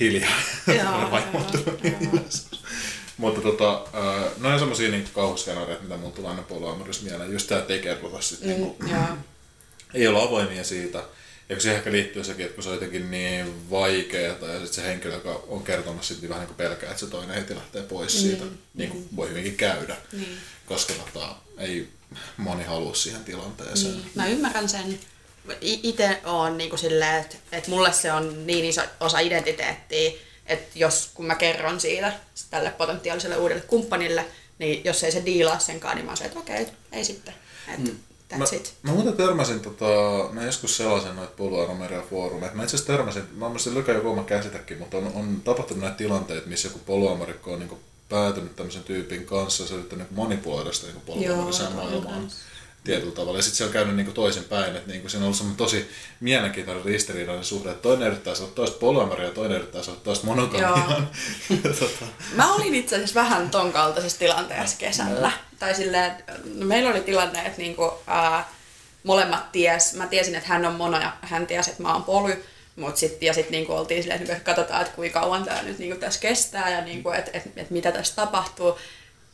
hiljaa. 0.00 0.40
Joo, 0.66 1.10
Vaivaantunut. 1.10 1.80
Mutta 3.16 3.40
tota, 3.40 3.84
ää, 3.92 4.24
noin 4.38 4.58
semmosia 4.58 4.90
niin 4.90 5.08
kauhuskenaarioita, 5.14 5.82
mitä 5.82 5.96
mulla 5.96 6.12
tulee 6.14 6.30
aina 6.30 6.42
poluamorissa 6.42 7.04
mieleen. 7.04 7.32
Just 7.32 7.48
tää, 7.48 7.58
että 7.58 7.72
ei 7.72 7.78
kerrota 7.78 8.20
sit 8.20 8.40
mm. 8.40 8.46
niinku, 8.46 8.76
Mm, 8.80 8.90
joo. 8.90 9.02
ei 9.94 10.06
olla 10.06 10.22
avoimia 10.22 10.64
siitä. 10.64 11.02
Ja 11.48 11.60
siihen 11.60 11.78
ehkä 11.78 11.92
liittyy 11.92 12.24
sekin, 12.24 12.44
että 12.44 12.54
kun 12.54 12.64
se 12.64 12.68
on 12.68 12.74
jotenkin 12.74 13.10
niin 13.10 13.70
vaikeaa, 13.70 14.36
ja 14.40 14.52
sitten 14.52 14.72
se 14.74 14.82
henkilö, 14.84 15.14
joka 15.14 15.42
on 15.48 15.62
kertomassa, 15.62 16.14
niin 16.14 16.28
vähän 16.28 16.40
niin 16.40 16.46
kuin 16.46 16.56
pelkää, 16.56 16.90
että 16.90 17.00
se 17.00 17.06
toinen 17.06 17.34
heti 17.34 17.54
lähtee 17.54 17.82
pois 17.82 18.20
siitä, 18.20 18.44
niin 18.74 18.90
kuin 18.90 19.08
voi 19.16 19.28
hyvinkin 19.28 19.56
käydä. 19.56 19.96
Niin. 20.12 20.36
Koska 20.66 20.92
tota, 20.92 21.36
ei 21.58 21.88
moni 22.36 22.64
halua 22.64 22.94
siihen 22.94 23.24
tilanteeseen. 23.24 23.94
Niin. 23.94 24.10
Mä 24.14 24.28
ymmärrän 24.28 24.68
sen. 24.68 24.98
Itse 25.60 26.20
on 26.24 26.58
niinku 26.58 26.76
silleen, 26.76 27.20
että 27.20 27.36
et 27.52 27.68
mulle 27.68 27.92
se 27.92 28.12
on 28.12 28.46
niin 28.46 28.64
iso 28.64 28.80
osa 29.00 29.18
identiteettiä, 29.18 30.12
että 30.46 30.78
jos 30.78 31.10
kun 31.14 31.26
mä 31.26 31.34
kerron 31.34 31.80
siitä 31.80 32.12
tälle 32.50 32.70
potentiaaliselle 32.70 33.36
uudelle 33.36 33.62
kumppanille, 33.62 34.26
niin 34.58 34.84
jos 34.84 35.04
ei 35.04 35.12
se 35.12 35.24
diilaa 35.24 35.58
senkaan, 35.58 35.96
niin 35.96 36.04
mä 36.04 36.10
oon 36.10 36.16
se, 36.16 36.24
että 36.24 36.38
okei, 36.38 36.66
ei 36.92 37.04
sitten. 37.04 37.34
Et 37.68 37.94
Mä, 38.36 38.44
that's 38.44 38.54
it. 38.54 38.74
mä 38.82 38.92
muuten 38.92 39.12
törmäsin, 39.12 39.60
tota, 39.60 39.84
mä 40.32 40.44
joskus 40.44 40.76
sellaisen 40.76 41.16
noita 41.16 41.32
poluaromeria 41.36 42.02
foorumeita. 42.10 42.54
Mä 42.54 42.62
itse 42.62 42.76
asiassa 42.76 42.92
törmäsin, 42.92 43.22
mä 43.36 43.48
muistin 43.48 43.74
Lykä 43.74 43.92
joku 43.92 44.08
oma 44.08 44.24
käsitäkin, 44.24 44.78
mutta 44.78 44.96
on, 44.96 45.12
on 45.14 45.40
tapahtunut 45.44 45.82
näitä 45.82 45.96
tilanteita, 45.96 46.48
missä 46.48 46.68
joku 46.68 46.78
poluamarikko 46.86 47.52
on 47.52 47.58
niinku 47.58 47.78
päätynyt 48.08 48.56
tämmöisen 48.56 48.82
tyypin 48.82 49.26
kanssa, 49.26 49.66
se 49.66 49.74
on 49.74 49.78
yrittänyt 49.78 50.10
manipuloida 50.10 50.72
sitä 50.72 50.86
niin 50.86 51.22
Joo, 51.22 51.34
polvamarisaa 51.34 51.70
maailmaa 51.70 52.12
aivan. 52.12 52.30
Tietyllä 52.84 53.14
tavalla. 53.14 53.38
Ja 53.38 53.42
sitten 53.42 53.58
se 53.58 53.64
on 53.64 53.70
käynyt 53.70 53.96
niin 53.96 54.12
toisinpäin, 54.12 54.76
että 54.76 54.90
niin 54.90 55.10
siinä 55.10 55.22
on 55.22 55.24
ollut 55.24 55.36
semmoinen 55.36 55.56
tosi 55.56 55.90
mielenkiintoinen 56.20 56.84
ristiriidainen 56.84 57.44
suhde, 57.44 57.70
että 57.70 57.82
toinen 57.82 58.08
yrittää 58.08 58.34
saada 58.34 58.52
toista 58.52 58.78
polvamaria 58.78 59.26
ja 59.26 59.30
toinen 59.30 59.56
yrittää 59.58 59.82
saada 59.82 60.00
toista 60.00 60.26
monogamiaa. 60.26 61.12
tota, 61.80 62.04
Mä 62.34 62.54
olin 62.54 62.74
itse 62.74 62.96
asiassa 62.96 63.20
vähän 63.20 63.50
ton 63.50 63.72
kaltaisessa 63.72 64.18
tilanteessa 64.18 64.76
kesällä. 64.78 65.32
Tai 65.58 65.74
silleen, 65.74 66.12
no 66.54 66.66
meillä 66.66 66.90
oli 66.90 67.00
tilanne, 67.00 67.38
että 67.46 67.58
niinku, 67.58 67.92
ää, 68.06 68.52
molemmat 69.04 69.52
ties, 69.52 69.94
mä 69.94 70.06
tiesin, 70.06 70.34
että 70.34 70.48
hän 70.48 70.66
on 70.66 70.74
mono 70.74 71.00
ja 71.00 71.12
hän 71.20 71.46
tiesi, 71.46 71.70
että 71.70 71.82
mä 71.82 71.92
oon 71.92 72.04
poly. 72.04 72.44
Mut 72.76 72.96
sit, 72.96 73.22
ja 73.22 73.34
sitten 73.34 73.52
niinku 73.52 73.72
oltiin 73.72 74.02
silleen, 74.02 74.22
että 74.22 74.40
katsotaan, 74.40 74.82
että 74.82 74.94
kuinka 74.94 75.20
kauan 75.20 75.44
tämä 75.44 75.62
nyt 75.62 75.78
niinku 75.78 76.00
tässä 76.00 76.20
kestää 76.20 76.70
ja 76.70 76.80
niinku, 76.80 77.10
että 77.10 77.30
et, 77.34 77.42
et 77.56 77.70
mitä 77.70 77.92
tässä 77.92 78.16
tapahtuu. 78.16 78.78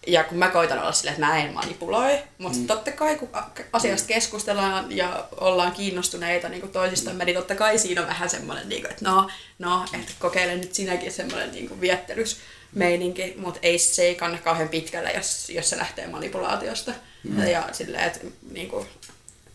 Ja 0.06 0.24
kun 0.24 0.39
mä 0.39 0.48
koitan 0.48 0.78
olla 0.78 0.93
silleen, 0.93 1.14
että 1.14 1.27
mä 1.27 1.39
en 1.39 1.52
manipuloi, 1.52 2.18
mutta 2.39 2.59
mm. 2.59 2.66
totta 2.66 2.93
kai 2.93 3.16
kun 3.16 3.28
asiasta 3.72 4.09
keskustellaan 4.09 4.97
ja 4.97 5.28
ollaan 5.36 5.72
kiinnostuneita 5.72 6.48
niin 6.48 6.60
kuin 6.60 6.72
toisistamme, 6.72 7.24
niin 7.24 7.36
totta 7.36 7.55
kai 7.55 7.78
siinä 7.78 8.01
on 8.01 8.06
vähän 8.06 8.31
semmoinen, 8.31 8.68
niin 8.68 8.82
kuin, 8.82 8.90
että 8.90 9.10
no, 9.10 9.28
no 9.59 9.85
että 9.94 10.12
kokeile 10.18 10.56
nyt 10.56 10.74
sinäkin 10.74 11.12
semmoinen 11.12 11.52
niin 11.52 11.68
kuin 11.68 11.81
viettelysmeininki, 11.81 13.35
mutta 13.36 13.60
ei, 13.62 13.78
se 13.78 14.02
ei 14.02 14.14
kanna 14.14 14.39
kauhean 14.39 14.68
pitkälle, 14.68 15.12
jos, 15.12 15.51
jos 15.51 15.70
se 15.70 15.78
lähtee 15.78 16.06
manipulaatiosta. 16.06 16.93
Mm. 17.24 17.47
Ja 17.47 17.68
silleen, 17.72 18.05
että 18.05 18.20
niin 18.51 18.68
kuin, 18.68 18.86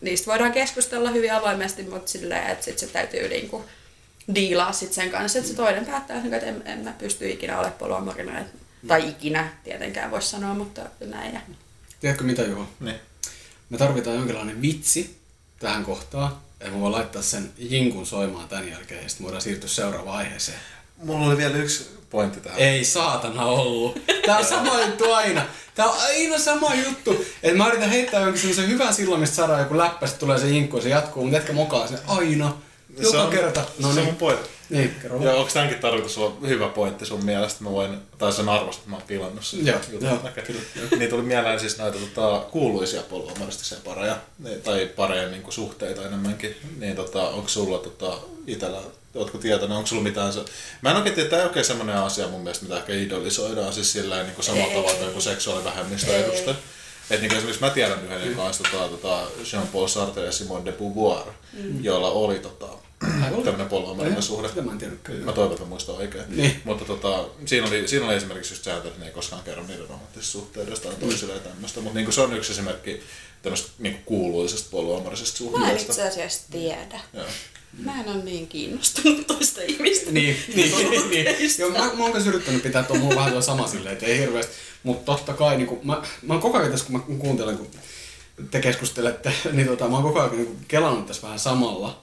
niistä 0.00 0.26
voidaan 0.26 0.52
keskustella 0.52 1.10
hyvin 1.10 1.32
avoimesti, 1.32 1.82
mutta 1.82 2.10
silleen, 2.10 2.46
että 2.46 2.64
sit 2.64 2.78
se 2.78 2.86
täytyy 2.86 3.28
niin 3.28 3.48
kuin, 3.48 3.64
diilaa 4.34 4.72
sit 4.72 4.92
sen 4.92 5.10
kanssa, 5.10 5.38
että 5.38 5.50
se 5.50 5.56
toinen 5.56 5.86
päättää, 5.86 6.22
että 6.32 6.46
en, 6.46 6.62
en 6.64 6.78
mä 6.78 6.92
pysty 6.98 7.30
ikinä 7.30 7.58
olemaan 7.58 7.78
poluamorina, 7.78 8.38
tai 8.86 9.08
ikinä 9.08 9.52
tietenkään 9.64 10.10
voisi 10.10 10.28
sanoa, 10.28 10.54
mutta 10.54 10.82
näin. 11.00 11.34
Ja. 11.34 11.40
Tiedätkö 12.00 12.24
mitä 12.24 12.42
Juho? 12.42 12.68
niin. 12.80 12.96
Me 13.70 13.78
tarvitaan 13.78 14.16
jonkinlainen 14.16 14.62
vitsi 14.62 15.18
tähän 15.58 15.84
kohtaan. 15.84 16.36
Ja 16.60 16.70
mä 16.70 16.80
voin 16.80 16.92
laittaa 16.92 17.22
sen 17.22 17.52
jinkun 17.58 18.06
soimaan 18.06 18.48
tämän 18.48 18.68
jälkeen 18.68 19.02
ja 19.02 19.08
sitten 19.08 19.24
voidaan 19.24 19.42
siirtyä 19.42 19.68
seuraavaan 19.68 20.18
aiheeseen. 20.18 20.58
Mulla 20.96 21.26
oli 21.26 21.36
vielä 21.36 21.56
yksi 21.56 21.90
pointti 22.10 22.40
tähän. 22.40 22.58
Ei 22.58 22.84
saatana 22.84 23.44
ollut. 23.44 23.98
Tää 24.26 24.38
on 24.38 24.44
sama 24.44 24.80
juttu 24.80 25.12
aina. 25.12 25.46
Tää 25.74 25.86
on 25.86 25.98
aina 26.00 26.38
sama 26.38 26.74
juttu. 26.74 27.24
Et 27.42 27.56
mä 27.56 27.68
yritän 27.68 27.90
heittää 27.90 28.20
jonkin 28.20 28.40
sellaisen 28.40 28.68
hyvän 28.68 28.94
silloin, 28.94 29.20
mistä 29.20 29.36
saadaan 29.36 29.60
joku 29.60 29.78
läppä, 29.78 30.06
sit 30.06 30.18
tulee 30.18 30.38
se 30.38 30.48
jinkku 30.48 30.76
ja 30.76 30.82
se 30.82 30.88
jatkuu, 30.88 31.22
mutta 31.22 31.38
etkä 31.38 31.52
mokaa 31.52 31.86
sen 31.86 31.98
aina. 32.06 32.56
Joka 32.96 33.10
se 33.10 33.18
on, 33.18 33.30
kerta. 33.30 33.64
No 33.78 33.92
se 33.92 34.00
on 34.00 34.06
mun 34.06 34.16
pointti. 34.16 34.48
Niin, 34.70 34.96
kerro 35.02 35.22
Ja 35.22 35.34
onko 35.34 35.50
tämänkin 35.52 35.78
tarkoitus 35.78 36.18
olla 36.18 36.36
hyvä 36.46 36.68
pointti 36.68 37.06
sun 37.06 37.24
mielestä? 37.24 37.64
Mä 37.64 37.70
voin, 37.70 37.98
tai 38.18 38.32
sen 38.32 38.48
arvosta, 38.48 38.80
että 38.80 38.90
mä 38.90 38.96
oon 38.96 39.06
pilannut 39.06 39.44
sen. 39.44 39.66
Joo, 39.66 39.78
jutun. 39.92 40.08
joo, 40.08 40.18
Niin 40.98 41.10
tuli 41.10 41.22
mieleen 41.22 41.60
siis 41.60 41.78
näitä 41.78 41.98
tota, 41.98 42.44
kuuluisia 42.50 43.02
polvomaristisia 43.02 43.78
pareja, 43.84 44.16
niin- 44.38 44.60
tai 44.60 44.86
pareja 44.96 45.28
niin 45.28 45.42
suhteita 45.48 46.06
enemmänkin. 46.06 46.56
Niin 46.78 46.96
tota, 46.96 47.28
onko 47.28 47.48
sulla 47.48 47.78
tota, 47.78 48.18
itellä, 48.46 48.78
ootko 49.14 49.38
tietoinen, 49.38 49.76
onko 49.76 49.86
sulla 49.86 50.02
mitään 50.02 50.32
se... 50.32 50.40
Mä 50.82 50.90
en 50.90 50.96
oikein 50.96 51.14
tiedä, 51.14 51.30
tämä 51.30 51.42
ei 51.42 51.48
oikein 51.48 51.64
semmoinen 51.64 51.96
asia 51.96 52.28
mun 52.28 52.40
mielestä, 52.40 52.64
mitä 52.64 52.76
ehkä 52.76 52.92
idolisoidaan, 52.92 53.72
siis 53.72 53.92
silleen 53.92 54.26
niin 54.26 54.44
samalla 54.44 54.66
Ei. 54.66 54.74
tavalla 54.74 54.96
kuin 54.96 55.06
joku 55.06 55.20
seksuaalivähemmistö 55.20 56.16
edustaja. 56.16 56.56
Et 57.10 57.20
niin 57.20 57.32
esimerkiksi 57.32 57.60
mä 57.60 57.70
tiedän 57.70 58.04
yhden, 58.04 58.30
joka 58.30 58.42
on 58.42 58.52
tota, 58.70 58.88
tota 58.88 59.26
Jean-Paul 59.52 59.88
Sartre 59.88 60.24
ja 60.24 60.32
Simone 60.32 60.64
de 60.64 60.72
Beauvoir, 60.72 61.26
mm. 61.52 61.84
joilla 61.84 62.10
oli 62.10 62.38
tota, 62.38 62.66
oli? 62.66 62.85
Tämmöinen 63.44 63.68
polvomarinen 63.68 64.22
suhde. 64.22 64.48
Sitä 64.48 64.62
mä 64.62 64.72
en 64.72 64.78
tiedäkään. 64.78 65.18
Mä 65.18 65.32
toivon, 65.32 65.52
että 65.52 65.64
mä 65.64 65.68
muistan 65.68 65.94
oikein. 65.94 66.24
Niin. 66.28 66.60
Mutta 66.64 66.84
tota, 66.84 67.24
siinä, 67.46 67.66
oli, 67.66 67.88
siinä 67.88 68.06
oli 68.06 68.14
esimerkiksi 68.14 68.54
just 68.54 68.64
sääntö, 68.64 68.88
että 68.88 69.00
ne 69.00 69.06
ei 69.06 69.12
koskaan 69.12 69.42
kerro 69.42 69.62
niiden 69.66 69.88
romanttisesta 69.88 70.32
suhteudesta 70.32 70.88
tai 70.88 70.96
toisilleen 71.00 71.40
tämmöistä. 71.40 71.80
Mutta 71.80 71.98
niin 71.98 72.12
se 72.12 72.20
on 72.20 72.36
yksi 72.36 72.52
esimerkki 72.52 73.02
tämmöistä 73.42 73.68
niin 73.78 74.02
kuuluisesta 74.04 74.68
polvoamarisesta 74.70 75.44
Mä 75.44 75.50
en 75.50 75.52
suhteesta. 75.52 75.92
itse 75.92 76.02
asiassa 76.02 76.42
tiedä. 76.50 77.00
Joo. 77.12 77.26
Mä 77.84 78.00
en 78.00 78.08
ole 78.08 78.24
niin 78.24 78.48
kiinnostunut 78.48 79.26
toista 79.26 79.60
ihmistä. 79.62 80.10
Niin, 80.10 80.36
niin, 80.54 80.72
niin. 81.10 81.26
Joo, 81.58 81.70
mä, 81.70 81.78
mä 81.78 82.02
oon 82.02 82.12
kanssa 82.12 82.30
yrittänyt 82.30 82.62
pitää 82.62 82.82
tuon 82.82 83.00
mulla 83.00 83.16
vähän 83.16 83.32
tuo 83.32 83.42
sama 83.42 83.68
silleen, 83.68 83.92
että 83.92 84.06
ei 84.06 84.18
hirveästi. 84.18 84.52
Mutta 84.82 85.12
totta 85.12 85.32
kai, 85.32 85.56
niin 85.56 85.66
kun, 85.66 85.80
mä, 85.82 86.02
mä 86.22 86.32
oon 86.32 86.42
koko 86.42 86.58
ajan 86.58 86.70
tässä, 86.70 86.86
kun 86.86 87.00
mä 87.00 87.18
kuuntelen, 87.18 87.58
kun 87.58 87.70
te 88.50 88.60
keskustelette, 88.60 89.32
niin 89.52 89.66
tota, 89.66 89.88
mä 89.88 89.96
oon 89.96 90.02
koko 90.02 90.20
ajan 90.20 90.36
niin 90.36 90.58
kelannut 90.68 91.06
tässä 91.06 91.22
vähän 91.22 91.38
samalla. 91.38 92.02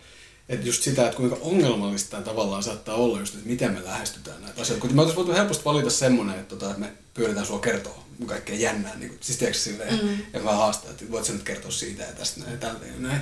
Että 0.49 0.67
just 0.67 0.83
sitä, 0.83 1.05
että 1.05 1.17
kuinka 1.17 1.37
ongelmallista 1.41 2.11
tämä 2.11 2.23
tavallaan 2.23 2.63
saattaa 2.63 2.95
olla 2.95 3.19
just, 3.19 3.35
että 3.35 3.49
miten 3.49 3.73
me 3.73 3.83
lähestytään 3.83 4.41
näitä 4.41 4.61
asioita. 4.61 4.81
Kun 4.81 4.95
me 4.95 5.01
oltaisiin 5.01 5.25
voitu 5.25 5.39
helposti 5.39 5.65
valita 5.65 5.89
semmoinen, 5.89 6.39
että, 6.39 6.55
tota, 6.55 6.65
että 6.65 6.79
me 6.79 6.91
pyydetään 7.13 7.45
sua 7.45 7.59
kertoa 7.59 8.03
kaikkea 8.25 8.55
jännää. 8.55 8.95
Niin 8.95 9.09
kuin, 9.09 9.19
siis 9.21 9.37
tiedätkö 9.37 9.61
silleen, 9.61 10.05
mm. 10.05 10.17
ja 10.33 10.39
mä 10.39 10.51
haastan, 10.51 10.91
että 10.91 11.11
voit 11.11 11.25
sä 11.25 11.33
nyt 11.33 11.43
kertoa 11.43 11.71
siitä 11.71 12.03
ja 12.03 12.13
tästä 12.13 12.39
näin 12.39 12.51
ja 12.51 12.57
tältä 12.57 12.85
ja 12.85 12.93
näin. 12.97 13.21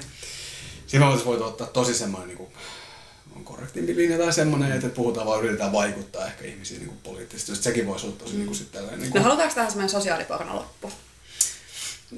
Siinä 0.88 1.06
me 1.06 1.06
oltaisiin 1.06 1.28
voitu 1.28 1.44
ottaa 1.44 1.68
tosi 1.68 1.94
semmoinen 1.94 2.28
niin 2.28 2.38
kuin, 2.38 2.50
on 3.36 3.44
korrektimpi 3.44 3.96
linja 3.96 4.18
tai 4.18 4.34
semmoinen, 4.34 4.72
että 4.72 4.90
puhutaan 4.90 5.28
vaan 5.28 5.40
yritetään 5.40 5.72
vaikuttaa 5.72 6.26
ehkä 6.26 6.46
ihmisiin 6.46 6.80
niin 6.80 6.90
kuin 6.90 7.00
poliittisesti. 7.04 7.56
Sitten 7.56 7.74
sekin 7.74 7.88
voisi 7.88 8.06
olla 8.06 8.16
tosi 8.16 8.32
mm. 8.32 8.38
niin 8.38 8.48
kuin, 8.48 8.58
sit 8.58 8.72
tällainen, 8.72 9.00
niin 9.00 9.10
No 9.10 9.12
kuin, 9.12 9.24
halutaanko 9.24 9.56
tähän 9.56 9.72
semmoinen 9.72 9.90
sosiaaliporno 9.90 10.56
loppu? 10.56 10.92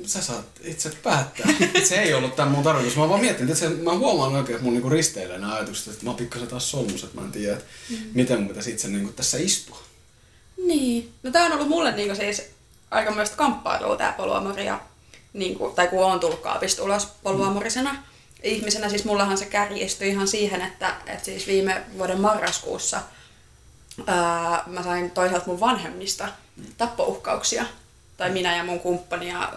Sä 0.05 0.21
saat 0.21 0.45
itse 0.63 0.89
päättää. 1.03 1.47
se 1.89 2.01
ei 2.01 2.13
ollut 2.13 2.35
tämän 2.35 2.51
mun 2.51 2.63
tarkoitus. 2.63 2.95
Mä 2.95 3.09
vaan 3.09 3.21
mietin, 3.21 3.45
että 3.45 3.59
se, 3.59 3.69
mä 3.69 3.97
huomaan 3.97 4.35
oikein, 4.35 4.55
että 4.55 4.63
mun 4.63 4.73
niinku 4.73 4.89
risteilee 4.89 5.37
nämä 5.37 5.55
ajatukset, 5.55 5.93
että 5.93 6.03
mä 6.03 6.09
oon 6.09 6.17
pikkasen 6.17 6.47
taas 6.47 6.71
solmus, 6.71 7.03
että 7.03 7.19
mä 7.19 7.25
en 7.25 7.31
tiedä, 7.31 7.53
että 7.53 7.65
mm. 7.89 7.97
miten 8.13 8.39
mun 8.39 8.47
pitäisi 8.47 8.71
itse 8.71 8.87
niinku 8.87 9.13
tässä 9.13 9.37
istua. 9.37 9.79
Niin. 10.57 11.13
No 11.23 11.31
tää 11.31 11.45
on 11.45 11.51
ollut 11.51 11.67
mulle 11.67 11.91
niinku 11.91 12.15
siis 12.15 12.41
aikamoista 12.91 13.35
kamppailua 13.35 13.95
tää 13.95 14.13
poluamoria. 14.13 14.79
Niinku, 15.33 15.69
tai 15.69 15.87
kun 15.87 16.05
on 16.05 16.19
tullut 16.19 16.39
kaapista 16.39 16.83
ulos 16.83 17.07
poluamorisena 17.23 18.03
ihmisenä, 18.43 18.89
siis 18.89 19.05
mullahan 19.05 19.37
se 19.37 19.45
kärjistyi 19.45 20.09
ihan 20.09 20.27
siihen, 20.27 20.61
että, 20.61 20.95
että 21.05 21.25
siis 21.25 21.47
viime 21.47 21.83
vuoden 21.97 22.21
marraskuussa 22.21 23.01
ää, 24.07 24.63
mä 24.67 24.83
sain 24.83 25.11
toisaalta 25.11 25.45
mun 25.47 25.59
vanhemmista 25.59 26.27
tappouhkauksia. 26.77 27.65
Tai 28.18 28.30
minä 28.30 28.57
ja 28.57 28.64
mun 28.64 28.80
kumppani 28.80 29.30
ja, 29.30 29.53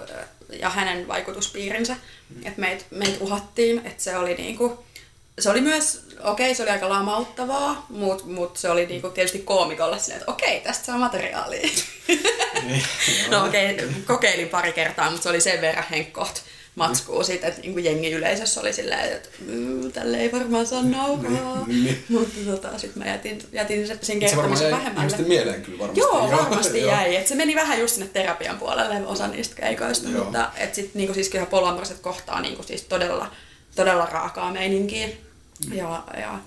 ja 0.61 0.71
hänen 0.71 1.09
vaikutuspiirinsä. 1.09 1.97
Että 2.45 2.61
meitä 2.61 2.85
meit 2.91 3.17
uhattiin, 3.21 3.83
että 3.87 4.03
se 4.03 4.17
oli 4.17 4.35
niinku, 4.35 4.85
se 5.39 5.51
oli 5.51 5.61
myös, 5.61 6.07
okei, 6.25 6.55
se 6.55 6.63
oli 6.63 6.71
aika 6.71 6.89
lamauttavaa, 6.89 7.87
mutta 7.89 8.25
mut 8.25 8.57
se 8.57 8.71
oli 8.71 8.87
niinku 8.87 9.09
tietysti 9.09 9.39
koomikolle 9.39 9.99
silleen, 9.99 10.21
että 10.21 10.33
okei, 10.33 10.61
tästä 10.61 10.85
saa 10.85 10.99
materiaalia. 10.99 11.69
Niin, 12.63 12.85
no 13.31 13.47
okei, 13.47 13.77
kokeilin 14.07 14.49
pari 14.49 14.73
kertaa, 14.73 15.11
mutta 15.11 15.23
se 15.23 15.29
oli 15.29 15.41
sen 15.41 15.61
verran 15.61 15.85
henkkoht 15.91 16.37
matskuu 16.77 17.25
siitä, 17.25 17.47
että 17.47 17.61
niinku 17.61 17.79
jengi 17.79 18.13
yleisössä 18.13 18.61
oli 18.61 18.73
silleen, 18.73 19.13
että 19.13 19.29
mmm, 19.47 19.93
tälle 19.93 20.17
ei 20.17 20.33
varmaan 20.33 20.67
saa 20.67 20.83
naukaa. 20.83 21.65
Niin. 21.67 22.05
Mutta 22.09 22.41
tota, 22.47 22.79
sitten 22.79 23.03
mä 23.03 23.09
jätin, 23.11 23.43
jätin 23.53 23.87
sen 23.87 23.99
Se 24.03 24.13
varmaan 24.13 24.31
kertomisen 24.31 24.71
jäi 24.71 24.73
vähemmälle. 24.73 25.01
ihmisten 25.01 25.29
mieleen 25.29 25.63
kyllä 25.63 25.79
varmasti. 25.79 26.01
Joo, 26.01 26.31
varmasti 26.31 26.81
joo. 26.81 26.91
jäi. 26.91 27.17
Et 27.17 27.27
se 27.27 27.35
meni 27.35 27.55
vähän 27.55 27.81
just 27.81 27.95
sinne 27.95 28.11
terapian 28.13 28.59
puolelle 28.59 29.07
osa 29.07 29.29
niistä 29.29 29.55
keikoista, 29.55 30.09
Joo. 30.09 30.25
mutta 30.25 30.51
et 30.57 30.75
sit, 30.75 30.95
niinku, 30.95 31.15
siis 31.15 31.29
kyllä 31.29 31.47
polyamoriset 31.47 31.99
kohtaa 31.99 32.41
niinku, 32.41 32.63
siis 32.63 32.83
todella, 32.83 33.31
todella 33.77 34.07
raakaa 34.07 34.53
meininkiä. 34.53 35.09
Ja, 35.73 36.05
ja, 36.21 36.39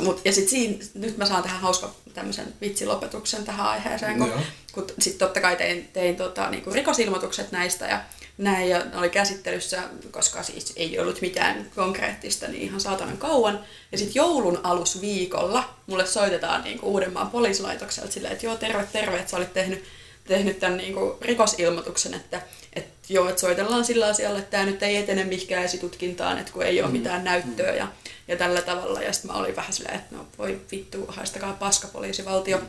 mut, 0.00 0.20
ja 0.24 0.32
sit 0.32 0.48
siinä, 0.48 0.84
nyt 0.94 1.16
mä 1.16 1.26
saan 1.26 1.42
tähän 1.42 1.60
hauska 1.60 1.94
tämmöisen 2.14 2.54
vitsilopetuksen 2.60 3.44
tähän 3.44 3.66
aiheeseen, 3.66 4.18
kun, 4.18 4.28
Joo. 4.28 4.38
kun 4.72 4.86
sit 4.98 5.18
totta 5.18 5.40
kai 5.40 5.56
tein, 5.56 5.88
tein 5.92 6.16
tota, 6.16 6.50
niinku 6.50 6.70
rikosilmoitukset 6.70 7.52
näistä 7.52 7.86
ja 7.86 8.00
näin 8.38 8.68
ja 8.68 8.78
ne 8.78 8.98
oli 8.98 9.10
käsittelyssä, 9.10 9.82
koska 10.10 10.42
siis 10.42 10.72
ei 10.76 10.98
ollut 10.98 11.20
mitään 11.20 11.70
konkreettista 11.74 12.48
niin 12.48 12.62
ihan 12.62 12.80
saatanan 12.80 13.18
kauan. 13.18 13.60
Ja 13.92 13.98
sitten 13.98 14.14
joulun 14.14 14.60
alusviikolla 14.62 15.74
mulle 15.86 16.06
soitetaan 16.06 16.64
niinku 16.64 16.86
Uudenmaan 16.86 17.30
poliisilaitokselta 17.30 18.12
silleen, 18.12 18.32
että 18.32 18.46
joo 18.46 18.56
terve 18.56 18.86
terve, 18.92 19.16
että 19.16 19.30
sä 19.30 19.36
olit 19.36 19.52
tehnyt, 19.52 19.84
tehnyt 20.24 20.60
tämän 20.60 20.76
niinku 20.76 21.18
rikosilmoituksen, 21.20 22.14
että 22.14 22.42
et 22.72 22.88
joo, 23.08 23.28
että 23.28 23.40
soitellaan 23.40 23.84
sillä 23.84 24.06
asialla, 24.06 24.38
että 24.38 24.50
tämä 24.50 24.66
nyt 24.66 24.82
ei 24.82 24.96
etene 24.96 25.24
mihinkään 25.24 25.64
esitutkintaan, 25.64 26.38
että 26.38 26.52
kun 26.52 26.62
ei 26.62 26.82
ole 26.82 26.90
mitään 26.90 27.24
näyttöä 27.24 27.74
ja, 27.74 27.88
ja 28.28 28.36
tällä 28.36 28.62
tavalla. 28.62 29.02
Ja 29.02 29.12
sitten 29.12 29.30
mä 29.30 29.38
olin 29.38 29.56
vähän 29.56 29.72
silleen, 29.72 29.94
että 29.94 30.16
no 30.16 30.26
voi 30.38 30.60
vittu, 30.70 31.04
haistakaa 31.08 31.52
paskapoliisivaltio. 31.52 32.60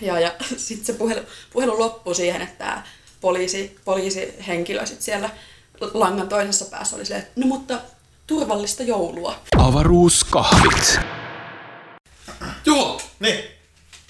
Ja, 0.00 0.20
ja 0.20 0.34
sitten 0.56 0.86
se 0.86 0.92
puhelu, 0.92 1.20
puhelu 1.52 1.78
loppui 1.78 2.14
siihen, 2.14 2.42
että 2.42 2.64
tämä 2.64 2.82
poliisi, 3.20 3.76
poliisihenkilö 3.84 4.86
sit 4.86 5.02
siellä 5.02 5.30
langan 5.94 6.28
toisessa 6.28 6.64
päässä 6.64 6.96
oli 6.96 7.04
silleen, 7.04 7.22
että 7.26 7.40
no 7.40 7.46
mutta 7.46 7.80
turvallista 8.26 8.82
joulua. 8.82 9.34
Avaruuskahvit. 9.58 10.98
Joo! 12.64 13.00
Niin, 13.20 13.44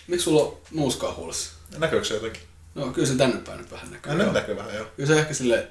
Miksi 0.07 0.25
sulla 0.25 0.43
on 0.43 0.57
nuuskaa 0.71 1.15
huulessa? 1.15 1.51
näkyykö 1.79 2.05
se 2.05 2.15
jotenkin? 2.15 2.43
No 2.75 2.87
kyllä 2.87 3.09
se 3.09 3.15
tänne 3.15 3.37
päin 3.41 3.59
nyt 3.59 3.71
vähän 3.71 3.91
näkyy. 3.91 4.13
No, 4.13 4.19
nyt 4.19 4.27
joo. 4.27 4.35
näkyy 4.35 4.57
vähän 4.57 4.75
joo. 4.75 4.87
Kyllä 4.97 5.07
se 5.15 5.21
ehkä 5.21 5.35
sille 5.35 5.69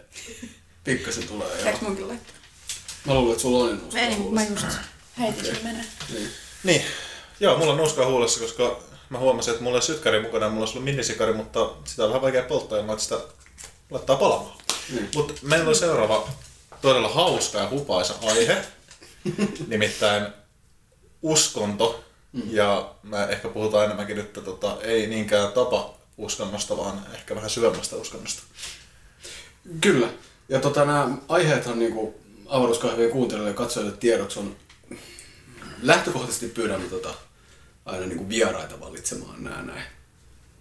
pikkasen 0.84 1.24
tulee. 1.28 1.48
Pitääkö 1.58 1.78
munkin 1.82 2.08
laittaa? 2.08 2.36
Mä 3.06 3.14
luulen, 3.14 3.32
että 3.32 3.42
sulla 3.42 3.64
on 3.64 3.78
nuuskaa 3.80 4.02
Ei, 4.02 4.10
mä 4.10 4.16
huulessa. 4.16 4.66
just 4.66 4.78
heitin 5.20 5.46
sen 5.46 5.58
menee. 5.64 5.86
Niin. 6.14 6.30
Niin, 6.64 6.82
joo, 7.40 7.58
mulla 7.58 7.72
on 7.72 7.78
nuuskaa 7.78 8.06
huulessa, 8.06 8.40
koska 8.40 8.80
mä 9.10 9.20
huomasin, 9.20 9.52
että 9.52 9.64
mulla 9.64 9.78
ei 9.78 9.82
sytkäri 9.82 10.22
mukana 10.22 10.46
ja 10.46 10.50
mulla 10.50 10.62
olisi 10.62 10.78
ollut 10.78 10.86
minisikari, 10.86 11.34
mutta 11.34 11.70
sitä 11.84 12.04
on 12.04 12.10
vähän 12.10 12.22
vaikea 12.22 12.44
polttaa 12.44 12.80
ilman, 12.80 12.94
että 12.94 13.04
sitä 13.04 13.20
laittaa 13.90 14.16
palamaan. 14.16 14.58
Niin. 14.90 15.10
Mutta 15.16 15.34
meillä 15.42 15.70
on 15.70 15.76
seuraava 15.76 16.30
todella 16.82 17.10
hauska 17.10 17.58
ja 17.58 17.70
hupaisa 17.70 18.14
aihe, 18.26 18.58
nimittäin 19.68 20.28
uskonto. 21.22 22.04
Ja 22.50 22.92
me 23.04 23.24
ehkä 23.24 23.48
puhutaan 23.50 23.86
enemmänkin 23.86 24.16
nyt, 24.16 24.26
että 24.26 24.42
tota, 24.42 24.78
ei 24.82 25.08
niinkään 25.08 25.52
tapa 25.52 25.94
uskonnosta, 26.18 26.78
vaan 26.78 27.06
ehkä 27.14 27.36
vähän 27.36 27.50
syvemmästä 27.50 27.96
uskonnosta. 27.96 28.44
Kyllä. 29.82 30.08
Ja 30.50 30.60
tota, 30.60 30.86
nämä 30.86 31.10
aiheethan 31.30 31.80
niinku 31.80 32.16
avaruuskahvien 32.46 33.12
kuuntelijoille 33.12 33.52
ja 33.52 33.58
katsojille 33.58 33.98
tiedoksi 33.98 34.40
on 34.40 34.56
lähtökohtaisesti 35.82 36.48
pyydämme 36.48 36.88
tota, 36.88 37.14
aina 37.88 38.06
niinku 38.06 38.30
vieraita 38.30 38.80
valitsemaan 38.80 39.44
nämä 39.44 39.62
näin. 39.62 39.84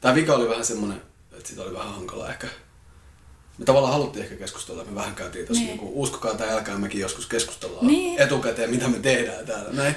Tämä 0.00 0.14
vika 0.14 0.34
oli 0.34 0.48
vähän 0.48 0.64
semmoinen, 0.64 1.02
että 1.32 1.48
sitä 1.48 1.62
oli 1.62 1.72
vähän 1.74 1.92
hankala 1.94 2.30
ehkä. 2.30 2.46
Me 3.58 3.64
tavallaan 3.64 3.92
haluttiin 3.92 4.22
ehkä 4.24 4.36
keskustella, 4.36 4.84
me 4.84 4.94
vähän 4.94 5.14
käytiin 5.14 5.46
tässä 5.46 5.62
Niin. 5.62 5.68
niinku, 5.68 6.02
uskokaa 6.02 6.34
tai 6.34 6.50
älkää 6.50 6.78
mekin 6.78 7.00
joskus 7.00 7.26
keskustellaan 7.26 7.86
Niin. 7.86 8.20
etukäteen, 8.20 8.70
mitä 8.70 8.88
me 8.88 8.98
tehdään 8.98 9.46
täällä 9.46 9.72
näin. 9.72 9.94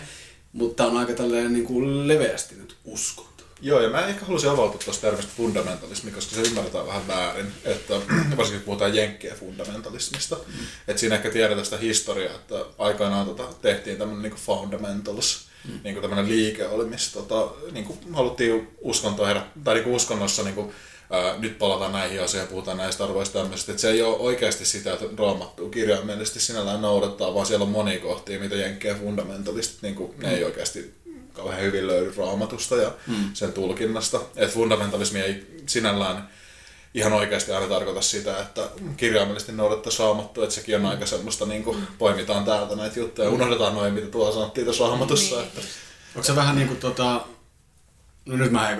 Mutta 0.53 0.85
on 0.85 0.97
aika 0.97 1.13
tälleen 1.13 1.53
niinku 1.53 1.81
leveästi 2.07 2.55
nyt 2.55 2.75
uskonto. 2.85 3.43
Joo, 3.61 3.81
ja 3.81 3.89
mä 3.89 4.07
ehkä 4.07 4.25
halusin 4.25 4.49
avautua 4.49 4.81
tuosta 4.85 5.01
termistä 5.01 5.31
fundamentalismi, 5.37 6.11
koska 6.11 6.35
se 6.35 6.41
ymmärretään 6.41 6.87
vähän 6.87 7.07
väärin, 7.07 7.51
että 7.63 7.93
varsinkin 8.37 8.59
kun 8.59 8.65
puhutaan 8.65 8.95
jenkkien 8.95 9.37
fundamentalismista, 9.37 10.35
mm. 10.35 10.53
että 10.87 10.99
siinä 10.99 11.15
ehkä 11.15 11.29
tiedetään 11.29 11.65
sitä 11.65 11.77
historiaa, 11.77 12.35
että 12.35 12.65
aikanaan 12.77 13.25
tota, 13.25 13.43
tehtiin 13.61 13.97
tämmöinen 13.97 14.23
niin 14.31 14.41
fundamentals, 14.41 15.48
mm. 15.67 15.79
niin 15.83 16.01
tämmöinen 16.01 16.29
liike 16.29 16.67
oli, 16.67 16.85
missä 16.85 17.13
tota, 17.13 17.51
niin 17.71 17.85
kuin 17.85 17.99
haluttiin 18.13 18.67
uskontoa 18.81 19.27
herä, 19.27 19.41
tai 19.63 19.73
niin 19.73 19.83
kuin 19.83 19.95
uskonnossa 19.95 20.43
niin 20.43 20.55
kuin, 20.55 20.71
ää, 21.09 21.37
nyt 21.37 21.59
palataan 21.59 21.91
näihin 21.91 22.23
asioihin, 22.23 22.49
puhutaan 22.49 22.77
näistä 22.77 23.03
arvoista 23.03 23.39
tämmöistä, 23.39 23.71
että 23.71 23.81
se 23.81 23.89
ei 23.89 24.01
ole 24.01 24.17
oikeasti 24.17 24.65
sitä, 24.65 24.93
että 24.93 25.05
raamattua 25.17 25.69
kirjaimellisesti 25.69 26.39
sinällään 26.39 26.81
noudattaa, 26.81 27.33
vaan 27.33 27.45
siellä 27.45 27.63
on 27.63 27.71
monia 27.71 27.99
kohtia, 27.99 28.39
mitä 28.39 28.55
jenkkien 28.55 28.99
fundamentalistit, 28.99 29.81
niin 29.81 29.95
kuin, 29.95 30.13
ne 30.17 30.33
ei 30.33 30.43
oikeasti 30.43 30.93
kauhean 31.33 31.61
hyvin 31.61 31.87
löydy 31.87 32.13
raamatusta 32.17 32.75
ja 32.75 32.91
mm. 33.07 33.15
sen 33.33 33.53
tulkinnasta. 33.53 34.21
Että 34.35 34.53
fundamentalismi 34.53 35.19
ei 35.19 35.45
sinällään 35.65 36.29
ihan 36.93 37.13
oikeasti 37.13 37.51
aina 37.51 37.67
tarkoita 37.67 38.01
sitä, 38.01 38.39
että 38.39 38.69
kirjaimellisesti 38.97 39.51
noudattaa 39.51 39.93
raamattua, 39.99 40.43
että 40.43 40.55
sekin 40.55 40.75
on 40.75 40.85
aika 40.85 41.05
semmoista, 41.05 41.45
niin 41.45 41.63
kuin 41.63 41.87
poimitaan 41.97 42.45
täältä 42.45 42.75
näitä 42.75 42.99
juttuja 42.99 43.27
ja 43.27 43.33
unohdetaan 43.33 43.73
noin, 43.73 43.93
mitä 43.93 44.07
tuolla 44.07 44.33
sanottiin 44.33 44.67
tässä 44.67 44.83
raamatussa. 44.83 45.35
Niin. 45.35 45.47
Että, 45.47 45.61
Onko 46.15 46.23
se 46.23 46.35
vähän 46.35 46.55
niinku 46.55 46.75
tota... 46.75 47.21
No 48.25 48.37
nyt 48.37 48.51
mä 48.51 48.77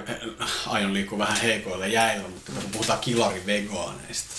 aion 0.68 0.94
liikkua 0.94 1.18
vähän 1.18 1.42
heikoilla 1.42 1.88
jäillä, 1.88 2.28
mutta 2.28 2.52
kun 2.52 2.72
puhutaan 2.72 3.00
kilarivegaaneista, 3.00 4.30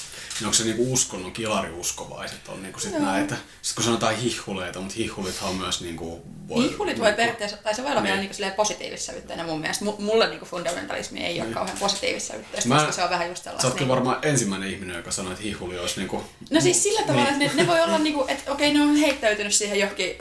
niin 0.41 0.47
onko 0.47 0.57
se 0.57 0.65
niinku 0.65 0.93
uskonnon 0.93 1.33
kilariuskovaiset 1.33 2.49
on 2.49 2.63
niinku 2.63 2.81
sit 2.81 2.99
näitä? 2.99 3.35
Sitten 3.35 3.75
kun 3.75 3.85
sanotaan 3.85 4.17
hihhuleita, 4.17 4.81
mutta 4.81 4.95
hihhulithan 4.97 5.51
on 5.51 5.57
myös 5.57 5.81
niinku... 5.81 6.23
Voi, 6.49 6.71
Hihulit 6.71 6.99
voi 7.01 7.13
periaatteessa, 7.13 7.57
tai 7.57 7.75
se 7.75 7.83
voi 7.83 7.91
olla 7.91 8.03
vielä 8.03 8.17
niin 8.17 8.31
kuin 8.37 8.53
positiivissävytteinen 8.53 9.47
mun 9.47 9.61
mielestä. 9.61 9.85
M- 9.85 10.03
mulle 10.03 10.29
niin 10.31 10.41
fundamentalismi 10.41 11.25
ei 11.25 11.41
ole 11.41 11.51
kauhean 11.51 11.79
positiivissävytteistä, 11.79 12.69
Mä- 12.69 12.75
koska 12.77 12.93
se 12.93 13.05
on 13.05 13.11
vähän 13.11 13.29
just 13.29 13.45
Sä 13.45 13.51
oot 13.51 13.61
sellaista. 13.61 13.79
kyllä 13.79 13.95
Niin, 13.95 14.05
varmaan 14.05 14.19
ensimmäinen 14.29 14.71
ihminen, 14.71 14.97
joka 14.97 15.11
sanoo, 15.11 15.33
että 15.33 15.45
hihuli 15.45 15.79
olisi 15.79 15.97
niinku... 16.01 16.23
no 16.51 16.61
siis 16.61 16.83
sillä 16.83 17.03
tavalla, 17.07 17.29
että 17.29 17.39
ne, 17.39 17.51
ne 17.55 17.67
voi 17.67 17.81
olla, 17.81 17.99
niin 17.99 18.15
kuin, 18.15 18.31
että 18.31 18.53
okei, 18.53 18.73
ne 18.75 18.83
on 18.83 18.97
heittäytynyt 18.97 19.55
siihen 19.55 19.79
johonkin 19.81 20.17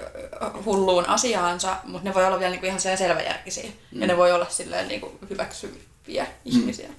hulluun 0.65 1.05
asiaansa, 1.09 1.77
mutta 1.83 2.09
ne 2.09 2.13
voi 2.15 2.25
olla 2.25 2.39
vielä 2.39 2.51
niin 2.51 2.59
kuin 2.59 2.67
ihan 2.67 2.97
selväjärkisiä. 2.97 3.69
Mm. 3.91 4.01
Ja 4.01 4.07
ne 4.07 4.17
voi 4.17 4.31
olla 4.31 4.45
silleen 4.49 4.87
niin 4.87 5.01
kuin 5.01 5.13
hyväksyviä 5.29 6.27
ihmisiä. 6.45 6.89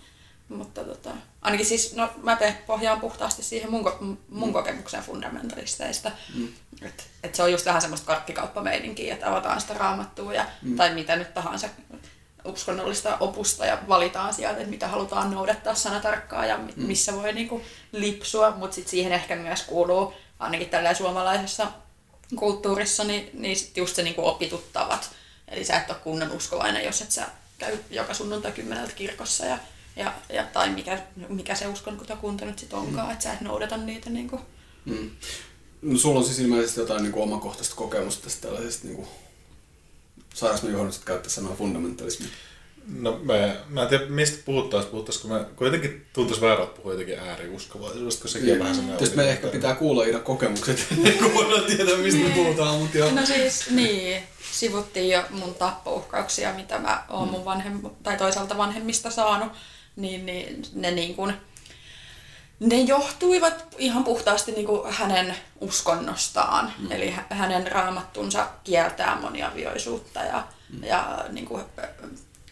Mutta 0.50 0.84
tota, 0.84 1.10
ainakin 1.42 1.66
siis, 1.66 1.94
no 1.94 2.10
mä 2.22 2.36
teen 2.36 2.58
pohjaan 2.66 3.00
puhtaasti 3.00 3.42
siihen 3.42 3.70
mun, 3.70 3.84
ko- 3.84 4.16
mun 4.28 4.52
kokemuksen 4.52 5.02
fundamentalisteista. 5.02 6.10
Mm. 6.34 6.48
Että 6.82 7.02
et 7.22 7.34
se 7.34 7.42
on 7.42 7.52
just 7.52 7.66
vähän 7.66 7.80
semmoista 7.80 8.06
karkkikauppameininkiä, 8.06 9.14
että 9.14 9.28
avataan 9.28 9.60
sitä 9.60 9.74
raamattua 9.74 10.34
ja, 10.34 10.46
mm. 10.62 10.76
tai 10.76 10.94
mitä 10.94 11.16
nyt 11.16 11.34
tahansa 11.34 11.68
uskonnollista 12.44 13.16
opusta 13.20 13.66
ja 13.66 13.78
valitaan 13.88 14.34
sieltä, 14.34 14.58
että 14.58 14.70
mitä 14.70 14.88
halutaan 14.88 15.30
noudattaa 15.30 15.74
sanatarkkaan 15.74 16.48
ja 16.48 16.58
mi- 16.58 16.72
missä 16.76 17.14
voi 17.14 17.32
niinku 17.32 17.62
lipsua, 17.92 18.50
mutta 18.50 18.74
sitten 18.74 18.90
siihen 18.90 19.12
ehkä 19.12 19.36
myös 19.36 19.62
kuuluu 19.62 20.14
ainakin 20.38 20.68
tällä 20.68 20.94
suomalaisessa 20.94 21.66
kulttuurissa, 22.36 23.04
niin, 23.04 23.30
niin 23.32 23.56
sit 23.56 23.76
just 23.76 23.96
se 23.96 24.02
niinku 24.02 24.26
opitut 24.26 24.72
tavat. 24.72 25.10
Eli 25.48 25.64
sä 25.64 25.76
et 25.76 25.90
ole 25.90 25.98
kunnon 25.98 26.30
uskovainen, 26.30 26.84
jos 26.84 27.02
et 27.02 27.10
sä 27.10 27.26
käy 27.58 27.78
joka 27.90 28.14
sunnuntai 28.14 28.52
kymmeneltä 28.52 28.92
kirkossa 28.92 29.46
ja, 29.46 29.58
ja, 30.00 30.12
ja 30.28 30.44
tai 30.44 30.70
mikä, 30.70 31.02
mikä 31.28 31.54
se 31.54 31.66
uskonkunta 31.66 32.44
nyt 32.44 32.58
sit 32.58 32.72
onkaan, 32.72 33.06
mm. 33.06 33.12
että 33.12 33.22
sä 33.22 33.32
et 33.32 33.40
noudata 33.40 33.76
niitä 33.76 34.10
niinku. 34.10 34.40
Mm. 34.84 35.10
No, 35.82 35.98
sulla 35.98 36.18
on 36.18 36.24
siis 36.24 36.38
ilmeisesti 36.38 36.80
jotain 36.80 37.02
niinku 37.02 37.22
omakohtaista 37.22 37.74
kokemusta 37.74 38.24
tästä 38.24 38.48
tällaisesta 38.48 38.86
niinku... 38.86 39.08
Saadaanko 40.34 40.66
me 40.66 40.92
sitten 40.92 41.06
käyttää 41.06 41.30
sanaa 41.30 41.54
fundamentalismi? 41.54 42.26
no 42.98 43.20
me, 43.22 43.56
mä 43.68 43.82
en 43.82 43.88
tiedä 43.88 44.06
mistä 44.06 44.38
puhuttaisiin, 44.44 44.90
puhuttaisiko 44.90 45.28
me, 45.28 45.44
kun 45.56 45.66
jotenkin 45.66 46.06
tuntuisi 46.12 46.42
väärältä 46.42 46.76
puhua 46.76 46.92
jotenkin 46.92 47.18
ääriuskovaisuudesta, 47.18 48.20
kun 48.20 48.30
sekin 48.30 48.52
on 48.52 48.58
vähän 48.58 48.74
semmoinen... 48.74 48.98
Tietysti 48.98 49.16
me 49.16 49.30
ehkä 49.30 49.48
pitää 49.48 49.74
kuulla 49.74 50.04
Ida 50.04 50.18
kokemukset, 50.18 50.86
ennen 50.92 51.18
kuin 51.18 51.34
voidaan 51.34 51.64
tietää, 51.76 51.96
mistä 51.96 52.20
me 52.20 52.34
puhutaan, 52.34 52.78
mutta 52.78 52.98
joo. 52.98 53.10
No 53.10 53.26
siis, 53.26 53.70
niin, 53.70 54.22
sivuttiin 54.52 55.10
jo 55.10 55.22
mun 55.30 55.54
tappouhkauksia, 55.54 56.54
mitä 56.54 56.78
mä 56.78 57.04
oon 57.08 57.28
mun 57.28 57.44
vanhem, 57.44 57.80
tai 58.02 58.16
toisaalta 58.16 58.56
vanhemmista 58.56 59.10
saanut, 59.10 59.52
niin, 59.96 60.26
niin 60.26 60.62
ne 60.74 60.90
niin 60.90 61.14
kuin, 61.14 61.34
ne 62.60 62.80
johtuivat 62.80 63.74
ihan 63.78 64.04
puhtaasti 64.04 64.52
niin 64.52 64.66
kuin 64.66 64.92
hänen 64.92 65.36
uskonnostaan. 65.60 66.72
Mm. 66.78 66.92
Eli 66.92 67.10
hä- 67.10 67.26
hänen 67.30 67.72
raamattunsa 67.72 68.48
kieltää 68.64 69.20
moniavioisuutta 69.20 70.20
ja, 70.20 70.46
mm. 70.70 70.84
ja 70.84 71.24
niin 71.28 71.46
kuin, 71.46 71.64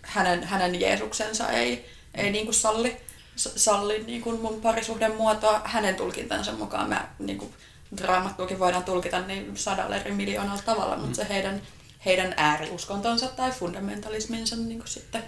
hänen, 0.03 0.45
hänen 0.45 0.81
Jeesuksensa 0.81 1.49
ei, 1.49 1.87
ei 2.15 2.31
niin 2.31 2.45
kuin 2.45 2.55
salli, 2.55 2.97
salli 3.37 4.03
niin 4.07 4.23
kuin 4.23 4.41
mun 4.41 4.61
parisuhden 4.61 5.17
muotoa. 5.17 5.61
Hänen 5.65 5.95
tulkintansa 5.97 6.53
mukaan 6.53 6.89
mä, 6.89 7.09
niin 7.19 7.39
kuin, 7.39 7.55
raamattuakin 8.01 8.59
voidaan 8.59 8.85
tulkita 8.85 9.21
niin 9.21 9.57
sadalla 9.57 9.97
eri 9.97 10.13
miljoonalla 10.13 10.63
tavalla, 10.63 10.97
mm. 10.97 11.03
mutta 11.03 11.17
se 11.17 11.29
heidän, 11.29 11.63
heidän 12.05 12.35
ääriuskontonsa 12.37 13.29
tai 13.29 13.51
fundamentalisminsa 13.53 14.57
niin 14.57 14.79
kuin 14.79 14.89
sitten 14.89 15.25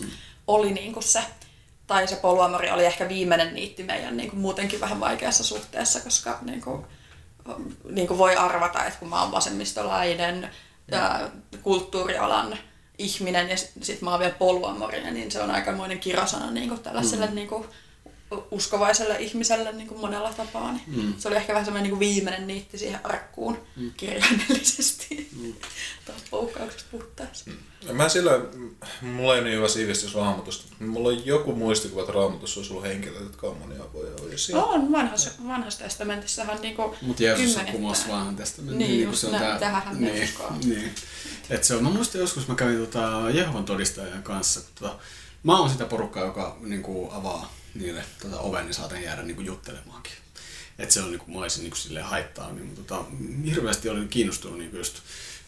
mm. 0.00 0.10
oli 0.46 0.72
niin 0.72 0.92
kuin 0.92 1.04
se 1.04 1.22
tai 1.86 2.08
se 2.08 2.16
poluamori 2.16 2.70
oli 2.70 2.84
ehkä 2.84 3.08
viimeinen 3.08 3.54
niitti 3.54 3.82
meidän 3.82 4.16
niin 4.16 4.30
kuin 4.30 4.40
muutenkin 4.40 4.80
vähän 4.80 5.00
vaikeassa 5.00 5.44
suhteessa, 5.44 6.00
koska 6.00 6.38
niin 6.42 6.60
kuin, 6.60 6.86
niin 7.90 8.08
kuin 8.08 8.18
voi 8.18 8.36
arvata, 8.36 8.84
että 8.84 8.98
kun 8.98 9.08
mä 9.08 9.22
oon 9.22 9.32
vasemmistolainen 9.32 10.50
ja 10.90 11.30
kulttuurialan 11.62 12.58
ihminen 12.98 13.48
ja 13.48 13.56
sitten 13.56 13.84
sit 13.84 14.02
mä 14.02 14.10
oon 14.10 14.20
vielä 14.20 14.34
poluamorinen, 14.34 15.14
niin 15.14 15.30
se 15.30 15.42
on 15.42 15.50
aikamoinen 15.50 16.00
kirosana 16.00 16.50
niin 16.50 16.68
kuin 16.68 16.80
tällaiselle 16.80 17.26
mm. 17.26 17.34
niin 17.34 17.48
kuin, 17.48 17.66
uskovaiselle 18.50 19.16
ihmiselle 19.18 19.72
niin 19.72 19.88
kuin 19.88 20.00
monella 20.00 20.32
tapaa. 20.32 20.72
Niin 20.72 21.06
mm. 21.06 21.14
Se 21.18 21.28
oli 21.28 21.36
ehkä 21.36 21.52
vähän 21.52 21.64
semmoinen 21.64 21.82
niin 21.82 21.98
kuin 21.98 22.00
viimeinen 22.00 22.46
niitti 22.46 22.78
siihen 22.78 23.00
arkkuun 23.04 23.58
mm. 23.76 23.90
kirjaimellisesti 23.96 25.28
mm. 25.40 25.54
tappouhkauksesta 26.06 26.88
puhuttaessa. 26.90 27.50
Ja 27.86 27.94
Mä 27.94 28.08
sillä, 28.08 28.30
mulla 29.00 29.36
ei 29.36 29.44
niin 29.44 29.56
hyvä 29.56 29.68
siivistys 29.68 30.14
raamatusta, 30.14 30.64
mutta 30.68 30.84
mulla 30.84 31.08
on 31.08 31.26
joku 31.26 31.54
muistikuva, 31.54 32.00
että 32.00 32.12
raamatussa 32.12 32.60
olisi 32.60 32.72
ollut 32.72 32.84
henkilöitä, 32.84 33.24
jotka 33.24 33.46
on 33.46 33.56
monia 33.58 33.92
voi 33.92 34.38
siellä. 34.38 34.64
On, 34.64 34.92
vanhassa, 34.92 35.30
vanhassa 35.48 35.84
testamentissahan 35.84 36.58
niinku 36.62 36.96
Mutta 37.02 37.22
Jeesus 37.22 37.56
on 37.56 37.66
kumassa 37.66 38.08
vanhan 38.08 38.36
testamentin. 38.36 38.78
Niin, 38.78 38.98
kun 39.00 39.12
just 39.12 39.20
se 39.20 39.26
on 39.26 39.32
näin, 39.32 39.44
tää- 39.44 39.58
tähän 39.58 39.82
hän 39.82 40.00
niin, 40.00 40.28
niin. 40.64 40.94
Et 41.50 41.64
se 41.64 41.74
on, 41.74 41.82
mä 41.82 41.90
muistan 41.90 42.20
joskus, 42.20 42.48
mä 42.48 42.54
kävin 42.54 42.78
tota 42.78 43.30
Jehovan 43.30 43.64
todistajan 43.64 44.22
kanssa, 44.22 44.60
tota, 44.74 44.96
mä 45.42 45.58
oon 45.58 45.70
sitä 45.70 45.84
porukkaa, 45.84 46.24
joka 46.24 46.56
niinku 46.60 47.10
avaa 47.12 47.52
niille 47.74 48.04
tota, 48.22 48.38
oven, 48.38 48.64
niin 48.64 48.74
saatan 48.74 49.02
jäädä 49.02 49.22
niinku 49.22 49.42
juttelemaankin. 49.42 50.12
Et 50.78 50.90
se 50.90 51.02
on 51.02 51.10
niinku, 51.10 51.30
mä 51.30 51.38
olisin 51.38 51.62
niinku 51.62 51.76
silleen 51.76 52.06
haittaa, 52.06 52.52
niin, 52.52 52.66
mutta 52.66 52.82
tota, 52.94 53.10
hirveästi 53.44 53.88
olin 53.88 54.08
kiinnostunut 54.08 54.58
niinku 54.58 54.76
just 54.76 54.98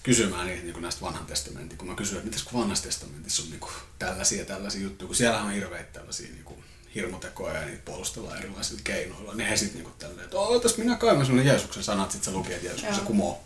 kysymään 0.02 0.46
niitä 0.46 0.62
niinku 0.62 0.80
näistä 0.80 1.00
vanhan 1.00 1.26
testamentin, 1.26 1.78
kun 1.78 1.88
mä 1.88 1.94
kysyin, 1.94 2.16
että 2.16 2.26
mitäs 2.26 2.42
kun 2.42 2.60
vanhassa 2.60 2.84
testamentissa 2.84 3.42
on 3.42 3.50
niinku 3.50 3.70
tällaisia 3.98 4.44
tällaisia 4.44 4.82
juttuja, 4.82 5.06
kun 5.06 5.16
siellä 5.16 5.42
on 5.42 5.52
hirveitä 5.52 5.92
tällaisia 5.92 6.28
niinku 6.28 6.64
hirmutekoja 6.94 7.60
ja 7.60 7.66
niitä 7.66 7.82
puolustellaan 7.84 8.38
erilaisilla 8.38 8.80
keinoilla, 8.84 9.34
niin 9.34 9.48
he 9.48 9.56
sitten 9.56 9.76
niinku 9.76 9.96
tälleen, 9.98 10.24
että 10.24 10.38
ootas 10.38 10.76
minä 10.76 10.96
kai 10.96 11.16
mä 11.16 11.24
sanoin 11.24 11.46
Jeesuksen 11.46 11.84
sanat, 11.84 12.10
sit 12.10 12.24
sä 12.24 12.32
luki, 12.32 12.54
että 12.54 12.66
Jeesus 12.66 12.96
se 12.96 13.02
kumoo, 13.02 13.44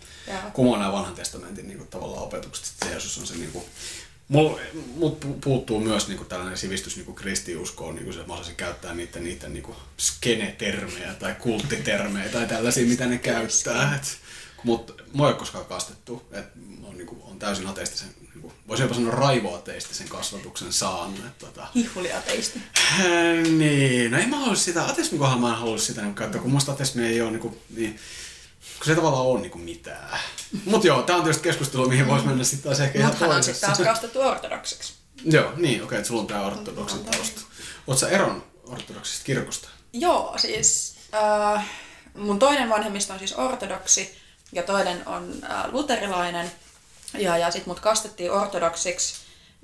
kumoo 0.53 0.77
nämä 0.79 0.93
vanhan 0.93 1.15
testamentin 1.15 1.69
niinku 1.69 1.85
tavallaan 1.85 2.23
opetukset, 2.23 2.67
että 2.67 2.87
Jeesus 2.87 3.19
on 3.19 3.27
se 3.27 3.35
niinku, 3.35 3.65
Mut 4.97 5.25
pu- 5.25 5.39
puuttuu 5.41 5.81
myös 5.81 6.09
niinku 6.09 6.25
tällainen 6.25 6.59
sivistys 6.59 6.97
niinku 6.97 7.13
kristiuskoon, 7.13 7.95
niinku 7.95 8.13
se, 8.13 8.19
että 8.19 8.29
mä 8.29 8.35
osaisin 8.35 8.57
käyttää 8.57 8.95
niitä, 8.95 9.21
niitä 9.21 9.49
niinku 9.49 9.77
skene-termejä 9.99 11.15
tai 11.15 11.35
kulttitermejä 11.35 12.29
tai 12.29 12.47
tällaisia, 12.47 12.87
mitä 12.87 13.07
ne 13.07 13.19
käyttää. 13.19 13.95
Et 13.97 14.19
mut 14.65 15.03
mua 15.13 15.27
ei 15.27 15.33
ole 15.33 15.39
koskaan 15.39 15.65
kastettu. 15.65 16.23
Et 16.33 16.45
on, 16.83 16.97
niinku, 16.97 17.23
on 17.31 17.39
täysin 17.39 17.67
ateistisen, 17.67 18.09
niinku, 18.35 18.53
voisin 18.69 18.85
jopa 18.85 18.95
sanoa 18.95 19.15
raivoateistisen 19.15 20.09
kasvatuksen 20.09 20.73
saanut. 20.73 21.19
Et, 21.19 21.39
tota, 21.39 21.67
Hihulia 21.75 22.21
teistä. 22.21 22.61
Äh, 22.77 23.43
niin, 23.59 24.11
no 24.11 24.19
ei 24.19 24.27
mä 24.27 24.39
halua 24.39 24.55
sitä, 24.55 24.85
ateismin 24.85 25.19
kohdalla 25.19 25.41
mä 25.41 25.49
en 25.49 25.59
halua 25.61 25.79
sitä 25.79 26.03
niin 26.03 26.15
käyttää, 26.15 26.41
kun 26.41 26.51
musta 26.51 26.73
ateismi 26.73 27.07
ei 27.07 27.21
ole 27.21 27.31
niin, 27.31 27.57
niin 27.77 27.99
kun 28.79 28.85
se 28.87 28.91
ei 28.93 28.97
tavallaan 28.97 29.27
ole 29.27 29.41
niin 29.41 29.61
mitään. 29.61 30.19
Mut 30.65 30.85
joo, 30.85 31.03
tää 31.03 31.17
on 31.17 31.23
tietysti 31.23 31.43
keskustelu, 31.43 31.89
mihin 31.89 32.09
voisi 32.09 32.27
mennä 32.27 32.45
sitten 32.45 32.65
taas 32.65 32.81
ehkä 32.81 32.99
ihan 32.99 33.11
Muthan 33.11 33.31
on 33.31 33.43
sitten 33.43 33.61
toisessa. 33.61 33.85
taas 33.85 33.95
kastettu 33.95 34.21
ortodoksiksi. 34.21 34.93
Joo, 35.25 35.53
niin, 35.57 35.85
okei, 35.85 35.99
että 35.99 36.09
sulla 36.09 36.21
on 36.21 36.27
tää 36.27 36.47
ortodoksin 36.47 37.05
tausta. 37.05 37.41
Sä 37.97 38.09
eron 38.09 38.45
ortodoksista 38.67 39.25
kirkosta? 39.25 39.69
Joo, 39.93 40.35
siis 40.39 40.97
äh, 41.15 41.67
mun 42.15 42.39
toinen 42.39 42.69
vanhemmista 42.69 43.13
on 43.13 43.19
siis 43.19 43.33
ortodoksi 43.39 44.17
ja 44.53 44.63
toinen 44.63 45.09
on 45.09 45.35
äh, 45.51 45.73
luterilainen. 45.73 46.53
Ja, 47.19 47.39
ja 47.39 47.51
sitten 47.51 47.69
mut 47.71 47.81
kastettiin 47.81 48.31
ortodoksiksi. 48.33 49.15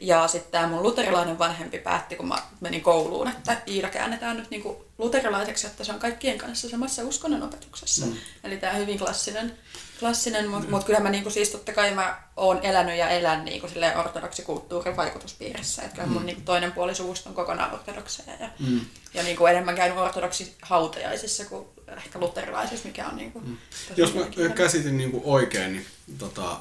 Ja 0.02 0.28
sitten 0.28 0.52
tämä 0.52 0.66
mun 0.66 0.82
luterilainen 0.82 1.39
vanhempi 1.39 1.78
päätti, 1.78 2.16
kun 2.16 2.28
mä 2.28 2.43
menin 2.60 2.82
kouluun, 2.82 3.28
että 3.28 3.56
Iida 3.68 3.89
käännetään 3.89 4.36
nyt 4.36 4.51
niinku 4.51 4.85
luterilaiseksi, 4.98 5.66
että 5.66 5.85
se 5.85 5.93
on 5.93 5.98
kaikkien 5.98 6.39
kanssa 6.39 6.68
samassa 6.68 7.05
uskonnonopetuksessa. 7.05 8.06
Mm. 8.06 8.16
Eli 8.44 8.56
tämä 8.56 8.73
hyvin 8.73 8.98
klassinen, 8.98 9.59
klassinen 10.01 10.48
mutta 10.48 10.70
mut 10.70 10.85
kyllä 10.85 11.01
mä 11.01 11.10
niinku 11.10 11.31
siis 11.31 11.48
totta 11.48 11.73
kai 11.73 11.94
mä 11.94 12.23
oon 12.36 12.60
elänyt 12.62 12.97
ja 12.97 13.09
elän 13.09 13.44
niinku 13.44 13.66
ortodoksikulttuurin 13.98 14.97
vaikutuspiirissä. 14.97 15.82
Että 15.82 15.94
kyllä 15.94 16.09
mun 16.09 16.27
niinku 16.27 16.43
toinen 16.44 16.73
puoli 16.73 16.94
suvusta 16.94 17.28
on 17.28 17.35
kokonaan 17.35 17.74
ortodokseja. 17.74 18.36
Ja, 18.40 18.51
mm. 18.59 18.81
ja 19.14 19.23
niinku 19.23 19.47
enemmän 19.47 19.77
käynyt 19.77 19.98
ortodoksi 19.98 20.55
hautajaisissa 20.62 21.44
kuin 21.44 21.66
ehkä 21.97 22.18
luterilaisissa, 22.18 22.89
mikä 22.89 23.09
on 23.09 23.16
niinku 23.16 23.43
tosi 23.89 24.01
Jos 24.01 24.14
mä 24.14 24.48
käsitin 24.55 24.98
niinku 24.98 25.23
oikein, 25.24 25.73
niin 25.73 25.86
tota, 26.18 26.60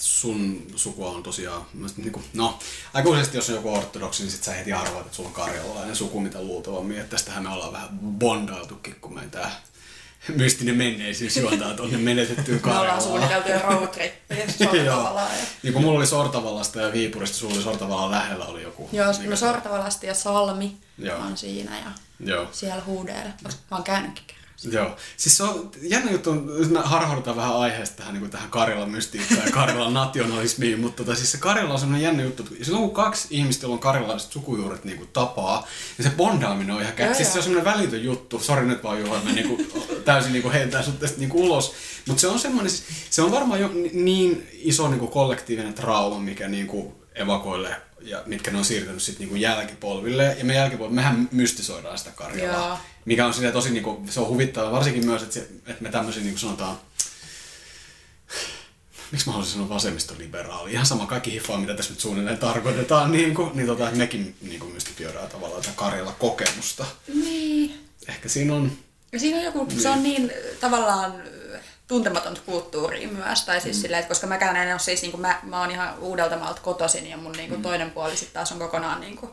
sun 0.00 0.66
sukua 0.76 1.10
on 1.10 1.22
tosiaan, 1.22 1.66
niinku, 1.96 2.22
no, 2.34 2.58
aika 2.94 3.10
useasti 3.10 3.36
jos 3.36 3.48
on 3.48 3.54
joku 3.54 3.74
ortodoksi, 3.74 4.22
niin 4.22 4.30
sit 4.30 4.42
sä 4.42 4.52
heti 4.52 4.72
arvaat, 4.72 5.06
että 5.06 5.16
sulla 5.16 5.28
on 5.28 5.34
karjalainen 5.34 5.96
suku, 5.96 6.20
mitä 6.20 6.42
luultavammin, 6.42 6.98
että 6.98 7.10
tästähän 7.10 7.42
me 7.42 7.48
ollaan 7.48 7.72
vähän 7.72 7.98
bondailtukin, 7.98 8.96
kun 9.00 9.14
meidän 9.14 9.30
tää 9.30 9.62
mystinen 10.36 10.76
menneisyys 10.76 11.36
juontaa 11.36 11.74
tuonne 11.74 11.98
menetettyyn 11.98 12.60
Me 12.64 12.70
ollaan 12.70 12.76
Karjalaan. 12.76 13.02
suunniteltu 13.02 13.48
jo 13.50 13.58
roadtrippiä 13.58 14.36
ja- 14.84 15.28
Niin 15.62 15.72
kun 15.72 15.82
mulla 15.82 15.98
oli 15.98 16.06
Sortavallasta 16.06 16.80
ja 16.80 16.92
Viipurista, 16.92 17.36
sulla 17.36 17.54
oli 17.54 17.62
Sortavallan 17.62 18.10
lähellä 18.10 18.44
oli 18.44 18.62
joku. 18.62 18.88
Joo, 18.92 19.06
no 19.26 19.36
Sortavalasti 19.36 20.06
ja 20.06 20.14
Salmi 20.14 20.76
Joo. 20.98 21.18
on 21.18 21.36
siinä 21.36 21.78
ja 21.78 21.90
Joo. 22.34 22.48
siellä 22.52 22.82
huudeilla. 22.86 23.30
Mä 23.42 23.76
oon 23.76 23.82
käynytkin. 23.84 24.36
Joo. 24.70 24.96
Siis 25.16 25.36
se 25.36 25.42
on 25.42 25.70
jännä 25.82 26.10
juttu, 26.12 26.34
harhaudutaan 26.84 27.36
vähän 27.36 27.56
aiheesta 27.56 27.96
tähän, 27.96 28.12
niin 28.12 28.20
kuin 28.20 28.30
tähän 28.30 28.50
Karjalan 28.50 28.90
mystiikkaan 28.90 29.40
ja 29.46 29.52
Karjalan 29.60 29.94
nationalismiin, 29.94 30.80
mutta 30.80 31.04
tota, 31.04 31.16
siis 31.16 31.32
se 31.32 31.38
Karjala 31.38 31.72
on 31.74 31.80
semmoinen 31.80 32.04
jännä 32.06 32.22
juttu, 32.22 32.42
että 32.42 32.64
silloin 32.64 32.84
kun 32.84 32.94
kaksi 32.94 33.28
ihmistä, 33.30 33.64
joilla 33.64 33.74
on 33.74 33.80
karjalaiset 33.80 34.32
sukujuuret 34.32 34.84
niin 34.84 34.98
kuin 34.98 35.10
tapaa, 35.12 35.66
niin 35.98 36.08
se 36.08 36.16
bondaaminen 36.16 36.74
on 36.74 36.82
ihan 36.82 36.94
kä- 36.94 37.02
Joo, 37.02 37.14
Siis 37.14 37.32
se 37.32 37.38
on 37.38 37.44
semmoinen 37.44 37.72
välitön 37.74 38.04
juttu, 38.04 38.38
sori 38.38 38.66
nyt 38.66 38.82
vaan 38.82 39.00
Juha, 39.00 39.20
mä 39.24 39.32
niin 39.32 39.48
kuin, 39.48 39.72
täysin 40.04 40.32
niin 40.32 40.42
kuin 40.42 40.52
heitän 40.52 40.84
sut 40.84 41.00
tästä 41.00 41.18
niin 41.18 41.30
kuin 41.30 41.44
ulos, 41.44 41.72
mutta 42.06 42.20
se 42.20 42.28
on 42.28 42.38
semmoinen, 42.38 42.70
siis, 42.70 42.84
se 43.10 43.22
on 43.22 43.32
varmaan 43.32 43.60
jo 43.60 43.68
ni- 43.68 43.90
niin 43.92 44.48
iso 44.52 44.88
niin 44.88 44.98
kuin 45.00 45.10
kollektiivinen 45.10 45.74
trauma, 45.74 46.18
mikä 46.18 46.48
niin 46.48 46.66
kuin 46.66 46.92
evakoille 47.14 47.76
ja 48.00 48.22
mitkä 48.26 48.50
ne 48.50 48.58
on 48.58 48.64
siirtänyt 48.64 49.02
sitten 49.02 49.20
niinku 49.20 49.36
jälkipolville. 49.36 50.36
Ja 50.38 50.44
me 50.44 50.54
jälkipolville, 50.54 50.94
mehän 50.94 51.28
mystisoidaan 51.32 51.98
sitä 51.98 52.10
Karjalaa. 52.10 52.68
Joo. 52.68 52.78
Mikä 53.04 53.26
on 53.26 53.34
silleen 53.34 53.52
tosi 53.52 53.70
niinku, 53.70 54.04
se 54.10 54.20
on 54.20 54.28
huvittavaa, 54.28 54.72
varsinkin 54.72 55.06
myös, 55.06 55.22
että, 55.22 55.34
se, 55.34 55.40
että 55.40 55.82
me 55.82 55.90
tämmöisiä 55.90 56.22
niinku 56.22 56.38
sanotaan, 56.38 56.78
miksi 59.10 59.26
mä 59.26 59.32
haluaisin 59.32 59.54
sanoa 59.54 59.68
vasemmistoliberaali, 59.68 60.72
ihan 60.72 60.86
sama 60.86 61.06
kaikki 61.06 61.32
hiffaa, 61.32 61.58
mitä 61.58 61.74
tässä 61.74 61.92
nyt 61.92 62.00
suunnilleen 62.00 62.38
tarkoitetaan, 62.38 63.12
niin, 63.12 63.34
kuin, 63.34 63.50
niin 63.54 63.66
tota, 63.66 63.90
mekin 63.90 64.34
niin 64.40 64.60
kuin 64.60 64.72
mystifioidaan 64.72 65.28
tavallaan 65.28 65.62
tätä 65.62 65.76
Karjala 65.76 66.12
kokemusta. 66.18 66.86
Niin. 67.14 67.88
Ehkä 68.08 68.28
siinä 68.28 68.54
on, 68.54 68.72
Ja 69.12 69.20
siinä 69.20 69.38
on 69.38 69.44
joku, 69.44 69.68
se 69.78 69.88
on 69.88 70.02
niin 70.02 70.30
äh, 70.30 70.58
tavallaan 70.60 71.22
äh, 71.54 71.60
tuntematonta 71.88 72.40
kulttuuria 72.46 73.08
myös, 73.08 73.42
tai 73.42 73.60
siis 73.60 73.76
mm. 73.76 73.82
silleen, 73.82 74.00
että 74.00 74.08
koska 74.08 74.26
mäkään 74.26 74.56
en 74.56 74.72
ole 74.72 74.78
siis, 74.78 75.02
niin 75.02 75.10
kuin 75.10 75.20
mä, 75.20 75.40
mä 75.42 75.60
oon 75.60 75.70
ihan 75.70 75.98
Uudeltamaalta 75.98 76.60
kotoisin 76.60 77.06
ja 77.06 77.16
mun 77.16 77.32
niin 77.32 77.48
kuin, 77.48 77.58
mm. 77.58 77.62
toinen 77.62 77.90
puoli 77.90 78.16
sitten 78.16 78.34
taas 78.34 78.52
on 78.52 78.58
kokonaan 78.58 79.00
niin 79.00 79.16
kuin, 79.16 79.32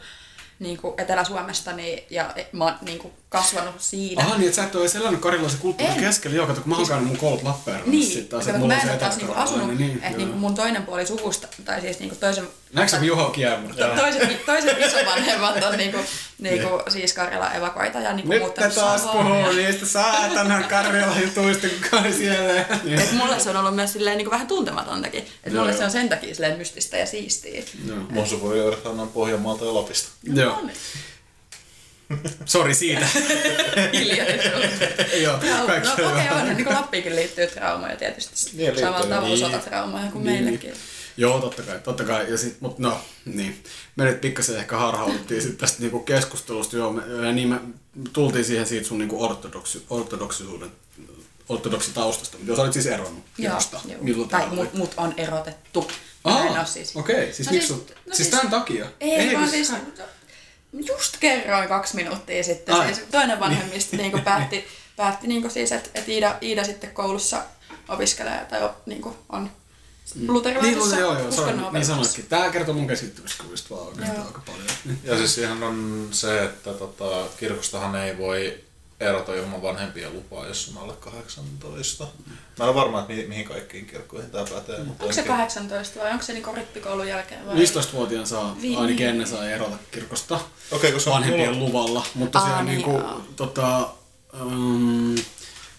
niin 0.59 0.77
kuin 0.77 0.93
Etelä-Suomesta, 0.97 1.73
niin, 1.73 2.03
ja 2.09 2.35
mä 2.51 2.65
oon 2.65 2.73
niin 2.81 2.99
kuin, 2.99 3.13
kasvanut 3.29 3.75
siinä. 3.77 4.21
aha 4.25 4.37
niin, 4.37 4.45
että 4.45 4.55
sä 4.55 4.63
et 4.63 4.75
ole 4.75 4.83
edes 4.83 4.95
elänyt 4.95 5.19
karjalaisen 5.21 5.59
kulttuurin 5.59 5.95
En. 5.97 6.03
keskellä, 6.03 6.35
joo, 6.37 6.47
kato, 6.47 6.61
kun 6.61 6.69
mä 6.69 6.77
oon 6.77 6.87
käynyt 6.87 7.07
mun 7.07 7.17
koulut 7.17 7.43
Lappeenrannassa 7.43 7.91
Niin, 7.99 8.11
sitten 8.11 8.27
taas, 8.29 8.45
kato, 8.45 8.49
että 8.49 8.59
mulla 8.59 8.73
mä 8.73 8.81
on 8.81 8.81
en 8.81 8.87
se 8.87 8.91
ole 8.91 8.99
taas 8.99 9.17
niinku 9.17 9.33
asunut, 9.35 9.77
niin, 9.77 9.99
että 10.03 10.17
niinku 10.17 10.37
mun 10.37 10.55
toinen 10.55 10.83
puoli 10.83 11.05
suvusta, 11.07 11.47
tai 11.65 11.81
siis 11.81 11.99
niinku 11.99 12.15
toisen, 12.15 12.47
Näetkö 12.73 12.97
sä 12.97 13.05
Juha 13.05 13.29
kiemurta? 13.29 13.85
to, 13.87 13.95
toiset, 14.01 14.45
toiset 14.45 14.77
isovanhemmat 14.87 15.63
on 15.63 15.77
niinku, 15.77 15.97
niinku 16.39 16.67
siis 16.89 17.13
Karjalan 17.13 17.55
evakoita 17.55 17.99
ja 17.99 18.13
niinku 18.13 18.31
Nyt 18.31 18.41
muuttanut 18.41 18.75
taas 18.75 19.01
Savoon. 19.03 19.25
puhuu 19.25 19.51
niistä 19.51 19.85
saatanan 19.85 20.63
Karjalan 20.63 21.21
jutuista, 21.21 21.67
kun 21.67 21.99
kai 21.99 22.13
siellä. 22.13 22.61
Et 23.03 23.11
mulle 23.11 23.39
se 23.39 23.49
on 23.49 23.57
ollut 23.57 23.75
myös 23.75 23.93
silleen 23.93 24.17
niinku 24.17 24.31
vähän 24.31 24.47
tuntematontakin. 24.47 25.27
Et 25.43 25.53
Joo, 25.53 25.61
mulle 25.63 25.77
se 25.77 25.83
on 25.85 25.91
sen 25.91 26.09
takia 26.09 26.35
silleen 26.35 26.57
mystistä 26.57 26.97
ja 26.97 27.05
siistiä. 27.05 27.63
Joo. 27.87 27.97
Mun 28.09 28.27
sukujuuret 28.27 28.85
on 28.85 29.09
Pohjanmaalta 29.13 29.65
ja 29.65 29.73
Lapista. 29.73 30.09
Joo. 30.23 30.61
No. 32.13 32.17
Sori 32.45 32.73
siitä. 32.75 33.05
Hiljainen. 33.93 34.39
Joo, 35.21 35.33
No 35.59 35.65
kaikki 35.67 35.89
okei, 35.91 36.05
on 36.05 36.11
okay, 36.11 36.41
on. 36.49 36.55
Niin 36.57 36.69
Lappiinkin 36.69 37.15
liittyy 37.15 37.47
traumoja 37.47 37.95
tietysti. 37.95 38.49
Niin, 38.53 38.65
liittyy. 38.65 38.83
Samalla 38.83 39.05
tavalla 39.05 39.27
Niin. 39.27 39.39
sotatraumoja 39.39 40.11
kuin 40.11 40.25
Niin. 40.25 40.43
meillekin. 40.43 40.73
Joo, 41.17 41.39
totta 41.41 41.61
kai, 41.61 41.79
totta 41.79 42.03
kai. 42.03 42.31
Ja 42.31 42.37
sit, 42.37 42.61
mut 42.61 42.79
no, 42.79 43.01
niin. 43.25 43.63
Me 43.95 44.03
nyt 44.05 44.21
pikkasen 44.21 44.57
ehkä 44.57 44.77
harhauduttiin 44.77 45.41
sit 45.41 45.57
tästä 45.57 45.79
niinku 45.81 45.99
keskustelusta. 45.99 46.77
Joo, 46.77 46.91
me, 46.91 47.01
ja 47.25 47.31
niin 47.31 47.47
me 47.49 47.59
tultiin 48.13 48.45
siihen 48.45 48.65
siitä 48.67 48.87
sun 48.87 48.97
niinku 48.97 49.23
ortodoksi, 49.23 49.85
ortodoksisuuden 49.89 50.71
ortodoksitaustasta. 51.49 52.37
Mutta 52.37 52.51
jos 52.51 52.59
olit 52.59 52.73
siis 52.73 52.85
eronnut 52.85 53.23
joo. 53.37 53.59
Milloin 54.01 54.29
Tai 54.29 54.47
mut, 54.49 54.73
mut 54.73 54.93
on 54.97 55.13
erotettu. 55.17 55.91
Aa, 56.23 56.43
oo 56.43 56.65
siis. 56.65 56.95
okei. 56.95 57.33
Siis 57.33 57.47
No 57.47 57.53
miksi 57.53 57.67
siis- 57.67 57.79
no 57.79 57.85
siis 58.05 58.17
siis- 58.17 58.29
tämän 58.29 58.49
takia? 58.49 58.85
Ei, 58.99 59.11
Eikö 59.11 59.33
vaan 59.35 59.47
se- 59.49 59.51
siis 59.51 59.71
just 60.73 61.17
kerroin 61.19 61.67
kaksi 61.67 61.95
minuuttia 61.95 62.43
sitten. 62.43 62.75
Ai. 62.75 62.93
Siis 62.93 63.07
toinen 63.11 63.39
vanhemmista 63.39 63.97
niin. 63.97 64.21
päätti, 64.21 64.67
päätti 64.95 65.27
niin 65.27 65.51
siis, 65.51 65.71
että 65.71 65.89
et 65.93 66.09
Iida, 66.09 66.37
Iida 66.41 66.63
sitten 66.63 66.91
koulussa 66.91 67.43
opiskelee 67.87 68.45
tai 68.49 68.63
o, 68.63 68.75
niin 68.85 69.01
on 69.29 69.51
luterilaisessa 70.27 70.95
Niin, 70.95 70.99
joo, 70.99 71.19
joo, 71.19 71.31
sorry, 71.31 71.57
niin 71.71 71.85
sanoitkin. 71.85 72.25
Tää 72.25 72.51
kertoo 72.51 72.73
mun 72.75 72.87
käsityskuvista 72.87 73.75
vaan 73.75 73.87
oikeastaan 73.87 74.27
aika 74.27 74.41
paljon. 74.45 74.97
Ja 75.03 75.17
siis 75.17 75.35
siihen 75.35 75.63
on 75.63 76.07
se, 76.11 76.43
että 76.43 76.73
tota, 76.73 77.25
kirkostahan 77.37 77.95
ei 77.95 78.17
voi 78.17 78.63
erota 78.99 79.33
ilman 79.33 79.61
vanhempien 79.61 80.13
lupaa, 80.13 80.47
jos 80.47 80.71
on 80.75 80.83
alle 80.83 80.93
18. 80.93 82.03
Mä 82.57 82.65
en 82.65 82.69
ole 82.69 82.75
varma, 82.75 82.99
että 83.01 83.13
mi- 83.13 83.25
mihin 83.27 83.45
kaikkiin 83.47 83.85
kirkkoihin 83.85 84.31
tämä 84.31 84.45
pätee. 84.45 84.83
Mutta 84.83 85.03
Onko 85.03 85.13
se 85.13 85.21
ainakin- 85.21 85.37
18 85.37 85.99
vai 85.99 86.11
onko 86.11 86.23
se 86.25 86.33
niinku 86.33 86.53
rippikoulun 86.55 87.07
jälkeen 87.07 87.45
vai? 87.47 87.55
15-vuotiaan 87.55 88.27
saa, 88.27 88.57
Vi- 88.61 88.75
ainakin 88.75 88.95
niin. 88.97 89.09
ennen 89.09 89.27
saa 89.27 89.49
erota 89.49 89.77
kirkosta 89.91 90.39
Okei, 90.71 90.91
koska 90.91 91.11
vanhempien 91.11 91.49
mulla- 91.55 91.59
luvalla. 91.67 92.05
Mutta 92.13 92.39
Aa, 92.39 92.63
niin, 92.63 92.75
niinku, 92.77 92.91
joo. 92.91 93.21
tota, 93.35 93.89
um, 94.41 95.15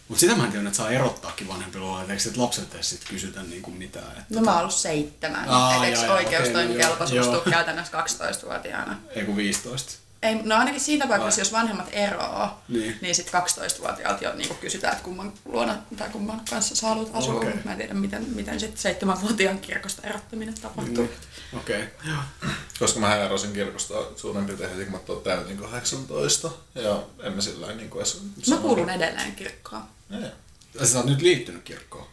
mutta 0.08 0.20
sitä 0.20 0.36
mä 0.36 0.44
en 0.44 0.50
tiedä, 0.52 0.66
että 0.66 0.76
saa 0.76 0.90
erottaakin 0.90 1.48
vanhempien 1.48 1.84
luvalla. 1.84 2.00
Eikö 2.02 2.18
sit 2.18 2.36
lapset 2.36 2.74
edes 2.74 2.90
sit 2.90 3.00
kysytä 3.10 3.42
niinku 3.42 3.70
mitään? 3.70 4.10
Että, 4.12 4.24
No 4.34 4.40
mä 4.40 4.50
oon 4.50 4.60
ollut 4.60 4.74
seitsemän. 4.74 5.44
Et 5.44 5.82
eikö 5.98 6.12
oikeustoimikelpoisuus 6.12 7.26
tuu 7.26 7.40
käytännössä 7.50 7.92
12-vuotiaana? 7.92 8.98
Ei 9.16 9.24
kun 9.24 9.36
15. 9.36 9.92
Ei, 10.22 10.34
no 10.34 10.56
ainakin 10.56 10.80
siinä 10.80 11.06
tapauksessa, 11.06 11.40
jos 11.40 11.52
vanhemmat 11.52 11.88
eroaa, 11.92 12.64
Niin. 12.68 12.80
niin, 12.80 12.98
niin 13.00 13.14
sitten 13.14 13.42
12-vuotiaalta 13.42 14.24
jo 14.24 14.34
niin 14.34 14.54
kysytään, 14.60 14.92
että 14.92 15.04
kumman 15.04 15.32
luona 15.44 15.76
tai 15.96 16.08
kumman 16.08 16.42
kanssa 16.50 16.76
sä 16.76 16.86
haluat 16.86 17.10
asua. 17.12 17.34
Okay. 17.34 17.52
Mä 17.64 17.72
en 17.72 17.78
tiedä, 17.78 17.94
miten, 17.94 18.26
miten 18.34 18.60
sitten 18.60 18.96
7-vuotiaan 19.16 19.58
kirkosta 19.58 20.02
erottaminen 20.06 20.54
tapahtuu. 20.60 21.04
Niin. 21.04 21.60
Okei. 21.60 21.82
Okay. 21.82 22.50
Koska 22.78 23.00
mä 23.00 23.16
erosin 23.16 23.52
kirkosta 23.52 23.94
suurin 24.16 24.46
piirtein 24.46 24.70
heti, 24.70 24.84
kun 24.84 24.92
mä 24.92 24.98
tuon 24.98 25.22
täytin 25.22 25.56
18. 25.56 26.50
Ja 26.74 27.02
en 27.22 27.32
mä 27.32 27.40
sillä 27.40 27.72
niin 27.72 27.90
kuin 27.90 28.00
edes... 28.00 28.22
Mä 28.50 28.56
kuulun 28.56 28.90
edelleen 28.90 29.32
kirkkoon. 29.32 29.82
Ei. 30.10 30.30
Ja 30.80 30.86
sä 30.86 30.98
oot 30.98 31.06
nyt 31.06 31.22
liittynyt 31.22 31.62
kirkkoon. 31.62 32.06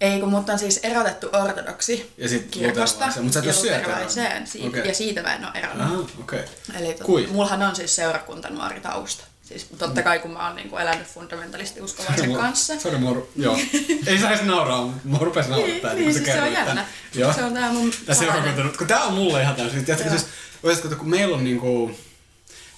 Ei, 0.00 0.20
kun 0.20 0.28
mut 0.28 0.48
on 0.48 0.58
siis 0.58 0.80
erotettu 0.82 1.28
ortodoksi 1.32 2.12
Ja 2.18 2.28
sit 2.28 2.46
kirkosta 2.50 3.04
luterilaiseen, 3.06 3.24
mut 3.24 3.32
sä 3.32 3.38
et 3.38 3.44
ja 3.44 3.52
luterilaiseen. 3.56 4.46
Siitä, 4.46 4.68
Okei. 4.68 4.88
Ja 4.88 4.94
siitä 4.94 5.22
mä 5.22 5.34
en 5.34 5.44
ole 5.44 5.52
eronnut. 5.54 6.10
Aha. 6.10 6.20
Okay. 6.20 6.40
Eli 6.80 6.94
tot, 6.94 7.06
Kui? 7.06 7.26
mullahan 7.26 7.62
on 7.62 7.76
siis 7.76 7.96
seurakuntanuori 7.96 8.80
tausta. 8.80 9.24
Siis 9.42 9.66
totta 9.78 10.02
kai 10.02 10.18
kun 10.18 10.30
mä 10.30 10.46
oon 10.46 10.56
niinku 10.56 10.76
elänyt 10.76 11.06
fundamentalisti 11.06 11.80
uskovaisen 11.80 12.32
kanssa. 12.32 12.80
Sori, 12.80 12.98
mua, 12.98 13.26
joo. 13.36 13.58
Ei 14.06 14.18
saisi 14.18 14.44
nauraa, 14.44 14.82
mutta 14.82 15.00
mua 15.04 15.18
rupesi 15.18 15.48
naurattaa, 15.50 15.94
Niin, 15.94 16.04
kun 16.04 16.12
niin, 16.12 16.14
sä 16.14 16.18
siis 16.18 16.32
se 16.36 16.42
on 16.42 16.52
jännä. 16.52 16.86
Joo. 17.14 17.32
Se 17.32 17.44
on 17.44 17.54
tää 17.54 17.72
mun 17.72 17.92
Tässä 18.06 18.24
salainen- 18.26 18.66
on 18.66 18.72
kun 18.78 18.86
tää 18.86 19.02
on 19.04 19.12
mulle 19.14 19.42
ihan 19.42 19.56
täysin. 19.56 19.84
Tiedätkö, 19.84 20.10
siis, 20.10 20.26
kun 20.98 21.10
meillä 21.10 21.36
on 21.36 21.44
niinku, 21.44 21.90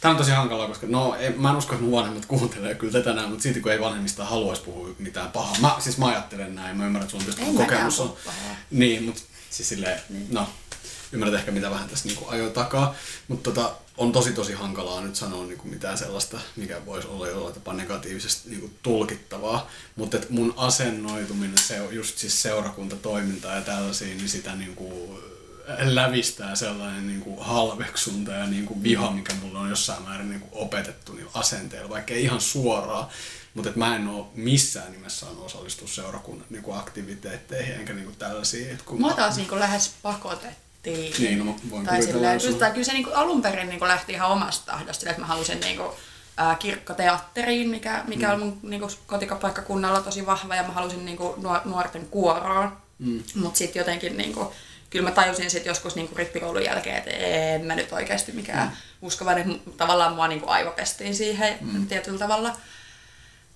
Tämä 0.00 0.12
on 0.12 0.18
tosi 0.18 0.30
hankalaa, 0.30 0.68
koska 0.68 0.86
no, 0.86 1.14
en, 1.18 1.40
mä 1.40 1.50
en 1.50 1.56
usko, 1.56 1.74
että 1.74 1.84
mun 1.84 1.92
vanhemmat 1.92 2.26
kuuntelee 2.26 2.74
kyllä 2.74 2.92
tätä 2.92 3.12
näin, 3.12 3.28
mutta 3.28 3.42
silti 3.42 3.60
kun 3.60 3.72
ei 3.72 3.80
vanhemmista 3.80 4.24
haluaisi 4.24 4.62
puhua 4.62 4.88
mitään 4.98 5.30
pahaa. 5.30 5.56
Mä, 5.60 5.76
siis 5.78 5.98
mä 5.98 6.06
ajattelen 6.06 6.54
näin, 6.54 6.76
mä 6.76 6.86
ymmärrän, 6.86 7.02
että 7.02 7.10
sulla 7.10 7.24
tietysti 7.24 7.52
mäkään 7.52 7.68
kokemus 7.68 8.00
on. 8.00 8.16
pahaa. 8.26 8.56
Niin, 8.70 9.02
mutta 9.02 9.22
siis 9.50 9.68
silleen, 9.68 10.00
niin. 10.08 10.26
no, 10.30 10.48
ymmärrät 11.12 11.38
ehkä 11.38 11.50
mitä 11.50 11.70
vähän 11.70 11.88
tässä 11.88 12.08
niinku 12.08 12.28
ajoi 12.28 12.50
takaa, 12.50 12.94
mutta 13.28 13.50
tota, 13.50 13.72
on 13.96 14.12
tosi 14.12 14.32
tosi 14.32 14.52
hankalaa 14.52 15.00
nyt 15.00 15.16
sanoa 15.16 15.44
niinku 15.44 15.68
mitään 15.68 15.98
sellaista, 15.98 16.40
mikä 16.56 16.86
voisi 16.86 17.08
olla 17.08 17.28
jollain 17.28 17.54
tapaa 17.54 17.74
negatiivisesti 17.74 18.50
niinku 18.50 18.70
tulkittavaa, 18.82 19.70
mutta 19.96 20.18
mun 20.30 20.54
asennoituminen, 20.56 21.58
se 21.58 21.80
on 21.80 21.94
just 21.94 22.18
siis 22.18 22.42
seurakuntatoimintaa 22.42 23.54
ja 23.54 23.60
tällaisia, 23.60 24.14
niin 24.14 24.28
sitä 24.28 24.54
niinku 24.56 25.18
lävistää 25.78 26.54
sellainen 26.54 27.06
niin 27.06 27.20
kuin 27.20 27.38
halveksunta 27.40 28.32
ja 28.32 28.46
niin 28.46 28.66
kuin 28.66 28.82
viha, 28.82 29.10
mikä 29.10 29.34
mulle 29.34 29.58
on 29.58 29.70
jossain 29.70 30.02
määrin 30.02 30.28
niin 30.28 30.40
kuin 30.40 30.50
opetettu 30.64 31.12
niin 31.12 31.26
asenteella, 31.34 31.88
vaikka 31.88 32.14
ei 32.14 32.22
ihan 32.22 32.40
suoraan, 32.40 33.06
mutta 33.54 33.70
mä 33.74 33.96
en 33.96 34.08
ole 34.08 34.26
missään 34.34 34.92
nimessä 34.92 35.26
saanut 35.26 35.46
osallistua 35.46 35.88
seurakunnan 35.88 36.46
niin 36.50 36.62
kuin 36.62 36.78
aktiviteetteihin 36.78 37.74
enkä 37.74 37.92
niin 37.92 38.04
kuin 38.04 38.16
tällaisiin. 38.16 38.70
Et 38.70 38.82
kun 38.82 39.00
Mua 39.00 39.12
taas 39.12 39.36
niinku 39.36 39.58
lähes 39.58 39.92
pakotettiin. 40.02 41.12
Niin, 41.18 41.38
no, 41.38 41.44
mä 41.44 41.52
voin 41.70 41.86
tai 41.86 42.02
silleen, 42.02 42.40
kyllä, 42.40 42.52
on- 42.54 42.58
tai 42.58 42.70
kyllä 42.70 42.84
se 42.84 42.92
niinku 42.92 43.10
alun 43.14 43.42
perin 43.42 43.68
niinku 43.68 43.86
lähti 43.86 44.12
ihan 44.12 44.30
omasta 44.30 44.72
tahdosta, 44.72 45.10
että 45.10 45.20
mä 45.20 45.26
halusin 45.26 45.60
niinku, 45.60 45.94
ää, 46.36 46.54
kirkkoteatteriin, 46.54 47.68
mikä, 47.68 48.04
mikä 48.06 48.26
mm. 48.26 48.32
on 48.32 48.40
mun 48.40 48.58
niinku, 48.62 48.88
kotikapaikkakunnalla 49.06 50.00
tosi 50.00 50.26
vahva, 50.26 50.54
ja 50.54 50.62
mä 50.62 50.72
halusin 50.72 51.04
niinku, 51.04 51.34
nuor- 51.42 51.68
nuorten 51.68 52.06
kuoroon. 52.06 52.72
Mm. 52.98 53.22
Mutta 53.34 53.58
sitten 53.58 53.80
jotenkin 53.80 54.16
niinku, 54.16 54.52
kyllä 54.90 55.08
mä 55.08 55.14
tajusin 55.14 55.50
sit 55.50 55.66
joskus 55.66 55.96
niinku 55.96 56.14
rippikoulun 56.16 56.64
jälkeen, 56.64 56.96
että 56.96 57.10
en 57.10 57.64
mä 57.64 57.74
nyt 57.74 57.92
oikeasti 57.92 58.32
mikään 58.32 58.68
mm. 58.68 58.76
uskovainen, 59.02 59.50
että 59.50 59.70
tavallaan 59.76 60.14
mua 60.14 60.28
niinku 60.28 60.48
aivopestiin 60.48 61.14
siihen 61.14 61.58
mm. 61.60 61.86
tietyllä 61.86 62.18
tavalla. 62.18 62.56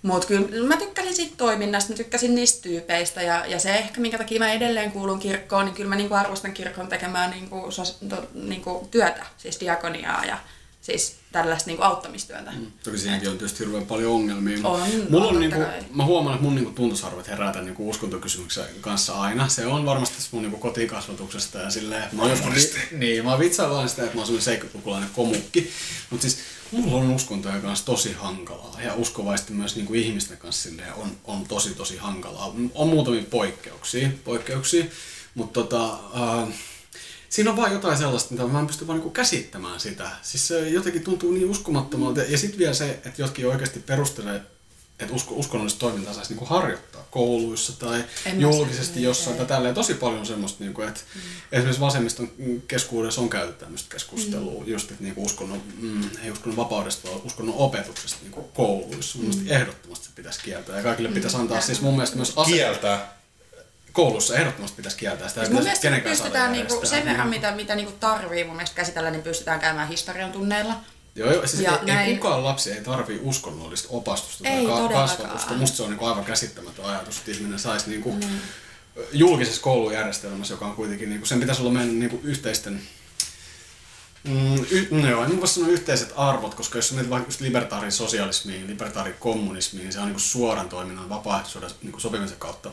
Mutta 0.03 0.27
kyllä 0.27 0.69
mä 0.69 0.77
tykkäsin 0.77 1.15
siitä 1.15 1.35
toiminnasta, 1.37 1.93
mä 1.93 1.97
tykkäsin 1.97 2.35
niistä 2.35 2.63
tyypeistä 2.63 3.23
ja, 3.23 3.47
ja 3.47 3.59
se 3.59 3.75
ehkä 3.75 4.01
minkä 4.01 4.19
takia 4.19 4.39
mä 4.39 4.53
edelleen 4.53 4.93
kuulun 4.93 5.19
kirkkoon, 5.19 5.65
niin 5.65 5.75
kyllä 5.75 5.89
mä 5.89 5.97
niinku 5.97 6.15
arvostan 6.15 6.53
kirkon 6.53 6.89
tekemään 6.89 7.31
niinku, 7.31 7.71
sos, 7.71 7.99
to, 8.09 8.29
niinku 8.35 8.89
työtä, 8.91 9.27
siis 9.37 9.61
diakoniaa 9.61 10.25
ja 10.25 10.39
siis 10.85 11.17
tällaista 11.33 11.71
niinku 11.71 11.83
auttamistyötä. 11.83 12.51
Mm. 12.51 12.67
Toki 12.83 12.99
siinäkin 12.99 13.29
on 13.31 13.39
tietysti 13.39 13.65
hirveän 13.65 13.87
paljon 13.87 14.13
ongelmia. 14.13 14.59
On, 14.65 14.81
Mulla 15.11 15.27
on 15.27 15.35
on, 15.35 15.41
niinku, 15.41 15.59
kai. 15.61 15.81
mä 15.95 16.05
huomaan, 16.05 16.35
että 16.35 16.45
mun 16.45 16.55
niinku 16.55 16.71
tuntosarvet 16.71 17.29
herää 17.29 17.53
tämän 17.53 17.67
niinku 17.67 17.91
uskontokysymyksen 17.91 18.65
kanssa 18.81 19.15
aina. 19.21 19.49
Se 19.49 19.67
on 19.67 19.87
varmasti 19.87 20.17
mun 20.31 20.43
niinku 20.43 20.59
kotikasvatuksesta 20.59 21.59
ja 21.59 21.71
silleen, 21.71 22.03
että 22.03 22.17
mä 22.17 22.23
oon 22.23 22.31
joskus, 22.31 22.55
vi- 22.55 22.99
niin, 22.99 23.25
mä 23.25 23.39
vitsaillaan 23.39 23.79
aina 23.79 23.89
sitä, 23.89 24.03
että 24.03 24.15
mä 24.15 24.21
oon 24.21 24.27
semmoinen 24.27 24.45
seikkapukulainen 24.45 25.11
komukki. 25.13 25.71
Mutta 26.11 26.23
siis 26.23 26.39
mulla 26.73 26.97
on 26.97 27.11
uskontojen 27.11 27.63
kanssa 27.63 27.87
tosi 27.87 28.13
hankalaa 28.13 28.77
ja 28.85 28.95
uskovaisesti 28.95 29.53
myös 29.53 29.77
niinku 29.77 29.95
ihmisten 29.95 30.39
kanssa 30.39 30.69
silleen 30.69 30.95
on, 30.95 31.11
on 31.25 31.47
tosi 31.47 31.71
tosi 31.75 31.97
hankalaa. 31.97 32.55
On 32.75 32.89
muutamia 32.89 33.23
poikkeuksia, 33.31 34.09
poikkeuksia 34.25 34.85
mutta 35.35 35.61
tota, 35.63 35.93
äh, 35.93 36.49
siinä 37.35 37.51
on 37.51 37.57
vaan 37.57 37.73
jotain 37.73 37.99
sellaista, 37.99 38.35
mitä 38.35 38.47
mä 38.47 38.61
en 38.61 38.67
pysty 38.67 38.87
vaan 38.87 38.99
niinku 38.99 39.11
käsittämään 39.11 39.81
sitä. 39.81 40.11
Siis 40.23 40.49
se 40.49 40.69
jotenkin 40.69 41.05
tuntuu 41.05 41.33
niin 41.33 41.51
uskomattomalta. 41.51 42.21
Ja 42.21 42.39
sitten 42.39 42.59
vielä 42.59 42.75
se, 42.75 42.91
että 42.91 43.23
jotkin 43.23 43.49
oikeasti 43.49 43.81
perustelee, 43.81 44.43
että 44.99 45.15
usko, 45.15 45.35
uskonnollista 45.35 45.81
toimintaa 45.81 46.15
saisi 46.15 46.31
niinku 46.31 46.45
harjoittaa 46.45 47.05
kouluissa 47.11 47.79
tai 47.79 48.05
En 48.27 48.41
julkisesti 48.41 48.95
sen- 48.95 49.03
jossain. 49.03 49.37
Tai 49.37 49.47
tälleen 49.47 49.75
tosi 49.75 49.95
paljon 49.95 50.21
on 50.21 50.27
semmoista, 50.27 50.65
niinku, 50.65 50.83
että 50.83 51.01
mm. 51.15 51.21
esimerkiksi 51.53 51.81
vasemmiston 51.81 52.31
keskuudessa 52.69 53.21
on 53.21 53.29
käyty 53.29 53.53
tämmöistä 53.53 53.89
keskustelua, 53.93 54.65
mm. 54.65 54.71
just 54.71 54.91
että 54.91 55.05
niinku 55.05 55.25
uskonnon, 55.25 55.63
mm, 55.81 56.11
ei 56.25 56.31
uskonnon 56.31 56.57
vapaudesta, 56.57 57.09
vaan 57.09 57.23
uskonnon 57.25 57.57
opetuksesta 57.57 58.19
niinku 58.23 58.43
kouluissa. 58.43 59.19
Mun 59.19 59.27
mielestä 59.29 59.55
ehdottomasti 59.55 60.05
se 60.05 60.11
pitäisi 60.15 60.41
kieltää. 60.45 60.77
Ja 60.77 60.83
kaikille 60.83 61.09
pitäisi 61.09 61.37
antaa 61.37 61.61
siis 61.61 61.81
mun 61.81 61.95
mielestä 61.95 62.17
myös 62.17 62.33
ase- 62.37 62.53
Kieltää. 62.53 63.24
Koulussa 63.95 64.37
ehdottomasti 64.37 64.77
pitäisi 64.77 64.97
kieltää 64.97 65.29
sitä. 65.29 65.41
Siis 65.41 65.53
mun 65.53 65.63
mielestä 65.63 66.01
pystytään 66.09 66.53
niinku, 66.53 66.81
sen 66.85 67.05
verran, 67.05 67.29
mitä, 67.29 67.53
mitä 67.53 67.75
niinku 67.75 67.93
tarvii 68.01 68.45
mun 68.45 68.57
mielestä 68.57 68.77
käsitellä, 68.77 69.11
niin 69.11 69.23
pystytään 69.23 69.61
käymään 69.61 69.89
historian 69.89 70.33
tunneilla. 70.33 70.75
Joo, 71.15 71.33
joo 71.33 71.47
siis 71.47 71.63
Ja 71.63 71.79
ei, 71.79 71.87
näin- 71.87 72.19
kukaan 72.19 72.45
lapsi 72.45 72.73
ei 72.73 72.81
tarvii 72.81 73.21
uskonnollista 73.23 73.89
opastusta 73.91 74.49
Ei 74.49 74.67
tai 74.67 74.89
ka- 74.89 74.95
kasvatusta. 74.95 75.55
Musta 75.55 75.77
se 75.77 75.83
on 75.83 75.91
niinku 75.91 76.05
aivan 76.05 76.25
käsittämätön 76.25 76.85
ajatus, 76.85 77.19
että 77.19 77.31
ihminen 77.31 77.59
saisi 77.59 77.91
niinku 77.91 78.13
mm. 78.13 78.41
julkisessa 79.13 79.63
koulujärjestelmässä, 79.63 80.55
joka 80.55 80.67
on 80.67 80.75
kuitenkin, 80.75 81.09
niinku, 81.09 81.27
sen 81.27 81.41
pitäisi 81.41 81.63
olla 81.63 81.73
meidän 81.73 81.99
niinku 81.99 82.21
yhteisten 82.25 82.83
Mm, 84.29 84.65
y, 84.71 84.89
no 84.91 85.09
joo, 85.09 85.25
en 85.25 85.41
voi 85.41 85.49
sanoa 85.49 85.69
yhteiset 85.69 86.13
arvot, 86.17 86.55
koska 86.55 86.79
jos 86.79 86.93
mietit 86.93 87.11
vaikka 87.11 87.29
just 87.29 87.41
libertaarisosialismiin, 87.41 88.67
libertaarikommunismiin, 88.67 89.93
se 89.93 90.01
on 90.01 90.09
niin 90.09 90.21
suoran 90.21 90.69
toiminnan 90.69 91.09
vapaaehtoisuuden 91.09 91.71
niin 91.83 92.01
sopimisen 92.01 92.39
kautta 92.39 92.71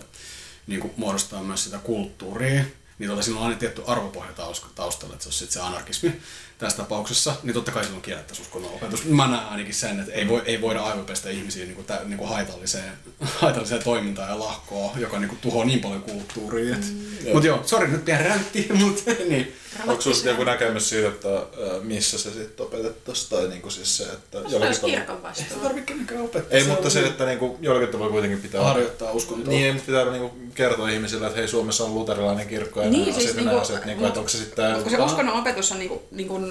niin 0.68 0.94
muodostaa 0.98 1.44
myös 1.44 1.64
sitä 1.64 1.78
kulttuuria. 1.78 2.64
Niin 3.00 3.10
tota, 3.10 3.22
siinä 3.22 3.40
on 3.40 3.46
aina 3.46 3.60
tietty 3.60 3.84
arvopohja 3.88 4.34
taus- 4.34 4.66
taustalla, 4.76 5.14
että 5.14 5.24
se 5.24 5.30
on 5.30 5.34
sit 5.34 5.52
se 5.52 5.62
anarkismi 5.62 6.22
tässä 6.62 6.78
tapauksessa, 6.78 7.34
niin 7.44 7.54
totta 7.54 7.72
kai 7.72 7.84
silloin 7.84 8.02
kiellettäisiin 8.02 8.46
uskonnon 8.48 8.72
opetus. 8.74 9.06
Mä 9.06 9.28
näen 9.28 9.48
ainakin 9.48 9.74
sen, 9.74 10.00
että 10.00 10.12
ei, 10.14 10.28
voi, 10.28 10.42
ei 10.46 10.62
voida 10.62 10.82
aivopestä 10.82 11.30
ihmisiä 11.30 11.64
niin 11.66 11.76
kuin, 11.76 11.86
tä, 11.86 12.02
niin 12.06 12.18
kuin 12.18 12.30
haitalliseen, 12.30 12.92
haitalliseen 13.22 13.84
toimintaan 13.84 14.30
ja 14.30 14.40
lahkoon, 14.40 15.02
joka 15.02 15.20
niin 15.20 15.30
kuin, 15.30 15.40
tuhoaa 15.40 15.66
niin 15.66 15.80
paljon 15.80 16.02
kulttuuria. 16.04 16.76
Mm. 16.76 17.32
Mutta 17.34 17.48
joo, 17.48 17.62
sori 17.66 17.88
nyt 17.88 18.06
pieni 18.06 18.24
räntti, 18.24 18.68
mutta 18.86 19.12
niin. 19.30 19.56
Onko 19.88 20.02
sinulla 20.02 20.30
joku 20.30 20.44
näkemys 20.44 20.90
siitä, 20.90 21.08
että 21.08 21.28
ä, 21.38 21.42
missä 21.82 22.18
se 22.18 22.32
sitten 22.34 22.66
opetettaisiin? 22.66 23.30
Tai 23.30 23.48
niinku 23.48 23.70
siis 23.70 23.98
se, 23.98 24.04
että 24.04 24.40
Se 24.50 24.56
olisi 24.56 24.82
tavalla- 24.82 24.98
kirkon 24.98 25.16
Ei 25.18 25.24
vastuu. 25.24 25.46
sitä 25.50 25.60
tarvitse 25.60 25.86
kenenkään 25.94 26.22
opettaa. 26.22 26.58
Ei, 26.58 26.64
mutta 26.64 26.86
on 26.86 26.92
se, 26.92 27.00
niin- 27.00 27.12
että 27.12 27.26
niinku 27.26 27.58
jollakin 27.62 27.90
tavalla 27.90 28.12
kuitenkin 28.12 28.42
pitää... 28.42 28.64
harjoittaa 28.64 29.12
uskontoa. 29.12 29.54
Niin, 29.54 29.74
mutta 29.74 29.86
pitää 29.92 30.06
niinku 30.12 30.32
kertoa 30.56 30.90
ihmisille, 30.90 31.28
että 31.28 31.40
hei, 31.40 31.48
Suomessa 31.48 31.84
on 31.84 31.94
luterilainen 31.96 32.48
kirkko 32.48 32.82
ja 32.82 32.90
Niin, 32.90 33.02
nämä 33.02 33.14
siis 33.14 33.18
asiat, 33.18 33.36
ja 33.36 33.36
niinku- 33.42 33.50
nämä 33.52 33.62
asiat, 33.62 33.86
niinku, 33.86 34.06
että 34.06 34.20
onko 34.20 34.30
se 34.30 34.38
sitten... 34.38 34.74
Koska 34.74 34.90
se 34.90 34.98
uskonnon 35.04 35.40
opetus 35.40 35.72
on 35.72 35.80
niinku, 35.80 36.04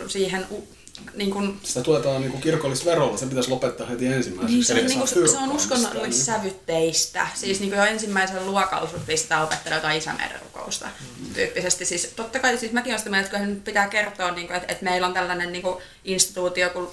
siihen 0.08 0.46
u, 0.50 0.68
niinku, 1.14 1.42
Sitä 1.62 1.80
tuetaan 1.82 2.20
niinku 2.20 2.38
kirkollisverolla, 2.38 3.16
se 3.16 3.26
pitäisi 3.26 3.50
lopettaa 3.50 3.86
heti 3.86 4.06
ensimmäiseksi. 4.06 4.54
Niin, 4.54 4.64
se 4.64 4.72
on, 4.72 4.78
Eli 4.78 4.88
niinku, 4.88 5.06
saa 5.06 5.26
se 5.26 5.38
on 5.38 5.52
uskonnollissävytteistä. 5.52 7.26
Siis 7.34 7.60
niinku 7.60 7.76
jo 7.76 7.84
ensimmäisellä 7.84 8.46
luokalla 8.46 8.90
sut 8.90 9.06
pistetään 9.06 9.42
opettelemaan 9.42 9.78
jotain 9.78 9.98
isämeiden 9.98 10.40
rukousta 10.40 10.88
Mm. 11.20 11.34
tyyppisesti. 11.34 11.84
Siis 11.84 12.12
totta 12.16 12.38
kai 12.38 12.58
siis 12.58 12.72
mäkin 12.72 12.90
olen 12.90 12.98
sitä 12.98 13.10
mieltä, 13.10 13.38
että 13.38 13.64
pitää 13.64 13.88
kertoa, 13.88 14.30
niinku, 14.30 14.52
että, 14.52 14.72
että 14.72 14.84
meillä 14.84 15.06
on 15.06 15.14
tällainen 15.14 15.52
niinku, 15.52 15.82
instituutio 16.04 16.70
kuin 16.70 16.88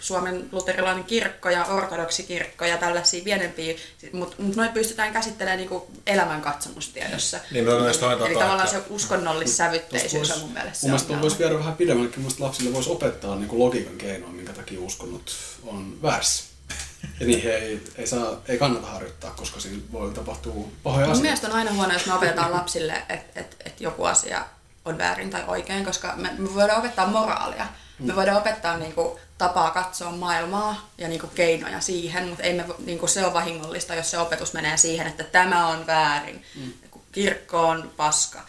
Suomen 0.00 0.48
luterilainen 0.52 1.04
kirkko 1.04 1.50
ja 1.50 1.64
ortodoksi 1.64 2.22
kirkko 2.22 2.64
ja 2.64 2.78
tällaisia 2.78 3.24
pienempiä, 3.24 3.74
mutta 4.12 4.36
mut 4.38 4.56
noin 4.56 4.72
pystytään 4.72 5.12
käsittelemään 5.12 5.58
niinku, 5.58 5.90
elämän 6.06 6.40
katsomustiedossa. 6.40 7.40
Niin, 7.50 7.64
mutta 7.64 7.84
näistä 7.84 8.06
hoidetaan 8.06 8.30
Eli 8.30 8.40
tavallaan 8.40 8.68
se 8.68 8.82
uskonnollissävytteisyys 8.90 10.30
on 10.30 10.40
mun 10.40 10.52
mielestä 10.52 10.86
Mun 10.86 10.90
mielestä 10.90 11.20
voisi 11.20 11.38
viedä 11.38 11.58
vähän 11.58 11.76
pidemmällekin, 11.76 12.18
mun 12.18 12.24
mielestä 12.24 12.44
lapsille 12.44 12.72
voisi 12.72 12.90
opettaa 12.90 13.36
niin 13.36 13.58
logiikan 13.58 13.96
keinoin, 13.96 14.34
minkä 14.34 14.52
takia 14.52 14.80
uskonnot 14.80 15.32
on 15.66 16.02
väärässä. 16.02 16.44
Ja 17.20 17.26
niihin 17.26 17.50
ei, 17.52 17.80
ei, 17.96 18.06
saa, 18.06 18.40
ei 18.48 18.58
kannata 18.58 18.86
harjoittaa, 18.86 19.30
koska 19.30 19.60
siinä 19.60 19.82
voi 19.92 20.10
tapahtua 20.10 20.54
pahoja 20.82 21.06
Mun 21.06 21.12
asioita. 21.12 21.22
mielestä 21.22 21.46
on 21.46 21.52
aina 21.52 21.72
huono, 21.72 21.92
jos 21.92 22.06
me 22.06 22.14
opetetaan 22.14 22.52
lapsille, 22.52 23.02
että 23.08 23.40
et, 23.40 23.56
et 23.64 23.80
joku 23.80 24.04
asia 24.04 24.44
on 24.84 24.98
väärin 24.98 25.30
tai 25.30 25.44
oikein, 25.46 25.84
koska 25.84 26.12
me, 26.16 26.30
me 26.38 26.54
voidaan 26.54 26.78
opettaa 26.78 27.06
moraalia. 27.06 27.66
Me 28.00 28.16
voidaan 28.16 28.38
opettaa 28.38 28.76
niinku, 28.76 29.20
tapaa 29.38 29.70
katsoa 29.70 30.12
maailmaa 30.12 30.90
ja 30.98 31.08
niinku, 31.08 31.26
keinoja 31.26 31.80
siihen, 31.80 32.28
mutta 32.28 32.42
ei 32.42 32.54
me, 32.54 32.64
vo- 32.68 32.82
niinku, 32.84 33.06
se 33.06 33.26
on 33.26 33.34
vahingollista, 33.34 33.94
jos 33.94 34.10
se 34.10 34.18
opetus 34.18 34.52
menee 34.52 34.76
siihen, 34.76 35.06
että 35.06 35.24
tämä 35.24 35.66
on 35.68 35.86
väärin, 35.86 36.44
mm. 36.56 36.72
kirkko 37.12 37.68
on 37.68 37.90
paska. 37.96 38.42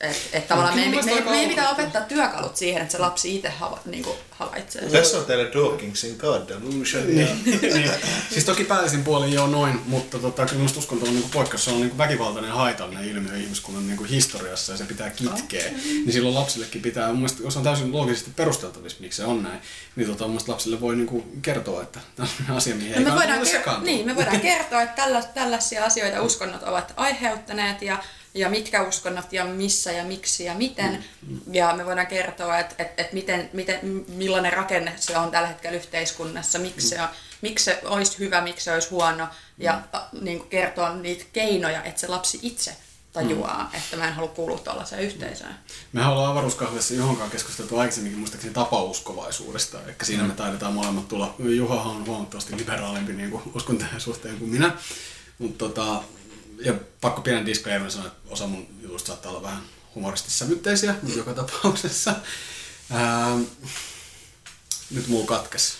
Et, 0.00 0.28
et 0.32 0.48
tavallaan 0.48 0.74
mun 0.74 0.88
meidän, 0.88 1.04
mielestä 1.04 1.30
meidän 1.30 1.40
aika 1.40 1.48
pitää 1.48 1.70
opettaa 1.70 2.02
työkalut 2.02 2.56
siihen, 2.56 2.82
että 2.82 2.92
se 2.92 2.98
lapsi 2.98 3.36
itse 3.36 3.48
hava, 3.48 3.80
niinku, 3.84 4.16
havaitsee. 4.30 4.90
Tässä 4.90 5.18
on 5.18 5.24
teille 5.24 5.50
Dawkingsin 5.54 6.16
God 6.16 6.48
Delusion. 6.48 7.06
niin, 7.06 7.42
niin. 7.44 7.90
Siis 8.30 8.44
toki 8.44 8.64
päällisin 8.64 9.04
puolin 9.04 9.32
joo 9.32 9.46
noin, 9.46 9.80
mutta 9.86 10.18
tota, 10.18 10.44
kyllä 10.44 10.58
minusta 10.58 10.78
uskonto 10.78 11.06
on 11.06 11.12
niinku 11.12 11.28
poikkeus. 11.28 11.64
Se 11.64 11.70
on 11.70 11.80
niinku 11.80 11.98
väkivaltainen 11.98 12.48
ja 12.48 12.54
haitallinen 12.54 13.04
ilmiö 13.04 13.36
ihmiskunnan 13.36 13.86
niinku 13.86 14.04
historiassa 14.04 14.72
ja 14.72 14.78
se 14.78 14.84
pitää 14.84 15.10
kitkeä. 15.10 15.70
Niin 15.70 16.12
silloin 16.12 16.34
lapsillekin 16.34 16.82
pitää, 16.82 17.08
mun 17.08 17.16
mielestä, 17.16 17.42
jos 17.42 17.56
on 17.56 17.62
täysin 17.62 17.92
loogisesti 17.92 18.30
perusteltavissa, 18.36 19.00
miksi 19.00 19.16
se 19.16 19.24
on 19.24 19.42
näin, 19.42 19.60
niin 19.96 20.08
tota, 20.08 20.28
mun 20.28 20.40
lapsille 20.46 20.80
voi 20.80 20.96
niinku 20.96 21.24
kertoa, 21.42 21.82
että 21.82 22.00
tämä 22.16 22.28
on 22.50 22.56
asia, 22.56 22.74
mihin 22.74 22.92
ei 22.92 22.98
No 22.98 23.04
me, 23.04 23.10
kannata 23.10 23.40
voidaan, 23.40 23.80
ker- 23.80 23.84
niin, 23.84 24.06
me 24.06 24.16
voidaan 24.16 24.40
kertoa, 24.40 24.82
että 24.82 25.02
tällä, 25.02 25.22
tällaisia 25.22 25.84
asioita 25.84 26.22
uskonnot 26.22 26.62
ovat 26.62 26.92
aiheuttaneet 26.96 27.82
ja, 27.82 27.98
ja 28.36 28.50
mitkä 28.50 28.82
uskonnot 28.82 29.32
ja 29.32 29.44
missä 29.44 29.92
ja 29.92 30.04
miksi 30.04 30.44
ja 30.44 30.54
miten. 30.54 31.04
Ja 31.52 31.76
me 31.76 31.86
voidaan 31.86 32.06
kertoa, 32.06 32.58
että, 32.58 32.74
että, 32.78 33.02
että 33.02 33.14
miten, 33.14 33.50
miten, 33.52 34.04
millainen 34.08 34.52
rakenne 34.52 34.92
se 34.96 35.18
on 35.18 35.30
tällä 35.30 35.48
hetkellä 35.48 35.76
yhteiskunnassa, 35.76 36.58
miksi 36.58 36.88
se, 36.88 37.02
on, 37.02 37.08
miksi 37.42 37.64
se 37.64 37.80
olisi 37.84 38.18
hyvä, 38.18 38.40
miksi 38.40 38.64
se 38.64 38.72
olisi 38.72 38.90
huono. 38.90 39.28
Ja 39.58 39.80
a, 39.92 40.00
niin 40.20 40.38
kuin 40.38 40.50
kertoa 40.50 40.94
niitä 40.94 41.24
keinoja, 41.32 41.84
että 41.84 42.00
se 42.00 42.08
lapsi 42.08 42.38
itse 42.42 42.76
tajuaa, 43.12 43.70
mm. 43.72 43.78
että 43.78 43.96
mä 43.96 44.08
en 44.08 44.14
halua 44.14 44.28
kuulua 44.28 44.58
tuollaiseen 44.58 45.02
yhteisöön. 45.02 45.54
Mehän 45.92 46.12
ollaan 46.12 46.32
avaruuskahvissa 46.32 46.94
johonkaan 46.94 47.30
keskusteltu 47.30 47.78
aikaisemminkin 47.78 48.18
muistaakseni 48.18 48.54
tapauskovaisuudesta. 48.54 49.82
Eli 49.82 49.94
siinä 50.02 50.24
me 50.24 50.34
taidetaan 50.34 50.72
molemmat 50.72 51.08
tulla. 51.08 51.34
Juhahan 51.38 51.96
on 51.96 52.06
huomattavasti 52.06 52.56
liberaalimpi 52.56 53.12
niin 53.12 53.30
kuin 53.30 53.42
uskontojen 53.54 54.00
suhteen 54.00 54.38
kuin 54.38 54.50
minä. 54.50 54.72
Mutta 55.38 55.58
tota, 55.58 56.02
ja 56.64 56.74
pakko 57.00 57.20
pienen 57.20 57.46
disclaimer 57.46 57.90
sanoa, 57.90 58.06
että 58.06 58.28
osa 58.30 58.46
mun 58.46 58.66
jutusta 58.82 59.06
saattaa 59.06 59.30
olla 59.30 59.42
vähän 59.42 59.62
humoristisesti 59.94 60.38
sävytteisiä, 60.38 60.94
mutta 61.02 61.18
joka 61.18 61.34
tapauksessa. 61.34 62.14
Ää, 62.92 63.36
nyt 64.90 65.08
muu 65.08 65.26
katkes. 65.26 65.74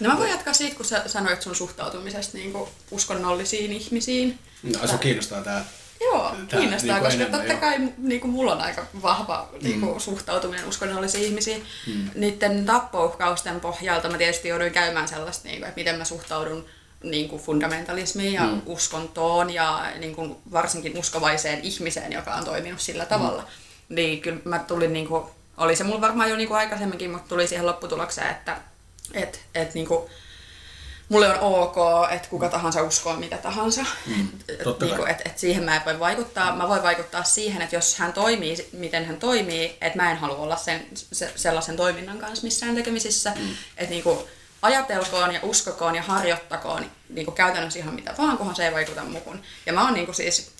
No 0.00 0.08
mä 0.08 0.18
voin 0.18 0.30
jatkaa 0.30 0.54
siitä, 0.54 0.76
kun 0.76 0.84
sä 0.84 1.02
sanoit 1.06 1.42
sun 1.42 1.56
suhtautumisesta 1.56 2.38
niin 2.38 2.54
uskonnollisiin 2.90 3.72
ihmisiin. 3.72 4.38
No, 4.62 4.86
se 4.86 4.98
kiinnostaa 4.98 5.42
tää. 5.42 5.64
Joo, 6.00 6.34
Tää 6.48 6.60
kiinnostaa, 6.60 6.94
niinku 6.94 7.04
koska 7.04 7.14
enemmän, 7.14 7.40
totta 7.40 7.52
joo. 7.52 7.60
kai 7.60 7.92
niin 7.98 8.20
kuin 8.20 8.30
mulla 8.30 8.52
on 8.52 8.60
aika 8.60 8.86
vahva 9.02 9.48
niin 9.62 9.80
kuin, 9.80 10.00
suhtautuminen 10.00 10.68
uskonnollisiin 10.68 11.24
ihmisiin. 11.24 11.64
Mm. 11.86 12.10
Niiden 12.14 12.66
tappouhkausten 12.66 13.60
pohjalta 13.60 14.10
mä 14.10 14.18
tietysti 14.18 14.48
jouduin 14.48 14.72
käymään 14.72 15.08
sellaista, 15.08 15.48
niin 15.48 15.58
kuin, 15.58 15.68
että 15.68 15.80
miten 15.80 15.98
mä 15.98 16.04
suhtaudun 16.04 16.66
niin 17.02 17.28
kuin 17.28 17.42
fundamentalismiin 17.42 18.32
ja 18.32 18.42
mm. 18.42 18.62
uskontoon 18.66 19.54
ja 19.54 19.86
niin 19.98 20.14
kuin, 20.14 20.36
varsinkin 20.52 20.98
uskovaiseen 20.98 21.60
ihmiseen, 21.60 22.12
joka 22.12 22.34
on 22.34 22.44
toiminut 22.44 22.80
sillä 22.80 23.06
tavalla. 23.06 23.42
Mm. 23.42 23.94
Niin 23.94 24.20
kyllä 24.20 24.40
mä 24.44 24.58
tulin, 24.58 24.92
niin 24.92 25.08
kuin, 25.08 25.24
oli 25.56 25.76
se 25.76 25.84
mulla 25.84 26.00
varmaan 26.00 26.30
jo 26.30 26.36
niin 26.36 26.48
kuin 26.48 26.58
aikaisemminkin, 26.58 27.10
mutta 27.10 27.28
tuli 27.28 27.46
siihen 27.46 27.66
lopputulokseen, 27.66 28.30
että 28.30 28.56
et, 29.14 29.40
et, 29.54 29.74
niin 29.74 29.86
kuin, 29.86 30.10
mulle 31.08 31.40
on 31.40 31.62
ok, 31.62 31.76
että 32.10 32.28
kuka 32.28 32.48
tahansa 32.48 32.82
uskoo 32.82 33.16
mitä 33.16 33.38
tahansa. 33.38 33.84
Mm, 34.06 34.28
totta 34.64 34.84
niin 34.84 34.96
kuin, 34.96 35.10
et, 35.10 35.22
et 35.24 35.38
siihen 35.38 35.64
mä 35.64 35.76
en 35.76 35.84
voi 35.84 36.00
vaikuttaa. 36.00 36.56
Mä 36.56 36.68
voin 36.68 36.82
vaikuttaa 36.82 37.24
siihen, 37.24 37.62
että 37.62 37.76
jos 37.76 37.96
hän 37.96 38.12
toimii, 38.12 38.68
miten 38.72 39.04
hän 39.04 39.16
toimii, 39.16 39.76
että 39.80 39.96
mä 39.96 40.10
en 40.10 40.16
halua 40.16 40.36
olla 40.36 40.56
sen, 40.56 40.86
se, 40.94 41.32
sellaisen 41.36 41.76
toiminnan 41.76 42.18
kanssa 42.18 42.44
missään 42.44 42.74
tekemisissä. 42.74 43.32
Mm. 43.36 43.48
Että 43.76 43.90
niin 43.90 44.02
kuin, 44.02 44.18
ajatelkoon 44.62 45.34
ja 45.34 45.40
uskokoon 45.42 45.94
ja 45.94 46.02
harjoittakoon 46.02 46.90
niin 47.08 47.24
kuin 47.24 47.34
käytännössä 47.34 47.78
ihan 47.78 47.94
mitä 47.94 48.14
vaan, 48.18 48.38
kunhan 48.38 48.56
se 48.56 48.66
ei 48.66 48.74
vaikuta 48.74 49.04
muhun. 49.04 49.42
Ja 49.66 49.72
mä 49.72 49.84
oon 49.84 49.94
niin 49.94 50.06
kuin 50.06 50.16
siis, 50.16 50.50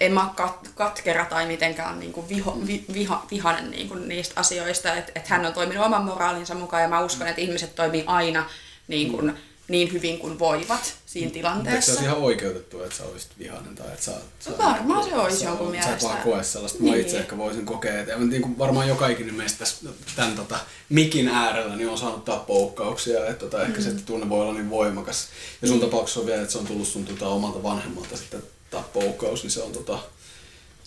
en 0.00 0.12
mä 0.12 0.30
kat, 0.36 0.68
katkera 0.74 1.24
tai 1.24 1.46
mitenkään 1.46 2.00
niin 2.00 2.12
kuin 2.12 2.28
viho, 2.28 2.58
vi, 2.66 2.84
viha, 2.92 3.26
vihanen 3.30 3.70
niin 3.70 3.88
kuin 3.88 4.08
niistä 4.08 4.40
asioista, 4.40 4.94
että 4.94 5.12
et 5.14 5.28
hän 5.28 5.46
on 5.46 5.52
toiminut 5.52 5.86
oman 5.86 6.04
moraalinsa 6.04 6.54
mukaan 6.54 6.82
ja 6.82 6.88
mä 6.88 7.00
uskon, 7.00 7.28
että 7.28 7.40
ihmiset 7.40 7.74
toimii 7.74 8.04
aina 8.06 8.44
niin, 8.88 9.12
kuin, 9.12 9.36
niin 9.68 9.92
hyvin 9.92 10.18
kuin 10.18 10.38
voivat 10.38 10.99
siinä 11.10 11.24
Eikö 11.26 11.32
se 11.34 11.38
tilanteessa. 11.40 12.02
ihan 12.02 12.16
oikeutettu, 12.16 12.82
että 12.82 12.96
sä 12.96 13.04
olisit 13.04 13.30
vihainen 13.38 13.74
tai 13.74 13.86
että 13.86 14.04
sä, 14.04 14.12
sä 14.40 14.50
Varmaan 14.58 15.04
se 15.08 15.14
olisi 15.14 15.38
sä- 15.38 15.44
jonkun 15.44 15.66
Sä 15.72 15.78
et 15.78 15.84
mielestä. 15.86 16.08
vaan 16.08 16.22
koe 16.22 16.42
sellaista. 16.42 16.78
Mä 16.82 16.90
Niin. 16.90 17.00
itse 17.00 17.18
ehkä 17.18 17.38
voisin 17.38 17.66
kokea, 17.66 18.00
että 18.00 18.16
niin 18.18 18.42
kuin 18.42 18.58
varmaan 18.58 18.88
joka 18.88 19.08
ikinen 19.08 19.34
meistä 19.34 19.58
tässä, 19.58 19.76
tämän 20.16 20.36
tota, 20.36 20.58
mikin 20.88 21.28
äärellä 21.28 21.76
niin 21.76 21.88
on 21.88 21.98
saanut 21.98 22.24
tappoukkauksia, 22.24 23.18
että 23.26 23.34
tota, 23.46 23.62
ehkä 23.62 23.78
Mm. 23.78 23.84
se 23.84 23.90
tunne 24.06 24.28
voi 24.28 24.40
olla 24.40 24.52
niin 24.52 24.70
voimakas. 24.70 25.28
Ja 25.62 25.68
sun 25.68 25.80
tapauksessa 25.80 26.20
on 26.20 26.26
vielä, 26.26 26.40
että 26.42 26.52
se 26.52 26.58
on 26.58 26.66
tullut 26.66 26.88
sun 26.88 27.04
tota, 27.04 27.28
omalta 27.28 27.62
vanhemmalta 27.62 28.16
sitten 28.16 28.42
tappoukkaus, 28.70 29.42
niin 29.42 29.50
se 29.50 29.62
on 29.62 29.72
tota, 29.72 29.98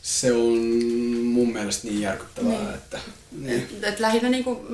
se 0.02 0.34
on 0.34 0.58
mun 1.24 1.54
mielestä 1.54 1.88
niin 1.88 2.02
järkyttävää, 2.02 2.52
Niin. 2.60 2.74
että 2.74 3.00
niin. 3.32 3.60
Et, 3.78 3.84
et 3.84 4.00
lähinnä 4.00 4.30
niinku, 4.30 4.66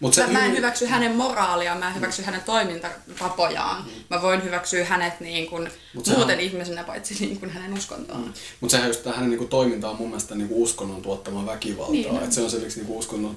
Mut 0.00 0.14
se 0.14 0.26
mä, 0.26 0.32
mä 0.32 0.44
en 0.46 0.56
hyväksy 0.56 0.86
hänen 0.86 1.16
moraaliaan, 1.16 1.78
mä 1.78 1.88
en 1.88 1.94
hyväksy 1.94 2.22
hänen 2.22 2.40
toimintatapojaan. 2.42 3.84
Mä 4.10 4.22
voin 4.22 4.44
hyväksyä 4.44 4.84
hänet 4.84 5.20
niin 5.20 5.46
kuin 5.50 5.70
Mut 5.94 6.04
sehän 6.04 6.18
muuten 6.20 6.36
on- 6.38 6.44
ihmisenä 6.44 6.84
paitsi 6.84 7.14
niin 7.20 7.40
kuin 7.40 7.50
hänen 7.50 7.74
uskontoaan. 7.74 8.34
Mutta 8.60 8.72
sehän 8.72 8.88
just 8.88 9.02
tää 9.02 9.12
hänen 9.12 9.30
niinku 9.30 9.44
toiminta 9.44 9.90
on 9.90 9.96
mun 9.96 10.08
mielestä 10.08 10.34
niinku 10.34 10.62
uskonnon 10.62 11.02
tuottamaa 11.02 11.46
väkivaltaa. 11.46 11.92
Niin. 11.92 12.12
Niin, 12.14 12.22
et 12.24 12.32
se 12.32 12.40
on 12.40 12.50
se, 12.50 12.58
miksi 12.58 12.78
niinku 12.80 12.98
uskonnot 12.98 13.36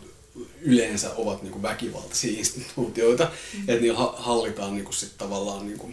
yleensä 0.62 1.12
ovat 1.18 1.44
niinku 1.44 1.62
väkivaltaisia 1.62 2.38
instituutioita. 2.40 3.24
Mm. 3.54 3.60
Että 3.60 3.82
niillä 3.82 4.00
ha- 4.00 4.16
hallitaan 4.18 4.74
niinku 4.74 4.92
sit 4.94 5.18
tavallaan 5.18 5.68
niinku 5.68 5.92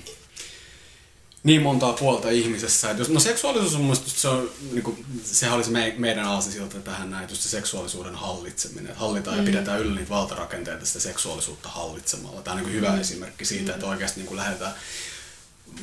niin 1.42 1.62
montaa 1.62 1.92
puolta 1.92 2.30
ihmisessä. 2.30 2.90
Et 2.90 2.98
jos, 2.98 3.08
no 3.08 3.20
seksuaalisuus 3.20 3.74
on 3.74 3.80
mun 3.80 3.86
mielestä 3.86 4.20
se 4.20 4.28
on, 4.28 4.50
niinku, 4.72 4.98
sehän 5.24 5.56
oli 5.56 5.64
se 5.64 5.70
me, 5.70 5.94
meidän 5.98 6.24
aasisilta 6.24 6.78
tähän 6.78 7.10
näin, 7.10 7.28
just 7.28 7.42
se 7.42 7.48
seksuaalisuuden 7.48 8.14
hallitseminen. 8.14 8.92
Et 8.92 8.98
hallitaan 8.98 9.36
mm. 9.36 9.42
ja 9.42 9.46
pidetään 9.46 9.80
yllä 9.80 9.94
niitä 9.94 10.10
valtarakenteita 10.10 10.86
sitä 10.86 11.00
seksuaalisuutta 11.00 11.68
hallitsemalla. 11.68 12.42
Tämä 12.42 12.52
on 12.52 12.62
niinku 12.62 12.76
hyvä 12.76 12.92
mm. 12.92 13.00
esimerkki 13.00 13.44
siitä, 13.44 13.74
että 13.74 13.86
oikeasti 13.86 14.20
niinku 14.20 14.36
lähdetään 14.36 14.74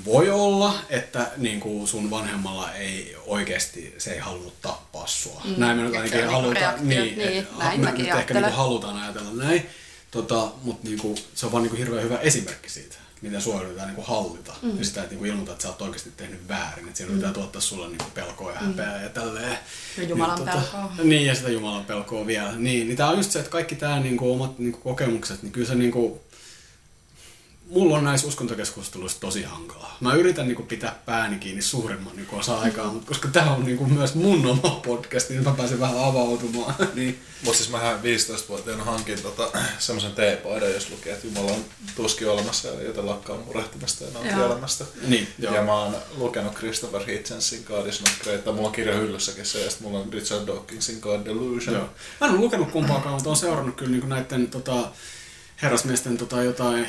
voi 0.06 0.30
olla, 0.30 0.80
että 0.90 1.32
niin 1.38 1.60
kuin 1.60 1.88
sun 1.88 2.10
vanhemmalla 2.10 2.74
ei 2.74 3.16
oikeasti, 3.26 3.96
se 3.98 4.12
ei 4.12 4.20
halunnut 4.20 4.62
tappaa 4.62 5.08
sua. 5.08 5.42
Mm. 5.46 5.54
Näin 5.58 5.78
me 5.78 5.84
nyt 5.84 5.96
ainakin 5.96 6.18
niinku 6.18 6.34
halutaan, 6.34 6.90
niin, 6.90 7.18
niin, 7.18 7.22
et- 7.22 7.58
näin 7.58 7.82
me 7.82 7.92
nyt 7.92 8.08
ehkä 8.08 8.34
niin 8.34 8.44
kuin 8.44 8.56
halutaan 8.56 8.98
ajatella 8.98 9.32
näin, 9.34 9.70
tota, 10.12 10.52
mutta 10.64 10.88
niin 10.88 11.00
kuin, 11.00 11.18
se 11.36 11.46
on 11.46 11.52
vaan 11.52 11.64
niin 11.64 11.70
kuin 11.70 11.80
hirveän 11.80 12.04
hyvä 12.04 12.18
esimerkki 12.18 12.70
siitä, 12.70 12.96
miten 13.22 13.42
sua 13.42 13.62
yritetään 13.62 13.88
niin 13.88 13.96
kuin 13.96 14.08
hallita. 14.08 14.54
Mm. 14.62 14.78
Ja 14.80 14.86
sitä, 14.86 15.02
että 15.02 15.12
niin 15.12 15.20
kuin 15.20 15.30
ilmoittaa, 15.30 15.54
että 15.54 15.64
sä 15.64 15.70
oot 15.70 15.82
oikeasti 15.82 16.12
tehnyt 16.18 16.48
väärin, 16.48 16.86
että 16.86 16.98
siinä 16.98 17.10
yritetään 17.10 17.34
tuottaa 17.34 17.62
sulle 17.62 17.88
niin 17.88 17.98
pelkoa 18.14 18.52
ja 18.52 18.60
häpeää 18.60 19.04
ja 19.04 19.10
tälleen. 19.10 19.58
Mm. 19.98 20.04
Ja 20.04 20.10
Jumalan 20.10 20.36
Niin, 20.36 20.50
pelkoa. 20.50 20.92
Niin, 21.04 21.26
ja 21.26 21.36
sitä 21.36 21.50
Jumalan 21.50 21.86
pelkoa 21.86 22.28
vielä. 22.28 22.52
Niin, 22.56 22.88
niin 22.88 22.98
tää 22.98 23.10
on 23.10 23.18
just 23.18 23.32
se, 23.32 23.40
että 23.40 23.52
kaikki 23.52 23.76
tää 23.76 24.00
niin 24.00 24.18
kuin, 24.18 24.32
omat 24.32 24.60
niin 24.60 24.72
kuin, 24.72 24.82
kokemukset, 24.82 25.44
niin 25.44 25.52
kyllä 25.52 25.68
se 25.68 25.76
niin 25.76 25.92
kuin, 25.92 26.20
mulla 27.70 27.98
on 27.98 28.04
näissä 28.04 28.28
uskontokeskusteluissa 28.28 29.20
tosi 29.20 29.44
hankalaa. 29.44 29.98
Mä 30.00 30.14
yritän 30.14 30.48
niinku 30.48 30.64
pitää 30.64 31.00
pääni 31.06 31.40
kiinni 31.40 31.62
suurimman 31.62 32.16
niinku 32.16 32.36
osa 32.36 32.60
aikaa, 32.60 32.94
mutta 32.94 33.08
koska 33.08 33.28
tää 33.28 33.52
on 33.52 33.66
niinku 33.66 33.86
myös 33.86 34.16
mun 34.16 34.46
oma 34.46 34.82
podcast, 34.86 35.30
niin 35.30 35.44
mä 35.44 35.54
pääsen 35.58 35.80
vähän 35.80 36.04
avautumaan. 36.04 36.76
niin. 36.96 37.20
Mutta 37.44 37.58
siis 37.58 37.70
mähän 37.70 38.00
15-vuotiaana 38.00 38.84
hankin 38.84 39.22
tota, 39.22 39.52
semmoisen 39.80 40.12
teepaidan, 40.12 40.72
jos 40.72 40.90
lukee, 40.90 41.14
että 41.14 41.28
Jumala 41.28 41.52
on 41.52 41.66
tuskin 41.96 42.30
olemassa 42.30 42.68
ja 42.68 42.84
joten 42.84 43.06
lakkaa 43.06 43.38
murehtimasta 43.38 44.04
ja 44.04 44.32
Joo. 44.32 44.46
elämästä. 44.46 44.86
Niin, 45.08 45.28
joo. 45.40 45.56
Ja 45.56 45.62
mä 45.62 45.74
oon 45.74 45.96
lukenut 46.18 46.54
Christopher 46.54 47.06
Hitchensin 47.06 47.64
God 47.68 47.88
is 47.88 48.02
not 48.02 48.12
great, 48.24 48.44
tai 48.44 48.54
mulla 48.54 48.68
on 48.68 48.74
kirja 48.74 48.96
hyllyssäkin 48.96 49.46
se, 49.46 49.64
ja 49.64 49.70
sitten 49.70 49.88
mulla 49.88 50.04
on 50.04 50.14
Richard 50.14 50.48
Dawkinsin 50.48 51.00
God 51.00 51.26
Delusion. 51.26 51.76
Joo. 51.76 51.90
Mä 52.22 52.28
en 52.28 52.34
ole 52.34 52.40
lukenut 52.40 52.72
kumpaakaan, 52.72 53.14
mutta 53.14 53.30
oon 53.30 53.38
seurannut 53.38 53.76
kyllä 53.76 53.92
niinku 53.92 54.08
näiden 54.08 54.48
tota, 54.48 54.92
herrasmiesten 55.62 56.18
tota, 56.18 56.44
jotain 56.44 56.88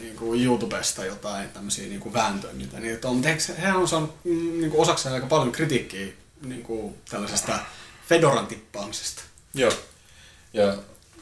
niinku 0.00 0.34
YouTubesta 0.34 1.04
jotain 1.04 1.48
tämmöisiä 1.48 1.88
niinku 1.88 2.12
vääntöjä, 2.12 2.52
mitä 2.52 2.80
niitä 2.80 3.08
on. 3.08 3.14
Mutta 3.16 3.28
he- 3.62 3.72
on 3.72 3.88
saanut 3.88 4.14
mm, 4.24 4.60
niinku 4.60 4.80
osakseen 4.82 5.14
aika 5.14 5.26
paljon 5.26 5.52
kritiikkiä 5.52 6.06
niinku 6.42 6.96
tällaisesta 7.10 7.58
Fedoran 8.08 8.46
tippaamisesta. 8.46 9.22
Joo. 9.54 9.72
Ja 10.52 10.78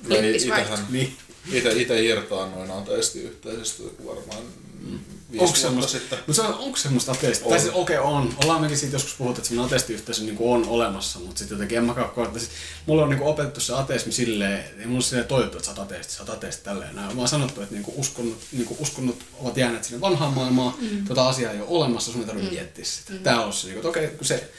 Flippis 0.07 0.45
itähän, 0.45 0.86
Niin. 0.91 1.16
ite, 1.53 1.73
ite 1.73 2.03
irtaannuin 2.03 2.70
ateistiyhteisöstä 2.70 3.82
varmaan 4.07 4.43
viisi 4.82 5.01
Onko 5.40 5.56
semmoista, 5.56 5.93
sitten. 5.93 6.19
mutta 6.27 6.43
se 6.43 6.48
on, 6.48 6.55
onko 6.55 6.77
semmoista 6.77 7.12
ateisti? 7.12 7.44
On. 7.44 7.51
Tai 7.51 7.61
siis 7.61 7.74
okei 7.74 7.98
okay, 7.98 8.12
on. 8.12 8.35
Ollaan 8.43 8.61
mekin 8.61 8.78
siitä 8.78 8.94
joskus 8.94 9.15
puhuttu, 9.15 9.39
että 9.39 9.48
semmoinen 9.48 9.66
ateistiyhteisö 9.66 10.23
niin 10.23 10.36
on 10.40 10.69
olemassa, 10.69 11.19
mutta 11.19 11.39
sitten 11.39 11.55
jotenkin 11.55 11.78
en 11.78 11.85
mäkään 11.85 12.11
koe, 12.11 12.24
että 12.24 12.39
siis, 12.39 12.51
mulle 12.86 13.02
on 13.02 13.11
niin 13.11 13.23
opetettu 13.23 13.61
se 13.61 13.74
ateismi 13.74 14.12
silleen, 14.12 14.65
ei 14.78 14.86
mulle 14.86 15.02
silleen 15.02 15.28
toivottu, 15.28 15.56
että 15.56 15.66
sä 15.66 15.73
oot 15.73 15.78
ateisti, 15.78 16.12
sä 16.12 16.23
oot 16.23 16.31
ateisti 16.31 16.65
tälleen 16.65 16.97
näin. 16.97 17.16
Vaan 17.16 17.28
sanottu, 17.28 17.61
että 17.61 17.74
niin 17.74 17.85
uskonnot, 17.97 18.39
niin 18.52 18.77
uskonnot 18.78 19.16
ovat 19.40 19.56
jääneet 19.56 19.85
sinne 19.85 20.01
vanhaan 20.01 20.32
maailmaan, 20.32 20.74
mm. 20.81 21.05
tota 21.05 21.28
asiaa 21.28 21.52
ei 21.52 21.61
ole 21.61 21.69
olemassa, 21.69 22.12
sun 22.12 22.20
ei 22.20 22.27
tarvitse 22.27 22.51
mm. 22.51 22.55
miettiä 22.55 22.85
sitä. 22.85 23.12
Mm. 23.12 23.19
Tää 23.19 23.44
on 23.44 23.52
se, 23.52 23.66
niin 23.66 23.74
kuin, 23.74 23.78
että 23.81 23.89
okei, 23.89 24.05
okay, 24.05 24.16
kun 24.16 24.27
se, 24.27 24.51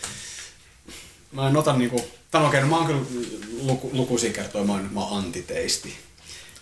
mä 1.32 1.48
en 1.48 1.58
ota 1.58 1.74
niinku, 1.74 2.02
tai 2.32 2.42
no 2.42 2.48
okei, 2.48 2.62
no 2.62 2.68
mä 2.68 2.78
oon 2.78 2.86
kyllä 2.86 3.02
luku, 3.62 3.90
lukuisia 3.94 4.34
kertoja, 4.34 4.64
mä 4.64 4.74
oon, 4.74 4.90
mä 4.94 5.00
oon 5.00 5.18
antiteisti. 5.18 5.98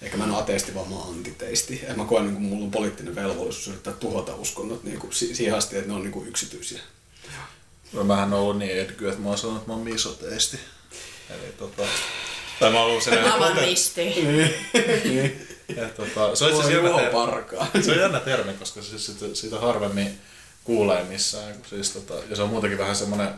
Eikä 0.03 0.17
mä 0.17 0.23
en 0.23 0.31
ole 0.31 0.39
ateisti, 0.39 0.75
vaan 0.75 0.89
mä 0.89 0.95
oon 0.95 1.15
antiteisti. 1.15 1.83
Ja 1.87 1.93
mä 1.95 2.05
koen, 2.05 2.23
niin 2.23 2.33
kuin 2.33 2.43
mulla 2.45 2.65
on 2.65 2.71
poliittinen 2.71 3.15
velvollisuus 3.15 3.67
yrittää 3.67 3.93
tuhota 3.93 4.35
uskonnot 4.35 4.83
niin 4.83 4.99
kuin, 4.99 5.13
si- 5.13 5.35
siihen 5.35 5.55
asti, 5.55 5.75
että 5.77 5.87
ne 5.87 5.93
on 5.95 6.01
niin 6.01 6.11
kuin 6.11 6.27
yksityisiä. 6.27 6.79
No, 7.93 8.03
mähän 8.03 8.33
on 8.33 8.39
ollut 8.39 8.57
niin 8.57 8.71
edgy, 8.71 9.07
että 9.09 9.21
mä 9.21 9.27
oon 9.29 9.37
sanonut, 9.37 9.61
että 9.61 9.71
mä 9.71 9.75
oon 9.77 9.83
misoteisti. 9.85 10.59
Eli 11.29 11.51
tota... 11.57 11.83
Tai 12.59 12.71
mä 12.71 12.79
oon 12.79 12.87
ollut 12.89 13.03
sellainen... 13.03 13.31
Avanisti. 13.33 14.13
että, 15.77 15.87
tota, 16.03 16.35
se 16.35 16.45
on 16.45 16.51
itse 16.59 16.73
jännä, 16.73 16.89
Juho 16.89 16.99
ter- 16.99 17.11
Parkaa. 17.11 17.67
se 17.81 17.91
on 17.91 17.99
jännä 17.99 18.19
termi, 18.19 18.53
koska 18.53 18.81
siis 18.81 19.05
sitä, 19.05 19.25
sitä 19.33 19.59
harvemmin 19.59 20.19
kuulee 20.63 21.03
missään. 21.03 21.53
kun 21.53 21.65
Siis, 21.69 21.91
tota, 21.91 22.13
ja 22.29 22.35
se 22.35 22.41
on 22.41 22.49
muutenkin 22.49 22.79
vähän 22.79 22.95
semmoinen 22.95 23.29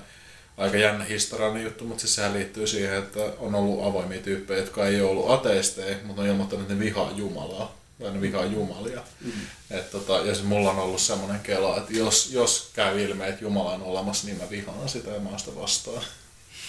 aika 0.57 0.77
jännä 0.77 1.03
historiallinen 1.03 1.63
juttu, 1.63 1.85
mutta 1.85 2.01
siis 2.01 2.15
sehän 2.15 2.33
liittyy 2.33 2.67
siihen, 2.67 2.97
että 2.97 3.19
on 3.39 3.55
ollut 3.55 3.87
avoimia 3.87 4.21
tyyppejä, 4.21 4.59
jotka 4.59 4.85
ei 4.85 5.01
ole 5.01 5.09
ollut 5.09 5.31
ateisteja, 5.31 5.97
mutta 6.03 6.21
on 6.21 6.27
ilmoittanut, 6.27 6.63
että 6.63 6.73
ne 6.73 6.79
vihaa 6.79 7.11
Jumalaa. 7.15 7.75
Tai 7.99 8.11
ne 8.11 8.21
vihaa 8.21 8.45
Jumalia. 8.45 9.01
Mm. 9.21 9.31
Et, 9.71 9.91
tota, 9.91 10.13
ja 10.13 10.35
se 10.35 10.43
mulla 10.43 10.71
on 10.71 10.79
ollut 10.79 11.01
semmoinen 11.01 11.39
kela, 11.39 11.77
että 11.77 11.93
jos, 11.93 12.29
jos 12.31 12.69
käy 12.73 13.01
ilme, 13.01 13.27
että 13.27 13.43
Jumala 13.43 13.71
on 13.71 13.83
olemassa, 13.83 14.27
niin 14.27 14.37
mä 14.37 14.49
vihaan 14.49 14.89
sitä 14.89 15.11
ja 15.11 15.19
mä 15.19 15.37
sitä 15.37 15.55
vastaan. 15.55 16.03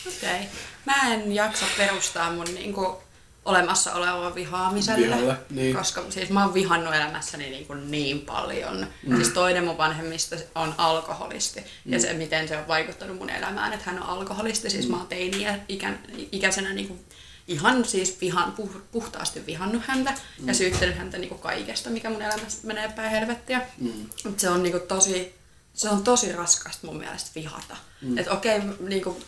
Okei. 0.06 0.30
Okay. 0.30 0.46
Mä 0.84 1.14
en 1.14 1.32
jaksa 1.32 1.66
perustaa 1.76 2.32
mun 2.32 2.54
niinku 2.54 3.02
olemassa 3.46 3.94
oleva 3.94 4.34
vihaamiselle. 4.34 5.06
Vihalle, 5.06 5.36
niin. 5.50 5.76
Koska 5.76 6.04
siis 6.10 6.30
mä 6.30 6.44
oon 6.44 6.54
vihannut 6.54 6.94
elämässäni 6.94 7.50
niin, 7.50 7.66
kuin 7.66 7.90
niin 7.90 8.20
paljon. 8.20 8.86
Mm. 9.06 9.16
Siis 9.16 9.28
toinen 9.28 9.64
mun 9.64 9.78
vanhemmista 9.78 10.36
on 10.54 10.74
alkoholisti. 10.78 11.60
Mm. 11.60 11.92
Ja 11.92 12.00
se, 12.00 12.12
miten 12.12 12.48
se 12.48 12.56
on 12.56 12.68
vaikuttanut 12.68 13.18
mun 13.18 13.30
elämään, 13.30 13.72
että 13.72 13.90
hän 13.90 14.02
on 14.02 14.08
alkoholisti. 14.08 14.70
Siis 14.70 14.86
mm. 14.86 14.90
mä 14.90 14.96
oon 14.96 15.06
teiniä 15.06 15.58
ikän, 15.68 15.98
ikäisenä 16.32 16.72
niin 16.72 16.88
kuin 16.88 17.04
ihan 17.48 17.84
siis 17.84 18.20
vihan, 18.20 18.52
puh, 18.52 18.70
puhtaasti 18.92 19.46
vihannut 19.46 19.82
häntä 19.86 20.10
mm. 20.10 20.48
ja 20.48 20.54
syyttänyt 20.54 20.98
häntä 20.98 21.18
niin 21.18 21.28
kuin 21.28 21.40
kaikesta, 21.40 21.90
mikä 21.90 22.10
mun 22.10 22.22
elämässä 22.22 22.66
menee 22.66 22.88
päin 22.88 23.10
helvettiä. 23.10 23.60
Mm. 23.78 24.06
Mutta 24.24 24.40
se 24.40 24.50
on 24.50 24.62
niin 24.62 24.72
kuin 24.72 24.82
tosi, 24.88 25.34
se 25.74 25.88
on 25.88 26.04
tosi 26.04 26.32
raskasta 26.32 26.86
mun 26.86 26.96
mielestä 26.96 27.30
vihata. 27.34 27.76
Mm. 28.02 28.18
Että 28.18 28.32
okei, 28.32 28.58
okay, 28.58 28.74
niin 28.80 29.02
kuin, 29.02 29.24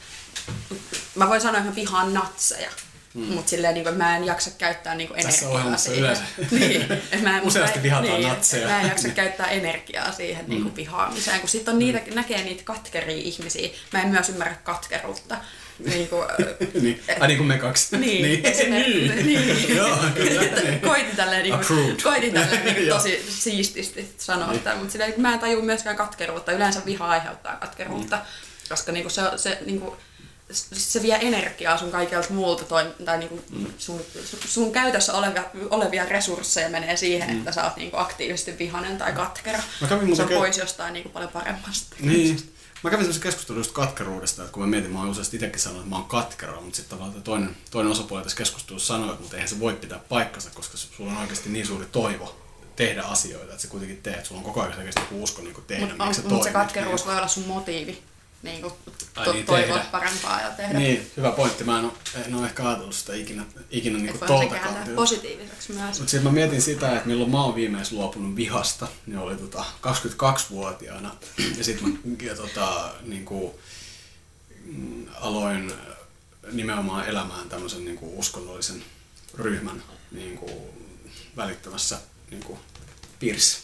mä 1.15 1.29
voin 1.29 1.41
sanoa, 1.41 1.59
että 1.59 1.71
mä 1.71 1.75
vihaan 1.75 2.15
natseja. 2.15 2.71
Mm. 3.19 3.25
Mutta 3.35 3.51
silleen 3.51 3.75
niin 3.75 3.85
kuin, 3.85 3.97
mä 3.97 4.17
en 4.17 4.25
jaksa 4.25 4.51
käyttää 4.59 4.95
niin 4.95 5.09
kuin 5.09 5.23
Tässä 5.23 5.29
energiaa 5.39 5.59
ohjelmassa 5.59 5.91
siihen. 5.91 6.05
yleensä. 6.05 6.23
niin, 6.59 6.93
et 7.13 7.23
mä 7.23 7.39
en, 7.39 7.43
Useasti 7.49 7.79
mä- 7.79 7.83
vihataan 7.83 8.21
niin, 8.21 8.29
natseja. 8.29 8.69
Mä 8.69 8.81
en 8.81 8.89
jaksa 8.89 9.09
käyttää 9.09 9.47
energiaa 9.47 10.13
siihen 10.13 10.45
mm. 10.45 10.51
niin 10.51 10.63
kuin 10.63 10.77
vihaamiseen, 10.77 11.41
kun 11.41 11.49
sitten 11.49 11.73
on 11.75 11.79
niitä, 11.79 12.01
näkee 12.15 12.45
niitä 12.45 12.63
katkeria 12.65 13.17
ihmisiä. 13.17 13.69
Mä 13.93 14.03
en 14.03 14.09
myös 14.09 14.29
ymmärrä 14.29 14.55
katkeruutta. 14.65 15.37
Niin 15.79 16.09
kuin, 16.09 16.25
niin. 16.83 17.03
Ai 17.21 17.29
niin 17.29 17.39
kuin 17.39 17.47
me 17.47 17.59
kaksi. 17.59 17.97
niin, 17.97 18.23
niin. 18.23 18.47
esimerkiksi. 18.47 19.23
niin. 19.23 19.77
Joo, 19.77 19.97
kyllä. 20.15 20.43
Että 20.43 20.61
koitin 20.89 21.17
tälleen, 21.17 21.43
niin 21.43 21.55
kuin, 21.67 21.97
koitin 22.03 22.33
tälleen 22.35 22.65
niin 22.65 22.75
kuin, 22.77 22.89
tosi 22.89 23.27
siististi 23.39 24.15
sanoa 24.19 24.51
niin. 24.51 24.61
tämän, 24.63 24.79
mutta 24.79 24.93
silleen, 24.93 25.15
mä 25.17 25.33
en 25.35 25.39
tajua 25.39 25.63
myöskään 25.63 25.97
katkeruutta. 25.97 26.53
Yleensä 26.53 26.81
viha 26.87 27.09
aiheuttaa 27.09 27.57
katkeruutta, 27.57 28.17
Mm. 28.17 28.23
koska 28.69 28.93
niin 28.93 29.03
kuin, 29.03 29.13
se, 29.13 29.23
se, 29.37 29.59
niin 29.67 29.81
kuin, 29.81 29.97
se 30.73 31.03
vie 31.03 31.19
energiaa 31.23 31.79
sun 31.79 31.91
kaikelta 31.91 32.33
muulta 32.33 32.65
toi, 32.65 32.95
tai 33.05 33.19
niinku 33.19 33.43
Mm. 33.51 33.67
sun, 33.79 34.01
sun 34.47 34.73
käytössä 34.73 35.13
olevia, 35.13 35.45
olevia 35.71 36.05
resursseja 36.05 36.69
menee 36.69 36.97
siihen, 36.97 37.31
että 37.31 37.53
sä 37.53 37.65
oot 37.65 37.77
niinku 37.77 37.97
aktiivisesti 37.97 38.59
vihanen 38.59 38.99
tai 38.99 39.13
katkera. 39.13 39.59
Mä 39.81 39.89
kävin 39.89 40.17
se 40.17 40.23
on 40.23 40.29
ke- 40.29 40.35
pois 40.35 40.59
jostain 40.59 40.93
niinku 40.93 41.09
paljon 41.09 41.31
paremmasta. 41.31 41.97
Niin. 42.01 42.53
Mä 42.83 42.91
kävin 42.91 43.05
semmoisen 43.05 43.23
keskustelun 43.23 43.61
just 43.61 43.73
katkeruudesta, 43.73 44.43
että 44.43 44.53
kun 44.53 44.63
mä 44.63 44.67
mietin, 44.69 44.91
mä 44.91 44.99
oon 44.99 45.09
useasti 45.09 45.37
itsekin 45.37 45.61
sanonut, 45.61 45.83
että 45.83 45.91
mä 45.91 45.97
oon 45.97 46.05
katkera, 46.09 46.61
mutta 46.61 46.77
sitten 46.77 46.99
tavallaan 46.99 47.23
toinen, 47.23 47.57
toinen 47.71 47.93
osapuoli 47.93 48.23
tässä 48.23 48.39
keskustelussa 48.39 48.95
sanoi, 48.95 49.09
että 49.09 49.21
mutta 49.21 49.37
eihän 49.37 49.49
se 49.49 49.61
voi 49.61 49.75
pitää 49.75 49.99
paikkansa, 50.09 50.51
koska 50.55 50.77
sulla 50.77 51.11
on 51.13 51.17
oikeasti 51.17 51.49
niin 51.49 51.67
suuri 51.67 51.87
toivo 51.93 52.41
tehdä 52.77 53.03
asioita, 53.03 53.51
että 53.53 53.63
sä 53.63 53.69
kuitenkin 53.69 54.03
teet, 54.03 54.27
sulla 54.27 54.39
on 54.39 54.45
koko 54.45 54.61
ajan 54.63 54.79
oikeasti 54.79 55.01
usko 55.11 55.43
niin 55.43 55.55
tehdä, 55.67 55.87
Mutta 55.87 56.05
miksi 56.07 56.23
sä 56.23 56.29
mut 56.29 56.43
se 56.43 56.51
katkeruus 56.51 57.07
voi 57.07 57.17
olla 57.17 57.29
sun 57.29 57.47
motiivi 57.47 58.03
niin 58.43 58.63
kuin 58.63 58.75
to, 59.25 59.33
niin, 59.33 59.47
toivoa 59.47 59.77
tehdä. 59.77 59.91
parempaa 59.91 60.41
ja 60.41 60.51
tehdä. 60.51 60.79
Niin, 60.79 61.11
hyvä 61.17 61.31
pointti. 61.33 61.65
Mä 61.65 61.79
en 61.79 61.85
ole, 61.85 61.93
en 62.27 62.35
ole 62.35 62.47
ehkä 62.47 62.69
ajatellut 62.69 62.95
sitä 62.95 63.15
ikinä, 63.15 63.45
ikinä 63.71 63.99
niin 63.99 64.09
Et 64.09 64.19
kuin 64.19 64.29
voi 64.29 64.39
se 64.39 64.49
tuolta 64.49 64.65
kantilta. 64.65 64.97
positiiviseksi 64.97 65.73
myös. 65.73 65.99
Mutta 65.99 66.11
sitten 66.11 66.25
mä 66.25 66.31
mietin 66.33 66.63
sitä, 66.63 66.97
että 66.97 67.09
milloin 67.09 67.31
mä 67.31 67.45
oon 67.45 67.55
viimeis 67.55 67.93
luopunut 67.93 68.37
vihasta, 68.37 68.89
niin 69.07 69.19
oli 69.19 69.37
tota 69.37 69.65
22-vuotiaana. 69.83 71.17
Ja 71.59 71.65
sitten 71.65 71.89
mä 71.89 71.99
ja 72.23 72.35
tota, 72.35 72.95
niin 73.03 73.25
kuin, 73.25 73.53
mm, 74.65 75.07
aloin 75.15 75.73
nimenomaan 76.53 77.09
elämään 77.09 77.49
tämmöisen 77.49 77.85
niin 77.85 77.99
kuin 77.99 78.15
uskonnollisen 78.15 78.85
ryhmän 79.35 79.83
niin 80.11 80.39
kuin, 80.39 80.53
välittämässä 81.37 81.99
niin 82.31 82.43
kuin, 82.43 82.59
piirissä. 83.19 83.59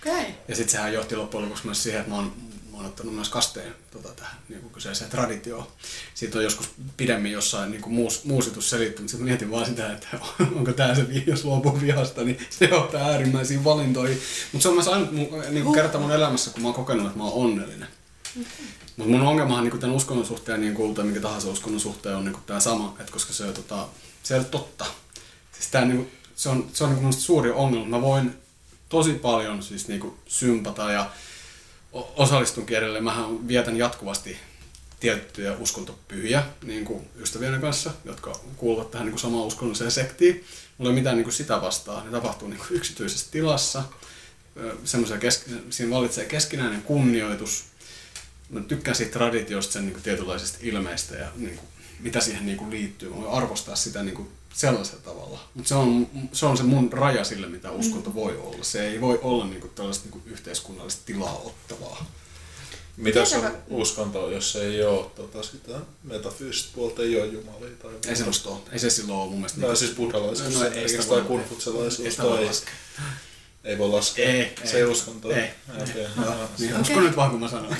Okei. 0.00 0.12
Okay. 0.12 0.32
Ja 0.48 0.56
sitten 0.56 0.72
sehän 0.72 0.92
johti 0.92 1.16
loppujen 1.16 1.44
lopuksi 1.44 1.66
myös 1.66 1.82
siihen, 1.82 2.00
että 2.00 2.10
mä 2.10 2.16
oon, 2.16 2.32
mä 2.76 2.82
oon 2.82 2.90
ottanut 2.90 3.14
myös 3.14 3.28
kasteen 3.28 3.74
tota, 3.90 4.08
tähän 4.08 4.36
niin 4.48 4.60
kuin 4.60 4.72
kyseiseen 4.72 5.10
traditioon. 5.10 5.66
Siitä 6.14 6.38
on 6.38 6.44
joskus 6.44 6.70
pidemmin 6.96 7.32
jossain 7.32 7.70
niin 7.70 7.82
kuin 7.82 7.94
muus, 7.94 8.24
muusitus 8.24 8.70
selitty, 8.70 9.02
mutta 9.02 9.10
sitten 9.10 9.24
mietin 9.24 9.50
vaan 9.50 9.66
sitä, 9.66 9.92
että 9.92 10.08
onko 10.56 10.72
tämä 10.72 10.94
se, 10.94 11.06
jos 11.26 11.44
luopuu 11.44 11.80
vihasta, 11.80 12.24
niin 12.24 12.38
se 12.58 12.64
johtaa 12.64 13.08
äärimmäisiin 13.08 13.64
valintoihin. 13.64 14.20
Mutta 14.52 14.62
se 14.62 14.68
on 14.68 14.74
myös 14.74 14.88
ainut 14.88 15.12
mun, 15.12 15.28
niin 15.50 15.64
kuin 15.64 15.74
kerta 15.74 15.98
mun 15.98 16.12
elämässä, 16.12 16.50
kun 16.50 16.62
mä 16.62 16.68
oon 16.68 16.74
kokenut, 16.74 17.06
että 17.06 17.18
mä 17.18 17.24
oon 17.24 17.50
onnellinen. 17.50 17.88
Mutta 18.96 19.12
mun 19.12 19.20
ongelmahan 19.20 19.64
niin 19.64 19.78
tämän 19.78 19.96
uskonnon 19.96 20.26
suhteen 20.26 20.60
niin 20.60 20.74
kuin, 20.74 20.94
tai 20.94 21.04
minkä 21.04 21.20
tahansa 21.20 21.48
uskonnon 21.48 21.80
suhteen 21.80 22.16
on 22.16 22.24
niin 22.24 22.36
tämä 22.46 22.60
sama, 22.60 22.96
että 23.00 23.12
koska 23.12 23.32
se, 23.32 23.52
tota, 23.52 23.88
se 24.22 24.34
ei 24.34 24.38
ole 24.38 24.46
totta. 24.46 24.86
Siis 25.52 25.68
tää, 25.68 25.84
niin 25.84 25.96
kuin, 25.96 26.10
se 26.36 26.48
on, 26.48 26.70
se 26.72 26.84
on 26.84 26.90
niin 26.90 27.02
kuin 27.02 27.12
suuri 27.12 27.50
ongelma. 27.50 27.86
Mä 27.86 28.02
voin 28.02 28.36
tosi 28.88 29.12
paljon 29.12 29.62
siis 29.62 29.88
niin 29.88 30.00
kuin 30.00 30.14
sympata 30.26 30.92
ja 30.92 31.10
o- 31.96 32.12
osallistunkin 32.16 32.78
edelleen. 32.78 33.04
Mähän 33.04 33.48
vietän 33.48 33.76
jatkuvasti 33.76 34.36
tiettyjä 35.00 35.56
uskontopyhiä 35.56 36.42
niin 36.62 36.84
kuin 36.84 37.08
ystävien 37.18 37.60
kanssa, 37.60 37.90
jotka 38.04 38.40
kuuluvat 38.56 38.90
tähän 38.90 39.04
niin 39.06 39.12
kuin 39.12 39.20
samaan 39.20 39.46
uskonnolliseen 39.46 39.90
sektiin. 39.90 40.44
Mulla 40.78 40.90
ei 40.90 40.94
mitään 40.94 41.16
niin 41.16 41.24
kuin 41.24 41.34
sitä 41.34 41.60
vastaan. 41.62 42.04
Ne 42.04 42.10
tapahtuu 42.10 42.48
niin 42.48 42.58
kuin 42.58 42.76
yksityisessä 42.76 43.26
tilassa. 43.30 43.82
Ö, 44.56 44.76
semmoisia 44.84 45.16
kesk- 45.16 45.50
siinä 45.70 45.90
vallitsee 45.90 46.24
keskinäinen 46.24 46.82
kunnioitus. 46.82 47.64
Mä 48.50 48.60
tykkään 48.60 48.94
siitä 48.94 49.12
traditiosta, 49.12 49.72
sen 49.72 49.82
niin 49.82 49.92
kuin 49.92 50.02
tietynlaisista 50.02 50.58
ilmeistä 50.62 51.16
ja 51.16 51.28
niin 51.36 51.56
kuin, 51.56 51.68
mitä 52.00 52.20
siihen 52.20 52.46
niin 52.46 52.58
kuin 52.58 52.70
liittyy. 52.70 53.08
Mä 53.08 53.16
voin 53.16 53.30
arvostaa 53.30 53.76
sitä 53.76 54.02
niin 54.02 54.14
kuin 54.14 54.28
sellaisella 54.56 55.00
tavalla. 55.04 55.38
Mutta 55.54 55.68
se 55.68 55.74
on, 55.74 56.06
se 56.32 56.46
on 56.46 56.56
se 56.56 56.62
mun 56.62 56.92
raja 56.92 57.24
sille, 57.24 57.46
mitä 57.46 57.70
uskonto 57.70 58.14
voi 58.14 58.36
olla. 58.36 58.64
Se 58.64 58.88
ei 58.88 59.00
voi 59.00 59.18
olla 59.22 59.46
niin 59.46 59.60
kuin 59.60 59.70
tällaista 59.74 60.04
niin 60.04 60.12
kuin 60.12 60.22
yhteiskunnallista 60.26 61.02
tilaa 61.06 61.42
ottavaa. 61.44 62.06
Mitäs 62.96 63.32
on 63.32 63.40
Tietäkö- 63.40 63.58
uskonto, 63.70 64.30
jos 64.30 64.52
se 64.52 64.62
ei 64.66 64.82
ole 64.84 65.06
tota, 65.16 65.42
sitä 65.42 65.72
metafyysistä 66.02 66.70
puolta, 66.74 67.02
ei 67.02 67.20
ole 67.20 67.26
jumalia 67.26 67.76
tai 67.82 67.90
muuta? 67.90 68.08
Ei 68.08 68.16
semmoista 68.16 68.48
ole. 68.50 68.58
Ei 68.72 68.78
se 68.78 68.90
silloin 68.90 69.18
ole 69.18 69.28
mun 69.28 69.38
mielestä. 69.38 69.60
Tai 69.60 69.68
niin 69.68 69.76
siis 69.76 69.90
buddhalaisuus 69.96 70.54
No, 70.54 70.60
ei 70.60 70.66
esimerkiksi 70.68 70.96
sitä 70.96 71.08
tai 71.08 71.16
voi- 71.18 71.24
kunfutselaisuus 71.26 72.00
ei 72.06 72.10
sitä 72.10 72.22
voi 72.22 72.44
laskea. 72.44 72.74
ei 73.64 73.78
voi 73.78 73.88
laskea. 73.88 74.28
Ei, 74.28 74.54
se 74.64 74.76
ei. 74.76 74.82
ei 74.82 74.84
uskonto. 74.88 75.30
Ei. 75.30 75.50
Okei. 75.82 76.02
Joo, 76.02 76.24
Joo. 76.24 76.48
niin. 76.58 76.80
Usko 76.80 77.00
nyt 77.00 77.16
vaan, 77.16 77.30
kun 77.30 77.40
mä 77.40 77.48
sanon. 77.48 77.76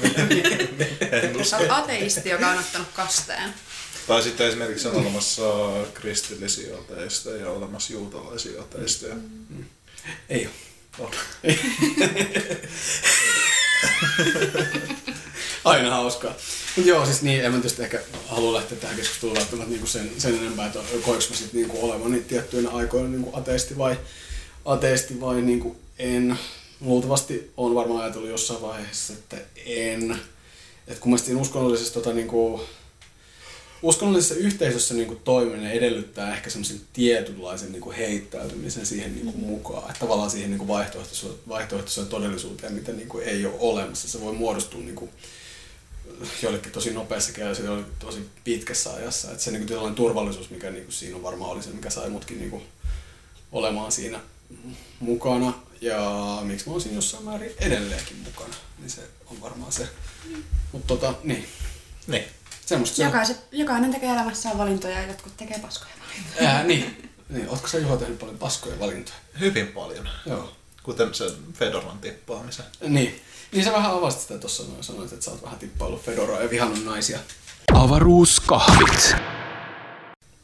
Sä 1.43 1.59
oot 1.59 1.70
ateisti, 1.70 2.28
joka 2.28 2.48
on 2.51 2.59
ottanut 2.59 2.89
kasteen. 2.94 3.55
Tai 4.07 4.23
sitten 4.23 4.47
esimerkiksi 4.47 4.89
on 4.89 4.97
olemassa 4.97 5.43
kristillisiä 5.95 6.77
ateisteja 6.78 7.37
ja 7.37 7.51
olemassa 7.51 7.93
juutalaisia 7.93 8.61
ateisteja. 8.61 9.15
ei 10.28 10.47
ole. 10.47 10.55
On. 10.99 11.11
Aina 15.65 15.91
hauskaa. 15.91 16.35
Mut 16.77 16.87
joo, 16.87 17.07
siis 17.07 17.23
niin, 17.23 17.45
en 17.45 17.53
mä 17.53 17.59
tietysti 17.59 17.83
ehkä 17.83 18.01
halua 18.27 18.53
lähteä 18.53 18.78
tähän 18.78 18.97
keskusteluun 18.97 19.37
välttämättä 19.37 19.70
niinku 19.70 19.87
sen, 19.87 20.11
sen 20.19 20.35
enempää, 20.35 20.66
että 20.66 20.78
koinko 20.78 21.24
mä 21.31 21.37
sit 21.37 21.53
niinku 21.53 21.87
olevani 21.87 22.20
tiettyinä 22.20 22.70
aikoina 22.70 23.09
niinku 23.09 23.31
ateisti 23.33 23.78
vai, 23.78 23.99
ateisti 24.65 25.20
vai 25.20 25.41
niinku 25.41 25.77
en. 25.99 26.39
Luultavasti 26.81 27.51
on 27.57 27.74
varmaan 27.74 28.01
ajatellut 28.01 28.31
jossain 28.31 28.62
vaiheessa, 28.62 29.12
että 29.12 29.37
en. 29.66 30.19
Et 30.89 30.99
kun 30.99 31.12
mä 31.12 31.19
siinä 31.19 31.41
uskonnollisessa 31.41 31.95
tota, 31.95 32.12
niinku, 32.12 32.61
uskonnollisessa 33.87 34.35
yhteisössä 34.35 34.95
niin 34.95 35.07
kuin 35.07 35.21
toimiminen 35.25 35.73
edellyttää 35.73 36.37
ehkä 36.37 36.51
semmoisen 36.51 36.81
tietynlaisen 36.93 37.73
niin 37.73 37.81
kuin 37.81 37.97
heittäytymisen 37.97 38.87
siihen 38.87 39.15
niin 39.15 39.27
kuin 39.27 39.41
mukaan. 39.41 39.91
Että 39.91 40.01
tavallaan 40.01 40.31
siihen 40.31 40.51
niin 40.51 40.59
kuin 40.59 40.69
vaihtoehtoiseen, 40.69 41.33
vaihtoehtoiseen 41.49 42.07
todellisuuteen, 42.07 42.73
mitä 42.73 42.93
niin 42.93 43.09
kuin 43.09 43.25
ei 43.25 43.47
ole 43.47 43.55
olemassa. 43.59 44.09
Se 44.09 44.21
voi 44.21 44.33
muodostua 44.33 44.81
niin 44.81 44.95
kuin 44.95 45.11
jollekin 46.43 46.73
tosi 46.73 46.93
nopeassa 46.93 47.33
käydessä, 47.33 47.65
jollekin 47.65 47.93
tosi 47.99 48.29
pitkässä 48.45 48.93
ajassa. 48.93 49.31
Että 49.31 49.43
se 49.43 49.51
niin 49.51 49.61
kuin 49.61 49.69
tällainen 49.69 49.95
turvallisuus, 49.95 50.51
mikä 50.51 50.71
niin 50.71 50.85
kuin 50.85 50.95
siinä 50.95 51.17
on 51.17 51.23
varmaan 51.23 51.51
oli 51.51 51.63
se, 51.63 51.71
mikä 51.71 51.91
sai 51.91 52.11
mutkin 52.11 52.39
niin 52.39 52.51
kuin 52.51 52.63
olemaan 53.53 53.93
siinä 53.93 54.21
mukana. 55.01 55.53
Ja 55.81 56.39
miksi 56.43 56.67
mä 56.67 56.73
oon 56.73 56.81
siinä 56.81 56.97
jossain 56.97 57.25
määrin 57.25 57.53
edelleenkin 57.59 58.17
mukana, 58.25 58.55
niin 58.79 58.91
se 58.91 59.01
on 59.27 59.41
varmaan 59.41 59.73
se. 59.73 59.89
Mutta 60.73 60.87
tota, 60.87 61.15
niin, 61.25 61.47
Niin. 62.07 62.25
Semmoista 62.66 62.97
se 62.97 63.02
on. 63.02 63.09
Jokaiset, 63.09 63.44
jokainen 63.52 63.90
tekee 63.90 64.12
elämässään 64.12 64.59
valintoja 64.59 65.01
ja 65.01 65.06
jotkut 65.06 65.36
tekee 65.36 65.59
paskoja 65.59 65.93
valintoja. 66.01 66.48
Ää, 66.48 66.64
niin. 66.64 67.10
niin. 67.28 67.48
Ootko 67.48 67.68
sä 67.68 67.78
Juha 67.78 67.97
tehnyt 67.97 68.18
paljon 68.18 68.38
paskoja 68.38 68.78
valintoja? 68.78 69.16
Hyvin 69.40 69.66
paljon. 69.66 70.09
Joo. 70.26 70.52
Kuten 70.82 71.14
sen 71.14 71.30
Fedoran 71.52 71.98
tippaamisen. 71.98 72.64
Niin. 72.80 73.22
Niin 73.52 73.64
sä 73.64 73.72
vähän 73.72 73.90
avasit 73.90 74.20
sitä 74.20 74.38
tuossa 74.38 74.62
noin 74.62 74.84
sanoit, 74.84 75.12
että 75.12 75.24
sä 75.24 75.30
oot 75.30 75.43
vähän 75.43 75.59
tippaillut 75.59 76.02
Fedoraa 76.02 76.43
ja 76.43 76.51
vihannut 76.51 76.84
naisia. 76.84 77.18
Avaruuskahvit. 77.74 79.14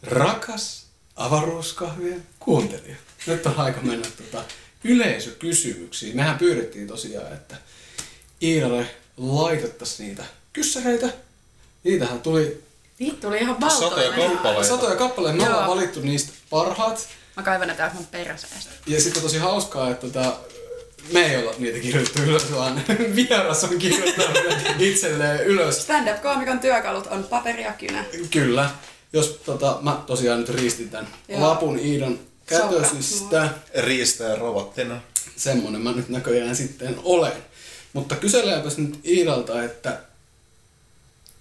Rakas 0.03 0.87
avaruuskahvien 1.17 2.27
kuuntelija. 2.41 2.97
Nyt 3.27 3.47
on 3.47 3.55
aika 3.57 3.81
mennä 3.81 4.07
tota 4.17 4.45
yleisökysymyksiin. 4.85 6.17
Mehän 6.17 6.39
pyydettiin 6.39 6.89
tosiaan, 6.89 7.33
että 7.33 7.57
Iidalle 8.43 8.87
laitettaisiin 9.17 10.09
niitä 10.09 10.25
kyssäreitä. 10.53 11.09
Niitähän 11.85 12.21
tuli 12.21 12.63
Niitä 12.99 13.17
tuli 13.21 13.39
ihan 13.39 13.57
Satoja 13.71 14.09
valtoja. 14.11 14.29
kappaleita. 14.31 14.69
satoja 14.69 14.97
kappaleita. 14.97 15.39
Me 15.43 15.49
ollaan 15.49 15.71
valittu 15.71 16.01
niistä 16.01 16.33
parhaat. 16.51 17.09
Mä 17.37 17.43
kaivan 17.43 17.69
ne 17.69 17.75
täältä 17.75 17.95
mun 17.95 18.07
perseestä. 18.07 18.71
Ja 18.87 19.01
sitten 19.01 19.23
tosi 19.23 19.39
hauskaa, 19.39 19.91
että 19.91 20.07
tota, 20.07 20.33
me 21.13 21.21
ei 21.27 21.37
olla 21.37 21.55
niitä 21.59 21.79
kirjoitettu 21.79 22.23
ylös, 22.23 22.53
vaan 22.55 22.83
vieras 23.17 23.65
on 23.65 23.79
kirjoittanut 23.79 24.39
itselleen 24.79 25.45
ylös. 25.47 25.83
Stand-up-koomikon 25.83 26.59
työkalut 26.59 27.07
on 27.07 27.25
paperi 27.25 27.63
ja 27.63 27.73
kynä. 27.73 28.05
Kyllä. 28.31 28.71
jos 29.13 29.27
tota, 29.45 29.79
mä 29.83 30.03
tosiaan 30.07 30.41
nyt 30.41 30.49
riistin 30.49 30.91
tämän 30.91 31.09
Joo. 31.29 31.41
lapun 31.41 31.79
Iidan 31.79 32.19
kätösistä, 32.47 33.49
Riistä 33.79 34.25
ja 34.25 34.35
robottina. 34.37 35.01
semmonen 35.37 35.81
mä 35.81 35.93
nyt 35.93 36.09
näköjään 36.09 36.57
sitten 36.57 36.97
olen. 37.05 37.33
Mutta 37.93 38.17
kyseleepäs 38.17 38.77
nyt 38.79 39.01
Iidalta, 39.07 39.63
että 39.63 39.99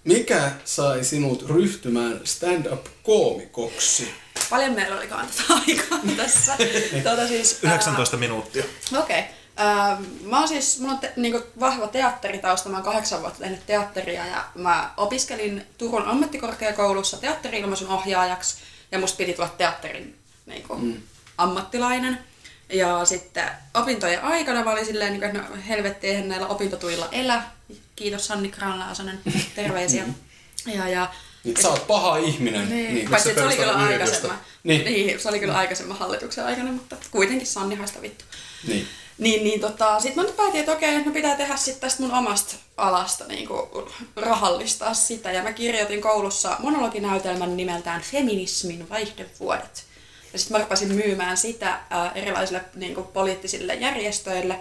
mikä 0.03 0.51
sai 0.65 1.03
sinut 1.03 1.49
ryhtymään 1.49 2.21
stand-up-koomikoksi? 2.23 4.13
Paljon 4.49 4.73
meillä 4.73 4.97
olikaan 4.97 5.27
tätä 5.27 5.53
aikaa 5.67 5.99
tässä. 6.17 6.57
tuota 7.03 7.27
siis, 7.27 7.59
ää, 7.65 7.71
19 7.71 8.17
minuuttia. 8.17 8.63
Okei. 8.99 9.19
Okay. 9.19 9.31
Mä 10.23 10.39
oon 10.39 10.47
siis, 10.47 10.79
mulla 10.79 10.93
on 10.93 10.99
te, 10.99 11.13
niinku 11.15 11.43
vahva 11.59 11.87
teatteritausta, 11.87 12.69
mä 12.69 12.77
oon 12.77 12.85
kahdeksan 12.85 13.21
vuotta 13.21 13.39
tehnyt 13.39 13.65
teatteria 13.65 14.25
ja 14.25 14.45
mä 14.55 14.91
opiskelin 14.97 15.65
Turun 15.77 16.07
ammattikorkeakoulussa 16.07 17.17
teatteri-ilmaisun 17.17 17.89
ohjaajaksi 17.89 18.55
ja 18.91 18.99
musta 18.99 19.17
piti 19.17 19.33
tulla 19.33 19.49
teatterin 19.57 20.15
niinku, 20.45 20.75
mm. 20.75 21.01
ammattilainen. 21.37 22.17
Ja 22.69 23.05
sitten 23.05 23.49
opintojen 23.73 24.23
aikana 24.23 24.63
mä 24.63 24.71
olin 24.71 24.85
silleen, 24.85 25.11
niin 25.11 25.21
kuin, 25.21 25.35
että 25.35 25.49
no 25.49 25.61
helvetti, 25.67 26.07
eihän 26.07 26.29
näillä 26.29 26.47
opintotuilla 26.47 27.09
elä. 27.11 27.43
Kiitos 28.01 28.27
Sanni 28.27 28.49
Granlaasonen, 28.49 29.19
terveisiä. 29.55 30.05
ja, 30.75 30.87
ja, 30.87 31.09
Niin, 31.43 31.61
sä 31.61 31.69
oot 31.69 31.87
paha 31.87 32.17
ihminen. 32.17 32.69
niin, 32.69 32.95
Niin. 32.95 33.09
paitsi 33.09 33.33
se 33.33 33.43
oli 33.43 33.55
kyllä 33.55 33.73
aikaisemman. 33.73 34.39
Niin. 34.63 34.85
Niin. 34.85 35.19
se 35.19 35.29
oli 35.29 35.39
kyllä 35.39 35.57
aikaisemman 35.57 35.97
hallituksen 35.97 36.45
aikana, 36.45 36.71
mutta 36.71 36.95
kuitenkin 37.11 37.47
Sanni 37.47 37.75
haista 37.75 38.01
vittu. 38.01 38.25
niin. 38.67 38.87
Niin, 39.17 39.43
niin 39.43 39.59
tota, 39.61 39.99
sit 39.99 40.15
mä 40.15 40.23
nyt 40.23 40.35
päätin, 40.37 40.59
että 40.59 40.71
okei, 40.71 41.03
no 41.03 41.11
pitää 41.11 41.35
tehdä 41.35 41.55
sitten 41.57 41.81
tästä 41.81 42.03
mun 42.03 42.11
omasta 42.13 42.55
alasta 42.77 43.25
niin 43.27 43.49
rahallistaa 44.15 44.93
sitä. 44.93 45.31
Ja 45.31 45.43
mä 45.43 45.53
kirjoitin 45.53 46.01
koulussa 46.01 46.55
monologinäytelmän 46.59 47.57
nimeltään 47.57 48.01
Feminismin 48.01 48.89
vaihdevuodet. 48.89 49.83
Ja 50.33 50.39
sitten 50.39 50.57
mä 50.57 50.63
rupesin 50.63 50.93
myymään 50.95 51.37
sitä 51.37 51.79
ää, 51.89 52.11
erilaisille 52.15 52.61
niin 52.75 52.95
kuin, 52.95 53.07
poliittisille 53.07 53.73
järjestöille 53.75 54.59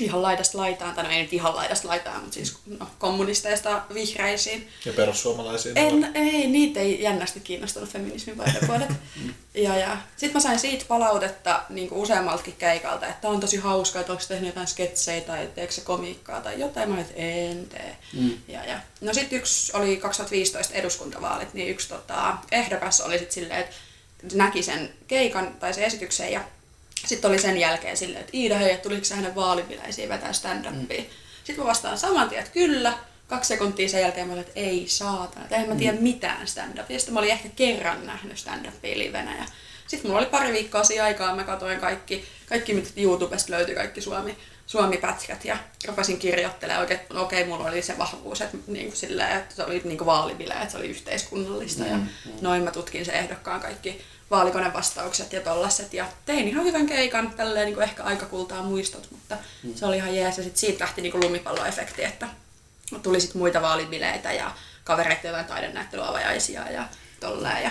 ihan 0.00 0.22
laidasta 0.22 0.58
laitaan, 0.58 0.94
tai 0.94 1.04
no 1.04 1.10
ei 1.10 1.22
nyt 1.22 1.32
ihan 1.32 1.56
laidasta 1.56 1.88
laitaan, 1.88 2.20
mutta 2.20 2.34
siis 2.34 2.58
no, 2.66 2.86
kommunisteista 2.98 3.82
vihreisiin. 3.94 4.68
Ja 4.84 4.92
perussuomalaisiin. 4.92 5.78
En, 5.78 6.10
ei, 6.14 6.46
niitä 6.46 6.80
ei 6.80 7.02
jännästi 7.02 7.40
kiinnostunut 7.40 7.88
feminismin 7.88 8.38
vaihdevuodet. 8.38 8.88
ja, 9.54 9.76
ja. 9.76 9.96
Sitten 10.16 10.32
mä 10.34 10.40
sain 10.40 10.58
siitä 10.58 10.84
palautetta 10.88 11.62
niin 11.68 11.88
useammaltakin 11.92 12.54
keikalta, 12.58 13.06
että 13.06 13.28
on 13.28 13.40
tosi 13.40 13.56
hauska, 13.56 14.00
että 14.00 14.12
onko 14.12 14.22
se 14.22 14.28
tehnyt 14.28 14.48
jotain 14.48 14.66
sketsejä 14.66 15.20
tai 15.20 15.48
teekö 15.54 15.72
se 15.72 15.80
komiikkaa 15.80 16.40
tai 16.40 16.60
jotain. 16.60 16.88
Mä 16.88 16.94
olin, 16.94 17.06
että 17.06 17.22
en 17.22 17.66
tee. 17.66 17.96
Mm. 18.12 18.32
Ja, 18.48 18.64
ja. 18.64 18.80
No 19.00 19.14
sitten 19.14 19.38
yksi 19.38 19.76
oli 19.76 19.96
2015 19.96 20.74
eduskuntavaalit, 20.74 21.54
niin 21.54 21.68
yksi 21.68 21.88
tota, 21.88 22.36
ehdokas 22.52 23.00
oli 23.00 23.18
sitten 23.18 23.34
silleen, 23.34 23.60
että 23.60 23.76
näki 24.34 24.62
sen 24.62 24.94
keikan 25.08 25.54
tai 25.60 25.74
sen 25.74 25.84
esityksen 25.84 26.32
ja 26.32 26.40
sitten 27.06 27.30
oli 27.30 27.38
sen 27.38 27.56
jälkeen 27.56 27.96
silleen, 27.96 28.20
että 28.20 28.36
Iida, 28.36 28.58
hei, 28.58 28.72
että 28.72 28.88
tuliko 28.88 29.04
sä 29.04 29.16
hänen 29.16 29.34
vaalibileisiin 29.34 30.08
vetää 30.08 30.32
stand-upia. 30.32 31.00
Mm. 31.00 31.06
Sitten 31.44 31.64
mä 31.64 31.68
vastaan 31.68 31.98
saman 31.98 32.28
tien, 32.28 32.40
että 32.40 32.52
kyllä. 32.52 32.98
Kaksi 33.26 33.48
sekuntia 33.48 33.88
sen 33.88 34.00
jälkeen 34.00 34.26
mä 34.26 34.32
olin, 34.32 34.44
että 34.44 34.60
ei 34.60 34.84
saatana, 34.88 35.44
että 35.44 35.56
eihän 35.56 35.68
mä 35.68 35.78
tiedä 35.78 35.96
mitään 36.00 36.46
stand-upia. 36.46 36.98
Sitten 36.98 37.14
mä 37.14 37.20
olin 37.20 37.30
ehkä 37.30 37.48
kerran 37.56 38.06
nähnyt 38.06 38.38
stand-upia 38.38 38.98
livenä. 38.98 39.36
Ja 39.36 39.44
sitten 39.86 40.10
mulla 40.10 40.20
oli 40.20 40.30
pari 40.30 40.52
viikkoa 40.52 40.84
siinä 40.84 41.04
aikaa, 41.04 41.36
mä 41.36 41.44
katsoin 41.44 41.80
kaikki, 41.80 42.24
kaikki 42.46 42.74
mitä 42.74 42.88
YouTubesta 42.96 43.52
löytyi, 43.52 43.74
kaikki 43.74 44.00
Suomi, 44.00 44.36
Suomi-pätkät 44.66 45.44
ja 45.44 45.56
rupesin 45.86 46.18
kirjoittelemaan 46.18 46.80
oikein, 46.80 47.00
no 47.12 47.22
okei, 47.22 47.44
mulla 47.44 47.68
oli 47.68 47.82
se 47.82 47.98
vahvuus, 47.98 48.40
että, 48.40 48.56
niin 48.66 48.86
kuin 48.86 48.96
silleen, 48.96 49.36
että 49.36 49.54
se 49.54 49.64
oli 49.64 49.80
niin 49.84 49.98
kuin 49.98 50.06
vaalibile, 50.06 50.54
että 50.54 50.70
se 50.70 50.78
oli 50.78 50.88
yhteiskunnallista 50.88 51.84
ja 51.84 51.98
noin 52.40 52.62
mä 52.62 52.70
tutkin 52.70 53.04
se 53.04 53.12
ehdokkaan 53.12 53.60
kaikki 53.60 54.00
vaalikonevastaukset 54.30 55.32
ja 55.32 55.40
tollaset 55.40 55.94
ja 55.94 56.06
tein 56.26 56.48
ihan 56.48 56.64
hyvän 56.64 56.86
keikan, 56.86 57.30
tälleen 57.36 57.66
niin 57.66 57.74
kuin 57.74 57.84
ehkä 57.84 58.02
aikakultaa 58.02 58.62
muistot, 58.62 59.08
mutta 59.10 59.36
mm. 59.62 59.74
se 59.74 59.86
oli 59.86 59.96
ihan 59.96 60.16
jees 60.16 60.38
ja 60.38 60.44
sitten 60.44 60.60
siitä 60.60 60.84
lähti 60.84 61.02
niin 61.02 61.12
kuin 61.12 61.24
lumipalloefekti, 61.24 62.04
että 62.04 62.28
tuli 63.02 63.20
sitten 63.20 63.38
muita 63.38 63.62
vaalibileitä 63.62 64.32
ja 64.32 64.54
kavereita 64.84 65.26
jotain 65.26 65.46
taidennäyttelyavajaisia 65.46 66.70
ja 66.70 66.88
tolleen 67.20 67.64
ja 67.64 67.70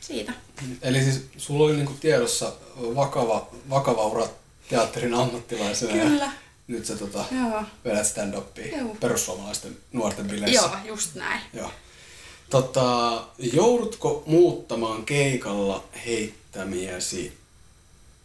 siitä. 0.00 0.32
Eli 0.82 1.02
siis 1.02 1.26
sulla 1.36 1.64
oli 1.64 1.76
niinku 1.76 1.92
tiedossa 2.00 2.52
vakava, 2.76 3.48
vakava 3.70 4.06
ura 4.06 4.28
teatterin 4.68 5.14
ammattilaisena. 5.14 5.92
Kyllä. 5.92 6.24
Ja 6.24 6.30
nyt 6.66 6.86
sä 6.86 6.96
tota, 6.96 7.24
Joo. 7.30 7.62
vedät 7.84 8.06
stand-upia 8.06 8.96
perussuomalaisten 9.00 9.76
nuorten 9.92 10.28
bileissä. 10.28 10.62
Joo, 10.62 10.76
just 10.84 11.14
näin. 11.14 11.40
Joo. 11.52 11.70
Tota, 12.52 13.22
joudutko 13.52 14.22
muuttamaan 14.26 15.04
keikalla 15.04 15.84
heittämiesi 16.06 17.38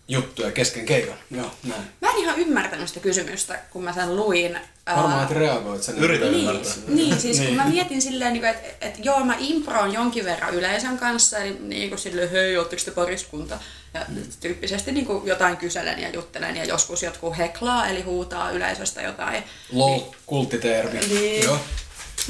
juttuja 0.07 0.51
kesken 0.51 0.85
keikan? 0.85 1.17
Joo, 1.31 1.51
näin. 1.63 1.81
Mä 2.01 2.09
en 2.09 2.17
ihan 2.17 2.39
ymmärtänyt 2.39 2.87
sitä 2.87 2.99
kysymystä, 2.99 3.59
kun 3.71 3.83
mä 3.83 3.93
sen 3.93 4.15
luin. 4.15 4.59
Varmaan, 4.95 5.21
että 5.23 5.33
reagoit 5.33 5.83
sen. 5.83 5.97
Yritän 5.97 6.31
niin, 6.31 6.47
ymmärtää. 6.47 6.73
niin, 6.87 7.19
siis 7.19 7.37
Niin. 7.39 7.47
kun 7.47 7.57
mä 7.57 7.69
mietin 7.69 8.01
silleen, 8.01 8.33
niin 8.33 8.45
että 8.45 8.87
et, 8.87 9.05
joo, 9.05 9.25
mä 9.25 9.35
improon 9.39 9.93
jonkin 9.93 10.25
verran 10.25 10.53
yleisön 10.53 10.97
kanssa, 10.97 11.37
eli 11.37 11.57
niin 11.59 11.89
kuin 11.89 11.99
silleen, 11.99 12.31
hei, 12.31 12.57
ootteko 12.57 12.81
te 12.85 12.91
pariskunta? 12.91 13.59
Ja 13.93 14.05
tyyppisesti 14.39 14.91
niin 14.91 15.05
kuin 15.05 15.27
jotain 15.27 15.57
kyselen 15.57 15.99
ja 15.99 16.09
juttelen 16.09 16.55
ja 16.57 16.65
joskus 16.65 17.03
jotkut 17.03 17.37
heklaa, 17.37 17.87
eli 17.87 18.01
huutaa 18.01 18.51
yleisöstä 18.51 19.01
jotain. 19.01 19.43
Lol, 19.71 19.99
kulttitermi. 20.25 20.99
Niin. 20.99 21.43
Joo. 21.43 21.59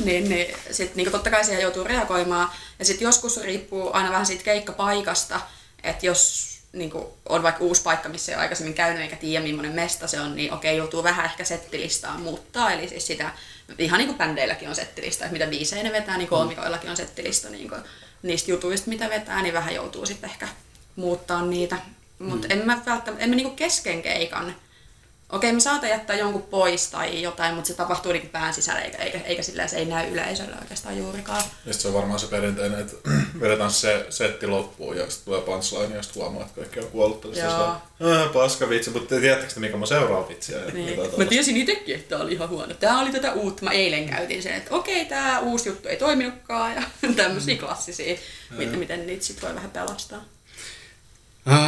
Niin, 0.03 0.29
niin 0.29 0.55
sitten 0.71 0.97
niin 0.97 1.11
totta 1.11 1.29
kai 1.29 1.45
siihen 1.45 1.61
joutuu 1.61 1.83
reagoimaan. 1.83 2.49
Ja 2.79 2.85
sitten 2.85 3.05
joskus 3.05 3.41
riippuu 3.41 3.93
aina 3.93 4.11
vähän 4.11 4.25
siitä 4.25 4.43
keikkapaikasta, 4.43 5.39
että 5.83 6.05
jos 6.05 6.47
niin 6.73 6.91
on 7.29 7.43
vaikka 7.43 7.63
uusi 7.63 7.81
paikka, 7.81 8.09
missä 8.09 8.31
ei 8.31 8.35
ole 8.35 8.41
aikaisemmin 8.41 8.73
käynyt 8.73 9.01
eikä 9.01 9.15
tiedä 9.15 9.43
millainen 9.43 9.75
mesta 9.75 10.07
se 10.07 10.21
on, 10.21 10.35
niin 10.35 10.53
okei, 10.53 10.77
joutuu 10.77 11.03
vähän 11.03 11.25
ehkä 11.25 11.43
settilistaa 11.43 12.17
muuttaa. 12.17 12.71
Eli 12.71 12.87
siis 12.87 13.07
sitä, 13.07 13.31
ihan 13.77 13.97
niin 13.97 14.07
kuin 14.07 14.17
bändeilläkin 14.17 14.69
on 14.69 14.75
settilista, 14.75 15.25
että 15.25 15.33
mitä 15.33 15.47
biisejä 15.47 15.83
ne 15.83 15.91
vetää, 15.91 16.17
niin 16.17 16.27
koomikoillakin 16.27 16.89
on 16.89 16.97
settilista 16.97 17.49
niin 17.49 17.69
kuin 17.69 17.81
niistä 18.23 18.51
jutuista, 18.51 18.89
mitä 18.89 19.09
vetää, 19.09 19.41
niin 19.41 19.53
vähän 19.53 19.75
joutuu 19.75 20.05
sitten 20.05 20.29
ehkä 20.29 20.47
muuttaa 20.95 21.45
niitä. 21.45 21.77
Mutta 22.19 22.47
en 22.49 22.65
mä 22.65 22.81
välttämättä, 22.85 23.23
en 23.23 23.29
mä 23.29 23.35
niinku 23.35 23.55
kesken 23.55 24.01
keikan 24.01 24.55
Okei, 25.31 25.53
me 25.53 25.59
saatan 25.59 25.89
jättää 25.89 26.15
jonkun 26.15 26.41
pois 26.41 26.87
tai 26.87 27.21
jotain, 27.21 27.55
mutta 27.55 27.67
se 27.67 27.73
tapahtuu 27.73 28.11
niin 28.11 28.29
pään 28.29 28.53
sisällä, 28.53 28.81
eikä, 28.81 28.97
eikä, 28.97 29.19
eikä 29.25 29.43
silleen, 29.43 29.69
se 29.69 29.77
ei 29.77 29.85
näy 29.85 30.11
yleisölle 30.11 30.55
oikeastaan 30.61 30.97
juurikaan. 30.97 31.43
Ja 31.65 31.73
se 31.73 31.87
on 31.87 31.93
varmaan 31.93 32.19
se 32.19 32.27
perinteinen, 32.27 32.79
että 32.79 32.95
vedetään 33.41 33.71
se 33.71 34.05
setti 34.09 34.47
loppuun 34.47 34.97
ja 34.97 35.09
sitten 35.09 35.25
tulee 35.25 35.41
punchline 35.41 35.95
ja 35.95 36.03
sitten 36.03 36.21
huomaa, 36.21 36.41
että 36.41 36.55
kaikki 36.55 36.79
on 36.79 36.87
kuollut. 36.87 37.23
Ja 37.25 37.29
sitten 37.33 37.45
Joo. 37.45 37.75
se 37.97 38.03
on, 38.23 38.29
paska 38.29 38.69
vitsi, 38.69 38.89
mutta 38.89 39.19
tiedättekö 39.19 39.53
te 39.53 39.59
mikä 39.59 39.77
mä 39.77 39.85
seuraan 39.85 40.27
vitsiä? 40.27 40.57
Niin. 40.73 40.99
Mä 41.17 41.25
tiesin 41.25 41.57
itsekin, 41.57 41.95
että 41.95 42.09
tää 42.09 42.25
oli 42.25 42.33
ihan 42.33 42.49
huono. 42.49 42.73
Tää 42.73 42.99
oli 42.99 43.11
tätä 43.11 43.33
uutta. 43.33 43.63
Mä 43.63 43.71
eilen 43.71 44.09
käytin 44.09 44.43
sen, 44.43 44.53
että 44.53 44.75
okei, 44.75 45.05
tää 45.05 45.39
uusi 45.39 45.69
juttu 45.69 45.87
ei 45.87 45.97
toiminutkaan 45.97 46.75
ja 46.75 46.83
tämmöisiä 47.15 47.57
klassisia, 47.57 48.17
miten, 48.57 48.79
miten 48.79 49.07
niitä 49.07 49.25
sit 49.25 49.41
voi 49.41 49.55
vähän 49.55 49.71
pelastaa. 49.71 50.23
Ää, 51.45 51.59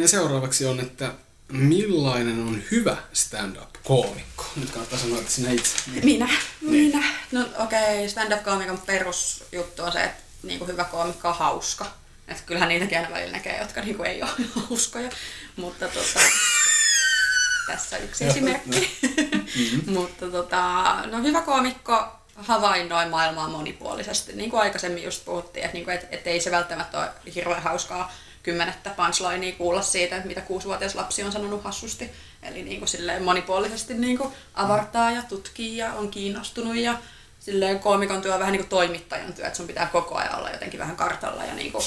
Ja 0.00 0.08
seuraavaksi 0.08 0.66
on, 0.66 0.80
että 0.80 1.12
millainen 1.48 2.40
on 2.40 2.62
hyvä 2.70 2.96
stand-up-koomikko? 3.12 4.44
Nyt 4.56 4.70
kannattaa 4.70 4.98
sanoa, 4.98 5.18
että 5.18 5.30
sinä 5.30 5.50
itse. 5.50 5.76
Minä, 6.02 6.28
minä. 6.60 7.04
No 7.32 7.48
okei, 7.58 7.96
okay, 7.96 8.08
stand-up-koomikon 8.08 8.78
perusjuttu 8.78 9.82
on 9.82 9.92
se, 9.92 10.04
että 10.04 10.22
niinku 10.42 10.66
hyvä 10.66 10.84
koomikko 10.84 11.28
on 11.28 11.34
hauska. 11.34 11.86
Että 12.28 12.42
kyllähän 12.46 12.68
niitäkin 12.68 12.98
aina 12.98 13.10
välillä 13.10 13.32
näkee, 13.32 13.58
jotka 13.60 13.80
niinku 13.80 14.02
ei 14.02 14.22
ole 14.22 14.30
hauskoja. 14.68 15.10
Mutta 15.56 15.88
tota, 15.88 16.20
tässä 17.72 17.98
yksi 17.98 18.24
esimerkki. 18.24 18.98
Mutta 19.96 20.30
tota, 20.30 20.82
no 21.06 21.22
hyvä 21.22 21.40
koomikko 21.40 22.08
havainnoi 22.36 23.08
maailmaa 23.08 23.48
monipuolisesti. 23.48 24.32
Niin 24.32 24.50
kuin 24.50 24.60
aikaisemmin 24.60 25.04
just 25.04 25.24
puhuttiin, 25.24 25.64
että 25.64 25.74
niinku, 25.74 25.90
et, 25.90 26.06
et 26.10 26.26
ei 26.26 26.40
se 26.40 26.50
välttämättä 26.50 26.98
ole 26.98 27.34
hirveän 27.34 27.62
hauskaa 27.62 28.12
kymmenettä 28.46 28.90
punchlinea 28.90 29.52
kuulla 29.52 29.82
siitä, 29.82 30.16
että 30.16 30.28
mitä 30.28 30.40
kuusivuotias 30.40 30.94
lapsi 30.94 31.22
on 31.22 31.32
sanonut 31.32 31.64
hassusti. 31.64 32.10
Eli 32.42 32.62
niin 32.62 32.78
kuin 32.78 32.88
silleen 32.88 33.22
monipuolisesti 33.22 33.94
niin 33.94 34.18
kuin 34.18 34.32
avartaa 34.54 35.10
ja 35.10 35.22
tutkii 35.22 35.76
ja 35.76 35.92
on 35.92 36.10
kiinnostunut 36.10 36.76
ja 36.76 36.98
silleen 37.40 37.78
koomikon 37.78 38.22
työ 38.22 38.34
on 38.34 38.40
vähän 38.40 38.52
niin 38.52 38.62
kuin 38.62 38.68
toimittajan 38.68 39.32
työ, 39.32 39.46
että 39.46 39.56
sun 39.56 39.66
pitää 39.66 39.86
koko 39.86 40.14
ajan 40.14 40.38
olla 40.38 40.50
jotenkin 40.50 40.80
vähän 40.80 40.96
kartalla 40.96 41.44
ja 41.44 41.54
niin 41.54 41.72
kuin 41.72 41.84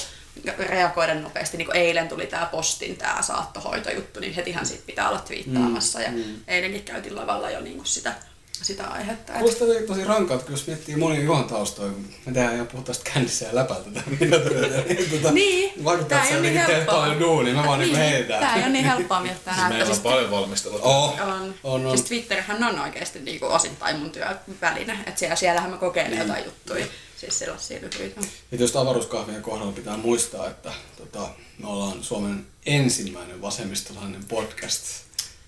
reagoida 0.58 1.14
nopeasti. 1.14 1.56
Niin 1.56 1.66
kuin 1.66 1.76
eilen 1.76 2.08
tuli 2.08 2.26
tämä 2.26 2.46
postin 2.46 2.96
tämä 2.96 3.22
saattohoitojuttu, 3.22 4.20
niin 4.20 4.34
hetihän 4.34 4.66
siitä 4.66 4.86
pitää 4.86 5.08
olla 5.08 5.20
twiittaamassa. 5.20 6.00
Ja 6.00 6.12
eilenkin 6.48 6.82
käytiin 6.82 7.16
lavalla 7.16 7.50
jo 7.50 7.60
niin 7.60 7.76
kuin 7.76 7.86
sitä, 7.86 8.14
sitä 8.62 8.86
aihetta. 8.86 9.12
että- 9.14 9.32
Kuulostaa 9.38 9.66
jotenkin 9.66 9.88
tosi 9.94 10.04
rankalta, 10.04 10.44
kun 10.44 10.52
jos 10.52 10.66
miettii 10.66 10.96
monia 10.96 11.20
Juhan 11.20 11.44
taustoja, 11.44 11.92
me 12.26 12.32
tehdään 12.32 12.54
ihan 12.54 12.66
puhutaan 12.66 12.94
sitä 12.94 13.10
kännissä 13.14 13.44
ja 13.44 13.54
läpältä 13.54 13.90
tätä 13.90 14.02
tota, 15.16 15.30
Niin, 15.32 15.84
Vaikuttaa, 15.84 16.18
tää 16.18 16.28
että 16.28 16.48
ei 16.48 16.54
sä 16.54 16.60
ole 16.60 16.66
niin 16.68 16.76
helppoa. 16.76 17.20
duunia, 17.20 17.54
mä 17.54 17.66
vaan 17.66 17.78
niin 17.78 17.92
Niin, 17.92 18.02
heitän. 18.10 18.40
Tää 18.40 18.56
ei 18.56 18.62
ole 18.62 18.70
niin 18.70 18.84
helppoa 18.84 19.20
miltä 19.26 19.54
Siis 19.54 19.68
meillä 19.68 19.80
on 19.82 19.86
Siis 19.86 19.98
paljon 19.98 20.30
valmistelua. 20.30 20.78
Oh, 20.82 21.20
on. 21.20 21.54
on, 21.64 21.86
on. 21.86 21.96
Siis 21.98 22.08
Twitterhän 22.08 22.64
on 22.64 22.78
oikeasti 22.80 23.18
niinku 23.20 23.46
osittain 23.46 23.98
mun 23.98 24.10
työväline, 24.10 24.98
että 25.06 25.18
siellä, 25.18 25.36
siellähän 25.36 25.70
mä 25.70 25.76
kokeilen 25.76 26.10
Niin. 26.10 26.20
jotain 26.20 26.44
juttuja. 26.44 26.86
siis 27.16 27.38
sellaisia 27.38 27.78
lyhyitä. 27.82 28.20
Ja 28.52 28.58
just 28.58 28.76
avaruuskahvien 28.76 29.42
kohdalla 29.42 29.72
pitää 29.72 29.96
muistaa, 29.96 30.46
että 30.50 30.72
tota, 30.96 31.28
me 31.58 31.68
ollaan 31.68 32.04
Suomen 32.04 32.46
ensimmäinen 32.66 33.42
vasemmistolainen 33.42 34.24
podcast. 34.24 34.84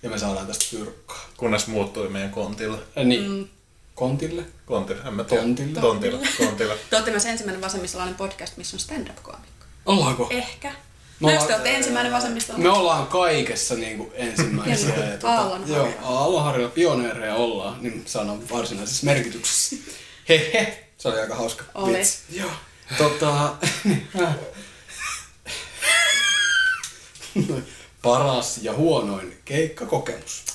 Ja 0.03 0.09
me 0.09 0.17
saadaan 0.17 0.47
tästä 0.47 0.65
fyrkkaa. 0.69 1.29
Kunnes 1.37 1.67
muuttui 1.67 2.09
meidän 2.09 2.31
kontille. 2.31 2.77
Äh, 2.97 3.03
niin. 3.05 3.31
Mm. 3.31 3.47
Kontille? 3.95 4.43
Kontille, 4.65 5.01
en 5.07 5.13
mä 5.13 5.23
tiedä. 5.23 5.43
Tontille. 5.43 5.81
Tontille. 5.81 6.27
Tontille. 6.37 6.77
Te 6.89 6.95
olette 6.95 7.11
myös 7.11 7.25
ensimmäinen 7.25 7.61
vasemmistolainen 7.61 8.15
podcast, 8.15 8.57
missä 8.57 8.75
on 8.75 8.79
stand-up-koomikko. 8.79 9.65
Ollaanko? 9.85 10.27
Ehkä. 10.31 10.69
Me 10.71 10.75
No, 11.19 11.29
jos 11.29 11.33
ollaan- 11.43 11.47
te 11.47 11.53
olette 11.53 11.77
ensimmäinen 11.77 12.11
Me 12.11 12.15
vasemmistolainen. 12.17 12.71
ollaan 12.71 13.07
kaikessa 13.07 13.75
niin 13.75 13.97
kuin 13.97 14.11
ensimmäisiä. 14.13 14.95
Ja, 14.95 15.11
tota, 15.17 15.33
Aallonharjalla. 15.35 15.87
Joo, 15.89 15.97
Aallonharjalla 16.19 16.71
pioneereja 16.75 17.35
ollaan, 17.35 17.77
niin 17.83 18.03
sanan 18.05 18.49
varsinaisessa 18.49 19.05
merkityksessä. 19.05 19.75
Hehe, 20.29 20.83
se 20.97 21.07
oli 21.07 21.19
aika 21.19 21.35
hauska 21.35 21.63
Oli. 21.75 21.97
vitsi. 21.97 22.17
Joo. 22.29 22.51
Tota, 22.97 23.53
paras 28.03 28.59
ja 28.61 28.73
huonoin 28.73 29.37
keikkakokemus. 29.45 30.45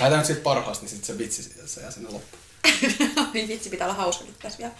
Lähdetään 0.00 0.18
nyt 0.18 0.26
siitä 0.26 0.42
parhaasta, 0.42 0.82
niin 0.82 0.90
sitten 0.90 1.06
se 1.06 1.18
vitsi 1.18 1.42
se 1.66 1.80
jää 1.80 1.90
sinne 1.90 2.10
loppuun. 2.10 2.42
Vitsi, 3.48 3.70
pitää 3.70 3.86
olla 3.86 3.96
hauskakin 3.96 4.34
tässä 4.42 4.58
vielä. 4.58 4.72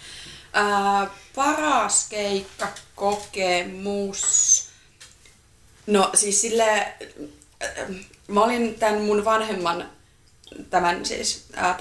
Ää, 0.53 1.09
paras 1.35 2.07
keikkakokemus. 2.09 4.65
No 5.87 6.09
siis 6.13 6.41
sille 6.41 6.93
mä 8.27 8.43
olin 8.43 8.75
tämän 8.75 9.01
mun 9.01 9.25
vanhemman, 9.25 9.89
tämän 10.69 11.05
siis 11.05 11.45
ää, 11.53 11.77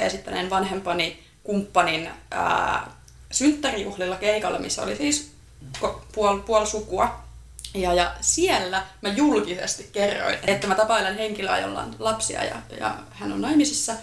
esittäneen 0.00 0.50
vanhempani 0.50 1.24
kumppanin 1.44 2.10
ää, 2.30 2.90
synttärijuhlilla 3.30 4.16
keikalla, 4.16 4.58
missä 4.58 4.82
oli 4.82 4.96
siis 4.96 5.30
puol, 6.14 6.38
puol 6.38 6.66
sukua. 6.66 7.27
Ja, 7.74 7.94
ja 7.94 8.14
siellä 8.20 8.86
mä 9.02 9.08
julkisesti 9.08 9.88
kerroin, 9.92 10.38
että 10.46 10.66
mä 10.66 10.74
tapailen 10.74 11.16
henkilöä, 11.16 11.58
jolla 11.58 11.82
on 11.82 11.96
lapsia 11.98 12.44
ja, 12.44 12.56
ja 12.80 12.98
hän 13.10 13.32
on 13.32 13.40
naimisissa. 13.40 13.94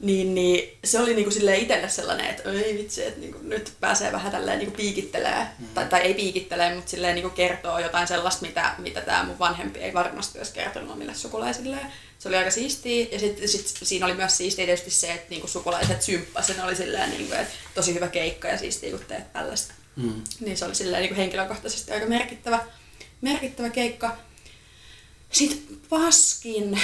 Niin, 0.00 0.34
niin 0.34 0.78
se 0.84 1.00
oli 1.00 1.14
niinku 1.14 1.30
silleen 1.30 1.60
itselle 1.60 1.88
sellainen, 1.88 2.26
että 2.26 2.50
ei 2.50 2.78
vitsi, 2.78 3.04
että 3.04 3.20
niinku 3.20 3.38
nyt 3.42 3.72
pääsee 3.80 4.12
vähän 4.12 4.32
tälleen 4.32 4.58
niinku 4.58 4.76
piikittelee, 4.76 5.46
mm. 5.58 5.68
tai, 5.74 5.86
tai 5.86 6.00
ei 6.00 6.14
piikittelee, 6.14 6.74
mutta 6.74 6.90
silleen 6.90 7.14
niinku 7.14 7.30
kertoo 7.30 7.78
jotain 7.78 8.08
sellaista, 8.08 8.46
mitä, 8.46 8.74
mitä 8.78 9.00
tämä 9.00 9.24
mun 9.24 9.38
vanhempi 9.38 9.80
ei 9.80 9.94
varmasti 9.94 10.38
olisi 10.38 10.52
kertonut 10.52 10.90
omille 10.90 11.14
sukulaisilleen. 11.14 11.92
Se 12.18 12.28
oli 12.28 12.36
aika 12.36 12.50
siistiä, 12.50 13.06
ja 13.12 13.18
sitten 13.18 13.48
sit 13.48 13.78
siinä 13.82 14.06
oli 14.06 14.14
myös 14.14 14.36
siistiä 14.36 14.66
tietysti 14.66 14.90
se, 14.90 15.12
että 15.12 15.30
niinku 15.30 15.46
sukulaiset 15.46 16.02
symppäsivät, 16.02 16.58
ne 16.58 16.64
oli 16.64 16.76
silleen, 16.76 17.10
niinku, 17.10 17.34
että 17.34 17.54
tosi 17.74 17.94
hyvä 17.94 18.08
keikka 18.08 18.48
ja 18.48 18.58
siistiä, 18.58 18.90
kun 18.90 19.00
teet 19.08 19.32
tällaista. 19.32 19.74
Mm. 19.96 20.22
Niin 20.40 20.56
se 20.56 20.64
oli 20.64 20.74
silleen 20.74 21.02
niinku 21.02 21.16
henkilökohtaisesti 21.16 21.92
aika 21.92 22.06
merkittävä, 22.06 22.64
merkittävä 23.20 23.70
keikka. 23.70 24.16
Sitten 25.32 25.76
paskin 25.88 26.80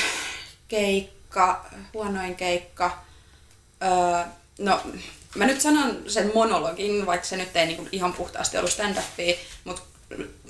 keikka, 0.69 1.67
huonoin 1.95 2.37
keikka. 2.37 3.05
Öö, 3.83 4.25
no, 4.59 4.81
mä 5.35 5.47
nyt 5.47 5.61
sanon 5.61 6.03
sen 6.07 6.31
monologin, 6.35 7.07
vaikka 7.07 7.27
se 7.27 7.37
nyt 7.37 7.57
ei 7.57 7.67
niinku 7.67 7.89
ihan 7.93 8.13
puhtaasti 8.13 8.59
ollut 8.59 8.71
stand-upia, 8.71 9.37
mutta 9.65 9.83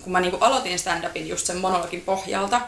kun 0.02 0.12
mä 0.12 0.20
niinku 0.20 0.36
aloitin 0.40 0.78
stand-upin 0.78 1.28
just 1.28 1.46
sen 1.46 1.56
monologin 1.56 2.00
pohjalta, 2.00 2.60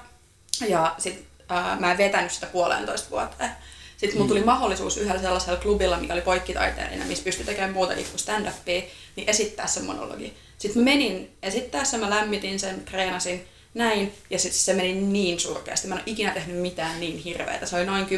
ja 0.68 0.94
sit 0.98 1.26
ää, 1.48 1.76
mä 1.80 1.90
en 1.90 1.98
vetänyt 1.98 2.32
sitä 2.32 2.46
puolentoista 2.46 3.10
vuotta. 3.10 3.48
Sitten 3.96 4.18
mulla 4.18 4.28
tuli 4.28 4.44
mahdollisuus 4.44 4.96
yhdellä 4.96 5.22
sellaisella 5.22 5.60
klubilla, 5.60 5.96
mikä 5.96 6.12
oli 6.12 6.20
poikkitaiteellinen, 6.20 7.06
missä 7.06 7.24
pystyi 7.24 7.46
tekemään 7.46 7.72
muutakin 7.72 8.06
kuin 8.06 8.20
stand-upia, 8.20 8.90
niin 9.16 9.28
esittää 9.28 9.66
se 9.66 9.80
monologi. 9.82 10.36
Sitten 10.58 10.82
mä 10.82 10.84
menin 10.84 11.30
esittää 11.42 11.84
sen, 11.84 12.00
mä 12.00 12.10
lämmitin 12.10 12.60
sen, 12.60 12.84
treenasin 12.84 13.46
näin, 13.74 14.14
ja 14.30 14.38
sitten 14.38 14.60
se 14.60 14.74
meni 14.74 14.92
niin 14.92 15.40
surkeasti. 15.40 15.88
Mä 15.88 15.94
en 15.94 16.00
ole 16.00 16.12
ikinä 16.12 16.30
tehnyt 16.30 16.56
mitään 16.56 17.00
niin 17.00 17.18
hirveätä. 17.18 17.66
Se 17.66 17.76
oli 17.76 17.86
noin 17.86 18.06
10-15 18.06 18.08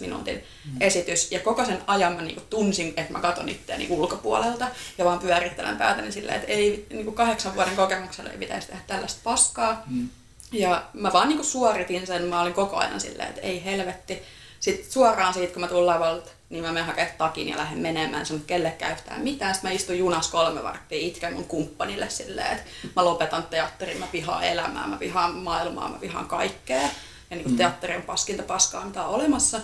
minuutin 0.00 0.44
esitys, 0.80 1.32
ja 1.32 1.40
koko 1.40 1.64
sen 1.64 1.82
ajan 1.86 2.12
mä 2.12 2.22
niinku 2.22 2.42
tunsin, 2.50 2.88
että 2.96 3.12
mä 3.12 3.20
katon 3.20 3.48
itseäni 3.48 3.86
ulkopuolelta, 3.90 4.68
ja 4.98 5.04
vaan 5.04 5.18
pyörittelen 5.18 5.76
päätäni 5.76 6.12
silleen, 6.12 6.36
että 6.36 6.52
ei, 6.52 6.86
niinku 6.90 7.12
kahdeksan 7.12 7.54
vuoden 7.54 7.76
kokemuksella 7.76 8.30
ei 8.30 8.38
pitäisi 8.38 8.66
tehdä 8.66 8.82
tällaista 8.86 9.20
paskaa. 9.24 9.82
Mm. 9.86 10.08
Ja 10.52 10.84
mä 10.92 11.12
vaan 11.12 11.28
niinku 11.28 11.44
suoritin 11.44 12.06
sen, 12.06 12.22
mä 12.22 12.40
olin 12.40 12.54
koko 12.54 12.76
ajan 12.76 13.00
silleen, 13.00 13.28
että 13.28 13.40
ei 13.40 13.64
helvetti. 13.64 14.22
Sitten 14.60 14.92
suoraan 14.92 15.34
siitä, 15.34 15.52
kun 15.52 15.60
mä 15.60 15.68
tulen 15.68 15.86
lavalta, 15.86 16.30
niin 16.50 16.64
mä 16.64 16.72
menen 16.72 16.86
hakemaan 16.86 17.16
takin 17.18 17.48
ja 17.48 17.56
lähden 17.56 17.78
menemään, 17.78 18.20
en 18.20 18.26
sanonut 18.26 18.46
kellekään 18.46 18.92
yhtään 18.92 19.20
mitään. 19.20 19.54
Sitten 19.54 19.70
mä 19.70 19.74
istun 19.74 19.98
junassa 19.98 20.32
kolme 20.32 20.62
varttia, 20.62 20.98
itken 20.98 21.34
mun 21.34 21.44
kumppanille 21.44 22.10
silleen, 22.10 22.52
että 22.52 22.70
mä 22.96 23.04
lopetan 23.04 23.42
teatterin, 23.42 23.98
mä 23.98 24.06
vihaan 24.12 24.44
elämää, 24.44 24.86
mä 24.86 25.00
vihaan 25.00 25.34
maailmaa, 25.34 25.88
mä 25.88 26.00
vihaan 26.00 26.28
kaikkea. 26.28 26.82
Ja 27.30 27.36
niin 27.36 27.44
kuin 27.44 27.56
teatteri 27.56 27.96
on 27.96 28.02
paskinta 28.02 28.42
paskaa, 28.42 28.84
mitä 28.84 29.04
on 29.04 29.14
olemassa. 29.14 29.60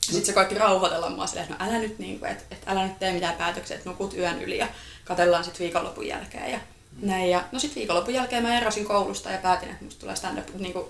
Sitten 0.00 0.26
se 0.26 0.32
koitti 0.32 0.54
rauhoitella 0.54 1.10
mua 1.10 1.26
silleen, 1.26 1.50
että 1.50 1.64
no 1.64 1.70
älä 1.70 1.78
nyt, 1.78 1.98
niin 1.98 2.18
kuin, 2.18 2.30
että, 2.30 2.44
että 2.50 2.70
älä 2.70 2.86
nyt 2.86 2.98
tee 2.98 3.12
mitään 3.12 3.34
päätöksiä, 3.34 3.76
että 3.76 3.90
nukut 3.90 4.14
yön 4.14 4.42
yli 4.42 4.58
ja 4.58 4.68
katellaan 5.04 5.44
sitten 5.44 5.64
viikonlopun 5.64 6.06
jälkeen. 6.06 6.52
Ja 6.52 6.60
näin. 7.02 7.30
Ja, 7.30 7.44
no 7.52 7.58
sitten 7.58 7.80
viikonlopun 7.80 8.14
jälkeen 8.14 8.42
mä 8.42 8.58
erosin 8.58 8.84
koulusta 8.84 9.30
ja 9.30 9.38
päätin, 9.38 9.70
että 9.70 9.84
musta 9.84 10.00
tulee 10.00 10.16
stand-up 10.16 10.48
niin 10.58 10.72
kuin, 10.72 10.86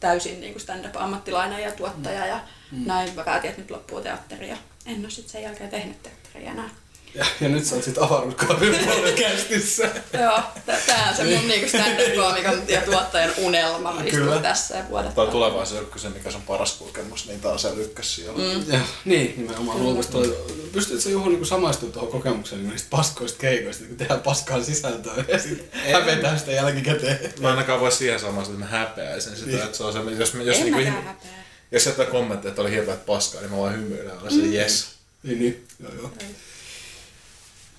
täysin 0.00 0.40
niin 0.40 0.52
kuin 0.52 0.62
stand-up-ammattilainen 0.62 1.62
ja 1.62 1.72
tuottaja. 1.72 2.26
Ja 2.26 2.40
mm. 2.72 2.86
näin 2.86 3.14
mä 3.14 3.24
päätin, 3.24 3.50
että 3.50 3.62
nyt 3.62 3.70
loppuu 3.70 4.00
teatteri 4.00 4.48
ja 4.48 4.56
en 4.86 5.00
ole 5.00 5.10
sitten 5.10 5.32
sen 5.32 5.42
jälkeen 5.42 5.70
tehnyt 5.70 6.02
teatteria 6.02 6.50
enää. 6.50 6.70
Ja, 7.14 7.26
ja 7.40 7.48
nyt 7.48 7.64
sä 7.64 7.74
oot 7.74 7.84
sit 7.84 7.98
avaruuskahvin 7.98 8.74
podcastissa. 8.74 9.82
Joo, 10.12 10.40
tää 10.66 11.06
on 11.10 11.16
se 11.16 11.24
mun 11.24 11.48
niinku 11.48 11.68
stand-up-koomikon 11.68 12.62
ja 12.68 12.80
tuottajan 12.80 13.32
unelma. 13.38 13.92
Mä 13.92 14.02
Kyllä. 14.02 14.40
tässä 14.40 14.76
ja 14.76 14.84
vuodat. 14.88 15.14
Toi 15.14 15.28
tulevaisuuden 15.28 15.84
ykkösen, 15.84 16.12
mikä 16.12 16.30
se 16.30 16.36
on 16.36 16.42
paras 16.42 16.72
kokemus, 16.72 17.26
niin 17.26 17.40
tää 17.40 17.52
on 17.52 17.58
se 17.58 17.68
ykkös 17.68 18.14
siellä. 18.14 18.38
Mm. 18.38 18.72
Ja, 18.72 18.80
niin, 19.04 19.34
nimenomaan 19.36 19.78
luultavasti 19.78 20.12
toi, 20.12 20.36
pystytkö 20.72 21.02
sä 21.02 21.10
Juho 21.10 21.28
niin 21.28 21.46
samaistumaan 21.46 21.92
tuohon 21.92 22.12
kokemukseen 22.12 22.62
niin 22.62 22.70
niistä 22.70 22.88
paskoista 22.90 23.38
keikoista, 23.38 23.84
kun 23.84 23.96
tehdään 23.96 24.20
paskaa 24.20 24.62
sisältöä 24.62 25.24
ja 25.28 25.38
sitten 25.38 25.80
hävetään 25.92 26.38
sitä 26.38 26.52
jälkikäteen. 26.52 27.34
Mä 27.40 27.50
ainakaan 27.50 27.80
voi 27.80 27.92
siihen 27.92 28.20
samaan, 28.20 28.46
että 28.46 28.58
mä 28.58 28.66
häpeäisin 28.66 29.36
sitä, 29.36 29.50
Niin. 29.50 29.62
että 29.62 29.76
se 29.76 29.84
on 29.84 29.92
se, 29.92 29.98
jos, 29.98 30.34
jos, 30.44 30.56
En 30.56 30.64
niinku 30.64 30.90
häpeä. 30.90 31.30
Jos 31.72 31.86
jättää 31.86 32.06
kommentteja, 32.06 32.50
että 32.50 32.62
oli 32.62 32.70
hirveät 32.70 33.06
paskaa, 33.06 33.40
niin 33.40 33.50
mä 33.50 33.56
vaan 33.56 33.72
hymyilen, 33.74 34.18
olen 34.18 34.32
se 34.32 34.40
yes. 34.40 34.88
Niin, 35.22 35.38
niin. 35.38 35.66
Joo, 35.80 35.92
joo. 35.94 36.10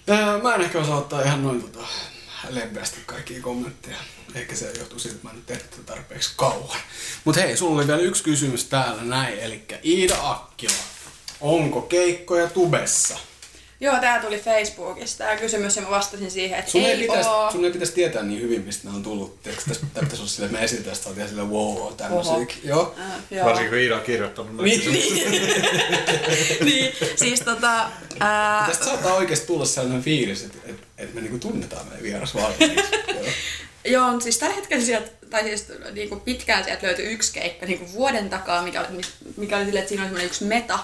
Ää, 0.08 0.38
Mä 0.38 0.56
en 0.56 0.62
ehkä 0.62 0.80
osaa 0.80 0.98
ottaa 0.98 1.22
ihan 1.22 1.44
noin 1.44 1.62
tota, 1.62 1.88
lempeästi 2.50 2.98
kaikkia 3.06 3.42
kommentteja. 3.42 3.98
Ehkä 4.36 4.56
se 4.56 4.72
johtuu 4.80 5.00
siitä, 5.00 5.16
että 5.16 5.28
mä 5.28 5.32
en 5.32 5.36
nyt 5.36 5.46
tehnyt 5.46 5.70
tätä 5.70 5.84
tarpeeksi 5.84 6.34
kauan. 6.36 6.80
Mut 7.26 7.36
hei, 7.36 7.58
sulla 7.58 7.76
oli 7.80 7.88
vielä 7.88 8.02
yksi 8.02 8.24
kysymys 8.24 8.66
täällä 8.66 9.02
näin, 9.04 9.40
eli 9.40 9.64
Iida 9.86 10.18
Akkila. 10.22 10.74
Onko 11.42 11.82
keikkoja 11.82 12.50
tubessa? 12.50 13.18
Joo, 13.82 14.00
tää 14.00 14.22
tuli 14.22 14.40
Facebookista 14.40 15.18
tää 15.18 15.36
kysymys 15.38 15.76
ja 15.76 15.82
mä 15.82 15.90
vastasin 15.90 16.32
siihen, 16.32 16.60
että 16.60 16.72
Sun 16.72 16.82
ei, 16.82 16.92
ei, 16.92 16.98
pitäisi, 16.98 17.30
oo. 17.30 17.52
sun 17.52 17.66
ei 17.66 17.72
pitäisi 17.72 17.94
tietää 17.94 18.24
niin 18.24 18.42
hyvin, 18.42 18.62
mistä 18.62 18.90
ne 18.90 18.96
on 18.96 19.04
tullut. 19.04 19.42
Tiedätkö, 19.44 19.66
tässä 19.68 19.86
tässä 19.94 20.00
pitäisi 20.00 20.22
olla 20.22 20.30
silleen, 20.30 20.50
että 20.50 20.60
me 20.60 20.66
esitetään 20.66 20.96
sitä, 20.96 21.10
että 21.10 21.28
silleen, 21.28 21.50
wow, 21.50 21.78
on 21.78 21.96
tämmöisiäkin. 21.96 22.58
Joo. 22.64 22.96
Äh, 23.00 23.12
joo. 23.32 23.46
Varsinkin 23.46 23.70
kun 23.70 23.80
Iida 23.80 23.96
on 23.96 24.02
kirjoittanut 24.02 24.56
noita 24.56 24.64
Niin, 24.64 24.94
kysymyksiä. 24.94 25.30
niin, 26.66 26.94
siis 27.16 27.40
tota... 27.40 27.90
Ää, 28.20 28.68
Tästä 28.68 28.86
saattaa 28.86 29.14
oikeasti 29.14 29.48
tulla 29.48 29.66
sellainen 29.66 30.04
fiilis, 30.04 30.44
että, 30.44 30.58
että, 30.66 30.88
että 30.98 31.16
me 31.16 31.22
niinku 31.22 31.38
tunnetaan 31.40 31.86
meidän 31.86 32.04
vieras 32.04 32.36
valmiiksi. 32.36 32.92
Joo. 33.16 33.26
Joo, 33.86 34.20
siis 34.20 34.38
tällä 34.38 34.56
hetkellä 34.56 34.86
sieltä, 34.86 35.10
tai 35.30 35.44
siis 35.44 35.68
niin 35.94 36.10
kuin 36.10 36.22
pitkään 36.22 36.64
sieltä 36.64 36.88
löytyi 36.88 37.06
yksi 37.06 37.34
keikka 37.34 37.66
niin 37.66 37.80
kuin 37.80 37.94
vuoden 37.94 38.30
takaa, 38.30 38.62
mikä 38.62 38.82
oli, 38.82 39.02
mikä 39.38 39.58
oli 39.58 39.66
silleen, 39.66 39.82
että 39.82 39.90
siinä 39.90 40.02
oli 40.04 40.08
semmoinen 40.10 40.28
yksi 40.28 40.46
meta, 40.46 40.80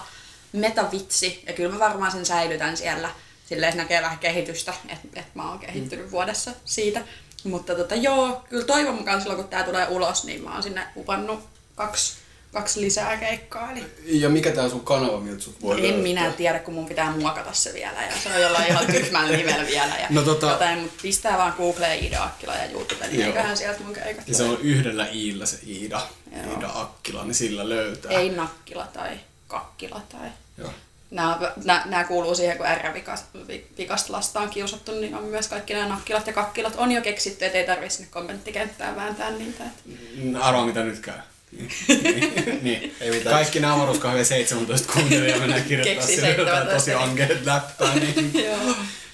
metavitsi, 0.52 1.42
ja 1.46 1.52
kyllä 1.52 1.72
mä 1.72 1.78
varmaan 1.78 2.12
sen 2.12 2.26
säilytän 2.26 2.76
siellä, 2.76 3.10
silleen, 3.46 3.70
että 3.70 3.82
näkee 3.82 4.02
vähän 4.02 4.18
kehitystä, 4.18 4.72
että, 4.88 5.08
että 5.20 5.30
mä 5.34 5.48
oon 5.50 5.58
kehittynyt 5.58 6.04
mm. 6.04 6.10
vuodessa 6.10 6.50
siitä. 6.64 7.00
Mutta 7.44 7.74
tota, 7.74 7.94
joo, 7.94 8.44
kyllä 8.48 8.64
toivon 8.64 8.94
mukaan 8.94 9.20
silloin, 9.20 9.40
kun 9.40 9.48
tää 9.48 9.62
tulee 9.62 9.86
ulos, 9.88 10.24
niin 10.24 10.42
mä 10.44 10.52
oon 10.52 10.62
sinne 10.62 10.86
upannut 10.96 11.40
kaksi, 11.74 12.14
kaksi 12.52 12.80
lisää 12.80 13.16
keikkaa. 13.16 13.72
Eli 13.72 13.84
Ja 14.20 14.28
mikä 14.28 14.50
tää 14.50 14.68
sun 14.68 14.80
kanava, 14.84 15.20
miltä 15.20 15.42
sut 15.42 15.62
voi 15.62 15.76
en 15.76 15.82
löytää? 15.82 16.02
minä 16.02 16.30
tiedä, 16.30 16.58
kun 16.58 16.74
mun 16.74 16.86
pitää 16.88 17.10
muokata 17.16 17.52
se 17.52 17.72
vielä 17.74 18.02
ja 18.02 18.12
se 18.22 18.28
on 18.34 18.40
jollain 18.42 18.66
ihan 18.68 18.86
tyhmällä 18.86 19.36
nimellä 19.36 19.66
vielä. 19.66 19.94
Ja 19.98 20.06
No 20.10 20.22
tota- 20.22 20.46
jotain, 20.50 20.78
mutta 20.78 20.98
pistää 21.02 21.38
vaan 21.38 21.54
Googleen 21.56 22.04
Iida 22.04 22.24
Akkila 22.24 22.54
ja 22.54 22.70
YouTube, 22.70 23.06
niin 23.06 23.20
Joo. 23.20 23.26
eiköhän 23.28 23.56
sieltä 23.56 23.80
mun 23.84 23.94
keikat 23.94 24.28
Ja 24.28 24.34
se 24.34 24.42
on 24.42 24.58
yhdellä 24.60 25.06
iillä 25.12 25.46
se 25.46 25.58
Iida, 25.66 26.00
Joo. 26.44 26.54
Iida 26.56 26.70
Akkila, 26.74 27.24
niin 27.24 27.34
sillä 27.34 27.68
löytää. 27.68 28.10
Ei 28.12 28.30
nakkila 28.30 28.86
tai 28.86 29.10
kakkila 29.48 30.00
tai... 30.08 30.28
Joo. 30.58 30.70
Nämä, 31.10 31.38
nämä, 31.64 31.82
nämä 31.86 32.04
kuuluu 32.04 32.34
siihen, 32.34 32.56
kun 32.56 32.66
R-vikasta 32.66 34.12
lasta 34.12 34.40
on 34.40 34.50
kiusattu, 34.50 34.92
niin 34.92 35.14
on 35.14 35.24
myös 35.24 35.48
kaikki 35.48 35.74
nämä 35.74 35.88
nakkilat 35.88 36.26
ja 36.26 36.32
kakkilat 36.32 36.74
on 36.76 36.92
jo 36.92 37.00
keksitty, 37.00 37.44
ettei 37.44 37.66
tarvitse 37.66 37.96
sinne 37.96 38.10
kommenttikenttään 38.12 38.96
vääntää 38.96 39.30
niitä. 39.30 39.64
Että... 39.64 40.40
Arvaa 40.40 40.66
mitä 40.66 40.84
nyt 40.84 40.98
käy. 40.98 41.18
Niin. 42.62 42.94
Ei 43.00 43.10
mitään. 43.10 43.34
Kaikki 43.36 43.60
nämä 43.60 43.74
avaruuskahvia 43.74 44.24
17 44.24 44.92
kuuntelijaa 44.92 45.38
mennään 45.38 45.62
kirjoittaa 45.64 45.94
Keksi 46.06 46.14
sinne 46.14 46.28
jotain 46.30 46.66
17. 46.68 46.74
tosi 46.74 46.94
ankeet 46.94 47.44
läppää. 47.46 47.94
Niin. 47.94 48.32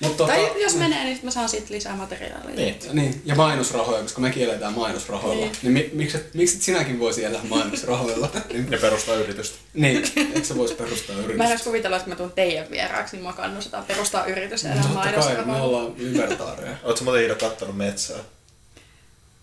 Mut 0.01 0.17
tota, 0.17 0.33
Tai 0.33 0.63
jos 0.63 0.75
menee, 0.75 1.05
niin 1.05 1.19
mä 1.23 1.31
saan 1.31 1.49
siitä 1.49 1.67
lisää 1.71 1.97
materiaalia. 1.97 2.55
niin, 2.57 2.77
niin, 2.93 3.23
ja 3.25 3.35
mainosrahoja, 3.35 4.03
koska 4.03 4.21
mekin 4.21 4.45
eletään 4.45 4.73
mainosrahoilla. 4.73 5.45
Niin. 5.47 5.57
Niin, 5.63 5.75
niin 5.75 5.91
mi, 5.95 6.03
miksi, 6.03 6.19
miksi 6.35 6.59
sinäkin 6.63 6.99
voisi 7.01 7.25
elää 7.25 7.41
mainosrahoilla? 7.49 8.31
niin, 8.53 8.71
Ne 8.71 8.79
perustaa 8.79 9.15
yritystä. 9.15 9.57
niin, 9.75 9.97
eikö 10.17 10.45
sä 10.45 10.57
vois 10.57 10.73
perustaa 10.73 11.15
Mä 11.17 11.21
en 11.21 11.25
yritystä? 11.25 11.51
edes 11.53 11.63
kuvitella, 11.63 11.97
että 11.97 12.09
mä 12.09 12.17
tuun 12.17 12.33
teidän 12.33 12.67
vieraaksi, 12.71 13.17
niin 13.17 13.23
mua 13.23 13.33
kannustetaan 13.33 13.85
perustaa 13.85 14.27
yritys 14.27 14.63
ja 14.65 14.73
elää 14.73 14.83
Totta 14.83 14.99
kai, 15.01 15.13
me 15.13 15.17
mainosrahoilla. 15.19 15.63
ollaan 15.67 15.93
libertaareja. 15.99 16.77
Ootko 16.83 17.05
muuten 17.05 17.23
Iida 17.23 17.35
kattonut 17.35 17.77
metsää? 17.77 18.19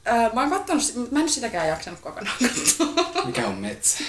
Öö, 0.08 0.14
mä 0.34 0.42
oon 0.42 0.50
kattonut, 0.50 0.84
mä 1.12 1.20
en 1.20 1.26
nyt 1.26 1.34
sitäkään 1.34 1.68
jaksanut 1.68 2.00
kokonaan 2.00 2.38
katsoa. 2.40 3.26
Mikä 3.26 3.48
on 3.48 3.56
metsä? 3.56 4.04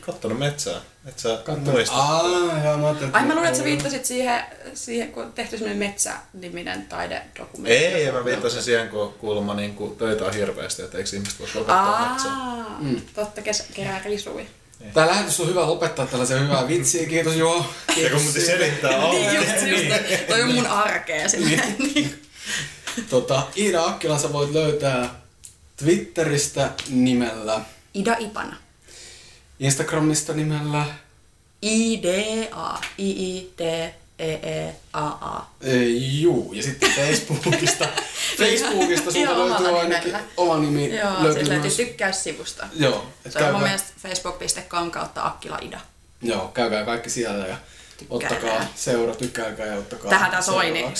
Kattonut 0.00 0.38
metsää. 0.38 0.80
Et 1.08 1.18
sä 1.18 1.38
Katso- 1.44 1.70
muista. 1.70 1.96
Aa, 1.96 2.22
joo, 2.64 2.76
mä 2.78 2.86
ajattelin, 2.86 3.14
Ai 3.14 3.22
mä 3.26 3.32
luulen, 3.34 3.46
että 3.48 3.58
sä 3.58 3.64
viittasit 3.64 4.04
siihen, 4.04 4.42
siihen 4.74 5.12
kun 5.12 5.32
tehty 5.32 5.58
semmoinen 5.58 5.78
Metsä-niminen 5.88 6.86
taidedokumentti. 6.86 7.84
Ei, 7.84 8.12
mä 8.12 8.24
viittasin 8.24 8.62
siihen, 8.62 8.88
kun 8.88 9.12
kuulemma 9.12 9.54
niin 9.54 9.74
kuin 9.74 9.96
töitä 9.96 10.24
on 10.24 10.34
hirveästi, 10.34 10.82
että 10.82 10.98
eikö 10.98 11.10
ihmiset 11.16 11.38
voi 11.40 11.48
lopettaa 11.54 12.08
metsää. 12.12 12.32
Aa, 12.32 12.80
totta, 13.14 13.42
kes- 13.42 13.66
kerää 13.74 14.00
risui. 14.04 14.46
Tää 14.94 15.06
lähetys 15.06 15.40
on 15.40 15.48
hyvä 15.48 15.66
lopettaa 15.66 16.06
tällaisen 16.06 16.42
hyvää 16.42 16.68
vitsiä, 16.68 17.06
kiitos 17.08 17.34
joo. 17.36 17.66
Ja 17.96 18.10
kun 18.10 18.20
selittää. 18.20 18.98
Niin 19.10 19.34
just, 19.34 19.48
just, 19.66 20.26
toi 20.28 20.42
on 20.42 20.54
mun 20.54 20.66
arkea 20.66 21.28
silleen. 21.28 21.76
Niin. 21.78 22.22
Tota, 23.10 23.42
Iida 23.56 23.84
Akkila 23.84 24.18
sä 24.18 24.32
voit 24.32 24.52
löytää 24.52 25.14
Twitteristä 25.76 26.70
nimellä, 26.88 27.60
Ida 27.94 28.16
Ipana. 28.18 28.56
Instagramista 29.60 30.32
nimellä, 30.32 30.84
I-D-A. 31.62 32.78
I-I-D-E-E-A-A. 34.18 35.46
Ei, 35.60 36.20
juu, 36.20 36.52
ja 36.52 36.62
sitten 36.62 36.90
Facebookista. 36.90 37.88
Facebookista 38.38 39.10
sulta 39.12 39.38
löytyy 39.38 39.56
omalla 39.56 39.80
ainakin 39.80 40.04
nimellä. 40.06 40.28
oma 40.36 40.58
nimi. 40.58 40.96
Joo, 40.96 41.12
löytyy 41.22 41.32
siis 41.34 41.48
löytyy 41.48 41.60
myös, 41.62 41.76
tykkäyssivusta. 41.76 42.66
Joo, 42.76 43.06
et 43.26 43.32
Se 43.32 43.44
on 43.44 43.52
mun 43.52 43.62
mielestä 43.62 43.88
facebook.com 44.02 44.90
kautta 44.90 45.26
Akkila 45.26 45.58
Ida. 45.62 45.80
joo, 46.22 46.48
käykää 46.48 46.84
kaikki 46.84 47.10
siellä 47.10 47.46
ja 47.46 47.56
Ottakaa 48.10 48.66
seura, 48.74 49.14
tykkääkää 49.14 49.66
ja 49.66 49.78
ottakaa 49.78 50.10
Tähän 50.10 50.30
tää 50.30 50.42
Soini. 50.42 50.92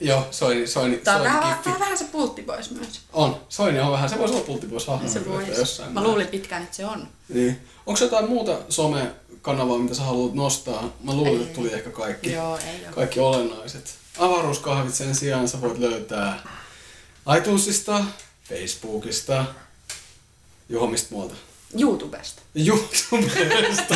Joo, 0.00 0.28
Soini, 0.30 0.66
Soini, 0.66 0.96
Tää 0.96 1.16
on 1.16 1.22
Soini 1.22 1.34
vähän, 1.34 1.58
vähän, 1.64 1.80
vähän 1.80 1.98
se 1.98 2.04
pultti 2.04 2.42
pois 2.42 2.70
myös. 2.70 3.00
On, 3.12 3.40
Soini 3.48 3.80
on 3.80 3.92
vähän, 3.92 4.10
se 4.10 4.18
voisi 4.18 4.34
olla 4.34 4.44
pulttipois 4.44 4.86
hahmo. 4.86 5.08
Se 5.08 5.28
voisi. 5.28 5.50
jossain 5.50 5.92
Mä 5.92 6.02
luulin 6.02 6.26
pitkään, 6.26 6.62
että 6.62 6.76
se 6.76 6.86
on. 6.86 7.08
Niin. 7.28 7.60
Onko 7.86 8.00
jotain 8.00 8.28
muuta 8.28 8.58
some-kanavaa, 8.68 9.78
mitä 9.78 9.94
sä 9.94 10.02
haluat 10.02 10.34
nostaa? 10.34 10.92
Mä 11.04 11.12
luulen, 11.12 11.42
että 11.42 11.54
tuli 11.54 11.72
ehkä 11.72 11.90
kaikki. 11.90 12.32
Joo, 12.32 12.58
ei 12.58 12.86
oo. 12.86 12.92
Kaikki 12.94 13.20
olennaiset. 13.20 13.94
Avaruuskahvit 14.18 14.94
sen 14.94 15.14
sijaan 15.14 15.48
sä 15.48 15.60
voit 15.60 15.78
löytää 15.78 16.42
iTunesista, 17.38 18.04
Facebookista, 18.48 19.44
johon 20.68 20.90
mistä 20.90 21.08
muualta? 21.10 21.34
YouTubesta. 21.80 22.42
YouTubesta. 22.54 23.94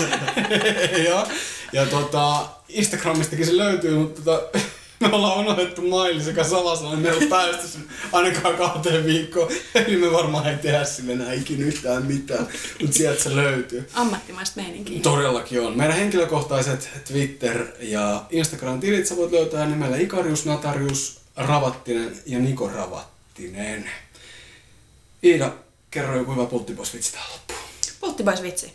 ja, 1.09 1.27
ja 1.73 1.87
tota, 1.87 2.47
Instagramistakin 2.69 3.47
se 3.47 3.57
löytyy, 3.57 3.99
mutta 3.99 4.23
tota, 4.23 4.59
me 5.01 5.09
ollaan 5.13 5.39
unohdettu 5.39 5.83
maili 5.83 6.23
sekä 6.23 6.45
salasana, 6.45 6.97
me 6.97 7.09
ei 7.09 7.17
ole 7.17 7.27
päästy 7.27 7.69
sinne 7.69 7.87
ainakaan 8.13 8.57
kahteen 8.57 9.05
viikkoon. 9.05 9.51
Eli 9.75 9.97
me 9.97 10.13
varmaan 10.13 10.47
ei 10.49 10.57
tehdä 10.57 10.85
sille 10.85 11.13
enää 11.13 11.33
ikinä 11.33 11.67
yhtään 11.67 12.07
mitään, 12.07 12.49
mutta 12.81 12.97
sieltä 12.97 13.23
se 13.23 13.37
löytyy. 13.37 13.89
Ammattimaista 13.95 14.61
meininkiä. 14.61 15.01
Todellakin 15.01 15.61
on. 15.61 15.77
Meidän 15.77 15.97
henkilökohtaiset 15.97 16.89
Twitter- 17.05 17.73
ja 17.81 18.25
Instagram-tilit 18.31 19.07
sä 19.07 19.17
voit 19.17 19.33
löytää 19.33 19.67
nimellä 19.67 19.97
Ikarius, 19.97 20.45
Natarius, 20.45 21.21
Ravattinen 21.37 22.17
ja 22.27 22.39
Niko 22.39 22.69
Ravattinen. 22.69 23.91
Iida, 25.25 25.53
kerro 25.91 26.17
joku 26.17 26.33
hyvä 26.33 26.47
pulttiposvitsi 26.47 27.13
tähän 27.13 27.29
loppuun. 27.33 27.64
Pulttipois 28.05 28.43
vitsi. 28.43 28.75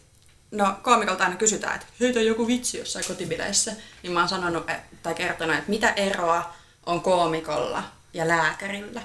No 0.52 0.76
koomikolta 0.84 1.24
aina 1.24 1.36
kysytään, 1.36 1.76
että 1.76 1.88
heitä 2.00 2.22
joku 2.22 2.48
vitsi 2.48 2.78
jossain 2.78 3.06
kotibileissä. 3.08 3.72
Niin 4.04 4.14
mä 4.14 4.20
oon 4.20 4.30
sanonut 4.30 4.70
et- 4.70 5.04
tai 5.04 5.14
kertonut, 5.14 5.56
että 5.56 5.70
mitä 5.70 5.90
eroa 5.92 6.54
on 6.86 7.02
koomikolla 7.02 7.84
ja 8.14 8.28
lääkärillä. 8.28 9.02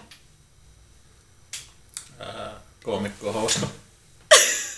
Ää, 2.21 2.51
Koomikko 2.85 3.29
on 3.29 3.35
hauska. 3.35 3.67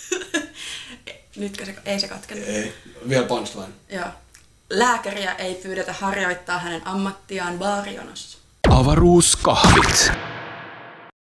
Nytkö 1.36 1.64
se, 1.66 1.74
ei 1.84 2.00
se 2.00 2.08
katkenut. 2.08 2.44
Ei, 2.48 2.74
vielä 3.08 3.26
punchline. 3.26 3.68
Joo. 3.88 4.06
Lääkäriä 4.70 5.32
ei 5.34 5.54
pyydetä 5.54 5.92
harjoittaa 5.92 6.58
hänen 6.58 6.86
ammattiaan 6.86 7.58
baarionossa. 7.58 8.38
Avaruuskahvit. 8.70 10.10